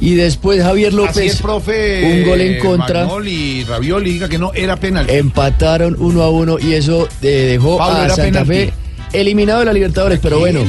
Y 0.00 0.14
después 0.14 0.62
Javier 0.62 0.88
Así 0.88 0.96
López, 0.96 1.32
es, 1.34 1.42
profe. 1.42 2.12
un 2.12 2.28
gol 2.28 2.40
en 2.40 2.58
contra. 2.60 3.06
Magnoli, 3.06 3.64
Ravioli, 3.64 4.12
diga 4.12 4.28
que 4.28 4.38
no, 4.38 4.52
era 4.52 4.76
penalti. 4.76 5.14
Empataron 5.14 5.96
1 5.98 6.22
a 6.22 6.30
1 6.30 6.58
y 6.60 6.74
eso 6.74 7.08
eh, 7.22 7.46
dejó 7.50 7.78
Pablo, 7.78 8.12
a 8.12 8.16
Santa 8.16 8.44
penalti. 8.44 8.52
Fe 8.52 8.85
eliminado 9.12 9.60
de 9.60 9.64
la 9.66 9.72
Libertadores, 9.72 10.18
pero 10.22 10.38
bueno, 10.38 10.60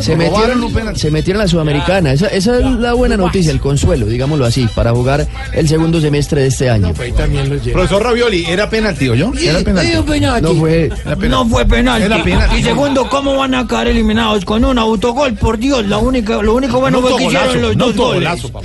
se 0.00 0.16
metieron, 0.16 0.72
penalti. 0.72 1.00
se 1.00 1.10
metieron 1.10 1.40
a 1.40 1.44
la 1.44 1.48
Sudamericana. 1.48 2.12
Esa, 2.12 2.26
esa 2.28 2.58
es 2.58 2.64
la 2.64 2.92
buena 2.94 3.16
noticia, 3.16 3.50
el 3.52 3.60
consuelo, 3.60 4.06
digámoslo 4.06 4.44
así, 4.44 4.68
para 4.74 4.92
jugar 4.92 5.26
el 5.52 5.68
segundo 5.68 6.00
semestre 6.00 6.42
de 6.42 6.48
este 6.48 6.70
año. 6.70 6.92
Ahí 6.98 7.12
también 7.12 7.48
lo 7.48 7.56
lleva. 7.56 7.72
Profesor 7.78 8.02
Ravioli, 8.02 8.44
era 8.46 8.68
penalti, 8.70 9.08
¿o 9.08 9.14
yo? 9.14 9.32
Era 9.40 9.60
penalti. 9.60 9.92
No 9.92 10.54
fue, 10.54 10.86
Era 10.86 10.94
penalti. 11.16 11.28
No 11.28 11.46
fue 11.48 11.64
penal. 11.66 12.02
Era 12.02 12.22
penalti. 12.22 12.56
Y 12.56 12.62
segundo, 12.62 13.08
¿cómo 13.08 13.36
van 13.36 13.54
a 13.54 13.66
quedar 13.66 13.88
eliminados 13.88 14.44
con 14.44 14.64
un 14.64 14.78
autogol? 14.78 15.34
Por 15.34 15.58
Dios, 15.58 15.86
la 15.86 15.98
única, 15.98 16.42
lo 16.42 16.54
único 16.54 16.80
bueno 16.80 17.00
No 17.00 17.06
fue 17.08 17.16
que 17.18 17.24
hicieron 17.24 17.62
los 17.62 17.76
no 17.76 17.86
dos 17.92 17.96
goles. 17.96 18.42
papá. 18.50 18.60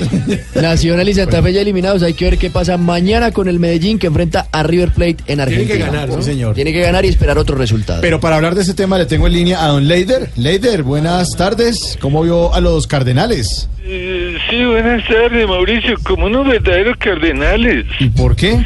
Nacional 0.61 1.07
y 1.09 1.13
Santa 1.13 1.41
Fe 1.41 1.53
ya 1.53 1.61
eliminados. 1.61 2.03
Hay 2.03 2.13
que 2.13 2.25
ver 2.25 2.37
qué 2.37 2.49
pasa 2.49 2.77
mañana 2.77 3.31
con 3.31 3.47
el 3.47 3.59
Medellín 3.59 3.99
que 3.99 4.07
enfrenta 4.07 4.47
a 4.51 4.63
River 4.63 4.91
Plate 4.91 5.17
en 5.27 5.39
Argentina. 5.39 5.73
que 5.73 5.79
ganar, 5.79 6.09
¿no? 6.09 6.17
Sí, 6.17 6.23
señor. 6.23 6.55
Tiene 6.55 6.73
que 6.73 6.81
ganar 6.81 7.05
y 7.05 7.07
esperar 7.09 7.37
otro 7.37 7.55
resultado. 7.57 8.01
Pero 8.01 8.19
para 8.19 8.35
hablar 8.35 8.55
de 8.55 8.61
ese 8.61 8.73
tema 8.73 8.97
le 8.97 9.05
tengo 9.05 9.14
en 9.15 9.33
línea 9.33 9.63
a 9.63 9.67
don 9.69 9.87
Leider. 9.87 10.29
Leider, 10.35 10.83
buenas 10.83 11.29
tardes. 11.37 11.97
¿Cómo 12.01 12.21
vio 12.23 12.53
a 12.53 12.59
los 12.59 12.85
cardenales? 12.85 13.69
Eh, 13.83 14.37
sí, 14.49 14.65
buenas 14.65 15.07
tardes, 15.07 15.47
Mauricio. 15.47 15.95
Como 16.03 16.25
unos 16.25 16.47
verdaderos 16.47 16.97
cardenales. 16.97 17.85
¿Y 17.99 18.09
por 18.09 18.35
qué? 18.35 18.59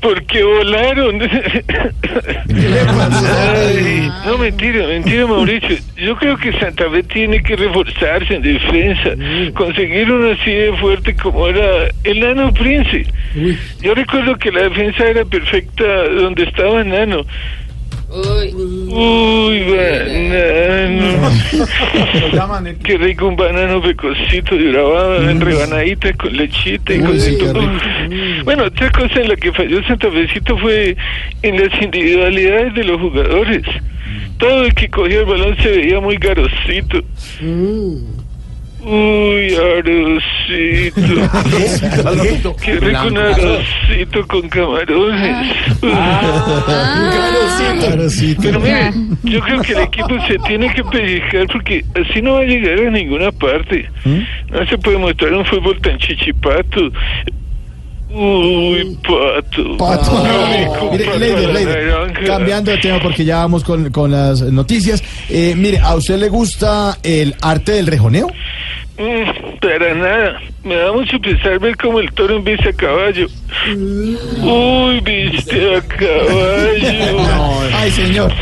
Porque 0.00 0.42
volaron. 0.42 1.20
Ay, 3.22 4.10
no, 4.26 4.38
mentira, 4.38 4.86
mentira, 4.88 5.26
Mauricio. 5.26 5.76
Yo 5.96 6.16
creo 6.16 6.36
que 6.38 6.58
Santa 6.58 6.90
Fe 6.90 7.02
tiene 7.04 7.42
que 7.42 7.54
reforzarse 7.54 8.34
en 8.34 8.42
defensa. 8.42 9.10
Conseguir 9.54 10.10
uno 10.10 10.32
así 10.32 10.50
de 10.50 10.72
fuerte 10.78 11.14
como 11.14 11.46
era 11.46 11.88
el 12.02 12.20
Nano 12.20 12.52
Prince. 12.52 13.06
Yo 13.80 13.94
recuerdo 13.94 14.36
que 14.36 14.50
la 14.50 14.62
defensa 14.62 15.04
era 15.06 15.24
perfecta 15.24 15.84
donde 15.84 16.44
estaba 16.44 16.82
Nano. 16.82 17.24
Uy, 18.14 19.60
banano. 19.72 21.30
Qué 22.84 22.98
rico 22.98 23.26
un 23.28 23.36
banano 23.36 23.80
pecosito 23.80 24.54
de 24.56 24.64
grabado 24.72 25.30
en 25.30 25.40
rebanadita 25.40 26.12
con 26.14 26.36
lechita 26.36 26.92
y 26.94 26.98
Uy, 26.98 27.04
con 27.06 27.20
sí, 27.20 27.38
todo. 27.38 27.54
qué 27.54 27.60
rico. 27.60 28.44
Bueno, 28.44 28.64
otra 28.64 28.90
cosa 28.90 29.20
en 29.20 29.28
la 29.28 29.36
que 29.36 29.52
falló 29.52 29.82
Santa 29.84 30.10
Fecito 30.10 30.58
fue 30.58 30.96
en 31.42 31.60
las 31.60 31.82
individualidades 31.82 32.74
de 32.74 32.84
los 32.84 33.00
jugadores. 33.00 33.62
Todo 34.38 34.64
el 34.64 34.74
que 34.74 34.88
cogía 34.88 35.20
el 35.20 35.26
balón 35.26 35.56
se 35.56 35.68
veía 35.70 36.00
muy 36.00 36.16
garosito. 36.16 37.02
Uy, 38.84 39.54
arrocito. 39.54 41.14
Qué 42.56 42.72
rico 42.80 43.06
un 43.06 43.18
arrocito 43.18 44.26
con 44.26 44.48
camarones. 44.48 45.54
Pero 48.42 48.60
mire, 48.60 48.90
yo 49.22 49.40
creo 49.40 49.62
que 49.62 49.72
el 49.72 49.80
equipo 49.80 50.08
se 50.26 50.36
tiene 50.46 50.72
que 50.74 50.82
pellizcar 50.84 51.46
porque 51.46 51.84
así 51.94 52.20
no 52.22 52.34
va 52.34 52.40
a 52.40 52.44
llegar 52.44 52.86
a 52.86 52.90
ninguna 52.90 53.30
parte. 53.30 53.88
No 54.50 54.66
se 54.66 54.78
puede 54.78 54.98
mostrar 54.98 55.32
un 55.32 55.44
fútbol 55.44 55.80
tan 55.80 55.98
chichipato. 55.98 56.90
Uy, 58.14 58.98
pato. 59.02 59.76
Pato. 59.78 60.22
Rico, 60.22 60.90
Mire, 60.92 61.04
pato 61.06 61.18
Leider, 61.18 62.12
cambiando 62.26 62.70
de 62.70 62.78
tema 62.78 62.98
porque 63.00 63.24
ya 63.24 63.38
vamos 63.38 63.64
con, 63.64 63.90
con 63.90 64.10
las 64.10 64.42
noticias. 64.42 65.02
Eh, 65.30 65.54
mire, 65.56 65.78
¿a 65.78 65.94
usted 65.94 66.18
le 66.18 66.28
gusta 66.28 66.98
el 67.02 67.34
arte 67.40 67.72
del 67.72 67.86
rejoneo? 67.86 68.28
Mm, 68.98 69.58
para 69.60 69.94
nada. 69.94 70.40
Me 70.62 70.76
da 70.76 70.92
mucho 70.92 71.18
pesar 71.18 71.58
ver 71.58 71.76
como 71.76 71.98
el 72.00 72.12
toro 72.12 72.36
embiste 72.36 72.68
a 72.68 72.72
caballo. 72.74 73.26
Uy, 74.42 75.00
viste 75.00 75.76
a 75.76 75.80
caballo. 75.80 77.18
Ay, 77.74 77.90
señor. 77.92 78.32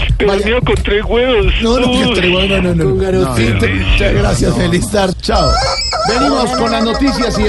Mío 0.45 0.61
con 0.67 0.75
tres 0.83 1.05
huevos. 1.05 1.47
No, 1.63 1.79
no, 1.79 1.93
que 1.93 2.21
tres 2.21 2.35
huevos, 2.35 2.49
no, 2.51 2.63
no, 2.63 2.75
no. 2.75 2.85
Con 2.85 2.99
garotito. 2.99 3.67
No, 3.67 3.75
Muchas 3.75 4.15
gracias, 4.15 4.57
feliz 4.57 4.91
tarde. 4.91 5.15
Chao. 5.23 5.51
Venimos 6.09 6.51
con 6.57 6.73
las 6.73 6.85
noticias 6.85 7.39
y 7.39 7.49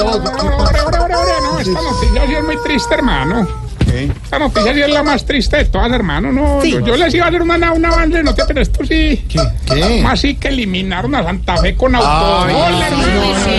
a 1.68 1.72
vos. 1.82 2.12
No, 2.14 2.24
es 2.24 2.44
muy 2.46 2.58
triste, 2.64 2.94
hermano. 2.96 3.46
Esta 3.94 4.40
noticia 4.40 4.74
sí 4.74 4.80
es 4.82 4.90
la 4.90 5.04
más 5.04 5.26
triste 5.26 5.58
de 5.58 5.66
todas, 5.66 5.92
hermano. 5.92 6.32
No, 6.32 6.60
Sí. 6.62 6.72
yo, 6.72 6.80
yo 6.80 6.96
les 6.96 7.14
iba 7.14 7.26
a 7.26 7.28
hacer 7.28 7.42
una, 7.42 7.74
una 7.74 7.90
avance 7.90 8.16
de 8.18 8.24
noticias, 8.24 8.48
pero 8.48 8.62
esto 8.62 8.86
sí. 8.86 9.26
¿Qué? 9.28 9.40
¿Cómo 9.68 10.08
así 10.10 10.36
que 10.36 10.48
eliminaron 10.48 11.14
a 11.16 11.24
Santa 11.24 11.58
Fe 11.58 11.76
con 11.76 11.94
autogol, 11.96 12.82
hermano? 12.82 13.36
Sí 13.44 13.52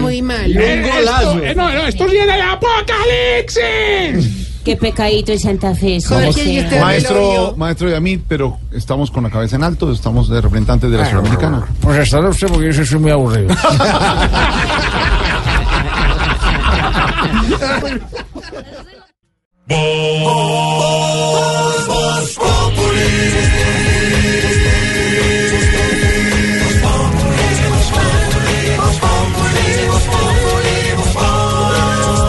Muy 0.00 0.20
mal. 0.22 0.56
Eh, 0.56 0.88
esto- 1.00 1.40
eh, 1.42 1.54
no, 1.54 1.72
no, 1.72 1.86
esto 1.86 2.08
sí 2.10 2.16
es 2.16 2.28
el 2.28 2.40
apocalipsis. 2.42 4.46
Qué 4.64 4.76
pecadito 4.76 5.30
en 5.32 5.38
Santa 5.38 5.74
Fe. 5.74 6.00
sí, 6.00 6.32
sí. 6.32 6.64
maestro, 6.80 7.54
maestro 7.56 7.88
Yamit, 7.88 8.22
pero 8.28 8.58
estamos 8.72 9.10
con 9.12 9.22
la 9.22 9.30
cabeza 9.30 9.54
en 9.56 9.62
alto, 9.64 9.90
estamos 9.92 10.28
de 10.28 10.40
representantes 10.40 10.90
de 10.90 10.98
la 10.98 11.08
Sudamericana. 11.08 11.64
Pues 11.80 12.10
luego 12.12 12.28
usted 12.30 12.48
porque 12.48 12.72
yo 12.72 12.84
soy 12.84 12.98
muy 12.98 13.12
aburrido. 13.12 13.54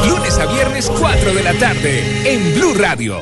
Lunes 0.07 0.38
a 0.38 0.45
viernes 0.45 0.90
4 0.99 1.34
de 1.34 1.44
la 1.44 1.53
tarde 1.53 2.34
en 2.34 2.53
Blue 2.56 2.74
Radio. 2.74 3.22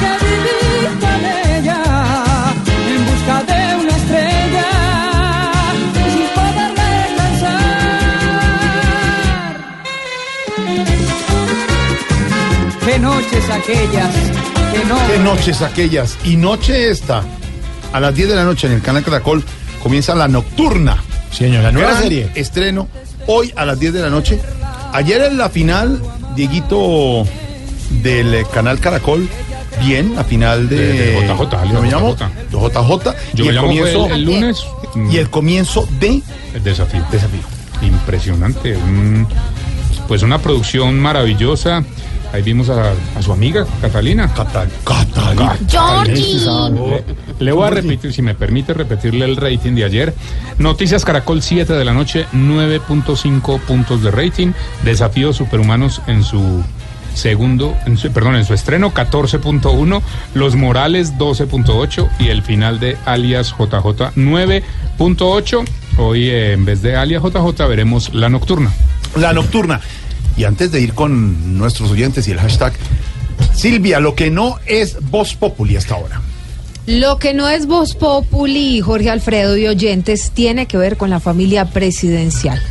las 0.00 0.18
que 0.18 0.24
viví 0.24 0.86
con 1.00 1.20
ella, 1.54 1.80
en 2.94 3.00
busca 3.06 3.36
de 3.44 3.60
una 3.76 3.94
estrella, 3.96 4.66
sin 6.12 6.28
poderla 6.34 6.86
alcanzar. 7.04 7.68
Qué 12.84 12.98
noches 12.98 13.44
aquellas, 13.50 14.14
que 14.72 14.84
no... 14.84 14.96
¿Qué 15.06 15.18
noches 15.18 15.62
aquellas? 15.62 16.18
Y 16.24 16.36
noche 16.36 16.90
esta, 16.90 17.22
a 17.92 18.00
las 18.00 18.14
10 18.14 18.28
de 18.28 18.34
la 18.36 18.44
noche 18.44 18.66
en 18.66 18.74
el 18.74 18.82
canal 18.82 19.02
Caracol, 19.04 19.44
comienza 19.82 20.14
la 20.14 20.28
nocturna. 20.28 21.02
Señor, 21.30 21.62
la 21.62 21.72
nueva 21.72 21.90
Gran 21.90 22.02
serie. 22.02 22.30
Estreno 22.34 22.88
hoy 23.26 23.52
a 23.54 23.64
las 23.64 23.78
10 23.78 23.92
de 23.92 24.00
la 24.00 24.10
noche. 24.10 24.40
Ayer 24.92 25.22
en 25.22 25.36
la 25.36 25.50
final, 25.50 26.02
Dieguito 26.34 27.24
del 28.02 28.46
canal 28.52 28.80
Caracol, 28.80 29.28
bien, 29.78 30.14
la 30.16 30.24
final 30.24 30.68
de. 30.68 30.76
De- 30.76 30.92
de 31.22 31.26
JJ, 31.26 31.50
¿Cómo 31.50 31.80
me 31.82 31.90
llamo? 31.90 32.16
JJ. 32.16 33.14
Yo 33.34 33.44
y 33.44 33.48
me 33.48 33.48
el 33.48 33.54
llamo 33.54 33.66
comienzo. 33.68 34.06
el, 34.06 34.12
el 34.12 34.22
lunes. 34.24 34.66
Y 35.10 35.16
el 35.18 35.30
comienzo 35.30 35.88
de. 36.00 36.22
El 36.54 36.62
desafío. 36.62 37.04
Desafío. 37.10 37.40
Impresionante. 37.82 38.76
un- 38.76 39.26
pues 40.06 40.22
una 40.22 40.38
producción 40.38 40.98
maravillosa. 41.00 41.84
Ahí 42.32 42.42
vimos 42.42 42.68
a, 42.68 42.92
a 43.16 43.22
su 43.22 43.32
amiga 43.32 43.66
Catalina. 43.80 44.32
Catalina. 44.34 45.56
Georgie. 45.66 46.40
Le, 46.44 47.04
le 47.44 47.52
voy 47.52 47.66
a 47.66 47.70
repetir, 47.70 48.12
si 48.12 48.20
me 48.20 48.34
permite 48.34 48.74
repetirle 48.74 49.24
el 49.24 49.36
rating 49.36 49.72
de 49.74 49.84
ayer. 49.84 50.14
Noticias 50.58 51.04
Caracol 51.06 51.40
7 51.42 51.72
de 51.72 51.84
la 51.86 51.92
noche, 51.94 52.26
9.5 52.34 53.60
puntos 53.60 54.02
de 54.02 54.10
rating. 54.10 54.48
Desafíos 54.82 55.36
superhumanos 55.36 56.00
en 56.06 56.22
su 56.22 56.62
segundo, 57.18 57.76
en 57.86 57.96
su- 57.98 58.10
perdón, 58.12 58.36
en 58.36 58.44
su 58.44 58.54
estreno 58.54 58.92
14.1, 58.94 60.00
Los 60.34 60.54
Morales 60.56 61.14
12.8 61.18 62.08
y 62.18 62.28
el 62.28 62.42
final 62.42 62.80
de 62.80 62.96
Alias 63.04 63.50
JJ 63.58 64.12
9.8. 64.16 65.64
Hoy 65.98 66.28
eh, 66.28 66.52
en 66.52 66.64
vez 66.64 66.80
de 66.82 66.96
Alias 66.96 67.22
JJ 67.22 67.66
veremos 67.68 68.14
La 68.14 68.28
Nocturna. 68.28 68.72
La 69.16 69.32
nocturna. 69.32 69.80
Y 70.36 70.44
antes 70.44 70.70
de 70.70 70.80
ir 70.80 70.94
con 70.94 71.58
nuestros 71.58 71.90
oyentes 71.90 72.28
y 72.28 72.30
el 72.30 72.38
hashtag, 72.38 72.72
Silvia, 73.54 73.98
lo 74.00 74.14
que 74.14 74.30
no 74.30 74.56
es 74.66 74.96
Voz 75.10 75.34
Populi 75.34 75.76
hasta 75.76 75.94
ahora. 75.96 76.20
Lo 76.86 77.18
que 77.18 77.34
no 77.34 77.48
es 77.48 77.66
Voz 77.66 77.94
Populi, 77.94 78.80
Jorge 78.80 79.10
Alfredo 79.10 79.56
y 79.56 79.66
oyentes, 79.66 80.30
tiene 80.32 80.66
que 80.66 80.78
ver 80.78 80.96
con 80.96 81.10
la 81.10 81.20
familia 81.20 81.66
presidencial. 81.66 82.62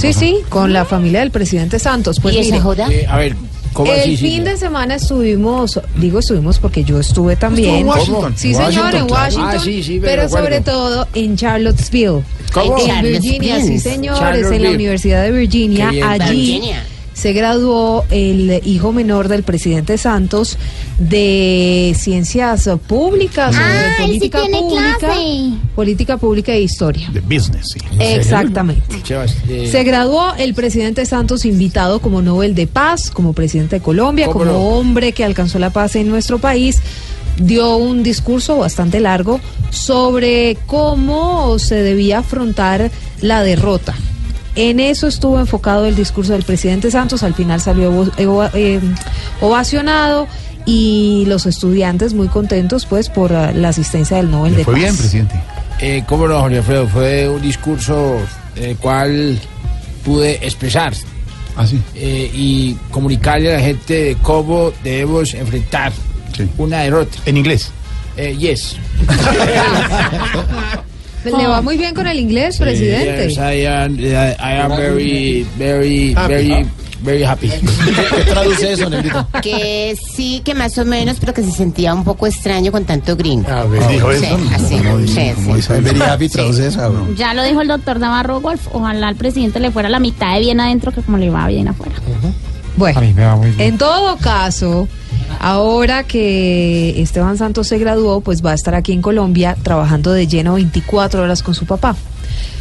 Sí, 0.00 0.12
sí, 0.12 0.36
con 0.48 0.72
la 0.72 0.84
familia 0.84 1.20
del 1.20 1.30
presidente 1.30 1.78
Santos. 1.78 2.20
Pues 2.20 2.34
¿Y 2.34 2.38
esa 2.38 2.50
mire, 2.50 2.60
joda? 2.60 2.88
Eh, 2.92 3.06
a 3.08 3.16
ver, 3.18 3.34
¿cómo 3.72 3.92
el 3.92 4.00
así? 4.00 4.16
fin 4.16 4.44
de 4.44 4.56
semana 4.56 4.96
estuvimos, 4.96 5.80
digo 5.96 6.18
estuvimos 6.18 6.58
porque 6.58 6.84
yo 6.84 7.00
estuve 7.00 7.36
también. 7.36 7.76
Estuvo 7.76 7.80
en 7.94 7.98
Washington. 8.00 8.34
Sí, 8.36 8.54
señor, 8.54 8.94
en 8.94 9.10
Washington, 9.10 9.50
Ah, 9.54 9.58
sí, 9.58 9.82
sí, 9.82 9.98
pero 10.00 10.22
recuerdo. 10.24 10.44
sobre 10.44 10.60
todo 10.60 11.08
en 11.14 11.36
Charlottesville. 11.36 12.22
¿Cómo? 12.52 12.78
En 12.78 12.86
Charlottesville. 12.86 13.38
Virginia, 13.38 13.60
sí, 13.62 13.78
señores, 13.80 14.50
en 14.50 14.62
la. 14.62 14.70
Universidad 14.70 15.22
de 15.24 15.32
Virginia. 15.32 15.88
Allí 16.08 16.36
Virginia. 16.36 16.84
Se 17.16 17.32
graduó 17.32 18.04
el 18.10 18.60
hijo 18.66 18.92
menor 18.92 19.28
del 19.28 19.42
presidente 19.42 19.96
Santos 19.96 20.58
de 20.98 21.96
ciencias 21.98 22.68
públicas 22.86 23.54
o 23.54 23.58
de 23.58 23.64
Ah, 23.64 23.94
sí 23.96 24.02
política 24.02 24.40
tiene 24.42 24.58
pública, 24.58 24.98
clase. 24.98 25.50
política 25.74 26.16
pública 26.18 26.52
e 26.52 26.60
historia. 26.60 27.08
De 27.14 27.20
business, 27.20 27.70
sí. 27.72 27.80
Exactamente. 27.98 28.82
Eh, 29.48 29.68
Se 29.70 29.82
graduó 29.82 30.34
el 30.36 30.52
presidente 30.52 31.06
Santos 31.06 31.46
invitado 31.46 32.00
como 32.00 32.20
Nobel 32.20 32.54
de 32.54 32.66
Paz, 32.66 33.10
como 33.10 33.32
presidente 33.32 33.76
de 33.76 33.82
Colombia, 33.82 34.26
¿Cómo 34.26 34.40
como 34.40 34.52
no? 34.52 34.58
hombre 34.58 35.12
que 35.12 35.24
alcanzó 35.24 35.58
la 35.58 35.70
paz 35.70 35.96
en 35.96 36.08
nuestro 36.08 36.38
país. 36.38 36.80
Dio 37.38 37.76
un 37.76 38.02
discurso 38.02 38.58
bastante 38.58 39.00
largo 39.00 39.40
sobre 39.70 40.58
cómo 40.66 41.58
se 41.58 41.76
debía 41.76 42.18
afrontar 42.18 42.90
la 43.22 43.42
derrota. 43.42 43.94
En 44.56 44.80
eso 44.80 45.06
estuvo 45.06 45.38
enfocado 45.38 45.84
el 45.86 45.94
discurso 45.94 46.32
del 46.32 46.42
presidente 46.42 46.90
Santos. 46.90 47.22
Al 47.22 47.34
final 47.34 47.60
salió 47.60 47.90
evo- 48.16 48.50
eh, 48.54 48.80
ovacionado 49.40 50.26
y 50.64 51.24
los 51.28 51.46
estudiantes 51.46 52.14
muy 52.14 52.28
contentos 52.28 52.86
pues 52.86 53.08
por 53.08 53.30
la 53.30 53.68
asistencia 53.68 54.16
del 54.16 54.30
Nobel 54.30 54.52
Le 54.52 54.58
de 54.58 54.64
fue 54.64 54.74
Paz. 54.74 54.82
bien, 54.82 54.96
presidente. 54.96 55.40
eh, 55.80 56.02
¿Cómo 56.08 56.26
no, 56.26 56.40
Jorge 56.40 56.58
Alfredo? 56.58 56.88
Fue 56.88 57.28
un 57.28 57.42
discurso 57.42 58.16
en 58.56 58.64
el 58.70 58.76
cual 58.78 59.38
pude 60.04 60.34
expresar 60.44 60.92
Ah, 61.56 61.66
sí. 61.66 61.80
eh, 61.94 62.30
y 62.34 62.74
comunicarle 62.90 63.54
a 63.54 63.58
la 63.58 63.62
gente 63.62 63.94
de 63.94 64.16
cómo 64.22 64.72
debemos 64.82 65.34
enfrentar 65.34 65.92
Sí. 66.36 66.48
una 66.58 66.78
derrota. 66.80 67.16
En 67.26 67.36
inglés. 67.36 67.70
Eh, 68.16 68.34
yes. 68.38 68.76
Le 71.30 71.46
va 71.46 71.62
muy 71.62 71.76
bien 71.76 71.94
con 71.94 72.06
el 72.06 72.18
inglés, 72.18 72.58
presidente. 72.58 73.28
Yes, 73.28 73.38
I 73.38 73.66
am, 73.66 73.98
I, 73.98 74.58
am 74.60 74.76
very, 74.76 75.46
very, 75.58 76.14
very, 76.14 76.66
very 77.02 77.22
happy. 77.24 77.48
¿Qué 78.16 78.22
traduce 78.30 78.72
eso, 78.72 78.88
Negrito? 78.90 79.26
Que 79.42 79.96
sí, 80.14 80.40
que 80.44 80.54
más 80.54 80.76
o 80.78 80.84
menos, 80.84 81.16
pero 81.20 81.32
que 81.34 81.42
se 81.42 81.52
sentía 81.52 81.94
un 81.94 82.04
poco 82.04 82.26
extraño 82.26 82.70
con 82.72 82.84
tanto 82.84 83.16
gringo. 83.16 83.48
A 83.50 83.64
ver. 83.64 83.86
Dijo 83.88 84.12
Sí, 84.12 84.24
eso. 84.24 84.38
así, 84.54 84.76
¿Cómo 84.78 84.98
dice- 84.98 85.34
sí, 85.36 85.62
sí. 85.62 85.72
Very 85.80 86.00
happy, 86.02 86.28
traduce 86.28 86.66
eso. 86.68 87.06
Ya 87.16 87.34
lo 87.34 87.42
dijo 87.44 87.60
el 87.60 87.68
doctor 87.68 87.98
Navarro 88.00 88.40
Golf. 88.40 88.68
Ojalá 88.72 89.08
al 89.08 89.16
presidente 89.16 89.60
le 89.60 89.70
fuera 89.70 89.88
la 89.88 90.00
mitad 90.00 90.34
de 90.34 90.40
bien 90.40 90.60
adentro 90.60 90.92
que 90.92 91.02
como 91.02 91.18
le 91.18 91.30
va 91.30 91.46
bien 91.48 91.68
afuera. 91.68 91.94
Bueno, 92.76 92.98
A 92.98 93.02
mí 93.02 93.12
me 93.14 93.24
va 93.24 93.36
muy 93.36 93.50
bien. 93.52 93.68
en 93.72 93.78
todo 93.78 94.18
caso, 94.18 94.86
ahora 95.50 96.02
que 96.04 97.00
Esteban 97.00 97.38
Santos 97.38 97.68
se 97.68 97.78
graduó, 97.78 98.20
pues 98.20 98.44
va 98.44 98.50
a 98.52 98.54
estar 98.54 98.74
aquí 98.74 98.92
en 98.92 99.00
Colombia 99.02 99.56
trabajando 99.62 100.12
de 100.12 100.26
lleno 100.26 100.54
24 100.54 101.22
horas 101.22 101.42
con 101.42 101.54
su 101.54 101.66
papá. 101.66 101.94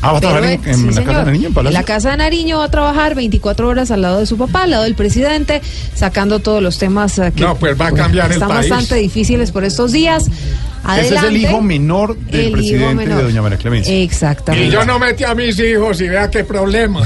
Ah, 0.01 0.11
va 0.11 0.17
a 0.19 0.21
trabajar 0.21 0.43
en, 0.51 0.61
en 0.69 0.75
sí, 0.77 0.85
la 0.85 0.91
señor. 0.93 1.05
casa 1.05 1.19
de 1.19 1.25
Nariño, 1.25 1.47
en 1.47 1.53
Palacio. 1.53 1.79
la 1.79 1.83
casa 1.83 2.11
de 2.11 2.17
Nariño 2.17 2.57
va 2.59 2.65
a 2.65 2.71
trabajar 2.71 3.15
24 3.15 3.67
horas 3.67 3.89
al 3.91 4.01
lado 4.03 4.19
de 4.19 4.25
su 4.27 4.37
papá, 4.37 4.63
al 4.63 4.71
lado 4.71 4.83
del 4.83 4.93
presidente, 4.93 5.61
sacando 5.95 6.39
todos 6.39 6.61
los 6.61 6.77
temas 6.77 7.17
eh, 7.17 7.31
que 7.35 7.41
No, 7.43 7.55
pues 7.55 7.79
va 7.79 7.87
a 7.87 7.91
cambiar 7.91 8.27
el 8.27 8.33
están 8.33 8.49
país. 8.49 8.69
bastante 8.69 8.95
difíciles 8.95 9.51
por 9.51 9.63
estos 9.63 9.91
días. 9.91 10.27
Ese 10.99 11.15
es 11.15 11.23
el 11.23 11.37
hijo 11.37 11.61
menor 11.61 12.15
del 12.17 12.51
presidente 12.51 12.93
menor. 12.95 13.17
de 13.17 13.23
doña 13.23 13.41
María 13.41 13.57
Clemencia. 13.57 13.93
Exactamente. 13.95 14.67
Y 14.67 14.71
yo 14.71 14.85
no 14.85 14.99
metí 14.99 15.23
a 15.23 15.33
mis 15.33 15.57
hijos 15.59 15.99
y 16.01 16.07
vea 16.07 16.29
qué 16.29 16.43
problema. 16.43 17.01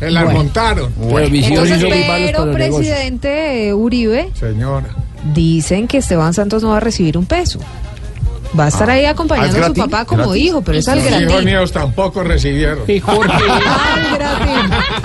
Se 0.00 0.10
las 0.10 0.24
Bueno. 0.24 0.38
montaron. 0.40 0.92
Entonces, 0.98 1.84
pero 1.88 2.50
presidente 2.52 3.72
Uribe, 3.74 4.30
Señora. 4.34 4.88
Dicen 5.34 5.88
que 5.88 5.98
Esteban 5.98 6.34
Santos 6.34 6.62
no 6.62 6.70
va 6.70 6.78
a 6.78 6.80
recibir 6.80 7.16
un 7.18 7.26
peso. 7.26 7.60
Va 8.58 8.64
a 8.64 8.68
estar 8.68 8.90
ahí 8.90 9.04
acompañando 9.04 9.62
a 9.64 9.66
su 9.68 9.74
papá 9.74 10.04
como 10.04 10.24
¿Gratis? 10.24 10.42
hijo, 10.44 10.62
pero 10.62 10.78
es 10.78 10.88
al 10.88 10.98
Los 10.98 11.20
hijos 11.20 11.44
míos 11.44 11.72
tampoco 11.72 12.24
recibieron. 12.24 12.80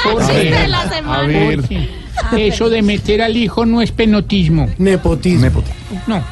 Jorge, 0.04 0.44
de 0.52 0.68
la 0.68 0.90
semana. 0.90 1.20
a 1.20 1.28
ver, 1.28 1.62
eso 2.38 2.70
de 2.70 2.82
meter 2.82 3.22
al 3.22 3.38
hijo 3.38 3.66
no 3.66 3.82
es 3.82 3.92
penotismo. 3.92 4.68
Nepotismo. 4.80 5.64
No. 6.08 6.24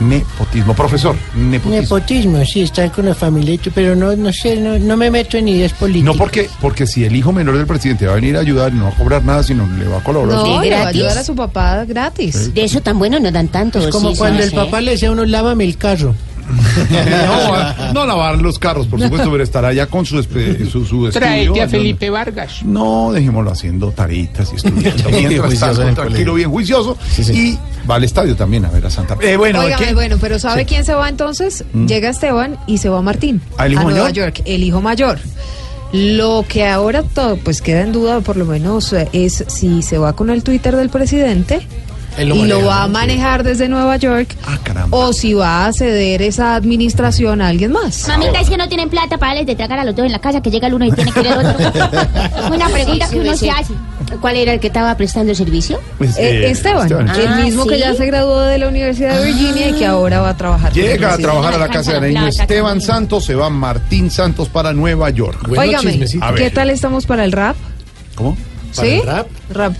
Nepotismo. 0.00 0.74
Profesor, 0.74 1.14
nepotismo. 1.34 1.80
Nepotismo, 1.82 2.44
sí, 2.44 2.62
estar 2.62 2.90
con 2.90 3.06
la 3.06 3.14
familia, 3.14 3.58
pero 3.74 3.94
no, 3.94 4.16
no 4.16 4.32
sé, 4.32 4.56
no, 4.56 4.78
no 4.78 4.96
me 4.96 5.10
meto 5.10 5.36
en 5.36 5.48
ideas 5.48 5.72
políticas. 5.74 6.04
No 6.06 6.14
porque, 6.14 6.48
porque 6.60 6.86
si 6.86 7.04
el 7.04 7.14
hijo 7.14 7.32
menor 7.32 7.56
del 7.56 7.66
presidente 7.66 8.06
va 8.06 8.12
a 8.12 8.14
venir 8.16 8.36
a 8.36 8.40
ayudar 8.40 8.72
no 8.72 8.84
va 8.84 8.90
a 8.90 8.94
cobrar 8.94 9.24
nada, 9.24 9.42
sino 9.42 9.66
le 9.66 9.86
va 9.86 9.98
a 9.98 10.02
colaborar. 10.02 10.36
No, 10.38 10.44
le 10.44 10.50
va 10.52 10.60
a 10.60 10.64
gratis? 10.64 10.86
ayudar 11.00 11.18
a 11.18 11.24
su 11.24 11.34
papá 11.34 11.84
gratis. 11.84 12.54
De 12.54 12.64
eso 12.64 12.80
tan 12.80 12.98
bueno 12.98 13.20
no 13.20 13.30
dan 13.30 13.48
tanto. 13.48 13.78
Es 13.78 13.88
como 13.88 14.12
sí, 14.12 14.16
cuando 14.16 14.42
el 14.42 14.52
papá 14.52 14.80
le 14.80 14.92
decía 14.92 15.08
a 15.10 15.12
uno, 15.12 15.24
lávame 15.24 15.64
el 15.64 15.76
carro. 15.76 16.14
No, 16.52 17.92
no 17.92 18.06
lavar 18.06 18.38
los 18.40 18.58
carros, 18.58 18.86
por 18.86 19.00
supuesto, 19.00 19.30
pero 19.30 19.42
estará 19.42 19.72
ya 19.72 19.86
con 19.86 20.04
su, 20.06 20.22
su, 20.22 20.84
su 20.84 21.08
estudio. 21.08 21.62
A 21.62 21.64
¿no? 21.66 21.68
Felipe 21.70 22.10
Vargas. 22.10 22.62
No, 22.64 23.12
dejémoslo 23.12 23.50
haciendo 23.50 23.90
taritas 23.92 24.50
y 24.52 24.56
estudiando. 24.56 25.08
Bien 25.10 25.28
Mientras 25.28 25.94
tranquilo, 25.94 26.34
bien 26.34 26.50
juicioso. 26.50 26.96
Y 27.32 27.58
va 27.88 27.96
al 27.96 28.04
estadio 28.04 28.36
también 28.36 28.64
a 28.64 28.70
ver 28.70 28.86
a 28.86 28.90
Santa 28.90 29.16
Fe. 29.16 29.32
Eh, 29.32 29.36
bueno, 29.36 29.60
¿qué? 29.78 29.94
bueno, 29.94 30.16
pero 30.20 30.38
¿sabe 30.38 30.60
Sí. 30.62 30.66
quién 30.66 30.84
se 30.84 30.94
va 30.94 31.08
entonces? 31.08 31.64
Mm. 31.72 31.86
Llega 31.86 32.10
Esteban 32.10 32.58
y 32.66 32.78
se 32.78 32.88
va 32.88 33.00
Martín. 33.02 33.40
¿Ah, 33.56 33.66
el 33.66 33.72
hijo 33.72 33.82
a 33.82 33.84
Nueva 33.84 34.04
mayor? 34.08 34.32
York, 34.32 34.42
el 34.44 34.62
hijo 34.62 34.80
mayor. 34.80 35.18
Lo 35.92 36.44
que 36.48 36.66
ahora 36.66 37.02
todo, 37.02 37.36
pues 37.38 37.60
queda 37.62 37.80
en 37.82 37.92
duda, 37.92 38.20
por 38.20 38.36
lo 38.36 38.44
menos, 38.44 38.92
eh, 38.92 39.08
es 39.12 39.44
si 39.48 39.82
se 39.82 39.98
va 39.98 40.12
con 40.12 40.30
el 40.30 40.44
Twitter 40.44 40.76
del 40.76 40.88
presidente 40.88 41.66
lo 42.18 42.34
y 42.36 42.46
lo 42.46 42.64
va 42.64 42.82
a 42.84 42.88
manejar 42.88 43.42
desde 43.42 43.68
Nueva 43.68 43.96
York, 43.96 44.36
o 44.90 45.12
si 45.12 45.32
va 45.34 45.66
a 45.66 45.72
ceder 45.72 46.22
esa 46.22 46.54
administración 46.54 47.40
a 47.40 47.48
alguien 47.48 47.72
más. 47.72 48.06
Mamita, 48.08 48.40
es 48.40 48.48
que 48.50 48.56
no 48.56 48.68
tienen 48.68 48.88
plata 48.90 49.16
para 49.18 49.32
darles 49.32 49.46
de 49.46 49.56
tragar 49.56 49.78
a 49.78 49.84
los 49.84 49.94
dos 49.96 50.04
en 50.06 50.12
la 50.12 50.18
casa, 50.18 50.40
que 50.42 50.50
llega 50.50 50.66
el 50.68 50.74
uno 50.74 50.84
y 50.86 50.92
tiene 50.92 51.12
que 51.12 51.20
ir 51.20 51.26
el 51.28 51.32
otro. 51.34 51.54
Una 52.54 52.68
pregunta 52.68 53.06
Sí, 53.06 53.10
sí, 53.12 53.16
que 53.16 53.20
uno 53.20 53.32
sí. 53.36 53.38
se 53.46 53.50
hace. 53.50 53.74
¿Cuál 54.20 54.36
era 54.36 54.52
el 54.52 54.60
que 54.60 54.66
estaba 54.66 54.96
prestando 54.96 55.30
el 55.30 55.36
servicio? 55.36 55.80
Pues, 55.98 56.16
Eh, 56.18 56.46
eh, 56.46 56.50
Esteban, 56.50 56.82
Esteban. 56.82 57.08
el 57.10 57.26
Ah, 57.28 57.36
mismo 57.44 57.64
que 57.64 57.78
ya 57.78 57.94
se 57.94 58.04
graduó 58.06 58.40
de 58.40 58.58
la 58.58 58.68
Universidad 58.68 59.20
de 59.20 59.26
Virginia 59.26 59.68
y 59.68 59.72
que 59.74 59.86
ahora 59.86 60.20
va 60.20 60.30
a 60.30 60.36
trabajar. 60.36 60.72
Llega 60.72 61.14
a 61.14 61.18
trabajar 61.18 61.54
a 61.54 61.58
la 61.58 61.68
casa 61.68 62.00
de 62.00 62.08
niño 62.08 62.26
Esteban 62.26 62.80
Santos, 62.80 63.24
se 63.24 63.34
va 63.36 63.48
Esteban 63.50 64.10
Santos 64.10 64.48
para 64.48 64.72
Nueva 64.72 65.10
York. 65.10 65.46
Óigame, 65.48 66.04
A 66.20 66.34
¿qué 66.34 66.50
tal 66.50 66.70
estamos 66.70 67.06
para 67.06 67.24
el 67.24 67.32
rap? 67.32 67.56
¿Cómo? 68.16 68.36
¿Sí? 68.72 69.00
Rap, 69.04 69.28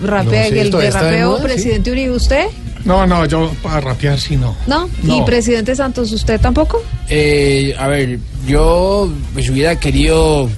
rapea, 0.02 0.50
No 0.50 0.60
el 0.60 0.70
de 0.70 0.90
rapeo, 0.90 1.28
moda, 1.30 1.38
sí. 1.40 1.44
presidente 1.44 1.90
Uribe, 1.92 2.10
¿usted? 2.14 2.44
No, 2.84 3.06
no, 3.06 3.26
yo 3.26 3.52
para 3.62 3.80
rapear 3.80 4.18
sí 4.18 4.36
no. 4.36 4.56
¿No? 4.66 4.88
¿Y 5.02 5.18
No. 5.18 5.24
presidente 5.24 5.76
Santos, 5.76 6.10
usted 6.12 6.40
tampoco? 6.40 6.82
Eh, 7.08 7.74
a 7.78 7.88
ver, 7.88 8.18
yo 8.46 9.10
pues 9.34 9.48
hubiera 9.50 9.78
querido 9.78 10.48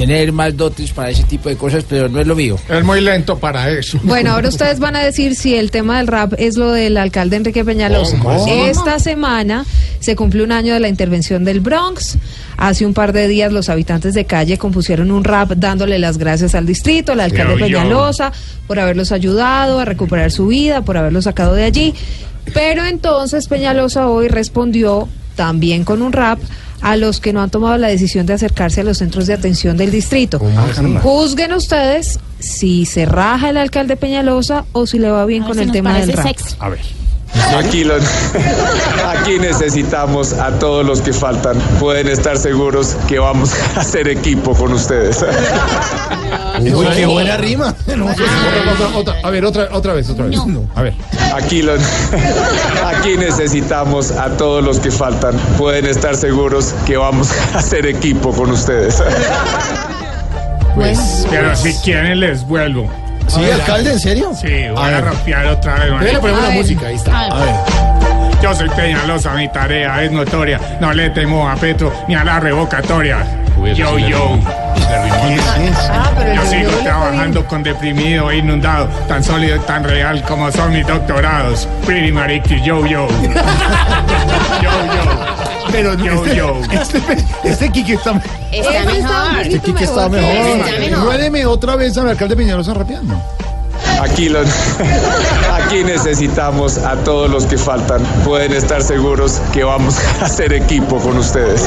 tener 0.00 0.32
más 0.32 0.56
dotes 0.56 0.92
para 0.92 1.10
ese 1.10 1.24
tipo 1.24 1.50
de 1.50 1.56
cosas, 1.56 1.84
pero 1.86 2.08
no 2.08 2.20
es 2.20 2.26
lo 2.26 2.34
mío. 2.34 2.56
Es 2.70 2.82
muy 2.82 3.02
lento 3.02 3.38
para 3.38 3.68
eso. 3.70 3.98
Bueno, 4.02 4.32
ahora 4.32 4.48
ustedes 4.48 4.78
van 4.78 4.96
a 4.96 5.04
decir 5.04 5.34
si 5.34 5.54
el 5.54 5.70
tema 5.70 5.98
del 5.98 6.06
rap 6.06 6.32
es 6.38 6.56
lo 6.56 6.72
del 6.72 6.96
alcalde 6.96 7.36
Enrique 7.36 7.66
Peñalosa. 7.66 8.18
¿Cómo? 8.18 8.46
Esta 8.46 8.98
semana 8.98 9.66
se 10.00 10.16
cumple 10.16 10.42
un 10.42 10.52
año 10.52 10.72
de 10.72 10.80
la 10.80 10.88
intervención 10.88 11.44
del 11.44 11.60
Bronx. 11.60 12.16
Hace 12.56 12.86
un 12.86 12.94
par 12.94 13.12
de 13.12 13.28
días 13.28 13.52
los 13.52 13.68
habitantes 13.68 14.14
de 14.14 14.24
calle 14.24 14.56
compusieron 14.56 15.10
un 15.10 15.22
rap 15.22 15.50
dándole 15.50 15.98
las 15.98 16.16
gracias 16.16 16.54
al 16.54 16.64
distrito, 16.64 17.12
al 17.12 17.20
alcalde 17.20 17.58
Yo, 17.58 17.66
yo. 17.66 17.78
Peñalosa, 17.78 18.32
por 18.66 18.78
haberlos 18.80 19.12
ayudado 19.12 19.80
a 19.80 19.84
recuperar 19.84 20.30
su 20.30 20.46
vida, 20.46 20.80
por 20.80 20.96
haberlos 20.96 21.24
sacado 21.24 21.54
de 21.54 21.64
allí. 21.64 21.94
Pero 22.54 22.86
entonces 22.86 23.48
Peñalosa 23.48 24.08
hoy 24.08 24.28
respondió 24.28 25.08
también 25.36 25.84
con 25.84 26.00
un 26.00 26.12
rap 26.12 26.38
a 26.80 26.96
los 26.96 27.20
que 27.20 27.32
no 27.32 27.42
han 27.42 27.50
tomado 27.50 27.76
la 27.78 27.88
decisión 27.88 28.26
de 28.26 28.34
acercarse 28.34 28.80
a 28.80 28.84
los 28.84 28.98
centros 28.98 29.26
de 29.26 29.34
atención 29.34 29.76
del 29.76 29.90
distrito. 29.90 30.40
Juzguen 31.02 31.52
ustedes 31.52 32.18
si 32.38 32.86
se 32.86 33.04
raja 33.06 33.50
el 33.50 33.56
alcalde 33.56 33.96
Peñalosa 33.96 34.64
o 34.72 34.86
si 34.86 34.98
le 34.98 35.10
va 35.10 35.24
bien 35.26 35.42
con 35.44 35.56
si 35.56 35.62
el 35.62 35.72
tema 35.72 35.98
del 35.98 36.12
rap. 36.12 36.26
A 36.58 36.68
ver. 36.70 36.80
Aquí, 37.56 37.84
lo- 37.84 37.94
aquí 39.08 39.38
necesitamos 39.38 40.32
a 40.32 40.58
todos 40.58 40.84
los 40.84 41.00
que 41.00 41.12
faltan. 41.12 41.56
Pueden 41.78 42.08
estar 42.08 42.36
seguros 42.36 42.96
que 43.08 43.18
vamos 43.20 43.50
a 43.76 43.80
hacer 43.80 44.08
equipo 44.08 44.52
con 44.54 44.72
ustedes. 44.72 45.24
Uy, 46.60 46.86
qué 46.94 47.06
buena 47.06 47.36
rima. 47.36 47.74
Otra, 47.86 48.02
otra, 48.72 48.96
otra. 48.96 49.14
A 49.22 49.30
ver, 49.30 49.44
otra, 49.44 49.68
otra 49.72 49.92
vez, 49.94 50.08
otra 50.10 50.26
vez. 50.26 50.38
A 50.74 50.82
ver. 50.82 50.94
Aquí, 51.34 51.62
lo- 51.62 51.74
aquí 52.86 53.16
necesitamos 53.18 54.10
a 54.12 54.28
todos 54.36 54.62
los 54.64 54.78
que 54.80 54.90
faltan. 54.90 55.36
Pueden 55.58 55.86
estar 55.86 56.14
seguros 56.16 56.74
que 56.86 56.96
vamos 56.96 57.28
a 57.54 57.58
hacer 57.58 57.86
equipo 57.86 58.32
con 58.32 58.50
ustedes. 58.50 59.02
Pues, 60.74 61.26
pero 61.28 61.54
si 61.56 61.74
quieren 61.82 62.20
les 62.20 62.46
vuelvo. 62.46 62.88
¿Sí, 63.26 63.44
alcalde, 63.50 63.92
en 63.92 63.98
serio? 64.00 64.30
Sí, 64.40 64.48
voy 64.72 64.82
a, 64.84 64.88
ver. 64.90 65.04
rapear 65.04 65.46
otra 65.46 65.74
vez. 65.74 65.82
Déjale 65.82 65.92
marica. 65.98 66.20
poner 66.20 66.36
una 66.36 66.44
A 66.44 66.48
ver. 66.48 66.58
música, 66.58 66.86
ahí 66.86 66.94
está. 66.94 67.20
A 67.26 67.38
ver. 67.44 67.54
Yo 68.42 68.54
soy 68.54 68.68
Peñalosa, 68.70 69.34
mi 69.34 69.48
tarea 69.52 70.02
es 70.02 70.10
notoria. 70.12 70.60
No 70.80 70.92
le 70.92 71.10
temo 71.10 71.48
a 71.50 71.56
Petro 71.56 71.92
ni 72.08 72.14
a 72.14 72.24
la 72.24 72.40
revocatoria. 72.40 73.18
Yo, 73.74 73.98
yo. 73.98 74.38
Ah, 74.92 76.10
pero 76.16 76.34
Yo 76.34 76.50
sigo 76.50 76.70
trabajando 76.82 77.44
con 77.46 77.62
deprimido 77.62 78.30
e 78.30 78.38
inundado, 78.38 78.86
tan 79.08 79.22
sólido 79.22 79.56
y 79.56 79.60
tan 79.60 79.84
real 79.84 80.22
como 80.24 80.50
son 80.50 80.72
mis 80.72 80.86
doctorados. 80.86 81.68
Pretty 81.86 82.12
mariqui, 82.12 82.60
yo, 82.62 82.84
yo. 82.86 83.06
Yo, 84.62 84.70
yo. 84.70 85.70
Pero 85.72 85.94
yo, 85.94 86.12
este, 86.24 86.36
yo. 86.36 86.60
Este, 86.70 87.00
este 87.44 87.70
Kiki 87.70 87.92
está, 87.92 88.20
Está 88.52 88.70
está 88.70 88.84
mejor. 88.84 89.36
poquito 89.36 89.40
este 89.42 89.58
Kiki 89.60 89.84
está 89.84 90.08
mejor. 90.08 90.30
Está 91.20 91.48
otra 91.48 91.76
vez 91.76 91.96
al 91.96 92.08
alcalde 92.08 92.36
Peñalosa 92.36 92.74
rapeando. 92.74 93.14
Aquí, 94.02 94.28
lo- 94.28 94.40
aquí 95.64 95.84
necesitamos 95.84 96.78
a 96.78 96.96
todos 96.96 97.30
los 97.30 97.46
que 97.46 97.56
faltan. 97.56 98.02
Pueden 98.24 98.52
estar 98.52 98.82
seguros 98.82 99.40
que 99.52 99.64
vamos 99.64 99.96
a 100.20 100.26
hacer 100.26 100.52
equipo 100.52 100.98
con 100.98 101.16
ustedes. 101.18 101.62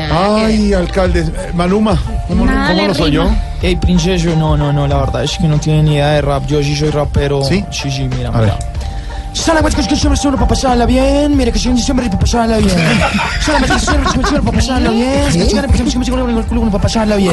Ay, 0.00 0.72
alcalde. 0.72 1.24
Maluma, 1.54 2.00
¿cómo, 2.28 2.44
Nada 2.46 2.68
cómo 2.68 2.82
le 2.82 2.88
lo 2.88 2.94
soy 2.94 3.10
yo? 3.12 3.22
rima. 3.24 3.38
Ey, 3.62 3.76
princeso, 3.76 4.30
no, 4.36 4.56
no, 4.56 4.72
no, 4.72 4.86
la 4.86 4.98
verdad 4.98 5.24
es 5.24 5.36
que 5.38 5.48
no 5.48 5.58
tiene 5.58 5.82
ni 5.82 5.94
idea 5.94 6.10
de 6.10 6.20
rap. 6.22 6.46
Yo 6.46 6.62
sí 6.62 6.76
soy 6.76 6.90
rapero. 6.90 7.42
¿Sí? 7.44 7.64
Sí, 7.70 7.90
sí, 7.90 8.08
mira, 8.16 8.30
A 8.30 8.40
ver. 8.40 8.54
Solamente 9.34 9.82
que 9.86 9.96
siempre 9.96 10.16
solo 10.16 10.36
para 10.36 10.48
pasarla 10.48 10.86
bien. 10.86 11.36
Mira 11.36 11.50
que 11.52 11.58
siempre 11.58 11.82
siempre 11.82 12.06
para 12.06 12.18
pasarla 12.18 12.56
bien. 12.58 12.70
Solamente 13.44 13.74
que 13.74 13.80
siempre 13.80 14.12
solo 14.28 14.42
para 14.42 14.56
pasarla 14.58 14.90
bien. 14.90 15.32
Siempre 15.32 15.48
siempre 15.50 15.76
siempre 15.76 16.04
siempre 16.04 16.70
para 16.70 16.82
pasarla 16.82 17.16
bien. 17.16 17.32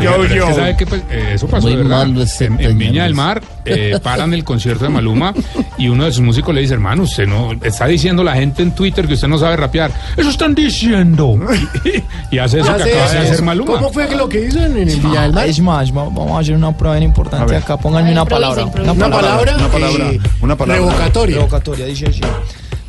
Yo, 0.00 0.24
yo. 0.26 0.54
¿Sabe 0.54 0.76
qué? 0.76 0.86
Pues, 0.86 1.02
eh, 1.10 1.32
eso 1.34 1.46
pasó, 1.48 1.66
Muy 1.66 1.76
¿verdad? 1.76 2.06
En, 2.40 2.60
en 2.60 2.78
Viña 2.78 3.02
del 3.04 3.14
Mar 3.14 3.42
eh, 3.64 3.98
paran 4.02 4.32
el 4.32 4.44
concierto 4.44 4.84
de 4.84 4.90
Maluma 4.90 5.34
y 5.76 5.88
uno 5.88 6.04
de 6.04 6.12
sus 6.12 6.22
músicos 6.22 6.54
le 6.54 6.60
dice, 6.60 6.74
hermano, 6.74 7.02
usted 7.02 7.26
no, 7.26 7.50
está 7.62 7.86
diciendo 7.86 8.22
la 8.22 8.34
gente 8.34 8.62
en 8.62 8.72
Twitter 8.72 9.06
que 9.08 9.14
usted 9.14 9.26
no 9.28 9.38
sabe 9.38 9.56
rapear. 9.56 9.90
Eso 10.16 10.30
están 10.30 10.54
diciendo. 10.54 11.36
Y, 11.84 12.02
y 12.36 12.38
hace 12.38 12.60
eso 12.60 12.76
que 12.76 12.82
acaba 12.84 13.10
de 13.12 13.18
eso. 13.22 13.32
hacer 13.32 13.42
Maluma. 13.42 13.72
¿Cómo 13.74 13.92
fue 13.92 14.06
que 14.08 14.14
lo 14.14 14.28
que 14.28 14.46
hizo 14.46 14.58
en, 14.60 14.76
en 14.76 14.88
el 14.88 15.00
Villa 15.00 15.22
del 15.22 15.32
Mar? 15.32 15.48
Es 15.48 15.60
más, 15.60 15.90
va- 15.90 16.04
vamos 16.04 16.32
a 16.32 16.38
hacer 16.40 16.54
una 16.54 16.70
prueba 16.76 16.96
bien 16.96 17.08
importante 17.10 17.56
acá. 17.56 17.76
Pónganme 17.76 18.12
una 18.12 18.24
palabra. 18.24 18.64
Una 18.66 18.94
palabra, 18.94 19.15
Una 19.18 19.68
palabra. 19.68 20.10
eh, 20.10 20.20
Una 20.40 20.56
palabra. 20.56 20.82
revocatoria. 20.84 21.36
Revocatoria, 21.36 21.86
dice 21.86 22.06
así. 22.08 22.20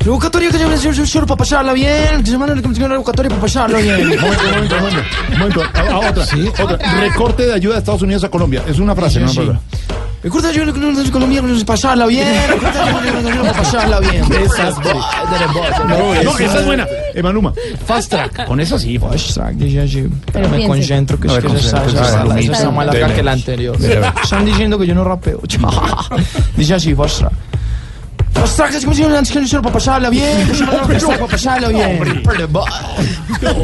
Revocatoria 0.00 0.50
que 0.50 0.58
yo 0.58 0.94
soy 0.94 1.06
solo 1.06 1.26
para 1.26 1.38
pasarla 1.38 1.72
bien. 1.72 2.22
Que 2.22 2.30
se 2.30 2.38
manda 2.38 2.54
una 2.54 2.88
revocatoria 2.88 3.28
para 3.30 3.40
pasarla 3.42 3.78
bien. 3.78 4.00
Un 4.00 4.08
momento, 4.20 4.44
un 4.44 4.50
momento, 4.50 4.74
un 4.76 4.80
momento. 4.80 5.02
Momento. 5.38 5.62
A- 5.74 5.80
a 5.80 5.98
otra, 6.10 6.24
otra. 6.64 7.00
Recorte 7.00 7.46
de 7.46 7.52
ayuda 7.54 7.74
de 7.74 7.78
Estados 7.80 8.02
Unidos 8.02 8.24
a 8.24 8.30
Colombia. 8.30 8.62
Es 8.66 8.78
una 8.78 8.94
frase, 8.94 9.14
Sí, 9.14 9.18
no 9.18 9.24
una 9.24 9.32
sí. 9.32 9.38
palabra. 9.38 9.60
Recuerda 10.22 10.50
yo 10.50 10.62
en 10.62 11.10
Colombia 11.10 11.42
pasarla 11.64 12.06
bien. 12.06 12.26
Recuerda 12.48 13.34
yo 13.34 13.40
para 13.42 13.52
pasarla 13.52 14.00
bien. 14.00 14.24
Esas, 14.32 14.74
No, 15.86 16.14
no, 16.24 16.38
esa 16.38 16.58
es 16.60 16.66
buena. 16.66 16.86
Eh, 17.14 17.22
Maluma, 17.22 17.52
fast 17.86 18.10
track. 18.10 18.44
Con 18.46 18.60
eso 18.60 18.78
sí. 18.78 18.98
Fast 18.98 19.34
track. 19.34 19.54
Pero 20.32 20.48
me 20.48 20.56
concentro 20.66 21.18
que 21.20 21.28
es 21.28 21.34
que 21.34 21.46
esa 21.58 21.84
esa- 21.86 22.22
esa 22.40 22.52
está 22.52 22.70
más 22.70 22.86
larga 22.86 23.06
que 23.14 23.22
la 23.22 23.32
anterior. 23.32 23.76
Están 24.22 24.44
diciendo 24.44 24.78
que 24.78 24.86
yo 24.86 24.94
no 24.94 25.04
rapeo. 25.04 25.40
Dice 26.56 26.74
así, 26.74 26.94
fast 26.94 27.18
track. 27.20 27.32
Fast 28.40 28.56
track 28.56 28.74
es 28.74 28.84
como 28.84 28.94
si 28.94 29.02
que 29.02 29.46
solo 29.46 29.62
para 29.62 29.72
pasarla 29.72 30.10
bien. 30.10 30.46
Fast 30.46 30.60
track 31.04 31.18
para 31.18 31.26
pasarla 31.26 31.68
bien. 31.68 32.22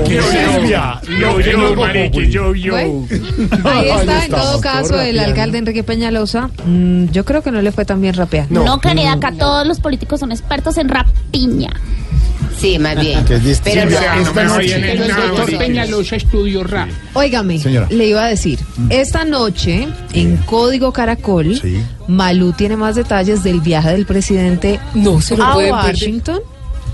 ¡Qué 0.06 0.20
Silvia! 0.22 1.00
Yo, 1.18 1.40
yo, 1.40 1.76
mariqui, 1.76 2.30
yo, 2.30 2.54
yo. 2.54 2.76
Ahí 2.76 3.88
está, 3.88 4.24
en 4.24 4.30
todo 4.30 4.60
caso, 4.60 5.00
el 5.00 5.18
alcalde 5.18 5.58
Enrique 5.58 5.82
Peñalosa, 5.82 6.50
mm, 6.64 7.06
yo 7.06 7.24
creo 7.24 7.42
que 7.42 7.50
no 7.50 7.62
le 7.62 7.72
fue 7.72 7.84
tan 7.84 8.00
bien 8.00 8.14
rapear. 8.14 8.50
No, 8.50 8.80
querida, 8.80 9.12
acá 9.12 9.32
todos 9.32 9.66
los 9.66 9.80
políticos 9.80 10.20
son 10.20 10.32
expertos 10.32 10.78
en 10.78 10.88
rapiña. 10.88 11.70
Sí, 12.64 12.78
más 12.78 12.98
bien. 12.98 13.22
Que 13.26 13.34
es. 13.34 13.60
Pero 13.62 13.84
no, 13.90 13.98
esta 14.20 14.44
noche-. 14.44 14.96
Doctor 14.96 15.58
Peñalosa 15.58 16.16
estudió 16.16 16.64
rap. 16.64 16.88
Óigame, 17.12 17.58
Señora. 17.58 17.86
le 17.90 18.06
iba 18.06 18.24
a 18.24 18.28
decir, 18.28 18.58
esta 18.88 19.24
noche 19.26 19.86
en 20.14 20.38
Código 20.38 20.90
Caracol, 20.92 21.58
Sí. 21.60 21.82
Malú 22.08 22.52
tiene 22.52 22.76
más 22.76 22.94
detalles 22.94 23.42
del 23.44 23.60
viaje 23.60 23.90
del 23.90 24.06
presidente 24.06 24.80
No 24.94 25.20
se 25.20 25.36
lo 25.36 25.44
a 25.44 25.52
pueden 25.54 25.74
perder. 25.74 25.94
Washington 25.94 26.40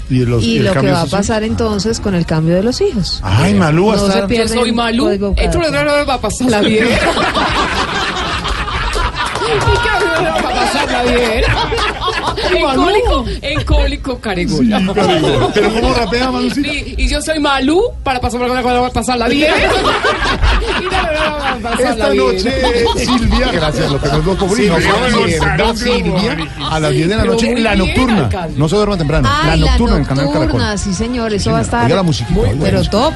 Y, 0.09 0.25
los- 0.25 0.43
y 0.43 0.57
el 0.59 0.65
lo 0.65 0.71
que 0.71 0.75
cambio 0.75 0.93
va 0.95 0.99
a 0.99 1.03
social. 1.05 1.21
pasar 1.21 1.43
entonces 1.45 2.01
con 2.01 2.15
el 2.17 2.27
cambio 2.27 2.57
de 2.57 2.63
los 2.65 2.81
hijos. 2.81 3.21
Ay, 3.23 3.55
Malú 3.55 3.87
va 3.87 3.93
a 3.95 3.97
No 3.97 4.03
se 4.03 4.09
estar. 4.09 4.23
Yo 4.23 4.29
pierden 4.29 4.59
soy 4.59 4.73
Malú. 4.73 5.05
Código 5.05 5.35
Esto 5.37 5.61
Caracol. 5.61 5.85
no 6.01 6.07
va 6.07 6.15
a 6.15 6.21
pasarla 6.21 6.61
bien. 6.63 6.89
Y 9.41 9.53
que 9.63 10.05
no 10.05 10.33
va 10.33 10.39
a 10.39 10.55
pasarla 10.55 11.03
bien. 11.05 11.45
En 12.53 12.77
cólico, 12.77 13.25
en 13.43 13.65
cólico, 13.65 14.19
caregol. 14.21 14.67
Pero 15.55 15.73
¿cómo 15.75 15.95
rapea, 15.95 16.31
Malucita? 16.31 16.69
Y, 16.73 16.95
y 16.99 17.09
yo 17.09 17.21
soy 17.23 17.39
Malú 17.39 17.83
para 18.03 18.21
pasar, 18.21 18.41
para 18.63 18.91
pasarla 18.91 19.29
bien. 19.29 19.53
Y 20.81 20.85
no, 20.85 20.91
no, 20.91 21.59
no, 21.61 21.71
Esta 21.79 22.09
bien. 22.11 22.25
noche, 22.25 22.53
Silvia, 23.05 23.53
gracias, 23.53 23.91
lo 23.91 24.01
que 24.01 24.09
nos 24.09 24.25
lo 24.25 24.37
Sí, 24.55 24.67
nos 24.67 24.79
me 24.81 24.87
va 24.87 24.99
a 24.99 25.01
van 25.01 25.03
a 25.03 25.17
decir, 25.19 25.41
montar 25.41 25.57
¿verdad, 25.59 25.71
un 25.71 25.77
globo, 25.79 25.95
Silvia? 26.19 26.35
marica. 26.35 26.69
A 26.71 26.81
las 26.81 26.91
10 26.93 27.09
de 27.09 27.17
la 27.17 27.25
noche, 27.25 27.59
la 27.61 27.77
nocturna. 27.77 28.29
No 28.57 28.69
se 28.69 28.77
duerma 28.77 28.97
temprano. 28.99 29.29
Ay, 29.31 29.61
la 29.61 29.67
nocturna 29.67 29.95
en 29.97 30.01
el 30.03 30.09
canal 30.09 30.25
Caracol. 30.27 30.47
nocturna, 30.47 30.79
sí 30.79 30.95
señor, 30.95 31.33
eso 31.33 31.53
va 31.53 31.59
a 31.59 31.63
estar 31.63 31.85
Oiga 31.85 31.97
la 31.97 32.03
musiquita, 32.03 32.41
oiga 32.41 32.55
pero 32.61 32.85
top. 32.85 33.13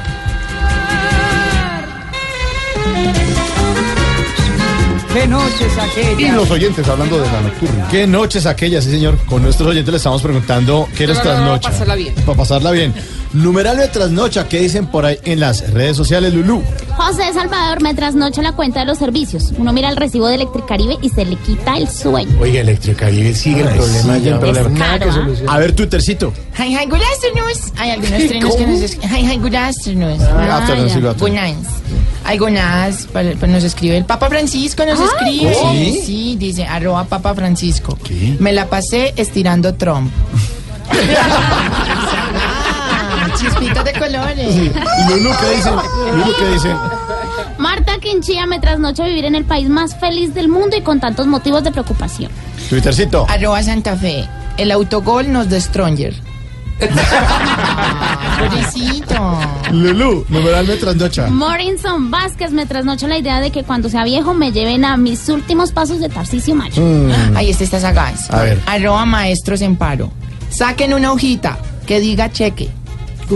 Qué 5.15 5.27
noches 5.27 5.71
Y 5.77 5.79
aquellas. 6.01 6.35
los 6.35 6.51
oyentes 6.51 6.87
hablando 6.89 7.17
de 7.21 7.25
la 7.31 7.41
nocturna. 7.41 7.87
¿Qué 7.89 8.05
noches 8.05 8.45
aquellas, 8.45 8.83
sí 8.83 8.91
señor? 8.91 9.17
Con 9.25 9.43
nuestros 9.43 9.69
oyentes 9.69 9.89
le 9.89 9.97
estamos 9.97 10.21
preguntando 10.21 10.89
qué 10.97 11.07
les 11.07 11.17
No, 11.19 11.23
no, 11.23 11.29
no, 11.29 11.59
trasnocha. 11.59 11.61
para 11.61 11.71
pasarla 11.71 11.95
bien. 11.95 12.13
Para 12.25 12.37
pasarla 12.37 12.71
bien. 12.71 12.93
Numeral 13.31 13.77
de 13.77 13.87
trasnocha, 13.87 14.47
¿qué 14.49 14.59
dicen 14.59 14.87
por 14.87 15.05
ahí 15.05 15.17
en 15.23 15.39
las 15.39 15.71
redes 15.71 15.95
sociales, 15.95 16.33
Lulú? 16.33 16.61
José 16.97 17.31
Salvador 17.33 17.81
me 17.81 17.93
trasnocha 17.93 18.41
la 18.41 18.51
cuenta 18.53 18.81
de 18.81 18.87
los 18.87 18.97
servicios. 18.97 19.53
Uno 19.57 19.71
mira 19.71 19.89
el 19.89 19.95
recibo 19.95 20.27
de 20.27 20.35
Electricaribe 20.35 20.97
y 21.01 21.09
se 21.09 21.23
le 21.23 21.37
quita 21.37 21.77
el 21.77 21.87
sueño. 21.89 22.37
Oiga, 22.41 22.59
Electricaribe 22.59 23.33
sigue 23.33 23.61
el 23.61 23.67
Ay, 23.69 23.77
problema. 23.77 24.15
sigue 24.17 24.29
el 24.31 24.39
problema. 24.39 24.69
Nada 24.69 24.93
que 24.93 24.99
Caro, 24.99 25.13
solucione. 25.13 25.51
A 25.51 25.57
ver, 25.59 25.71
Twittercito. 25.73 26.33
Hi, 26.59 26.75
hi, 26.75 26.85
good 26.89 27.01
afternoon. 27.01 27.51
Hay 27.77 27.89
algunos 27.91 28.27
trenos 28.27 28.55
que 28.57 28.67
nos. 28.67 28.81
Hi, 29.11 29.31
hi, 29.33 29.37
good 29.37 29.55
afternoon. 29.55 30.17
Ah, 30.21 30.57
afternoon, 30.57 30.89
sí. 30.89 30.99
Gonas, 32.37 33.07
pues 33.11 33.41
nos 33.47 33.63
escribe 33.63 33.97
el 33.97 34.05
Papa 34.05 34.27
Francisco, 34.27 34.85
nos 34.85 34.99
escribe. 34.99 35.53
Sí, 35.53 36.01
sí, 36.05 36.35
dice, 36.37 36.65
arroba 36.65 37.05
Papa 37.05 37.33
Francisco. 37.33 37.97
Me 38.39 38.51
la 38.51 38.67
pasé 38.67 39.13
estirando 39.15 39.73
Trump. 39.75 40.11
ah, 42.37 43.27
chispitas 43.39 43.85
de 43.85 43.93
colores. 43.93 44.53
¿qué 44.53 45.55
dicen? 45.55 45.73
¿qué 46.37 46.49
dicen? 46.49 46.77
Marta 47.57 47.99
Quinchía 47.99 48.45
me 48.45 48.59
trasnocha 48.59 49.05
vivir 49.05 49.25
en 49.25 49.35
el 49.35 49.45
país 49.45 49.69
más 49.69 49.97
feliz 49.99 50.33
del 50.33 50.49
mundo 50.49 50.75
y 50.75 50.81
con 50.81 50.99
tantos 50.99 51.27
motivos 51.27 51.63
de 51.63 51.71
preocupación. 51.71 52.31
Twittercito. 52.69 53.25
Arroba 53.29 53.63
Santa 53.63 53.95
Fe. 53.95 54.27
El 54.57 54.71
autogol 54.71 55.31
nos 55.31 55.49
de 55.49 55.61
Stronger. 55.61 56.13
Pobrecito. 58.39 59.39
Lulú, 59.71 60.25
numeral 60.29 60.67
de 60.67 60.77
trasnocha. 60.77 61.27
Morinson 61.27 62.11
Vázquez 62.11 62.51
me 62.51 62.65
trasnocha 62.65 63.07
la 63.07 63.17
idea 63.17 63.39
de 63.39 63.51
que 63.51 63.63
cuando 63.63 63.89
sea 63.89 64.03
viejo 64.03 64.33
me 64.33 64.51
lleven 64.51 64.83
a 64.85 64.97
mis 64.97 65.29
últimos 65.29 65.71
pasos 65.71 65.99
de 65.99 66.09
Tarcisio 66.09 66.55
Macho. 66.55 66.81
Mm. 66.81 67.35
Ahí 67.35 67.49
este 67.49 67.63
está 67.63 67.79
sagaz. 67.79 68.29
A 68.31 68.41
ver. 68.41 68.61
Arroba 68.65 69.05
maestros 69.05 69.61
en 69.61 69.77
paro. 69.77 70.11
Saquen 70.49 70.93
una 70.93 71.11
hojita 71.11 71.57
que 71.85 71.99
diga 71.99 72.31
cheque. 72.31 72.69
Sí, 73.27 73.35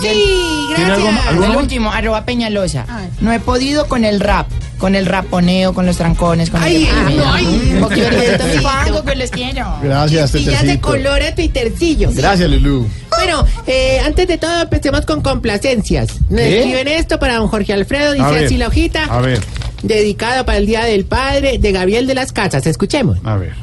¿Tiene 0.00 0.47
gracias. 0.76 0.98
algo- 0.98 1.28
algo 1.28 1.44
el 1.44 1.56
último, 1.56 1.92
arroba 1.92 2.24
Peñalosa. 2.24 2.84
No 3.20 3.32
he 3.32 3.40
podido 3.40 3.86
con 3.88 4.04
el 4.04 4.20
rap, 4.20 4.48
con 4.78 4.94
el 4.94 5.06
raponeo, 5.06 5.72
con 5.74 5.86
los 5.86 5.96
trancones, 5.96 6.50
con 6.50 6.62
Ay, 6.62 6.86
el... 7.08 7.20
ay. 7.24 7.76
Porque 7.80 8.00
yo 8.00 8.60
fango 8.62 9.04
que 9.04 9.16
les 9.16 9.30
quiero. 9.30 9.66
Gracias, 9.82 10.34
Y 10.34 10.44
ya 10.44 10.50
se 10.52 10.56
Twittercito. 10.58 10.88
colora 10.88 11.34
Twittercillo. 11.34 12.10
Gracias, 12.12 12.50
Lulú. 12.50 12.86
Bueno, 13.16 13.44
eh, 13.66 14.00
antes 14.04 14.28
de 14.28 14.38
todo 14.38 14.62
empecemos 14.62 15.04
con 15.06 15.20
complacencias. 15.22 16.08
Nos 16.30 16.40
escriben 16.40 16.88
esto 16.88 17.18
para 17.18 17.36
don 17.36 17.48
Jorge 17.48 17.72
Alfredo, 17.72 18.12
dice 18.12 18.30
ver, 18.30 18.44
así 18.46 18.56
la 18.56 18.68
hojita, 18.68 19.04
A 19.04 19.20
ver, 19.20 19.40
dedicado 19.82 20.44
para 20.46 20.58
el 20.58 20.66
Día 20.66 20.84
del 20.84 21.04
Padre 21.04 21.58
de 21.58 21.72
Gabriel 21.72 22.06
de 22.06 22.14
las 22.14 22.32
Casas. 22.32 22.66
Escuchemos. 22.66 23.18
a 23.24 23.36
ver. 23.36 23.54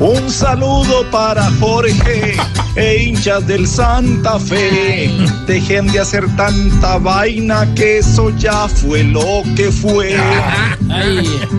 Un 0.00 0.30
saludo 0.30 1.04
para 1.10 1.50
Jorge 1.58 2.36
e 2.76 3.02
hinchas 3.02 3.44
del 3.48 3.66
Santa 3.66 4.38
Fe. 4.38 5.10
Dejen 5.46 5.88
de 5.88 5.98
hacer 5.98 6.24
tanta 6.36 6.98
vaina 6.98 7.66
que 7.74 7.98
eso 7.98 8.30
ya 8.38 8.68
fue 8.68 9.02
lo 9.02 9.42
que 9.56 9.72
fue. 9.72 10.16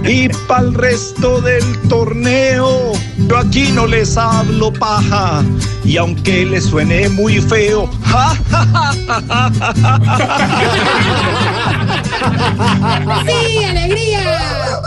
Y 0.06 0.30
para 0.48 0.62
el 0.62 0.74
resto 0.74 1.42
del 1.42 1.64
torneo, 1.90 2.94
yo 3.28 3.38
aquí 3.38 3.74
no 3.74 3.86
les 3.86 4.16
hablo 4.18 4.72
paja. 4.72 5.44
Y 5.84 5.98
aunque 5.98 6.46
les 6.46 6.64
suene 6.66 7.10
muy 7.10 7.42
feo, 7.42 7.90
ja, 8.06 8.38
ja, 8.50 8.66
ja, 8.72 8.94
ja, 9.06 9.22
ja, 9.28 9.52
ja, 9.60 9.74
ja. 10.06 10.30
¡Sí, 13.26 13.64
alegría! 13.66 14.80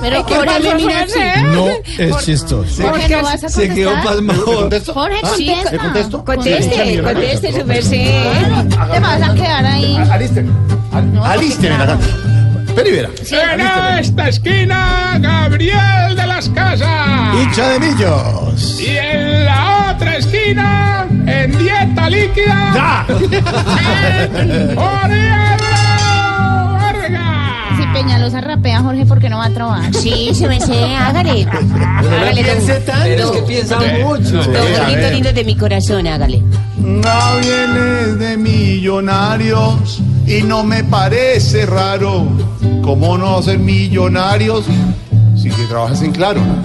Pero 0.00 0.24
Jorge, 0.24 0.60
por 0.60 0.76
mira, 0.76 1.06
sí. 1.08 1.20
No 1.52 1.66
es 1.98 2.16
chistoso. 2.24 2.82
Jorge, 2.82 3.08
¿no 3.16 3.22
vas 3.22 3.44
a 3.44 3.48
Se 3.48 3.68
quedó 3.68 3.90
contestar? 3.92 4.14
pasmado. 4.14 4.70
Jorge, 4.94 5.16
Sí, 5.36 5.46
contesta. 5.46 5.70
¿le 5.72 5.78
contesto? 5.78 6.24
Conteste, 6.24 7.02
conteste, 7.02 7.52
su 7.60 7.64
merced. 7.66 8.10
Te 8.92 9.00
vas 9.00 9.22
a 9.22 9.34
quedar 9.34 9.66
ahí. 9.66 9.96
Alisten. 10.10 10.50
Alisten 11.22 11.72
en 11.72 11.78
la 11.78 11.86
cancha. 11.86 12.06
Perivera. 12.74 13.08
En 13.30 13.60
esta 13.98 14.28
esquina, 14.28 15.18
Gabriel 15.20 16.14
de 16.16 16.26
las 16.26 16.48
Casas. 16.50 17.34
Hincha 17.42 17.68
de 17.70 17.80
millos. 17.80 18.80
Y 18.80 18.96
en 18.96 19.44
la 19.44 19.92
otra 19.94 20.16
esquina, 20.16 21.06
en 21.26 21.58
dieta 21.58 22.08
líquida, 22.08 23.06
Vargas. 24.76 25.60
Si 25.79 25.79
Peñalosa 27.92 28.40
rapea, 28.40 28.80
Jorge, 28.82 29.04
¿por 29.04 29.18
qué 29.18 29.28
no 29.28 29.38
va 29.38 29.46
a 29.46 29.50
trabajar? 29.50 29.92
Sí, 29.94 30.30
se 30.34 30.48
me 30.48 30.60
sé, 30.60 30.94
hágale. 30.96 31.46
Hágale, 31.46 32.42
don, 32.44 32.58
Pero 33.02 33.24
es 33.24 33.30
que 33.30 33.42
piensa 33.42 33.78
mucho. 34.02 34.42
don 34.42 34.52
ver. 34.52 35.12
lindo 35.12 35.32
de 35.32 35.44
mi 35.44 35.56
corazón, 35.56 36.06
hágale. 36.06 36.42
Gabriel 36.78 37.76
es 37.76 38.18
de 38.18 38.36
millonarios 38.36 40.00
y 40.26 40.42
no 40.42 40.62
me 40.64 40.84
parece 40.84 41.66
raro. 41.66 42.26
¿Cómo 42.82 43.18
no 43.18 43.42
ser 43.42 43.58
millonarios 43.58 44.64
si 45.36 45.50
que 45.50 45.64
trabajas 45.64 46.02
en 46.02 46.12
claro? 46.12 46.40
¿no? 46.40 46.62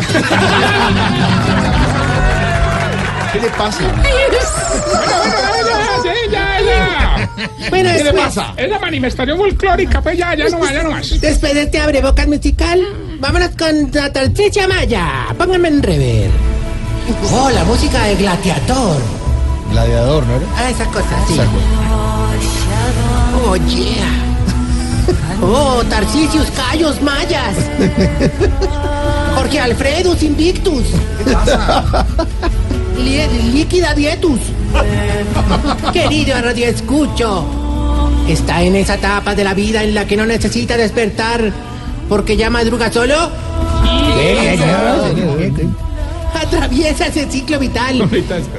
¿Qué 3.33 3.39
le 3.41 3.49
pasa? 3.49 3.79
Sí, 6.03 6.09
ya, 6.31 6.59
ya. 6.61 7.04
Bueno, 7.69 7.89
¿Qué 7.97 8.03
le 8.03 8.13
pasa? 8.13 8.53
Es 8.57 8.69
la 8.69 8.79
manifestación 8.79 9.37
folclórica, 9.37 10.01
pues 10.01 10.17
ya, 10.17 10.33
ya 10.35 10.47
no 10.49 10.59
más, 10.59 10.71
ya 10.73 10.83
no 10.83 10.91
más. 10.91 11.19
después 11.19 11.53
de 11.53 11.63
este 11.63 11.79
abrebocas 11.79 12.27
musical, 12.27 12.79
vámonos 13.19 13.49
con 13.57 13.89
la 13.91 14.11
Tartricia 14.13 14.67
Maya. 14.67 15.27
Pónganme 15.37 15.67
en 15.69 15.83
rever. 15.83 16.29
Oh, 17.33 17.49
la 17.49 17.63
música 17.65 18.03
de 18.05 18.15
Gladiador. 18.15 19.01
Gladiador, 19.71 20.25
¿no 20.25 20.35
era? 20.35 20.45
Ah, 20.57 20.69
esa 20.69 20.85
cosa, 20.85 21.25
sí. 21.27 21.39
Oh, 23.45 23.55
yeah. 23.55 24.21
Oh, 25.41 25.83
Tarcisius 25.89 26.47
Cayos 26.51 27.01
Mayas. 27.01 27.55
Jorge 29.35 29.59
Alfredus 29.59 30.23
Invictus. 30.23 30.85
Lí- 32.97 33.51
Líquida 33.53 33.93
Dietus. 33.93 34.39
Querido 35.93 36.41
Radio 36.41 36.67
Escucho, 36.67 37.45
¿está 38.27 38.61
en 38.63 38.75
esa 38.75 38.95
etapa 38.95 39.35
de 39.35 39.43
la 39.43 39.53
vida 39.53 39.83
en 39.83 39.93
la 39.95 40.05
que 40.05 40.17
no 40.17 40.25
necesita 40.25 40.77
despertar 40.77 41.51
porque 42.09 42.35
ya 42.37 42.49
madruga 42.49 42.91
solo? 42.91 43.15
Atraviesa 46.33 47.07
ese 47.07 47.29
ciclo 47.31 47.59
vital 47.59 48.07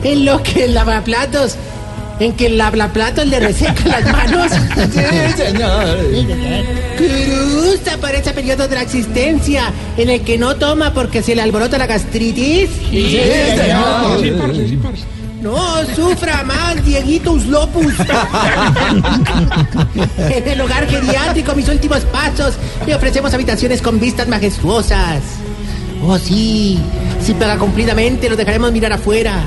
en 0.03 0.25
lo 0.25 0.43
que 0.43 0.65
el 0.65 0.75
lavaplatos, 0.75 1.57
en 2.19 2.33
que 2.33 2.47
el 2.47 2.59
lavaplatos 2.59 3.27
le 3.27 3.39
reseca 3.41 3.75
las 3.85 4.05
manos. 4.11 4.53
Cruza 6.97 7.99
por 7.99 8.15
ese 8.15 8.33
periodo 8.33 8.67
de 8.67 8.75
la 8.75 8.83
existencia 8.83 9.71
en 9.97 10.09
el 10.09 10.23
que 10.23 10.39
no 10.39 10.57
toma 10.57 10.95
porque 10.95 11.23
se 11.23 11.35
le 11.35 11.43
alborota 11.43 11.77
la 11.77 11.87
gastritis. 11.87 12.71
Sí, 14.21 14.31
parce, 14.39 14.69
sí, 14.69 14.77
parce. 14.77 15.05
No 15.47 15.87
sufra 15.95 16.43
más, 16.43 16.85
Dieguitus 16.85 17.47
Lopus. 17.47 17.95
en 20.19 20.49
el 20.49 20.61
hogar 20.61 20.89
geriátrico, 20.89 21.55
mis 21.55 21.69
últimos 21.69 22.01
pasos, 22.07 22.55
le 22.85 22.97
ofrecemos 22.97 23.33
habitaciones 23.33 23.81
con 23.81 24.01
vistas 24.01 24.27
majestuosas. 24.27 25.23
Oh, 26.05 26.19
sí. 26.19 26.81
Si 27.23 27.33
paga 27.35 27.57
cumplidamente, 27.59 28.29
lo 28.29 28.35
dejaremos 28.35 28.73
mirar 28.73 28.93
afuera. 28.93 29.45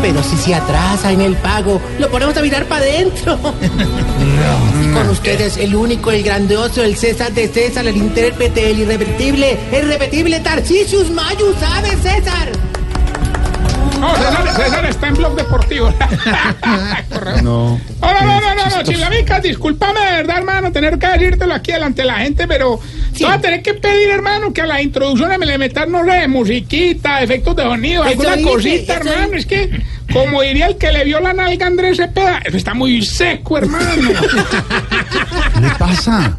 Pero 0.00 0.22
si 0.22 0.38
se 0.38 0.54
atrasa 0.54 1.12
en 1.12 1.20
el 1.20 1.36
pago, 1.36 1.78
lo 1.98 2.08
ponemos 2.08 2.34
a 2.38 2.40
mirar 2.40 2.64
para 2.64 2.86
adentro. 2.86 3.38
Y 4.82 4.94
con 4.94 5.10
ustedes, 5.10 5.58
el 5.58 5.76
único, 5.76 6.10
el 6.10 6.22
grandioso, 6.22 6.82
el 6.82 6.96
César 6.96 7.32
de 7.32 7.48
César, 7.48 7.86
el 7.86 7.98
intérprete, 7.98 8.70
el 8.70 8.78
irrepetible, 8.78 9.58
el 9.72 9.88
repetible 9.88 10.40
Tarcisius 10.40 11.10
Mayus, 11.10 11.54
¿sabes, 11.60 11.98
César? 12.02 12.65
No, 14.06 14.14
César, 14.16 14.56
César 14.56 14.84
está 14.86 15.08
en 15.08 15.14
blog 15.14 15.34
deportivo. 15.34 15.92
No. 17.42 17.80
No, 18.00 18.12
no, 18.12 18.40
no, 18.40 18.54
no, 18.54 18.66
no, 18.68 18.82
Chilamica, 18.82 19.40
discúlpame 19.40 20.00
de 20.00 20.12
verdad, 20.12 20.38
hermano, 20.38 20.72
tener 20.72 20.98
que 20.98 21.06
decírtelo 21.06 21.54
aquí 21.54 21.72
delante 21.72 22.02
de 22.02 22.06
la 22.06 22.14
gente, 22.16 22.46
pero 22.46 22.78
te 23.16 23.24
voy 23.24 23.32
a 23.32 23.40
tener 23.40 23.62
que 23.62 23.74
pedir, 23.74 24.10
hermano, 24.10 24.52
que 24.52 24.62
a 24.62 24.66
las 24.66 24.82
introducciones 24.82 25.38
me 25.38 25.46
le 25.46 25.58
metan, 25.58 25.90
no 25.90 26.04
sé, 26.04 26.28
musiquita, 26.28 27.22
efectos 27.22 27.56
de 27.56 27.62
sonido, 27.64 28.02
alguna 28.02 28.40
cosita, 28.42 28.94
hermano. 28.94 29.34
Es 29.34 29.46
que, 29.46 29.82
como 30.12 30.42
diría 30.42 30.66
el 30.66 30.76
que 30.76 30.92
le 30.92 31.04
vio 31.04 31.20
la 31.20 31.32
nalga 31.32 31.64
a 31.66 31.68
Andrés 31.68 31.96
Cepeda, 31.96 32.40
está 32.44 32.74
muy 32.74 33.02
seco, 33.02 33.58
hermano. 33.58 34.10
¿Qué 35.54 35.60
le 35.60 35.70
pasa? 35.78 36.38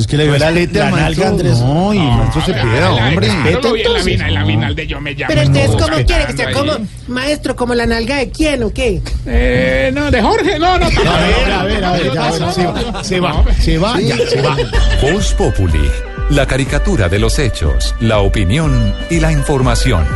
Es 0.00 0.06
que 0.06 0.16
le 0.16 0.24
vio 0.24 0.38
la 0.38 0.50
letra 0.50 0.84
la 0.84 0.88
al 0.88 0.94
nalga, 0.94 1.04
maestro 1.04 1.28
Andrés. 1.28 1.58
No, 1.60 1.92
y 1.92 1.98
el 1.98 2.04
maestro 2.04 2.42
se 2.42 2.54
pega, 2.54 2.90
hombre. 2.90 3.28
Vi 3.28 3.82
en 3.82 3.92
la 3.92 4.02
mina, 4.02 4.28
en 4.28 4.34
la 4.34 4.44
mina 4.46 4.72
de 4.72 4.86
yo 4.86 4.98
me 4.98 5.12
llamo. 5.12 5.26
Pero 5.28 5.42
ustedes, 5.42 5.70
¿cómo 5.72 6.06
quieren 6.06 6.26
que 6.26 6.36
sea? 6.36 6.52
como 6.52 6.72
Maestro, 7.08 7.54
como 7.54 7.74
la 7.74 7.84
nalga 7.84 8.16
de 8.16 8.30
quién 8.30 8.62
o 8.62 8.72
qué? 8.72 9.02
Eh, 9.26 9.90
no, 9.92 10.10
de 10.10 10.22
Jorge, 10.22 10.58
no, 10.58 10.78
no. 10.78 10.86
A 10.86 10.88
ver, 10.88 11.52
a 11.52 11.64
ver, 11.64 11.84
a 11.84 11.92
ver, 11.92 12.14
ya, 12.14 12.28
bueno, 12.30 12.52
se 12.52 12.66
va, 12.66 13.04
se 13.04 13.20
va, 13.20 13.44
se 13.58 13.78
va, 13.78 14.00
ya, 14.00 14.16
se 14.26 14.40
va. 14.40 14.56
Voz 15.02 15.34
Populi, 15.34 15.90
la 16.30 16.46
caricatura 16.46 17.10
de 17.10 17.18
los 17.18 17.38
hechos, 17.38 17.94
la 18.00 18.20
opinión 18.20 18.94
y 19.10 19.20
la 19.20 19.32
información. 19.32 20.06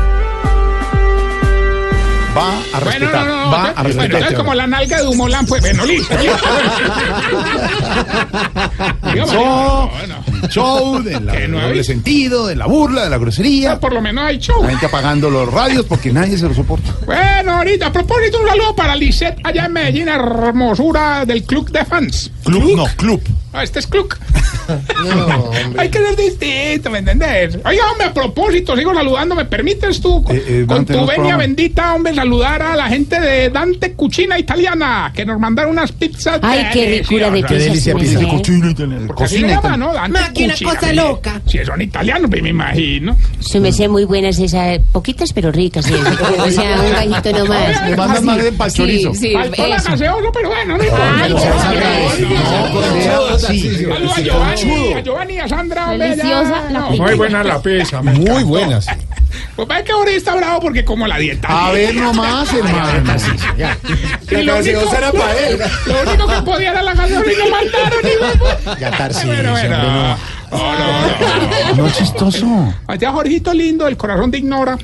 Va 2.37 2.49
a 2.49 2.53
Bueno, 2.81 2.91
respetar. 2.91 3.27
no, 3.27 3.45
no, 3.45 3.51
va 3.51 3.65
a 3.65 3.73
bueno, 3.73 3.83
respetar. 3.85 4.11
entonces 4.13 4.39
como 4.39 4.55
la 4.55 4.67
nalga 4.67 4.97
de 5.01 5.07
Humolán, 5.07 5.47
pues 5.47 5.61
bueno, 5.61 5.85
listo. 5.87 6.17
listo. 6.19 6.37
Dígame, 9.13 9.33
Show, 9.33 9.91
bueno, 9.91 10.25
show 10.49 11.03
de 11.03 11.21
la 11.21 11.33
Que 11.33 11.49
no 11.49 11.61
doble 11.61 11.85
sentido, 11.85 12.47
de 12.47 12.57
la 12.57 12.67
burla, 12.67 13.05
de 13.05 13.11
la 13.11 13.19
grosería. 13.19 13.79
por 13.81 13.93
lo 13.93 14.01
menos 14.01 14.25
hay 14.25 14.39
show. 14.39 14.63
La 14.63 14.71
gente 14.71 14.87
apagando 14.87 15.31
los 15.31 15.53
radios 15.53 15.85
porque 15.87 16.13
nadie 16.13 16.39
se 16.39 16.49
lo 16.49 16.55
soporta. 16.55 16.95
Bueno, 17.07 17.53
ahorita, 17.57 17.87
a 17.87 17.93
propósito, 17.93 18.41
un 18.41 18.49
saludo 18.49 18.75
para 18.77 18.97
Lisette 18.97 19.39
allá 19.45 19.67
en 19.67 19.73
Medellín, 19.73 20.09
hermosura 20.09 21.25
del 21.27 21.45
club 21.45 21.71
de 21.71 21.85
fans. 21.85 22.31
Club, 22.45 22.77
no, 22.77 22.87
club. 22.97 23.23
Ah, 23.53 23.63
este 23.63 23.79
es 23.79 23.87
club. 23.87 24.13
Hay 25.79 25.89
que 25.89 25.99
ser 25.99 26.17
distinto, 26.17 26.91
¿me 26.91 26.99
entendés? 26.99 27.59
Oiga, 27.65 27.83
hombre, 27.93 28.07
a 28.07 28.13
propósito, 28.15 28.77
sigo 28.77 28.95
saludando, 28.95 29.35
¿me 29.35 29.45
permites 29.45 30.01
tú? 30.01 30.23
Con, 30.25 30.35
Eh, 30.37 30.43
eh, 30.47 30.65
con 30.67 30.85
tu 30.85 30.93
no 30.95 31.01
venia 31.01 31.15
programa. 31.15 31.37
bendita, 31.39 31.95
hombre, 31.95 32.15
saludar 32.15 32.63
a 32.63 32.75
la 32.77 32.89
gente 32.89 33.21
de 33.21 33.51
Dante 33.51 33.93
Cucina 33.93 34.39
Italiana, 34.39 35.13
que 35.15 35.25
nos 35.25 35.39
mandaron 35.39 35.73
unas 35.73 35.93
pizzas 35.93 36.41
Ay, 36.43 36.67
qué 36.73 36.99
ricura 37.03 37.31
de 37.31 37.43
deliciosas. 37.43 37.49
Qué 37.49 37.59
delicia 37.65 37.95
pizza. 37.95 38.21
mujer. 38.21 38.39
Cocina 38.39 38.71
italiana. 38.71 39.15
Cocina. 39.15 39.77
¿no? 39.77 39.93
Dante 39.93 40.33
Máquina, 40.35 40.53
Cucina, 40.55 40.75
cosa 40.75 40.87
mire. 40.91 41.03
loca. 41.03 41.41
Si 41.47 41.65
son 41.65 41.81
italianos, 41.81 42.29
pues 42.31 42.43
me 42.43 42.49
imagino. 42.49 43.17
Su 43.41 43.61
me 43.61 43.73
sé 43.73 43.89
muy 43.89 44.05
buenas 44.05 44.39
esas, 44.39 44.81
poquitas 44.93 45.33
pero 45.33 45.53
ricas, 45.53 45.85
sí. 45.85 45.95
O 45.95 46.51
sea, 46.51 46.81
un 46.81 46.93
gallito 46.93 47.39
nomás. 47.39 47.89
Le 47.89 47.97
mandan 47.97 48.25
más 48.25 48.43
de 48.43 48.53
pa'l 48.53 48.71
Sí, 48.71 49.33
la 49.33 49.69
gaseosa, 49.69 50.29
pero 50.33 50.49
bueno, 50.49 50.77
no 50.77 50.85
Ay, 51.23 51.33
no, 51.33 53.31
No, 53.31 53.39
Sí, 53.39 53.85
Saludos 53.85 54.19
a 54.19 54.21
Giovanni, 54.21 54.93
a 54.93 55.01
Giovanni 55.01 55.35
y 55.35 55.39
a 55.39 55.49
Sandra. 55.49 55.91
Deliciosa 55.91 56.71
la. 56.71 56.81
Muy 56.91 57.15
buena 57.15 57.45
la 57.45 57.63
pizza. 57.63 58.03
Muy 58.03 58.43
buenas. 58.43 58.87
Pues 59.57 59.69
va 59.69 59.83
que 59.83 59.93
ahora 59.93 60.11
está 60.13 60.35
bravo 60.37 60.61
porque 60.61 60.85
como 60.85 61.07
la 61.07 61.19
dieta. 61.19 61.49
A 61.67 61.73
ver 61.73 61.95
nomás, 61.95 62.53
hermano. 62.53 63.15
Y 64.31 64.43
lo 64.43 64.57
único, 64.59 64.81
era 64.97 65.13
para 65.13 65.39
él. 65.39 65.59
lo 65.87 66.03
único 66.11 66.27
que 66.29 66.43
podía 66.43 66.71
era 66.71 66.83
la 66.83 66.95
gaseosa 66.95 67.33
y 67.33 67.37
lo 67.37 67.45
mataron. 67.51 68.79
Ya 68.81 68.91
Tarcisio, 68.91 69.29
Bueno, 69.29 69.51
bueno. 69.53 70.14
Hombre, 70.15 70.44
no. 70.57 70.75
No, 70.75 71.09
no, 71.09 71.75
no. 71.77 71.83
No 71.85 71.91
chistoso. 71.91 72.75
Allá 72.87 73.11
Jorgito 73.11 73.53
lindo, 73.53 73.87
el 73.87 73.97
corazón 73.97 74.31
te 74.31 74.39
ignora. 74.39 74.79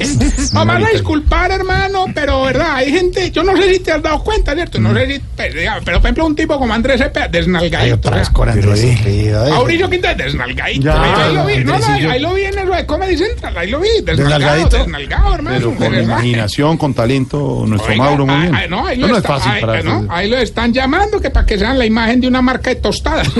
Mamá, 0.52 0.76
a 0.76 0.90
disculpar, 0.90 1.50
hermano, 1.50 2.06
pero 2.14 2.42
verdad, 2.42 2.76
hay 2.76 2.90
gente, 2.92 3.30
yo 3.30 3.42
no 3.42 3.56
sé 3.56 3.74
si 3.74 3.80
te 3.80 3.92
has 3.92 4.02
dado 4.02 4.22
cuenta, 4.22 4.54
¿cierto? 4.54 4.78
No 4.78 4.94
sé 4.94 5.06
si, 5.14 5.20
pero, 5.36 5.58
digamos, 5.58 5.82
pero 5.84 5.98
por 5.98 6.06
ejemplo, 6.06 6.26
un 6.26 6.36
tipo 6.36 6.58
como 6.58 6.72
Andrés 6.72 7.00
Cepeda, 7.00 7.24
Hay 7.24 7.30
desnalgadito. 7.32 7.96
otras 7.96 8.14
¿verdad? 8.14 8.32
con 8.32 8.48
Andrés. 8.48 9.50
Mauricio 9.50 9.90
Quintana, 9.90 10.14
desnalgadito. 10.14 10.84
Ya, 10.84 11.02
ahí, 11.02 11.34
lo 11.34 11.46
vi, 11.46 11.64
no, 11.64 11.78
no, 11.78 11.86
ahí, 11.86 12.20
lo 12.20 12.34
vi 12.34 12.42
en 12.44 12.58
el 12.58 12.70
de 12.70 12.86
Comedy 12.86 13.16
Central, 13.16 13.56
ahí 13.58 13.70
lo 13.70 13.80
vi, 13.80 13.88
¿Desnalgadito? 14.04 14.78
desnalgado, 14.78 15.34
hermano. 15.34 15.56
Pero 15.56 15.74
con 15.74 15.90
verdad. 15.90 16.02
imaginación, 16.02 16.76
con 16.76 16.94
talento, 16.94 17.64
nuestro 17.66 17.92
Oiga, 17.92 18.04
Mauro 18.04 18.26
muy 18.26 18.34
ah, 18.34 18.40
bien. 18.40 18.54
ah, 18.54 18.66
no, 18.68 18.86
ahí 18.86 18.96
lo 18.98 19.08
no 19.08 19.16
es 19.16 19.24
fácil 19.24 19.52
ahí, 19.52 19.60
para 19.60 19.78
ah, 19.80 20.02
ahí 20.10 20.28
lo 20.30 20.36
están 20.38 20.72
llamando 20.72 21.20
que 21.20 21.30
para 21.30 21.46
que 21.46 21.58
sean 21.58 21.78
la 21.78 21.86
imagen 21.86 22.20
de 22.20 22.28
una 22.28 22.42
marca 22.42 22.70
de 22.70 22.76
tostadas. 22.76 23.28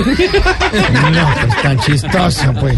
No, 1.07 1.27
pues 1.63 1.76
chistoso, 1.79 2.53
pues. 2.59 2.77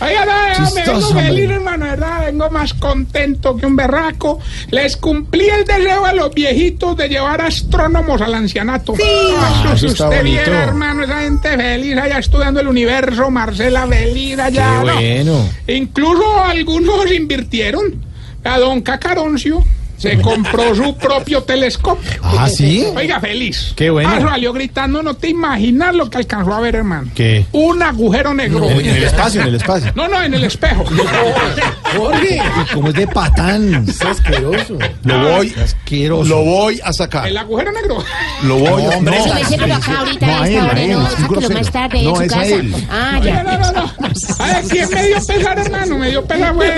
Oiga, 0.00 0.24
no, 0.24 0.32
no, 0.32 0.70
me 0.74 0.82
vengo 0.82 0.98
Chistoso, 0.98 1.14
feliz, 1.14 1.50
hermano, 1.50 1.86
¿verdad? 1.86 2.26
Vengo 2.26 2.50
más 2.50 2.74
contento 2.74 3.56
que 3.56 3.66
un 3.66 3.76
berraco. 3.76 4.38
Les 4.70 4.96
cumplí 4.96 5.48
el 5.48 5.64
deseo 5.64 6.04
a 6.04 6.12
los 6.12 6.34
viejitos 6.34 6.96
de 6.96 7.08
llevar 7.08 7.40
astrónomos 7.40 8.20
al 8.20 8.34
ancianato. 8.34 8.94
Sí. 8.96 9.02
Ah, 9.04 9.72
eso 9.74 9.78
si 9.78 9.86
está 9.86 10.04
usted 10.04 10.18
bonito. 10.18 10.42
viera, 10.44 10.64
hermano, 10.64 11.04
esa 11.04 11.20
gente 11.20 11.56
feliz 11.56 11.96
allá 11.96 12.18
estudiando 12.18 12.60
el 12.60 12.68
universo, 12.68 13.30
Marcela 13.30 13.86
feliz 13.86 14.38
allá. 14.38 14.80
Qué 14.98 15.24
¿no? 15.24 15.34
bueno. 15.34 15.48
Incluso 15.68 16.40
algunos 16.42 17.10
invirtieron. 17.12 18.14
A 18.46 18.58
don 18.58 18.82
Cacaroncio 18.82 19.64
se 20.04 20.20
compró 20.20 20.74
su 20.74 20.94
propio 20.96 21.42
telescopio. 21.44 22.20
Ah, 22.22 22.48
¿sí? 22.48 22.84
Oiga, 22.94 23.20
feliz. 23.20 23.72
Qué 23.74 23.88
bueno. 23.88 24.10
Ah, 24.12 24.20
salió 24.20 24.52
gritando, 24.52 25.02
no 25.02 25.14
te 25.14 25.28
imaginas 25.28 25.94
lo 25.94 26.10
que 26.10 26.18
alcanzó 26.18 26.52
a 26.52 26.60
ver, 26.60 26.76
hermano. 26.76 27.10
¿Qué? 27.14 27.46
Un 27.52 27.82
agujero 27.82 28.34
negro. 28.34 28.68
En, 28.68 28.80
en 28.80 28.96
el 28.96 29.04
espacio, 29.04 29.40
en 29.40 29.48
el 29.48 29.54
espacio. 29.54 29.92
No, 29.94 30.06
no, 30.06 30.22
en 30.22 30.34
el 30.34 30.44
espejo. 30.44 30.84
Jorge, 31.96 32.40
¿cómo 32.72 32.88
es 32.88 32.94
de 32.94 33.06
patán? 33.06 33.84
Es 33.88 34.00
asqueroso. 34.02 34.78
Lo 35.04 35.18
voy, 35.20 35.54
Asqueroso. 35.62 36.24
lo 36.28 36.44
voy 36.44 36.80
a 36.84 36.92
sacar. 36.92 37.28
El 37.28 37.36
agujero 37.36 37.72
negro. 37.72 37.98
Lo 38.44 38.56
voy 38.58 38.82
a 38.84 38.88
hombre, 38.96 39.18
Sí, 39.22 39.28
no, 39.28 39.34
me 39.34 39.44
sé, 39.44 39.56
pero 39.58 39.74
acá 39.74 39.98
ahorita 39.98 40.26
No, 40.26 40.32
a 40.32 40.42
a 40.42 40.48
él, 40.48 40.58
a 40.58 40.64
no, 40.98 41.10
sáquelo 41.10 41.50
más 41.50 41.70
tarde 41.72 42.02
No, 42.02 42.10
en 42.10 42.16
su 42.16 42.22
a 42.22 42.26
casa. 42.38 42.54
él. 42.54 42.74
Ah, 42.90 43.20
ya. 43.22 43.42
no, 43.42 43.58
no, 43.58 43.72
no. 43.72 43.92
Ay, 44.38 44.64
¿quién 44.68 44.88
me 44.90 45.06
dio 45.06 45.16
pesar, 45.26 45.58
hermano? 45.58 45.98
Me 45.98 46.10
dio 46.10 46.24
pesar, 46.24 46.54
güey. 46.54 46.70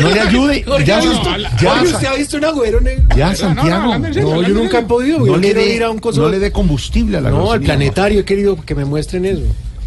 No 0.00 0.10
le 0.10 0.20
ayude. 0.20 0.64
Ya, 0.84 1.00
no, 1.00 1.22
ya, 1.24 1.38
la- 1.38 1.56
ya, 1.56 1.82
¿usted 1.82 2.06
ha 2.06 2.14
visto 2.14 2.36
un 2.36 2.44
agüero 2.44 2.80
negro? 2.80 3.04
ya, 3.16 3.34
Santiago. 3.34 3.98
No, 3.98 4.42
yo 4.42 4.48
nunca 4.54 4.78
he 4.80 4.82
podido. 4.82 5.18
No 5.20 5.26
yo 5.26 5.36
le, 5.36 5.54
dé, 5.54 5.74
ir 5.74 5.82
a 5.84 5.90
un 5.90 5.98
coso. 5.98 6.20
no 6.22 6.28
le 6.28 6.38
dé 6.38 6.50
combustible 6.52 7.18
a 7.18 7.20
la 7.20 7.30
No, 7.30 7.52
al 7.52 7.60
planetario 7.60 8.20
he 8.20 8.24
querido 8.24 8.56
que 8.64 8.74
me 8.74 8.84
muestren 8.84 9.24
eso. 9.24 9.42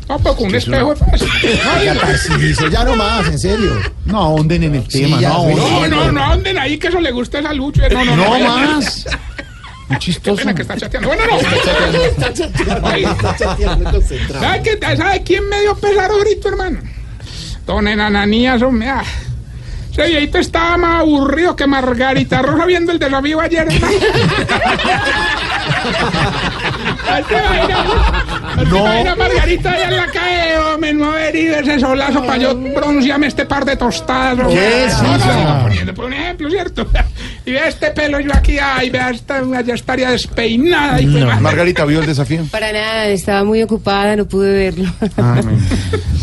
No, 0.10 0.18
pero 0.20 0.36
con 0.36 0.48
un 0.48 0.56
espejo 0.56 0.94
es 0.94 1.00
fácil. 1.00 1.28
Ya 1.84 1.94
Tarcisio, 1.96 2.70
ya 2.70 2.84
no 2.86 2.96
más, 2.96 3.28
en 3.28 3.38
serio. 3.40 3.74
No 4.06 4.18
ahonden 4.20 4.64
en 4.64 4.76
el 4.76 4.88
tema, 4.88 5.20
ya, 5.20 5.30
no 5.30 5.36
ahonden. 5.36 5.90
No, 5.90 6.06
no, 6.06 6.12
no, 6.14 6.24
anden 6.24 6.58
ahí 6.58 6.78
que 6.78 6.88
eso 6.88 7.02
le 7.02 7.12
gusta 7.12 7.40
esa 7.40 7.54
lucha. 7.54 7.90
No, 7.90 8.06
no, 8.06 8.16
no. 8.16 8.24
No 8.24 8.30
vaya. 8.32 8.50
más. 8.50 9.06
Muy 9.90 10.00
chistoso. 10.00 10.38
pena 10.38 10.56
que 10.56 10.62
está 10.62 10.78
chateando. 10.78 11.10
Bueno, 11.10 11.24
no. 11.30 11.38
Está 11.38 12.34
chateando, 12.34 13.12
está 13.12 13.36
chateando 13.38 13.92
concentrado. 13.92 14.46
¿Sabe, 14.46 14.62
qué, 14.64 14.80
¿Sabe 14.98 15.24
quién 15.24 15.50
me 15.50 15.62
dio 15.62 15.76
pesar 15.76 16.10
ahorita, 16.12 16.50
hermano? 16.50 16.80
Don 17.66 17.88
Enananías, 17.88 18.62
hombre. 18.62 18.90
ah. 18.90 19.04
Ese 19.92 20.08
viejito 20.10 20.38
estaba 20.38 20.78
más 20.78 21.00
aburrido 21.02 21.56
que 21.56 21.66
Margarita 21.66 22.42
Rosa 22.44 22.66
viendo 22.66 22.92
el 22.92 23.00
desafío 23.00 23.42
ayer, 23.42 23.68
hermano. 23.68 23.98
Ay, 27.10 27.24
te 27.24 27.34
imaginas, 27.34 27.86
¿te 28.58 28.66
No. 28.66 29.16
Margarita 29.16 29.72
allá 29.72 29.86
en 29.88 29.98
la 29.98 30.06
calle, 30.08 30.58
hombre, 30.74 30.94
no 30.94 31.12
haber 31.12 31.36
ido 31.36 31.56
ese 31.58 31.80
solazo 31.80 32.22
para 32.26 32.38
yo 32.38 32.56
broncearme 32.56 33.28
este 33.28 33.46
par 33.46 33.66
de 33.66 33.76
tostadas. 33.78 34.48
¿Qué 34.48 34.86
es 34.86 35.02
No, 35.02 35.18
no, 35.18 35.68
eso? 35.70 35.94
por 35.94 36.06
un 36.06 36.14
ejemplo, 36.14 36.50
¿cierto? 36.50 36.88
Y 37.46 37.52
vea 37.54 37.70
este 37.70 37.92
pelo 37.92 38.20
yo 38.20 38.34
aquí, 38.34 38.58
ay, 38.60 38.90
vea, 38.90 39.10
esta, 39.10 39.42
ya 39.66 39.74
estaría 39.74 40.12
despeinada. 40.12 41.00
Y 41.00 41.08
pues, 41.08 41.24
No, 41.24 41.40
Margarita 41.40 41.86
vio 41.86 42.02
el 42.02 42.06
desafío. 42.06 42.44
Para 42.52 42.74
nada, 42.74 43.06
estaba 43.08 43.46
muy 43.46 43.64
ocupada, 43.64 44.18
no 44.18 44.26
pude 44.28 44.52
verlo. 44.52 44.92
Ah, 45.18 45.40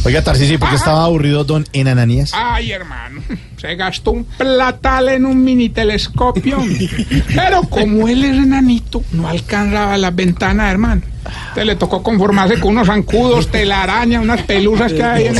Oiga, 0.04 0.22
Tarcisio, 0.22 0.58
¿por 0.58 0.68
qué 0.68 0.76
estaba 0.76 1.04
aburrido 1.04 1.42
don 1.44 1.64
Enananías? 1.72 2.32
Ay, 2.34 2.72
hermano, 2.72 3.22
se 3.64 3.76
gastó 3.76 4.10
un 4.10 4.24
platal 4.24 5.08
en 5.08 5.24
un 5.24 5.42
mini 5.42 5.70
telescopio. 5.70 6.58
Pero 7.34 7.62
como 7.62 8.08
él 8.08 8.24
es 8.24 8.36
enanito, 8.36 9.02
no 9.12 9.26
alcanzaba 9.26 9.96
las 9.96 10.14
ventanas, 10.14 10.70
hermano. 10.70 11.00
Entonces 11.26 11.66
le 11.66 11.76
tocó 11.76 12.02
conformarse 12.02 12.60
con 12.60 12.72
unos 12.72 12.86
zancudos, 12.86 13.48
telaraña, 13.48 14.20
unas 14.20 14.42
pelusas 14.42 14.92
que 14.92 15.02
hay 15.02 15.26
en. 15.28 15.36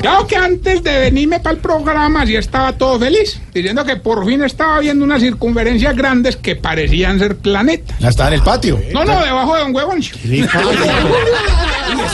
Claro 0.00 0.26
que 0.26 0.36
antes 0.36 0.82
de 0.82 0.98
venirme 1.00 1.40
para 1.40 1.56
el 1.56 1.60
programa 1.60 2.24
sí 2.24 2.36
estaba 2.36 2.72
todo 2.72 2.98
feliz, 3.00 3.40
diciendo 3.52 3.84
que 3.84 3.96
por 3.96 4.24
fin 4.24 4.42
estaba 4.44 4.78
viendo 4.78 5.04
unas 5.04 5.20
circunferencias 5.20 5.96
grandes 5.96 6.36
que 6.36 6.54
parecían 6.56 7.18
ser 7.18 7.36
planetas. 7.36 7.98
Ya 7.98 8.08
estaba 8.08 8.28
en 8.28 8.34
el 8.34 8.42
patio. 8.42 8.78
No, 8.92 9.04
no, 9.04 9.20
debajo 9.24 9.56
de 9.56 9.64
un 9.64 9.74
huevón. 9.74 9.98
Eso 9.98 10.14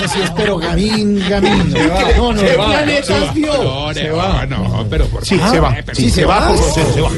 sí 0.09 0.20
es, 0.23 0.31
pero 0.31 0.56
gamín, 0.59 1.23
gamín. 1.28 1.73
No, 2.16 2.32
no, 2.32 2.39
Se 2.40 2.47
¿qué 2.47 2.56
va, 2.56 2.85
se? 3.02 3.40
No, 3.40 3.93
se 3.94 4.11
va, 4.11 4.47
no, 4.47 4.86
pero 4.89 5.06
por 5.06 5.24
Sí, 5.24 5.39
se 5.51 5.61
va. 5.61 5.78
Eh, 5.78 5.82
pero- 5.85 5.97
Sí, 5.97 6.11
se 6.11 6.24
va 6.24 6.48
por 6.48 6.56
se 6.59 7.01
va. 7.01 7.11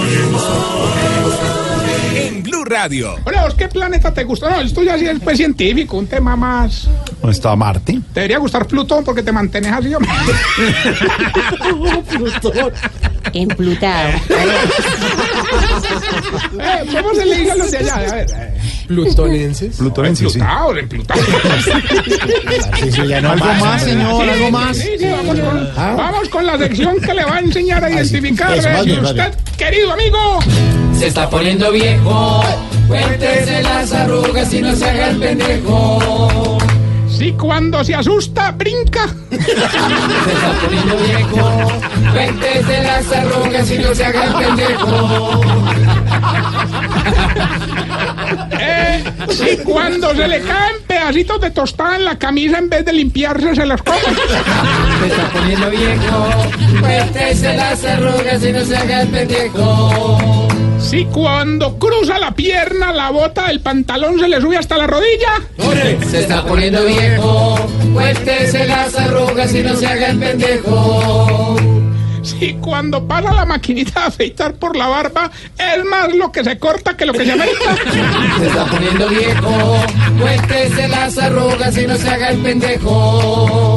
En 0.00 0.04
Blue 0.04 1.67
Radio. 2.68 3.16
Hola, 3.24 3.44
¿vos 3.44 3.54
qué 3.54 3.68
planeta 3.68 4.12
te 4.12 4.24
gusta? 4.24 4.50
No, 4.50 4.60
esto 4.60 4.82
ya 4.82 4.98
sí 4.98 5.06
es 5.06 5.18
pues, 5.20 5.36
científico, 5.38 5.96
un 5.96 6.06
tema 6.06 6.36
más... 6.36 6.88
¿Dónde 7.20 7.34
está 7.34 7.54
Marte? 7.56 7.92
Te 8.12 8.20
debería 8.20 8.38
gustar 8.38 8.66
Plutón 8.66 9.04
porque 9.04 9.22
te 9.22 9.32
mantienes 9.32 9.72
así, 9.72 9.94
hombre. 9.94 10.10
Emplutado. 13.32 14.10
Eh, 16.58 16.86
¿Cómo 16.92 17.14
se 17.14 17.24
le 17.26 17.36
dice 17.36 17.50
a 17.52 17.56
los 17.56 17.70
de 17.70 17.78
allá? 17.78 17.94
A 17.96 18.00
ver. 18.00 18.26
eh. 18.30 18.54
Plutonenses. 18.86 19.76
Plutonenses, 19.76 20.32
sí. 20.32 20.38
Emplutados, 20.40 20.78
emplutados. 20.78 21.24
Eso 22.82 23.04
ya 23.04 23.20
no 23.20 23.32
Algo 23.32 23.44
más, 23.44 23.82
hombre. 23.82 23.92
señor, 23.92 24.24
Sí, 24.24 24.30
algo 24.30 24.50
más. 24.50 24.76
Sí, 24.76 24.88
sí, 24.98 25.06
vamos 25.06 25.40
con, 25.40 25.68
Ah. 25.76 25.94
vamos 25.96 26.28
con 26.30 26.46
la 26.46 26.58
sección 26.58 26.98
que 27.00 27.14
le 27.14 27.24
va 27.24 27.36
a 27.36 27.40
enseñar 27.40 27.84
a 27.84 27.90
identificar 27.90 28.56
más 28.56 28.86
más 28.86 29.10
usted, 29.10 29.34
querido 29.58 29.92
amigo, 29.92 30.38
Se 30.98 31.06
está 31.06 31.30
poniendo 31.30 31.70
viejo. 31.70 32.42
Cuéntese 32.88 33.62
las 33.62 33.92
arrugas 33.92 34.52
y 34.52 34.60
no 34.60 34.74
se 34.74 34.84
haga 34.84 35.10
el 35.10 35.18
pendejo. 35.18 36.58
si 37.08 37.32
cuando 37.32 37.84
se 37.84 37.94
asusta 37.94 38.50
brinca. 38.50 39.06
Se 39.30 39.36
está 39.36 40.52
poniendo 40.60 40.96
viejo. 40.96 41.68
Cuéntese 42.12 42.82
las 42.82 43.12
arrugas 43.12 43.70
y 43.70 43.78
no 43.78 43.94
se 43.94 44.04
haga 44.04 44.24
el 44.24 44.34
pendejo. 44.34 45.40
Eh, 48.60 49.04
si 49.30 49.56
cuando 49.58 50.14
se 50.14 50.26
le 50.26 50.40
caen 50.40 50.76
pedacitos 50.86 51.40
de 51.40 51.50
tostada 51.52 51.96
en 51.96 52.04
la 52.06 52.18
camisa 52.18 52.58
en 52.58 52.68
vez 52.68 52.84
de 52.84 52.92
limpiarse 52.92 53.54
se 53.54 53.66
las 53.66 53.80
come. 53.82 54.00
Se 54.00 55.06
está 55.06 55.28
poniendo 55.32 55.70
viejo. 55.70 56.28
Cuéntese 56.80 57.56
las 57.56 57.84
arrugas 57.84 58.44
y 58.44 58.52
no 58.52 58.64
se 58.64 58.76
haga 58.76 59.02
el 59.02 59.08
pendejo. 59.08 60.47
Si 60.88 61.04
cuando 61.04 61.78
cruza 61.78 62.18
la 62.18 62.30
pierna 62.30 62.94
la 62.94 63.10
bota 63.10 63.48
del 63.48 63.60
pantalón 63.60 64.18
se 64.18 64.26
le 64.26 64.40
sube 64.40 64.56
hasta 64.56 64.78
la 64.78 64.86
rodilla. 64.86 65.34
Se 66.10 66.20
está 66.20 66.42
poniendo 66.46 66.82
viejo. 66.86 67.58
Cuéntese 67.92 68.66
las 68.66 68.94
arrugas 68.96 69.54
y 69.54 69.62
no 69.62 69.76
se 69.76 69.86
haga 69.86 70.08
el 70.08 70.18
pendejo. 70.18 71.56
Si 72.22 72.54
cuando 72.54 73.06
pasa 73.06 73.34
la 73.34 73.44
maquinita 73.44 74.00
de 74.00 74.06
afeitar 74.06 74.54
por 74.54 74.76
la 74.78 74.88
barba 74.88 75.30
es 75.58 75.84
más 75.84 76.14
lo 76.14 76.32
que 76.32 76.42
se 76.42 76.58
corta 76.58 76.96
que 76.96 77.04
lo 77.04 77.12
que 77.12 77.26
se 77.26 77.32
afeita. 77.32 77.76
Se 78.38 78.46
está 78.46 78.64
poniendo 78.64 79.08
viejo. 79.08 79.76
Cuéntese 80.18 80.88
las 80.88 81.18
arrugas 81.18 81.76
y 81.76 81.86
no 81.86 81.96
se 81.96 82.08
haga 82.08 82.30
el 82.30 82.38
pendejo. 82.38 83.74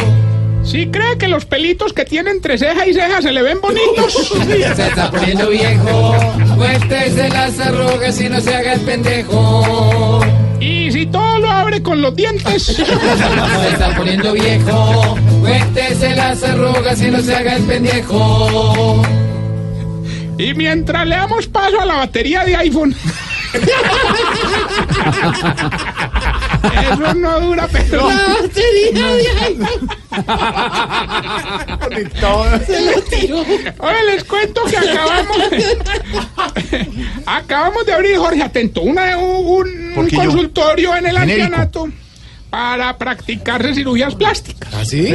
Si 0.71 0.87
cree 0.87 1.17
que 1.17 1.27
los 1.27 1.43
pelitos 1.43 1.91
que 1.91 2.05
tiene 2.05 2.31
entre 2.31 2.57
ceja 2.57 2.87
y 2.87 2.93
ceja 2.93 3.21
se 3.21 3.33
le 3.33 3.41
ven 3.41 3.59
bonitos. 3.59 4.13
Se 4.75 4.87
está 4.87 5.11
poniendo 5.11 5.49
viejo. 5.49 6.15
Cuéntese 6.55 7.27
las 7.27 7.59
arrugas 7.59 8.21
y 8.21 8.29
no 8.29 8.39
se 8.39 8.55
haga 8.55 8.73
el 8.75 8.79
pendejo. 8.79 10.21
Y 10.61 10.89
si 10.93 11.07
todo 11.07 11.39
lo 11.39 11.51
abre 11.51 11.83
con 11.83 12.01
los 12.01 12.15
dientes. 12.15 12.63
Se 12.67 12.83
está 12.83 13.93
poniendo 13.97 14.31
viejo. 14.31 15.17
Cuéntese 15.41 16.15
las 16.15 16.41
arrugas 16.41 17.01
y 17.01 17.11
no 17.11 17.19
se 17.19 17.35
haga 17.35 17.57
el 17.57 17.63
pendejo. 17.63 19.01
Y 20.37 20.53
mientras 20.53 21.05
le 21.05 21.17
damos 21.17 21.47
paso 21.47 21.81
a 21.81 21.85
la 21.85 21.97
batería 21.97 22.45
de 22.45 22.55
iPhone. 22.55 22.95
Eso 26.63 27.13
no 27.15 27.39
dura, 27.39 27.67
pero. 27.71 28.07
Se 32.65 32.85
lo 32.85 33.01
tiró. 33.03 33.39
Oye, 33.39 34.03
les 34.13 34.23
cuento 34.23 34.61
que 34.65 34.77
acabamos. 34.77 35.37
acabamos 37.25 37.85
de 37.85 37.93
abrir, 37.93 38.17
Jorge, 38.17 38.43
atento, 38.43 38.81
una, 38.81 39.17
un, 39.17 40.09
consultorio 40.13 40.95
en 40.95 41.07
el 41.07 41.17
Genérico. 41.17 41.45
ancianato 41.45 41.89
para 42.49 42.97
practicarse 42.97 43.73
cirugías 43.73 44.15
plásticas. 44.15 44.73
¿Ah, 44.73 44.85
sí? 44.85 45.13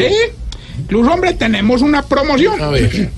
Incluso, 0.79 1.13
hombre, 1.13 1.35
tenemos 1.35 1.83
una 1.83 2.03
promoción. 2.03 2.61
A 2.61 2.71
ver. 2.71 3.11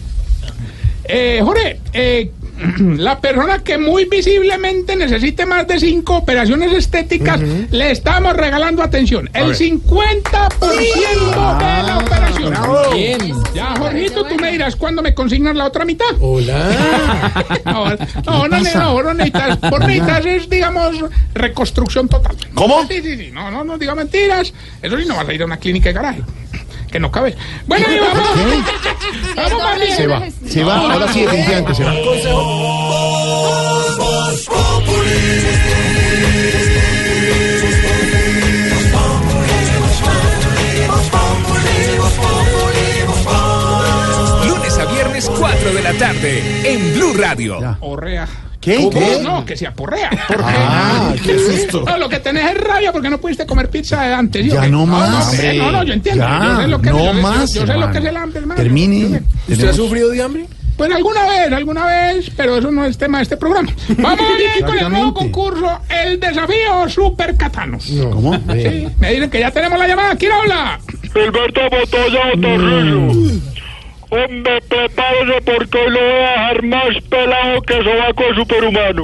Eh, 1.05 1.41
Jorge, 1.43 1.81
eh, 1.95 2.31
la 2.79 3.21
persona 3.21 3.61
que 3.61 3.79
muy 3.79 4.07
visiblemente 4.07 4.97
necesite 4.97 5.47
más 5.47 5.67
de 5.67 5.79
cinco 5.79 6.17
operaciones 6.17 6.73
estéticas, 6.73 7.41
le 7.41 7.91
estamos 7.91 8.37
regalando 8.37 8.83
atención. 8.83 9.31
El 9.33 9.55
50% 9.55 10.59
de 10.61 11.83
la 11.83 11.99
operación. 11.99 12.55
Bien. 12.95 13.35
Ya, 13.55 13.75
Jorgito, 13.77 14.25
tú 14.25 14.37
me 14.37 14.53
dirás 14.53 14.77
cuándo 14.77 15.03
me 15.03 15.15
consignas 15.15 15.57
la 15.57 15.67
otra 15.67 15.85
mitad. 15.85 16.07
Hola. 16.21 17.55
No, 17.69 17.85
no, 18.25 18.49
no, 18.49 18.49
no, 18.49 19.03
no 19.03 19.15
necesitas, 19.15 19.57
por 19.59 19.81
necesitas 19.81 20.27
es, 20.27 20.49
digamos, 20.49 21.05
reconstrucción 21.35 22.09
total. 22.09 22.37
¿Cómo? 22.55 22.87
Sí, 22.87 23.01
sí, 23.03 23.17
sí, 23.17 23.31
no, 23.33 23.51
no, 23.51 23.65
no 23.65 23.79
diga 23.79 23.95
mentiras. 23.95 24.53
Eso 24.83 24.99
sí, 24.99 25.05
no 25.07 25.17
vas 25.17 25.29
a 25.29 25.33
ir 25.33 25.43
a 25.43 25.45
una 25.45 25.59
clínica 25.59 25.91
de 25.91 25.95
garaje, 25.95 26.23
que 26.91 27.01
no 27.01 27.11
cabe. 27.11 27.37
Bueno, 27.67 27.87
y 27.91 27.99
vamos. 27.99 28.29
Vamos, 29.37 29.63
mami. 29.63 29.87
Se 29.93 30.07
va, 30.07 30.23
se 30.47 30.65
va, 30.65 30.77
ahora 30.93 31.13
sí, 31.13 31.23
definitivamente 31.23 31.75
se 31.75 31.85
va. 31.85 31.93
Lunes 44.47 44.79
a 44.79 44.85
viernes 44.87 45.31
4 45.39 45.73
de 45.73 45.83
la 45.83 45.93
tarde 45.95 46.73
en 46.73 46.95
Blue 46.95 47.15
Radio. 47.15 47.77
Porrea. 47.81 48.27
¿Qué? 48.61 48.89
¿Qué? 48.93 49.21
No, 49.23 49.45
que 49.45 49.57
se 49.57 49.67
aporrea. 49.67 50.11
¿Por 50.27 50.37
qué? 50.39 50.43
Ah, 50.47 51.15
qué 51.25 51.39
susto. 51.39 51.85
No, 51.87 51.97
lo 51.97 52.09
que 52.09 52.19
tenés 52.19 52.51
es 52.51 52.61
rabia 52.61 52.91
porque 52.93 53.09
no 53.09 53.19
pudiste 53.19 53.47
comer 53.47 53.71
pizza 53.71 54.03
de 54.03 54.13
antes. 54.15 54.45
¿sí 54.45 54.51
o 54.51 54.55
Ya 54.55 54.69
no 54.69 54.85
más, 54.85 55.33
No, 55.43 55.53
no, 55.55 55.73
no, 55.73 55.85
yo 55.85 55.93
entiendo. 55.93 56.25
Ya, 56.25 56.41
yo 56.57 56.61
sé 56.63 56.69
lo 56.69 56.81
que, 56.83 56.91
no 56.91 56.99
yo 57.05 57.15
sé- 57.15 57.21
más, 57.23 57.55
Yo, 57.55 57.67
sé 57.67 57.75
lo 57.75 57.91
que 57.91 57.99
es 57.99 58.05
el 58.05 58.17
hambre, 58.17 58.41
hermano. 58.41 58.61
Termine. 58.61 59.23
¿Usted 59.49 59.69
ha 59.69 59.73
sufrido 59.73 60.11
de 60.11 60.23
hambre? 60.23 60.47
Pues 60.77 60.93
alguna 60.93 61.23
vez, 61.27 61.53
alguna 61.53 61.87
vez, 61.87 62.31
pero 62.37 62.57
eso 62.57 62.71
no 62.71 62.85
es 62.85 62.97
tema 62.97 63.19
de 63.19 63.23
este 63.25 63.37
programa. 63.37 63.69
Vamos 63.99 64.21
a 64.21 64.59
ir 64.59 64.65
con 64.65 64.79
el 64.79 64.89
nuevo 64.91 65.13
concurso, 65.15 65.81
el 66.05 66.21
desafío 66.21 66.89
Super 66.89 67.37
Catanos. 67.37 67.87
¿Cómo? 68.13 68.35
Sí, 68.35 68.87
me 68.99 69.13
dicen 69.13 69.29
que 69.31 69.41
ya 69.41 69.51
tenemos 69.51 69.77
la 69.79 69.89
llamada. 69.89 70.15
¿Quién 70.17 70.31
habla? 70.33 70.79
Gilberto 71.13 71.61
Botoya 71.71 72.21
Otorrillo. 72.35 73.41
Hombre, 74.11 74.61
prepárese 74.69 75.41
porque 75.45 75.79
hoy 75.79 75.91
lo 75.91 76.01
voy 76.01 76.11
a 76.13 76.31
dejar 76.31 76.63
más 76.63 77.03
pelado 77.11 77.61
que 77.63 77.75
sobaco 77.75 78.23
de 78.25 78.35
superhumano. 78.37 79.03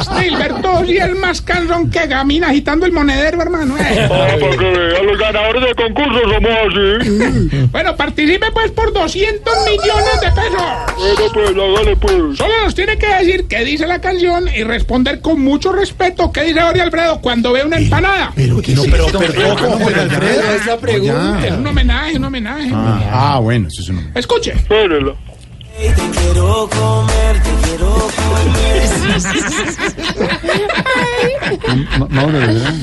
Este 0.00 0.22
Gilberto 0.22 0.84
sí 0.86 0.96
es 0.96 1.16
más 1.18 1.40
cansón 1.42 1.90
que 1.90 2.06
Gamina 2.06 2.48
agitando 2.50 2.86
el 2.86 2.92
monedero, 2.92 3.42
hermano. 3.42 3.76
eh. 3.78 4.08
Ah, 4.10 4.36
para 4.40 4.56
que 4.56 4.64
vea, 4.70 5.02
los 5.02 5.18
ganadores 5.18 5.62
de 5.64 5.74
concurso 5.74 6.20
somos 6.20 6.50
así. 6.50 7.68
Bueno, 7.72 7.96
participe 7.96 8.46
pues 8.52 8.70
por 8.70 8.92
200 8.92 9.54
millones 9.68 10.20
de 10.20 10.30
pesos. 10.32 10.62
Bueno, 10.96 11.32
pues, 11.32 11.48
hágale 11.50 11.96
pues. 11.96 12.38
Solo 12.38 12.54
nos 12.64 12.74
tiene 12.74 12.96
que 12.98 13.06
decir 13.16 13.46
qué 13.48 13.64
dice 13.64 13.86
la 13.86 14.00
canción 14.00 14.48
y 14.48 14.62
responder 14.62 15.20
con 15.20 15.40
mucho 15.40 15.72
respeto 15.72 16.30
qué 16.30 16.42
dice 16.44 16.60
Jorge 16.60 16.82
Alfredo 16.82 17.20
cuando 17.20 17.52
ve 17.52 17.64
una 17.64 17.78
empanada. 17.78 18.32
Pero 18.36 18.60
que 18.62 18.74
no, 18.74 18.82
pero, 18.90 19.06
pero, 19.18 19.56
¿cómo 19.56 19.78
fue 19.80 19.94
Alfredo? 19.94 20.42
Esa 20.54 20.76
pregunta. 20.78 21.46
Es 21.46 21.52
un 21.52 21.66
homenaje, 21.66 22.16
un 22.16 22.24
homenaje. 22.52 22.70
Ah, 23.10 23.34
ah, 23.34 23.38
bueno, 23.40 23.68
eso 23.68 23.82
es 23.82 23.88
un... 23.88 24.10
Escuche. 24.14 24.52
Espérelo. 24.52 25.16
quiero 25.76 26.68
comer, 26.68 27.42
te 27.42 27.66
quiero 27.66 28.08
No, 31.98 32.08
no, 32.08 32.32
de 32.32 32.38
verdad. 32.38 32.74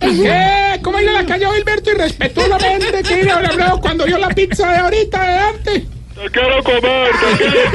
¿Qué? 0.00 0.80
¿Cómo 0.82 0.98
dice 0.98 1.12
la 1.12 1.26
calle 1.26 1.46
Gilberto 1.54 1.90
y 1.90 1.94
respetuosamente 1.94 3.02
qué 3.02 3.16
dice 3.16 3.30
Jorge 3.30 3.46
Alfredo 3.46 3.80
cuando 3.80 4.04
vio 4.04 4.18
la 4.18 4.28
pizza 4.28 4.70
de 4.70 4.78
ahorita 4.78 5.22
de 5.22 5.38
antes? 5.38 5.82
Te 6.14 6.30
quiero 6.30 6.62
comer, 6.62 7.10
te 7.20 7.44
quiero 7.44 7.70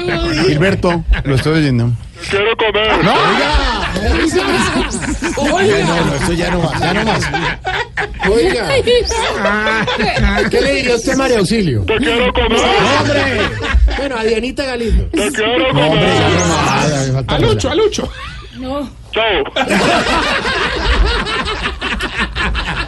comer. 0.00 0.46
Gilberto, 0.46 1.04
lo 1.24 1.34
estoy 1.34 1.58
oyendo. 1.58 1.92
Quiero 2.30 2.56
comer. 2.56 3.04
¡No! 3.04 3.12
Oiga. 5.54 5.78
No, 5.86 6.04
no, 6.04 6.14
esto 6.14 6.32
ya 6.32 6.50
no 6.50 6.60
más, 6.60 6.80
ya 6.80 6.94
no 6.94 7.04
más. 7.04 7.28
Oiga. 8.30 8.68
¿Qué 10.50 10.60
le 10.60 10.72
diría 10.74 10.94
usted, 10.96 11.16
María 11.16 11.38
Auxilio? 11.38 11.84
Te 11.84 11.96
quiero 11.98 12.32
comer. 12.32 12.60
¡Hombre! 13.00 13.22
Bueno, 13.98 14.16
a 14.18 14.24
Dianita 14.24 14.64
Galindo. 14.64 15.04
Te 15.06 15.30
quiero 15.32 15.72
No, 15.72 15.80
hombre, 15.88 16.06
ya 16.06 16.24
comer. 16.24 16.38
no 17.08 17.14
más. 17.14 17.24
A 17.28 17.38
Lucho, 17.38 17.70
a 17.70 17.74
Lucho. 17.74 18.08
Chao. 19.12 19.44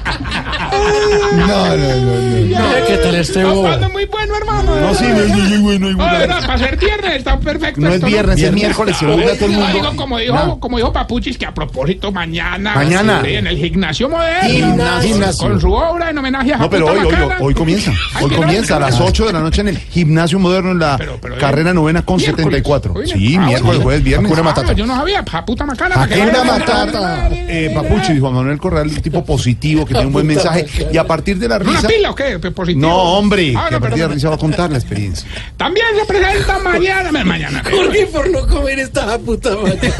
No, 0.85 1.47
no, 1.47 1.77
no, 1.77 1.77
no. 1.77 2.87
¿Qué 2.87 2.97
tal 2.99 3.15
este 3.15 3.41
Está 3.41 3.45
bobo? 3.45 3.63
jugando 3.63 3.89
muy 3.91 4.05
bueno, 4.07 4.37
hermano. 4.37 4.81
No, 4.81 4.95
sí, 4.95 5.05
no, 5.09 5.79
no, 5.79 5.79
no, 5.79 5.91
no, 5.93 6.47
para 6.47 6.59
ser 6.59 6.77
viernes 6.77 7.17
está 7.17 7.39
perfecto. 7.39 7.81
No 7.81 7.89
es 7.93 8.03
viernes, 8.05 8.41
es 8.41 8.53
miércoles, 8.53 8.97
se 8.97 9.07
juzga 9.07 9.33
a 9.33 9.35
todo 9.35 9.47
el 9.47 9.53
mundo. 9.53 9.73
digo, 9.73 9.97
como 9.97 10.19
dijo, 10.19 10.35
No. 10.35 10.61
como 10.61 10.77
dijo 10.77 10.93
Papuchis, 10.93 11.39
que 11.39 11.47
a 11.47 11.55
propósito, 11.55 12.13
mañana. 12.13 12.75
Mañana. 12.75 13.23
sí, 13.25 13.35
en 13.35 13.47
el 13.47 13.57
gimnasio 13.59 14.09
moderno. 14.09 14.49
Gimnasio. 15.03 15.49
Con 15.49 15.61
su 15.61 15.73
obra 15.73 16.11
en 16.11 16.19
homenaje 16.19 16.53
a 16.55 16.59
No, 16.59 16.71
pero 16.71 16.87
hoy, 16.87 16.99
hoy, 16.99 17.15
hoy 17.41 17.55
comienza. 17.55 17.93
Hoy 18.21 18.31
comienza 18.31 18.77
a 18.77 18.81
las 18.81 19.01
8 19.01 19.27
de 19.27 19.33
la 19.33 19.41
noche 19.41 19.61
en 19.63 19.69
el 19.69 19.79
gimnasio 19.79 20.39
moderno 20.39 20.73
en 20.73 20.79
la 20.79 20.99
carrera 21.41 21.73
novena 21.75 22.03
con 22.03 22.17
Miércoles. 22.17 22.45
74. 22.45 22.93
Hoy 22.95 23.07
no- 23.07 23.15
Sí, 23.15 23.37
Ah, 23.37 23.47
miércoles, 23.47 23.63
bueno. 23.65 23.83
jueves, 23.83 24.05
viernes. 24.05 24.33
Ah, 24.57 24.73
Yo 24.75 24.87
no 24.87 24.97
sabía, 24.97 25.25
Japuta 25.29 25.65
Macana. 25.67 25.95
Hakuna 26.03 26.45
Matata. 26.45 27.29
Eh, 27.31 27.71
Papucho 27.75 28.13
y 28.13 28.21
Juan 28.21 28.35
Manuel 28.35 28.59
Corral, 28.59 28.91
tipo 29.03 29.25
positivo 29.25 29.85
que 29.85 29.93
tiene 29.95 30.07
un 30.09 30.13
buen 30.13 30.27
mensaje. 30.27 30.67
Y 30.93 30.97
a 30.97 31.07
partir 31.07 31.39
de 31.39 31.49
la 31.49 31.57
¿Una 31.57 31.73
risa. 31.73 31.89
pila 31.89 32.11
o 32.11 32.15
qué? 32.15 32.39
Positivo. 32.39 32.87
No, 32.87 32.97
hombre, 33.19 33.55
Ah, 33.57 33.67
que 33.69 33.75
a 33.77 33.81
partir 33.81 34.03
de 34.03 34.09
la 34.09 34.15
risa 34.15 34.29
va 34.29 34.35
a 34.35 34.39
contar 34.39 34.71
la 34.71 34.79
experiencia. 34.79 35.29
También 35.57 35.87
se 35.99 36.05
presenta 36.07 36.59
mañana. 36.59 37.25
Mañana. 37.25 37.63
Jorge 37.71 38.07
por 38.07 38.29
no 38.31 38.47
comer 38.47 38.79
esta 38.81 39.19
puta 39.19 39.57
madre. 39.57 39.81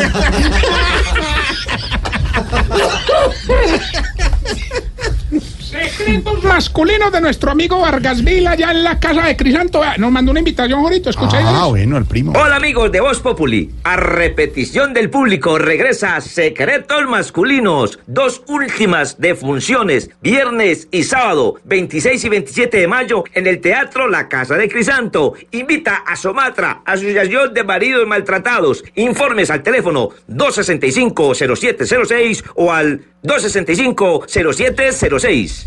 Secretos 5.75 6.45
masculinos 6.45 7.11
de 7.11 7.21
nuestro 7.21 7.51
amigo 7.51 7.81
Vargas 7.81 8.23
Vila 8.23 8.53
allá 8.53 8.71
en 8.71 8.85
la 8.85 9.01
casa 9.01 9.27
de 9.27 9.37
Crisanto. 9.37 9.81
Nos 9.99 10.13
mandó 10.13 10.31
una 10.31 10.39
invitación, 10.39 10.81
Jorito. 10.81 11.11
Escucha. 11.11 11.41
Ah, 11.43 11.67
bueno, 11.67 11.97
el 11.97 12.05
primo. 12.05 12.33
Hola 12.37 12.55
amigos 12.57 12.93
de 12.93 13.01
Voz 13.01 13.19
Populi. 13.19 13.73
A 13.83 13.97
repetición 13.97 14.95
del 14.95 15.11
público 15.11 15.59
regresa 15.59 16.21
Secretos 16.21 17.09
Masculinos. 17.09 17.99
Dos 18.07 18.43
últimas 18.47 19.21
defunciones, 19.21 20.11
viernes 20.23 20.87
y 20.93 21.03
sábado, 21.03 21.57
26 21.65 22.25
y 22.25 22.29
27 22.29 22.77
de 22.79 22.87
mayo, 22.87 23.25
en 23.33 23.49
el 23.49 23.61
Teatro 23.61 24.07
La 24.09 24.29
Casa 24.29 24.55
de 24.55 24.69
Crisanto. 24.69 25.35
Invita 25.51 26.05
a 26.07 26.15
Somatra, 26.15 26.83
Asociación 26.85 27.53
de 27.53 27.65
Maridos 27.65 28.07
Maltratados. 28.07 28.85
Informes 28.95 29.51
al 29.51 29.65
teléfono 29.65 30.11
265-0706 30.31 32.45
o 32.55 32.73
al 32.73 33.01
265-0706. 33.25 35.64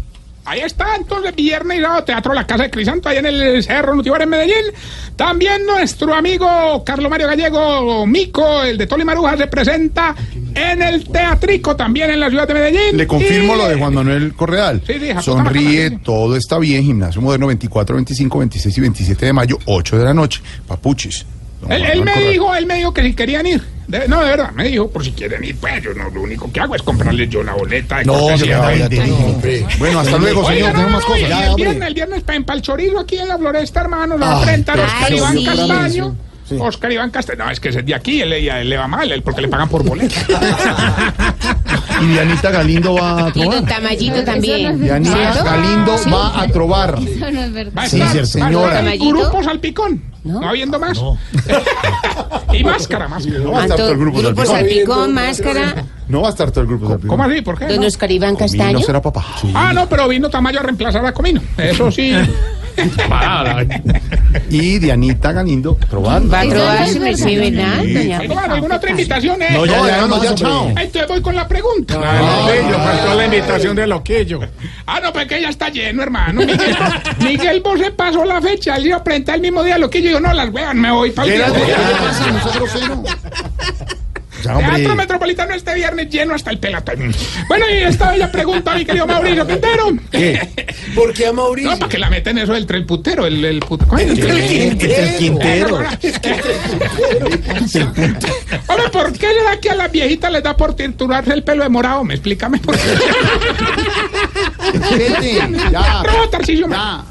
Ahí 0.50 0.62
está, 0.62 0.96
entonces, 0.96 1.36
viernes 1.36 1.80
y 1.80 1.82
sábado, 1.82 2.06
Teatro 2.06 2.34
La 2.34 2.48
Casa 2.48 2.64
de 2.64 2.70
Crisanto, 2.70 3.10
ahí 3.10 3.18
en 3.18 3.26
el 3.26 3.62
Cerro 3.64 3.94
Nutivar 3.94 4.22
en 4.22 4.30
Medellín. 4.30 4.56
También 5.18 5.66
nuestro 5.66 6.14
amigo 6.16 6.84
Carlos 6.86 7.10
Mario 7.10 7.28
Gallego, 7.28 8.08
Mico, 8.08 8.64
el 8.64 8.78
de 8.78 8.88
Toli 8.88 9.04
Maruja, 9.04 9.36
se 9.36 9.48
presenta 9.48 10.16
en 10.56 10.82
el 10.82 11.04
Teatrico, 11.10 11.76
también 11.76 12.12
en 12.12 12.22
la 12.22 12.30
ciudad 12.30 12.48
de 12.48 12.54
Medellín. 12.54 12.96
Le 12.96 13.06
confirmo 13.06 13.56
Y- 13.56 13.58
lo 13.58 13.68
de 13.68 13.76
Juan 13.76 13.94
Manuel 13.94 14.34
Correal. 14.36 14.82
Sí, 14.88 14.94
sí, 15.00 15.10
Sonríe, 15.22 16.00
todo 16.02 16.38
está 16.38 16.58
bien. 16.60 16.82
Gimnasio 16.84 17.22
Moderno 17.22 17.48
24, 17.48 17.96
25, 17.98 18.40
26 18.40 18.78
y 18.78 18.82
27 18.82 19.26
de 19.26 19.34
mayo, 19.34 19.58
8 19.66 19.98
de 19.98 20.06
la 20.06 20.14
noche. 20.14 20.42
Papuchis. 20.66 21.26
Él, 21.70 21.82
me 22.06 22.12
Correal. 22.14 22.32
dijo, 22.32 22.56
él 22.56 22.66
me 22.68 22.76
dijo 22.76 22.94
que 22.94 23.04
si 23.04 23.14
querían 23.14 23.48
ir. 23.48 23.62
De- 23.88 24.06
no, 24.08 24.20
de 24.22 24.30
verdad, 24.32 24.52
me 24.52 24.66
dijo, 24.66 24.90
por 24.90 25.02
si 25.04 25.12
quieren 25.14 25.42
ir, 25.46 25.56
pues 25.58 25.82
yo 25.82 25.94
no, 25.94 26.10
lo 26.10 26.22
único 26.22 26.52
que 26.52 26.60
hago 26.60 26.76
es 26.76 26.82
comprarles 26.84 27.30
yo 27.30 27.42
la 27.42 27.54
boleta 27.54 28.00
de 28.00 28.06
No, 28.06 28.20
cortesía. 28.20 28.76
ya 28.76 28.90
te. 28.90 29.66
Bueno, 29.80 30.02
hasta 30.02 30.18
luego, 30.18 30.42
Oiga, 30.42 30.54
señor. 30.54 30.74
no, 30.74 30.80
Tenemos 30.80 30.92
no, 30.92 30.98
más 30.98 31.06
cosas. 31.06 31.22
el 31.50 31.56
viernes, 31.56 31.88
el 31.88 31.94
viernes 31.94 32.24
para 32.24 32.36
empal 32.36 32.62
chorizo 32.62 33.00
aquí 33.00 33.18
en 33.18 33.30
la 33.30 33.38
floresta, 33.38 33.80
hermano, 33.82 34.18
la 34.18 34.40
Ay, 34.40 34.44
frente 34.46 34.72
a 34.72 34.74
pero 34.74 34.86
Oscar 34.88 35.02
es 35.04 35.08
que 35.08 35.16
Iván 35.16 35.38
sí. 35.38 35.46
Castaño. 35.46 36.16
Oscar 36.60 36.92
Iván 36.92 37.10
Castaño. 37.12 37.46
No, 37.46 37.52
es 37.52 37.60
que 37.62 37.70
ese 37.70 37.80
es 37.80 37.86
de 37.86 37.96
aquí, 37.96 38.22
él, 38.22 38.34
ella- 38.34 38.60
él 38.62 38.70
le 38.70 38.78
va 38.78 38.88
mal, 38.90 39.10
él, 39.12 39.22
porque 39.22 39.42
le 39.42 39.48
pagan 39.48 39.70
por 39.70 39.84
boleta. 39.86 40.16
Y 42.02 42.06
Dianita 42.10 42.52
Galindo 42.52 42.94
va 42.94 43.26
a 43.26 43.30
Y 43.34 43.40
don 43.42 43.50
trobar. 43.52 43.66
Tamayito 43.66 44.24
también. 44.24 44.82
Dianita 44.84 45.16
¿Cierto? 45.32 45.44
Galindo 45.44 45.98
Sí. 45.98 46.10
va 46.12 46.42
a 46.42 46.48
trobar. 46.48 47.00
Eso 47.02 47.32
no 47.32 47.42
es 47.44 47.54
verdad. 47.54 47.74
Va 47.76 47.82
a 47.84 47.90
Sí, 47.90 48.00
estar- 48.00 48.12
sí, 48.12 48.18
va 48.40 48.46
a 48.46 48.50
señora. 48.50 48.80
estar 48.80 48.94
el 48.94 49.00
grupo 49.00 49.44
Salpicón. 49.44 50.04
No, 50.28 50.48
habiendo 50.48 50.80
más. 50.80 51.00
y 52.54 52.64
máscara, 52.64 53.08
máscara. 53.08 53.40
No 53.40 53.52
va 53.52 53.60
a 53.60 53.64
estar 53.64 53.78
todo 53.78 53.92
el 53.92 53.98
grupo 53.98 54.18
Grupo 54.20 54.46
Salpicón. 54.46 54.58
Salpicón, 54.58 55.14
máscara. 55.14 55.86
No 56.08 56.22
va 56.22 56.28
a 56.28 56.32
estar 56.32 56.52
todo 56.52 56.62
el 56.62 56.68
grupo 56.68 56.88
Salpicón. 56.88 57.10
¿Cómo 57.10 57.24
así? 57.24 57.42
¿Por 57.42 57.58
qué? 57.58 57.66
Don 57.68 57.82
no? 57.82 57.88
Oscar 57.88 58.12
Iván 58.12 58.36
Castaño. 58.36 58.80
será 58.80 59.02
papá. 59.02 59.26
Ah, 59.54 59.74
no, 59.74 59.88
pero 59.88 60.08
vino 60.08 60.30
Tamayo 60.30 60.60
a 60.60 60.64
reemplazar 60.64 61.06
a 61.06 61.14
Comino. 61.14 61.42
Eso 61.58 61.92
sí. 61.92 62.14
Y 64.50 64.80
Dianita 64.80 65.32
Galindo 65.32 65.78
trobar. 65.90 66.22
Va 66.32 66.42
a 66.42 66.46
¿verdad, 66.46 66.88
doña? 67.36 67.80
Oiga, 67.82 68.22
bueno, 68.28 68.54
¿Alguna 68.54 68.76
otra 68.78 68.92
invitación? 68.92 69.42
Eh? 69.42 69.48
No, 69.52 69.66
ya, 69.66 69.88
ya, 69.88 70.08
no, 70.08 70.24
ya, 70.24 70.30
hombre. 70.30 70.36
chao. 70.36 70.70
Entonces 70.70 71.08
voy 71.08 71.22
con 71.22 71.36
la 71.36 71.48
pregunta. 71.48 71.96
Loquillo, 71.96 72.78
faltó 72.80 73.16
la 73.16 73.26
invitación 73.26 73.76
de 73.76 73.88
Loquillo. 73.88 74.40
Ah, 74.86 75.00
no, 75.02 75.12
pues 75.12 75.28
que 75.28 75.42
ya 75.42 75.50
está 75.50 75.70
lleno, 75.70 76.04
hermano. 76.04 76.42
Miguel, 76.42 76.78
Miguel 77.20 77.62
vos 77.62 77.80
se 77.80 77.92
pasó 77.92 78.24
la 78.26 78.42
fecha. 78.42 78.76
Él 78.76 78.88
iba 78.88 78.98
a 78.98 79.04
presentar 79.04 79.36
el 79.36 79.42
mismo 79.42 79.64
día 79.64 79.78
lo 79.78 79.90
que 79.90 80.02
yo 80.02 80.20
no, 80.20 80.34
las 80.34 80.52
vean, 80.52 80.80
me 80.80 80.92
voy 80.92 81.12
para 81.12 81.34
el 81.34 81.42
Espérate, 81.42 81.74
teatro. 84.42 84.60
¿qué 84.72 84.78
le. 84.78 84.84
Ya. 84.84 84.96
Metropolitano 84.96 85.54
este 85.54 85.74
viernes 85.76 86.10
lleno 86.10 86.34
hasta 86.34 86.52
el 86.52 86.60
pelatón. 86.60 87.14
Bueno, 87.48 87.66
y 87.70 87.84
esta 87.84 88.12
bella 88.12 88.32
pregunta, 88.32 88.76
mi 88.76 88.86
querido 88.86 89.08
Mauricio 89.08 89.46
Quintero. 89.48 89.90
¿Qué? 90.12 90.50
¿Por 90.96 91.14
qué 91.14 91.28
a 91.28 91.34
Mauricio? 91.34 91.72
No, 91.72 91.78
para 91.80 91.90
que 91.90 91.98
la 91.98 92.10
meten 92.10 92.38
eso 92.38 92.54
del 92.54 92.66
tren 92.66 92.86
putero, 92.86 93.26
el, 93.26 93.44
el 93.46 93.60
put- 93.62 93.86
¿cómo 93.86 93.98
es? 94.00 94.10
Entre 94.10 94.30
el 94.32 94.38
el 95.12 95.18
Quintero. 95.18 95.80
Hombre, 98.68 98.90
¿por 98.92 99.12
qué 99.14 99.28
será 99.28 99.60
que 99.60 99.70
a 99.70 99.76
las 99.76 99.92
viejitas 99.92 100.32
les 100.32 100.44
da 100.44 100.56
por 100.56 100.76
tinturarse 100.76 101.34
el 101.34 101.44
pelo 101.44 101.64
de 101.64 101.70
morado? 101.70 102.04
Me 102.04 102.14
explícame 102.16 102.60
por 102.60 102.76
qué. 102.76 102.82
Vete, 104.74 105.34
ya. 105.72 106.04
No, 106.04 106.30
Tarcisio, 106.30 106.68
Ya. 106.68 107.06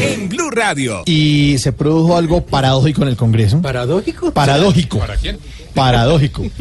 En 0.00 0.28
Blue 0.28 0.50
Radio. 0.50 1.02
Y 1.06 1.56
se 1.58 1.72
produjo 1.72 2.16
algo 2.16 2.44
paradójico 2.44 3.02
en 3.02 3.08
el 3.08 3.16
Congreso. 3.16 3.60
¿Paradójico? 3.62 4.30
Paradójico. 4.32 4.98
¿Para 4.98 5.16
quién? 5.16 5.38
Paradójico. 5.74 6.44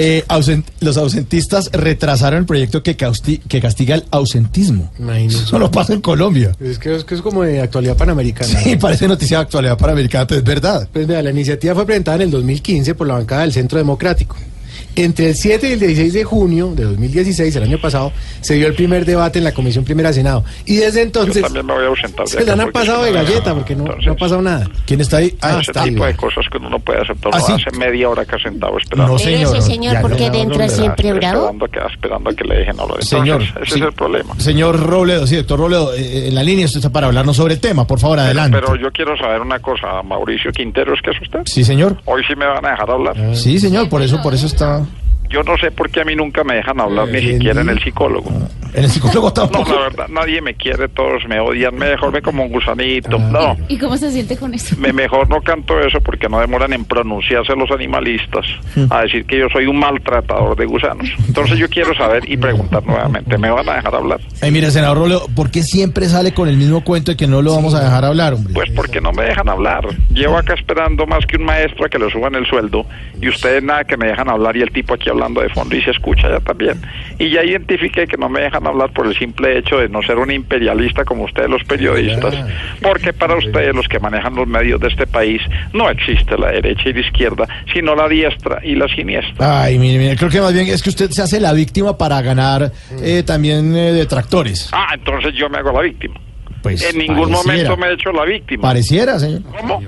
Eh, 0.00 0.24
ausent- 0.28 0.64
los 0.80 0.96
ausentistas 0.96 1.70
retrasaron 1.72 2.38
el 2.38 2.46
proyecto 2.46 2.84
que, 2.84 2.96
castiga 2.96 3.96
el 3.96 4.04
ausentismo. 4.12 4.92
Imagínese. 4.98 5.42
Eso 5.42 5.58
no 5.58 5.72
pasa 5.72 5.92
en 5.92 6.00
Colombia. 6.00 6.52
Es 6.60 6.78
que, 6.78 6.94
es 6.94 7.02
que 7.04 7.16
es 7.16 7.20
como 7.20 7.42
de 7.42 7.60
actualidad 7.60 7.96
panamericana. 7.96 8.60
Sí, 8.60 8.76
parece 8.76 9.08
noticia 9.08 9.38
de 9.38 9.42
actualidad 9.42 9.76
para 9.76 9.92
americana, 9.92 10.24
pero 10.26 10.38
es 10.38 10.44
verdad. 10.44 10.88
Pues 10.92 11.06
vea, 11.08 11.20
la 11.20 11.30
iniciativa 11.30 11.74
fue 11.74 11.84
presentada 11.84 12.16
en 12.16 12.22
el 12.22 12.30
2015 12.30 12.94
por 12.94 13.08
la 13.08 13.14
bancada 13.14 13.40
del 13.42 13.52
Centro 13.52 13.76
Democrático. 13.78 14.36
Entre 14.96 15.28
el 15.28 15.34
7 15.34 15.68
y 15.68 15.72
el 15.72 15.78
16 15.80 16.12
de 16.12 16.24
junio 16.24 16.72
de 16.74 16.84
2016, 16.84 17.54
el 17.56 17.62
año 17.62 17.78
pasado, 17.78 18.12
se 18.40 18.54
dio 18.54 18.66
el 18.66 18.74
primer 18.74 19.04
debate 19.04 19.38
en 19.38 19.44
la 19.44 19.52
Comisión 19.52 19.84
Primera 19.84 20.12
Senado. 20.12 20.44
Y 20.64 20.76
desde 20.76 21.02
entonces 21.02 21.36
Yo 21.36 21.42
también 21.42 21.66
me 21.66 21.74
voy 21.74 21.84
a 21.84 21.88
ausentar 21.88 22.26
de 22.26 22.32
se 22.32 22.44
la 22.44 22.52
han 22.52 22.58
porque 22.58 22.72
pasado 22.72 23.04
de 23.04 23.12
galleta 23.12 23.54
porque 23.54 23.76
no, 23.76 23.84
no 23.84 24.12
ha 24.12 24.16
pasado 24.16 24.42
nada. 24.42 24.68
¿Quién 24.86 25.00
está 25.00 25.18
ahí? 25.18 25.36
Ah, 25.40 25.58
ese 25.60 25.70
está 25.70 25.84
tipo 25.84 26.04
ahí. 26.04 26.12
de 26.12 26.18
cosas 26.18 26.46
que 26.50 26.58
uno 26.58 26.70
no 26.70 26.78
puede 26.80 27.00
aceptar. 27.00 27.32
¿Ah, 27.34 27.40
sí? 27.40 27.52
hace 27.52 27.76
media 27.78 28.08
hora 28.08 28.24
que 28.24 28.36
ha 28.36 28.38
sentado 28.38 28.76
esperando. 28.78 29.12
No, 29.12 29.18
señor. 29.18 29.56
ese 29.56 29.66
señor, 29.66 29.92
Ya, 29.94 30.00
¿por 30.00 30.10
no, 30.10 30.16
dentro 30.16 30.58
no, 30.58 30.68
siempre 30.68 31.12
bravo? 31.12 31.38
Esperando 31.38 31.64
a 31.64 31.68
que, 31.68 31.78
esperando 31.94 32.30
a 32.30 32.34
que 32.34 32.44
le 32.44 32.56
dejen 32.56 32.80
hablar. 32.80 33.04
Señor, 33.04 33.42
ese 33.42 33.52
sí. 33.66 33.80
es 33.80 33.86
el 33.86 33.92
problema. 33.92 34.34
Señor 34.38 34.80
Robledo, 34.80 35.26
sí, 35.26 35.36
doctor 35.36 35.58
Robledo, 35.60 35.94
eh, 35.94 36.28
en 36.28 36.34
la 36.34 36.42
línea 36.42 36.66
usted 36.66 36.78
está 36.78 36.90
para 36.90 37.06
hablarnos 37.06 37.36
sobre 37.36 37.54
el 37.54 37.60
tema, 37.60 37.86
por 37.86 38.00
favor, 38.00 38.18
adelante. 38.18 38.58
Pero 38.60 38.76
yo 38.76 38.90
quiero 38.90 39.16
saber 39.16 39.40
una 39.40 39.58
cosa, 39.60 40.02
Mauricio 40.02 40.50
Quintero, 40.52 40.94
¿es 40.94 41.02
que 41.02 41.10
es 41.10 41.22
usted? 41.22 41.40
Sí, 41.44 41.64
señor. 41.64 41.96
Hoy 42.04 42.22
sí 42.26 42.34
me 42.36 42.46
van 42.46 42.64
a 42.64 42.70
dejar 42.70 42.90
hablar. 42.90 43.36
Sí, 43.36 43.58
señor, 43.58 43.88
por 43.88 44.02
eso, 44.02 44.20
por 44.22 44.34
eso 44.34 44.46
está. 44.46 44.84
Yo 45.28 45.42
no 45.42 45.56
sé 45.58 45.70
por 45.70 45.90
qué 45.90 46.00
a 46.00 46.04
mí 46.04 46.14
nunca 46.14 46.42
me 46.44 46.54
dejan 46.56 46.80
hablar, 46.80 47.08
ni 47.08 47.20
siquiera 47.20 47.60
en 47.60 47.68
el 47.68 47.82
psicólogo. 47.82 48.30
En 48.74 48.84
el 48.84 48.90
psicólogo 48.90 49.28
No, 49.28 49.32
tampoco. 49.32 49.72
la 49.72 49.80
verdad, 49.80 50.08
nadie 50.08 50.40
me 50.42 50.54
quiere, 50.54 50.88
todos 50.88 51.26
me 51.28 51.40
odian, 51.40 51.74
me 51.74 51.88
mejor 51.90 52.12
me 52.12 52.20
como 52.22 52.44
un 52.44 52.50
gusanito. 52.52 53.16
Ah. 53.18 53.28
No, 53.32 53.56
¿Y 53.68 53.78
cómo 53.78 53.96
se 53.96 54.10
siente 54.10 54.36
con 54.36 54.52
eso? 54.54 54.76
me 54.78 54.92
mejor 54.92 55.28
no 55.28 55.40
canto 55.42 55.78
eso 55.80 56.00
porque 56.00 56.28
no 56.28 56.40
demoran 56.40 56.72
en 56.72 56.84
pronunciarse 56.84 57.54
los 57.56 57.70
animalistas 57.70 58.44
a 58.90 59.02
decir 59.02 59.24
que 59.26 59.38
yo 59.38 59.48
soy 59.50 59.66
un 59.66 59.78
maltratador 59.78 60.56
de 60.56 60.66
gusanos. 60.66 61.08
Entonces 61.26 61.58
yo 61.58 61.68
quiero 61.68 61.94
saber 61.94 62.30
y 62.30 62.36
preguntar 62.36 62.84
nuevamente, 62.86 63.36
¿me 63.38 63.50
van 63.50 63.68
a 63.68 63.74
dejar 63.76 63.94
hablar? 63.94 64.20
Eh, 64.42 64.50
mire, 64.50 64.70
senador 64.70 64.98
Robledo, 64.98 65.26
¿por 65.34 65.50
qué 65.50 65.62
siempre 65.62 66.06
sale 66.06 66.32
con 66.32 66.48
el 66.48 66.56
mismo 66.56 66.82
cuento 66.84 67.10
de 67.12 67.16
que 67.16 67.26
no 67.26 67.42
lo 67.42 67.54
vamos 67.54 67.74
a 67.74 67.82
dejar 67.82 68.04
hablar, 68.04 68.34
hombre? 68.34 68.52
Pues 68.54 68.70
porque 68.72 69.00
no 69.00 69.12
me 69.12 69.24
dejan 69.24 69.48
hablar. 69.48 69.86
Llevo 70.12 70.36
acá 70.38 70.54
esperando 70.54 71.06
más 71.06 71.24
que 71.26 71.36
un 71.36 71.44
maestro 71.44 71.86
a 71.86 71.88
que 71.88 71.98
le 71.98 72.10
suban 72.10 72.34
el 72.34 72.46
sueldo 72.46 72.84
y 73.20 73.28
ustedes 73.28 73.62
nada 73.62 73.84
que 73.84 73.96
me 73.96 74.06
dejan 74.08 74.28
hablar 74.28 74.56
y 74.56 74.62
el 74.62 74.70
tipo 74.70 74.94
aquí 74.94 75.08
hablando 75.18 75.40
de 75.40 75.48
fondo 75.50 75.76
y 75.76 75.82
se 75.82 75.90
escucha 75.90 76.28
ya 76.30 76.40
también. 76.40 76.80
Y 77.18 77.30
ya 77.30 77.44
identifiqué 77.44 78.06
que 78.06 78.16
no 78.16 78.28
me 78.28 78.40
dejan 78.40 78.66
hablar 78.66 78.90
por 78.92 79.06
el 79.06 79.16
simple 79.18 79.58
hecho 79.58 79.78
de 79.78 79.88
no 79.88 80.02
ser 80.02 80.16
un 80.18 80.30
imperialista 80.30 81.04
como 81.04 81.24
ustedes 81.24 81.50
los 81.50 81.64
periodistas, 81.64 82.34
porque 82.80 83.12
para 83.12 83.36
ustedes 83.36 83.74
los 83.74 83.88
que 83.88 83.98
manejan 83.98 84.34
los 84.34 84.46
medios 84.46 84.80
de 84.80 84.88
este 84.88 85.06
país 85.06 85.42
no 85.72 85.90
existe 85.90 86.38
la 86.38 86.52
derecha 86.52 86.88
y 86.88 86.92
la 86.92 87.00
izquierda, 87.00 87.48
sino 87.72 87.94
la 87.94 88.08
diestra 88.08 88.60
y 88.62 88.74
la 88.76 88.86
siniestra. 88.88 89.62
Ay, 89.64 89.78
mire, 89.78 89.98
mire, 89.98 90.16
creo 90.16 90.30
que 90.30 90.40
más 90.40 90.52
bien 90.54 90.68
es 90.68 90.82
que 90.82 90.90
usted 90.90 91.10
se 91.10 91.22
hace 91.22 91.40
la 91.40 91.52
víctima 91.52 91.96
para 91.98 92.20
ganar 92.22 92.70
eh, 93.02 93.22
también 93.24 93.74
eh, 93.76 93.92
detractores. 93.92 94.68
Ah, 94.72 94.90
entonces 94.94 95.34
yo 95.34 95.48
me 95.48 95.58
hago 95.58 95.72
la 95.72 95.82
víctima. 95.82 96.14
Pues 96.62 96.82
en 96.92 96.98
ningún 96.98 97.30
pareciera. 97.32 97.70
momento 97.70 97.76
me 97.76 97.86
he 97.86 97.94
hecho 97.94 98.12
la 98.12 98.24
víctima. 98.24 98.62
Pareciera, 98.62 99.18
señor. 99.18 99.42
¿Cómo? 99.60 99.80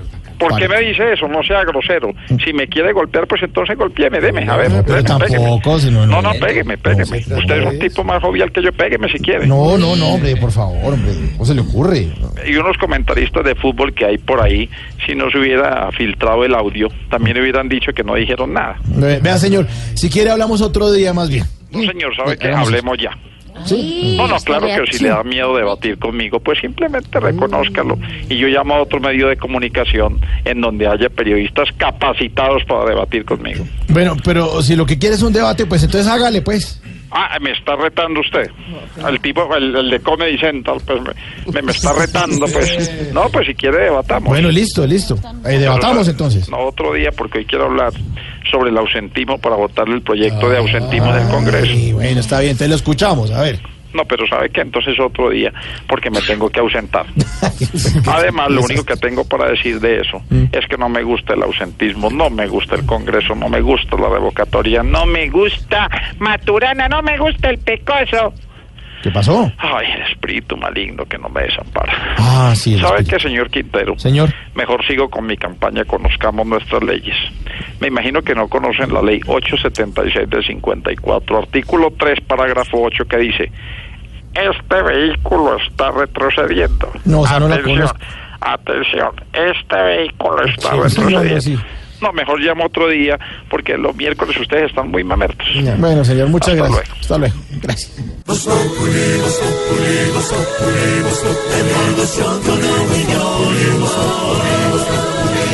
¿Por 0.49 0.57
qué 0.59 0.67
me 0.67 0.79
dice 0.81 1.13
eso? 1.13 1.27
No 1.27 1.41
sea 1.43 1.63
grosero. 1.63 2.11
Si 2.43 2.51
me 2.53 2.67
quiere 2.67 2.91
golpear, 2.93 3.27
pues 3.27 3.41
entonces 3.43 3.77
golpeeme, 3.77 4.19
deme. 4.19 4.43
A 4.49 4.57
ver, 4.57 4.71
Pero 4.85 5.03
tampoco, 5.03 5.79
si 5.79 5.89
no, 5.91 6.05
No, 6.05 6.21
no, 6.21 6.31
pégueme, 6.33 6.77
pégueme. 6.77 7.17
Usted 7.19 7.57
es 7.61 7.65
un 7.65 7.79
tipo 7.79 8.03
más 8.03 8.21
jovial 8.21 8.51
que 8.51 8.61
yo, 8.61 8.71
pégueme 8.73 9.09
si 9.11 9.19
quiere. 9.19 9.47
No, 9.47 9.77
no, 9.77 9.95
no, 9.95 10.13
hombre, 10.15 10.35
por 10.35 10.51
favor, 10.51 10.93
hombre. 10.93 11.11
¿Cómo 11.33 11.45
se 11.45 11.53
le 11.55 11.61
ocurre? 11.61 12.07
Y 12.47 12.55
unos 12.55 12.77
comentaristas 12.77 13.43
de 13.43 13.55
fútbol 13.55 13.93
que 13.93 14.05
hay 14.05 14.17
por 14.17 14.41
ahí, 14.41 14.69
si 15.05 15.15
no 15.15 15.29
se 15.31 15.37
hubiera 15.37 15.91
filtrado 15.91 16.43
el 16.43 16.53
audio, 16.55 16.87
también 17.09 17.39
hubieran 17.39 17.69
dicho 17.69 17.91
que 17.93 18.03
no 18.03 18.15
dijeron 18.15 18.53
nada. 18.53 18.77
Ve- 18.85 19.19
Vea, 19.21 19.37
señor, 19.37 19.67
si 19.93 20.09
quiere 20.09 20.31
hablamos 20.31 20.61
otro 20.61 20.91
día 20.91 21.13
más 21.13 21.29
bien. 21.29 21.45
No, 21.71 21.79
señor, 21.79 22.15
¿sabe 22.15 22.37
hagamos 22.41 22.67
Hablemos 22.67 22.97
ya. 22.97 23.11
Sí. 23.65 24.15
No, 24.17 24.27
no, 24.27 24.37
claro 24.37 24.67
que 24.67 24.91
si 24.93 25.03
le 25.03 25.09
da 25.09 25.23
miedo 25.23 25.55
debatir 25.55 25.97
conmigo, 25.99 26.39
pues 26.39 26.59
simplemente 26.59 27.19
reconózcalo. 27.19 27.97
Y 28.29 28.37
yo 28.37 28.47
llamo 28.47 28.75
a 28.75 28.81
otro 28.81 28.99
medio 28.99 29.27
de 29.27 29.37
comunicación 29.37 30.19
en 30.45 30.61
donde 30.61 30.87
haya 30.87 31.09
periodistas 31.09 31.69
capacitados 31.77 32.63
para 32.65 32.85
debatir 32.85 33.25
conmigo. 33.25 33.65
Bueno, 33.89 34.15
pero 34.23 34.61
si 34.61 34.75
lo 34.75 34.85
que 34.85 34.97
quiere 34.97 35.15
es 35.15 35.21
un 35.21 35.33
debate, 35.33 35.65
pues 35.65 35.83
entonces 35.83 36.09
hágale, 36.11 36.41
pues. 36.41 36.81
Ah, 37.13 37.37
me 37.41 37.51
está 37.51 37.75
retando 37.75 38.21
usted. 38.21 38.49
El 39.05 39.19
tipo, 39.19 39.53
el, 39.53 39.75
el 39.75 39.89
de 39.89 39.99
Comedy 39.99 40.37
Central, 40.37 40.77
pues 40.85 41.01
me, 41.01 41.53
me- 41.53 41.61
me 41.63 41.71
está 41.73 41.91
retando, 41.91 42.45
pues. 42.47 42.89
No, 43.13 43.27
pues 43.29 43.47
si 43.47 43.53
quiere 43.53 43.79
debatamos. 43.83 44.29
Bueno, 44.29 44.49
listo, 44.49 44.87
listo. 44.87 45.17
Eh, 45.45 45.57
debatamos 45.57 46.07
entonces. 46.07 46.47
No, 46.49 46.59
otro 46.59 46.93
día, 46.93 47.11
porque 47.11 47.39
hoy 47.39 47.45
quiero 47.45 47.65
hablar 47.65 47.91
sobre 48.51 48.69
el 48.69 48.77
ausentismo 48.77 49.39
para 49.39 49.55
votarle 49.55 49.95
el 49.95 50.01
proyecto 50.01 50.49
de 50.49 50.57
ausentismo 50.57 51.13
del 51.13 51.27
Congreso. 51.29 51.71
Y 51.71 51.93
bueno, 51.93 52.19
está 52.19 52.39
bien, 52.39 52.57
te 52.57 52.67
lo 52.67 52.75
escuchamos, 52.75 53.31
a 53.31 53.41
ver. 53.41 53.59
No, 53.93 54.05
pero 54.05 54.25
¿sabe 54.25 54.49
qué? 54.49 54.61
Entonces 54.61 54.97
otro 54.99 55.29
día, 55.29 55.51
porque 55.87 56.09
me 56.09 56.21
tengo 56.21 56.49
que 56.49 56.59
ausentar. 56.59 57.05
Además, 58.07 58.49
lo 58.49 58.61
único 58.61 58.85
que 58.85 58.95
tengo 58.95 59.25
para 59.25 59.49
decir 59.49 59.79
de 59.79 60.01
eso 60.01 60.21
es 60.51 60.65
que 60.67 60.77
no 60.77 60.87
me 60.87 61.03
gusta 61.03 61.33
el 61.33 61.43
ausentismo, 61.43 62.09
no 62.09 62.29
me 62.29 62.47
gusta 62.47 62.75
el 62.75 62.85
Congreso, 62.85 63.35
no 63.35 63.49
me 63.49 63.61
gusta 63.61 63.97
la 63.97 64.09
revocatoria, 64.09 64.81
no 64.83 65.05
me 65.05 65.29
gusta 65.29 65.89
Maturana, 66.19 66.87
no 66.87 67.01
me 67.01 67.17
gusta 67.17 67.49
el 67.49 67.57
pecoso. 67.57 68.33
¿Qué 69.01 69.09
pasó? 69.11 69.51
Ay, 69.57 69.87
el 69.95 70.01
espíritu 70.11 70.55
maligno 70.57 71.05
que 71.05 71.17
no 71.17 71.27
me 71.29 71.41
desampara. 71.41 72.15
Ah, 72.17 72.53
sí, 72.55 72.75
el 72.75 72.81
¿Sabe 72.81 73.03
qué, 73.03 73.19
señor 73.19 73.49
Quintero? 73.49 73.97
Señor. 73.97 74.29
Mejor 74.55 74.85
sigo 74.85 75.09
con 75.09 75.25
mi 75.25 75.37
campaña 75.37 75.85
Conozcamos 75.85 76.45
nuestras 76.45 76.83
leyes. 76.83 77.15
Me 77.79 77.87
imagino 77.87 78.21
que 78.21 78.35
no 78.35 78.47
conocen 78.47 78.93
la 78.93 79.01
ley 79.01 79.19
876 79.25 80.29
del 80.29 80.45
54, 80.45 81.37
artículo 81.39 81.91
3, 81.97 82.21
parágrafo 82.21 82.79
8, 82.81 83.05
que 83.05 83.17
dice, 83.17 83.51
este 84.33 84.81
vehículo 84.83 85.57
está 85.57 85.91
retrocediendo. 85.91 86.91
No, 87.05 87.21
o 87.21 87.27
sea, 87.27 87.39
no 87.39 87.47
la 87.47 87.55
atención, 87.55 87.89
atención, 88.39 89.09
este 89.33 89.75
vehículo 89.75 90.45
está 90.45 90.69
Sí, 90.71 90.75
retrocediendo. 90.99 91.41
sí. 91.41 91.59
No, 92.01 92.11
mejor 92.13 92.39
llamo 92.39 92.65
otro 92.65 92.89
día, 92.89 93.17
porque 93.49 93.77
los 93.77 93.95
miércoles 93.95 94.35
ustedes 94.39 94.69
están 94.69 94.89
muy 94.89 95.03
mamertos. 95.03 95.45
Bueno, 95.77 96.03
señor, 96.03 96.29
muchas 96.29 96.55
Hasta 96.59 96.67
gracias. 96.67 96.99
Hasta 97.01 97.17
luego. 97.17 97.35
Gracias. 97.61 97.91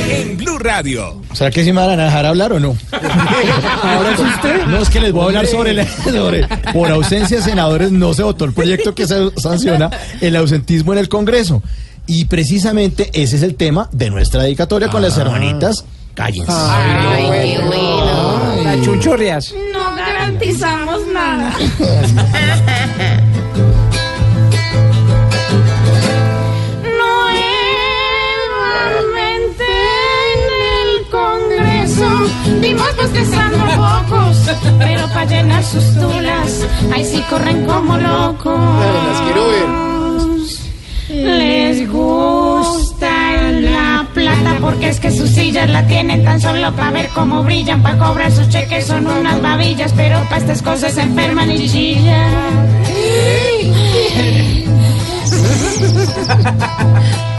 En 0.09 0.37
Blue 0.37 0.57
Radio. 0.57 1.21
¿Será 1.33 1.51
que 1.51 1.63
sí 1.63 1.71
me 1.71 1.85
van 1.85 1.99
a 1.99 2.05
dejar 2.05 2.25
hablar 2.25 2.53
o 2.53 2.59
no? 2.59 2.75
¿Ahora 3.83 4.11
es 4.13 4.19
usted? 4.19 4.65
No, 4.67 4.77
es 4.79 4.89
que 4.89 4.99
les 5.01 5.11
voy 5.11 5.23
a 5.23 5.25
hablar 5.27 5.47
sobre, 5.47 5.73
la- 5.73 5.85
sobre- 5.87 6.47
Por 6.73 6.89
ausencia 6.91 7.37
de 7.37 7.43
senadores 7.43 7.91
no 7.91 8.13
se 8.13 8.23
votó 8.23 8.45
el 8.45 8.53
proyecto 8.53 8.95
que 8.95 9.05
se 9.07 9.31
sanciona 9.37 9.89
el 10.21 10.35
ausentismo 10.35 10.93
en 10.93 10.99
el 10.99 11.09
Congreso. 11.09 11.61
Y 12.07 12.25
precisamente 12.25 13.09
ese 13.13 13.35
es 13.35 13.43
el 13.43 13.55
tema 13.55 13.89
de 13.91 14.09
nuestra 14.09 14.43
dedicatoria 14.43 14.89
con 14.89 15.01
las 15.01 15.17
hermanitas. 15.17 15.85
Cállense. 16.17 16.51
Ay, 16.51 17.29
qué 17.29 17.63
bueno. 17.63 18.63
Las 18.63 18.81
chunchurrias. 18.81 19.53
No 19.71 19.95
garantizamos 19.95 21.05
nada. 21.13 21.53
El 30.89 31.07
Congreso 31.11 32.09
vimos 32.61 32.95
bostezando 32.95 33.63
pocos, 33.75 34.37
pero 34.79 35.07
para 35.09 35.25
llenar 35.25 35.63
sus 35.63 35.93
tulas, 35.93 36.65
ahí 36.93 37.05
sí 37.05 37.23
corren 37.29 37.63
como 37.65 37.95
locos. 37.97 38.59
Es 44.87 44.99
que 45.01 45.11
sus 45.11 45.29
sillas 45.29 45.69
la 45.69 45.85
tienen 45.85 46.23
tan 46.23 46.39
solo 46.39 46.73
para 46.75 46.91
ver 46.91 47.09
cómo 47.13 47.43
brillan, 47.43 47.83
para 47.83 47.97
cobrar 47.97 48.31
sus 48.31 48.47
cheques 48.47 48.85
son 48.85 49.05
unas 49.05 49.41
babillas, 49.41 49.91
pero 49.93 50.23
para 50.23 50.37
estas 50.37 50.61
cosas 50.61 50.93
se 50.93 51.01
enferman 51.01 51.51
y 51.51 51.69
chillan. 51.69 52.77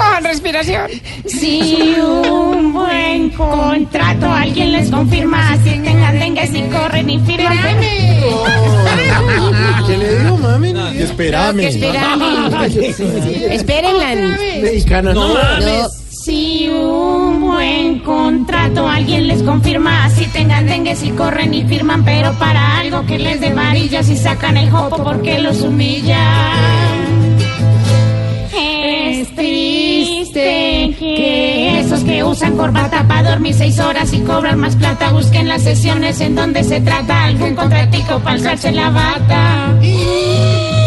Ah, 0.01 0.21
respiración. 0.23 0.89
Si 1.27 1.97
un 2.01 2.73
buen 2.73 3.31
contrato 3.31 4.31
alguien 4.31 4.71
les 4.73 4.91
confirma, 4.91 5.57
si 5.65 5.71
tengan 5.81 6.19
dengue, 6.19 6.47
si 6.47 6.63
corren 6.63 7.11
y 7.11 7.19
firman. 7.21 7.59
¿Qué 9.87 9.97
le 9.97 10.19
digo, 10.19 10.37
mami? 10.39 10.73
Espérame. 10.99 11.61
Espérenla. 13.51 14.39
Mexicana, 14.63 15.13
no. 15.13 15.35
No. 15.35 15.98
Si 17.59 17.65
buen 17.65 17.99
contrato 18.01 18.89
alguien 18.89 19.27
les 19.27 19.43
confirma, 19.43 20.09
si 20.11 20.27
tengan 20.27 20.67
dengue, 20.67 20.95
si 20.95 21.11
corren 21.11 21.53
y 21.53 21.65
firman, 21.65 22.05
pero 22.05 22.33
para 22.35 22.79
algo 22.79 23.05
que 23.05 23.19
les 23.19 23.41
dé 23.41 23.53
varillas 23.53 24.09
y 24.09 24.17
sacan 24.17 24.57
el 24.57 24.71
jopo 24.71 25.03
porque 25.03 25.41
los 25.41 25.61
humillan. 25.63 26.17
Es 28.55 29.35
triste 29.35 30.95
que 31.01 31.81
esos 31.81 32.05
que 32.05 32.23
usan 32.23 32.57
corbata 32.57 33.03
para 33.09 33.31
dormir 33.31 33.55
seis 33.55 33.81
horas 33.81 34.13
y 34.13 34.21
cobran 34.21 34.61
más 34.61 34.77
plata 34.77 35.11
busquen 35.11 35.49
las 35.49 35.63
sesiones 35.63 36.21
en 36.21 36.37
donde 36.37 36.63
se 36.63 36.81
trata 36.81 37.25
algún 37.25 37.57
contratico 37.57 38.21
para 38.21 38.35
alzarse 38.35 38.71
la 38.71 38.91
bata. 38.91 39.75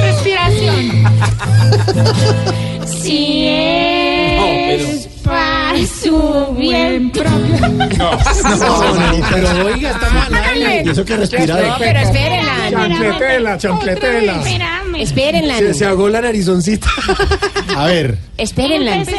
Respiración. 0.03 1.03
Si 3.02 3.45
es 3.48 5.10
para 5.72 5.85
su 5.88 6.56
bien 6.57 7.10
propio. 7.11 7.31
No, 8.02 8.11
no, 8.11 9.27
pero 9.30 9.65
oiga, 9.65 9.91
está 9.91 10.10
mal. 10.10 10.85
Y 10.85 10.89
eso 10.89 11.06
que 11.06 11.18
respirar. 11.18 11.64
No, 11.64 11.76
pero 11.77 11.99
espérenla. 11.99 12.69
Chancletela, 12.72 13.57
chancletela. 13.57 14.35
Espérame. 14.38 14.95
Espérenla. 15.02 15.57
Se, 15.57 15.73
se 15.73 15.85
ahogó 15.85 16.10
la 16.10 16.22
narizoncita. 16.22 16.88
A 17.77 17.85
ver. 17.85 18.18
Espérenla. 18.38 18.98
No, 18.98 19.06
vez. 19.06 19.15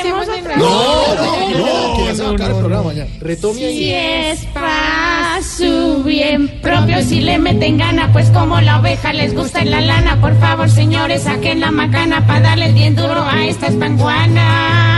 no, 0.56 1.96
que 1.96 2.04
ya 2.06 2.14
se 2.14 2.22
va 2.22 2.30
a 2.30 2.32
acabar 2.32 2.52
el 2.52 2.58
programa 2.58 2.92
ya. 2.92 3.06
Retome 3.20 3.58
Si 3.58 3.64
ahí. 3.64 3.92
es 3.94 4.44
para 4.46 5.40
su 5.42 6.02
bien 6.04 6.48
propio, 6.60 7.02
si 7.02 7.20
le 7.20 7.38
meten 7.38 7.78
gana, 7.78 8.12
pues 8.12 8.28
como 8.30 8.60
la 8.60 8.80
oveja 8.80 9.12
les 9.12 9.34
gusta 9.34 9.60
en 9.60 9.70
la 9.70 9.80
lana, 9.80 10.20
por 10.20 10.38
favor 10.38 10.68
señores 10.70 11.22
saquen 11.22 11.60
la 11.60 11.70
macana 11.70 12.26
para 12.26 12.40
darles 12.40 12.74
bien 12.74 12.94
duro 12.96 13.22
a 13.24 13.46
estas 13.46 13.74
panguanas. 13.74 14.91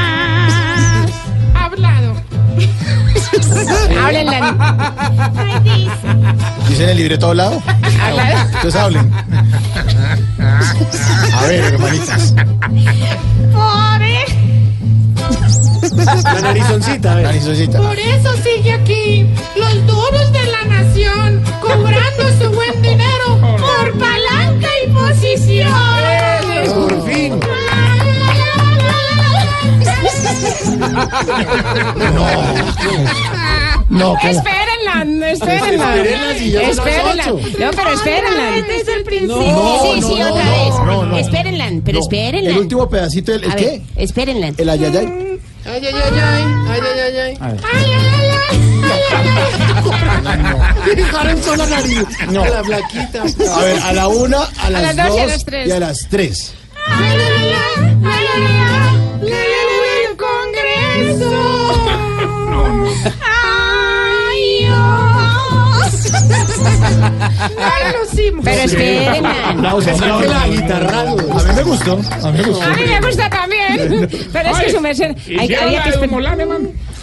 Hablado. 2.55 4.07
Háblenla. 4.07 5.31
Ay, 5.37 5.61
dice. 5.63 6.69
¿Dice 6.69 6.85
en 6.85 6.91
el 6.91 6.97
libreto 6.97 7.29
hablado? 7.29 7.63
Entonces 8.55 8.77
hablen. 8.77 9.13
A 11.33 11.47
ver, 11.47 11.65
hermanitas. 11.65 12.35
La 16.25 16.41
narizoncita, 16.41 17.13
a 17.13 17.15
ver. 17.17 17.25
Narizoncita. 17.25 17.79
por 17.81 17.99
eso 17.99 18.33
sigue 18.43 18.73
aquí 18.73 19.27
los 19.57 19.87
duros 19.87 20.33
de 20.33 20.45
la 20.47 20.65
nación, 20.65 21.43
cobrando 21.61 22.29
su 22.41 22.51
buen 22.51 22.83
dinero 22.83 23.41
por 23.41 23.99
palanca 23.99 24.69
y 24.85 24.91
posición. 24.91 25.73
Por 26.75 27.07
fin. 27.07 27.41
No, 33.89 34.17
¿cómo? 34.21 34.31
Espérenla, 34.31 35.31
espérenla. 35.31 35.97
Espérenla. 35.97 37.27
No, 37.27 37.71
pero 37.71 37.91
espérenla. 37.93 38.51
Desde 38.67 38.95
el 38.95 39.05
principio. 39.05 39.37
No, 39.37 39.83
sí, 39.83 40.03
sí, 40.03 40.15
no, 40.19 40.33
otra 40.33 40.45
no, 40.45 40.51
vez. 40.51 40.75
no, 40.87 41.05
no. 41.07 41.17
Espérenla, 41.19 41.69
pero 41.85 41.99
No, 41.99 42.05
espérenla. 42.05 42.51
El 42.51 42.59
último 42.59 42.89
pedacito, 42.89 43.33
¿el, 43.35 43.45
el 43.45 43.55
qué? 43.55 43.83
espérenla. 43.97 44.53
El 44.57 44.69
ayayay. 44.69 45.07
Ay, 45.67 45.67
ay, 45.67 45.87
ay, 45.87 45.95
ay. 45.95 46.03
Ay, 46.69 46.81
ay, 46.95 47.01
ay, 47.01 47.17
ay. 47.41 47.57
Dejaron 50.97 51.43
sola 51.43 51.67
la 51.67 51.81
nariz. 51.81 51.99
No. 52.31 52.43
A 52.43 52.49
la 52.49 52.65
flaquita. 52.65 53.23
A 53.23 53.27
ver, 53.63 53.79
a 53.83 53.93
la 53.93 54.09
una, 54.09 54.39
a 54.59 54.71
las, 54.71 54.83
las 54.83 54.97
dos 54.97 55.07
dos 55.09 55.17
y 55.17 55.21
a 55.21 55.27
las 55.27 55.45
tres. 55.45 55.69
y 55.69 55.73
a 55.73 55.81
las 55.81 56.09
tres. 56.09 56.55
Ay, 56.87 57.17
ay, 57.17 57.19
ay, 57.19 57.53
ay, 57.77 57.97
ay, 58.05 58.27
ay, 58.37 58.43
no, 61.19 62.69
no. 62.73 62.95
Ah. 63.21 63.44
Pero 68.45 68.61
esperen, 68.63 69.23
man. 69.23 69.59
Aplausos, 69.59 70.01
aplausos. 70.01 70.33
A 70.33 70.47
mí 70.47 71.55
me 71.57 71.63
gustó. 71.63 71.93
A 72.23 72.31
mí 72.33 72.39
me 72.39 72.45
gustó. 72.45 72.65
A 72.65 72.75
mí 72.75 72.83
me 72.87 73.01
gusta 73.01 73.31
también. 73.31 74.09
Pero 74.33 74.51
es 74.51 74.59
que 74.59 74.71
su 74.73 74.81
merced. 74.81 75.17
hay- 75.39 75.55
había 75.55 75.83
que 75.83 75.89
esperar. 75.91 76.39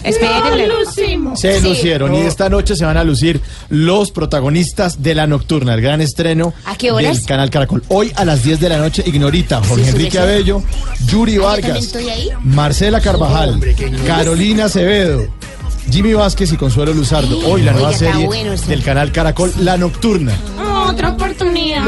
Espérenle. 0.04 0.68
Se 1.36 1.60
Sí. 1.60 1.68
lucieron 1.68 2.16
y 2.16 2.22
esta 2.22 2.50
noche 2.50 2.76
se 2.76 2.86
van 2.86 2.98
a 2.98 3.04
lucir 3.04 3.40
los 3.70 4.12
protagonistas 4.12 5.04
de 5.04 5.14
la 5.14 5.28
nocturna, 5.28 5.76
el 5.76 5.82
gran 5.82 6.02
estreno 6.02 6.54
¿A 6.66 6.76
qué 6.76 6.92
horas? 6.92 7.18
del 7.18 7.26
canal 7.28 7.50
Caracol. 7.52 7.84
Hoy 7.90 8.12
a 8.16 8.26
las 8.26 8.44
10 8.44 8.60
de 8.60 8.70
la 8.70 8.78
noche, 8.78 9.04
Ignorita, 9.06 9.62
Jorge 9.64 9.84
Sí, 9.86 9.90
Enrique. 9.92 10.18
Abello, 10.20 10.64
Yuri 11.06 11.38
Vargas. 11.38 11.94
Marcela 12.42 13.00
Carvajal, 13.00 13.60
Carolina 14.08 14.66
Acevedo, 14.66 15.28
Jimmy 15.90 16.14
Vázquez 16.14 16.52
y 16.52 16.58
Consuelo 16.58 16.94
Luzardo. 16.94 17.40
Hoy 17.48 17.62
la 17.62 17.74
nueva 17.74 17.94
serie 17.94 18.26
bueno 18.26 18.56
del 18.56 18.84
canal 18.84 19.12
Caracol, 19.12 19.54
La 19.60 19.78
Nocturna. 19.78 20.38
Otra 20.88 21.10
oportunidad. 21.10 21.84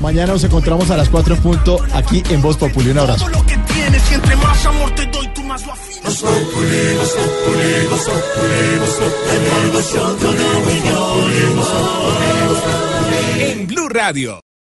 Mañana 0.00 0.32
nos 0.32 0.44
encontramos 0.44 0.90
a 0.90 0.96
las 0.96 1.08
4 1.08 1.36
en 1.36 1.42
punto 1.42 1.78
aquí 1.92 2.22
en 2.30 2.42
Voz 2.42 2.56
Populi. 2.56 2.90
Un 2.90 2.98
abrazo. 2.98 3.26
tienes 3.72 4.10
y 4.10 4.14
entre 4.14 4.36
más 4.36 4.66
amor 4.66 4.94
te 4.94 5.06
doy, 5.06 5.28
tú 5.34 5.42
más 5.44 5.64
lo 5.66 5.72
afinas. 5.72 6.24
En 13.38 13.66
Blue 13.66 13.88
Radio. 13.88 14.40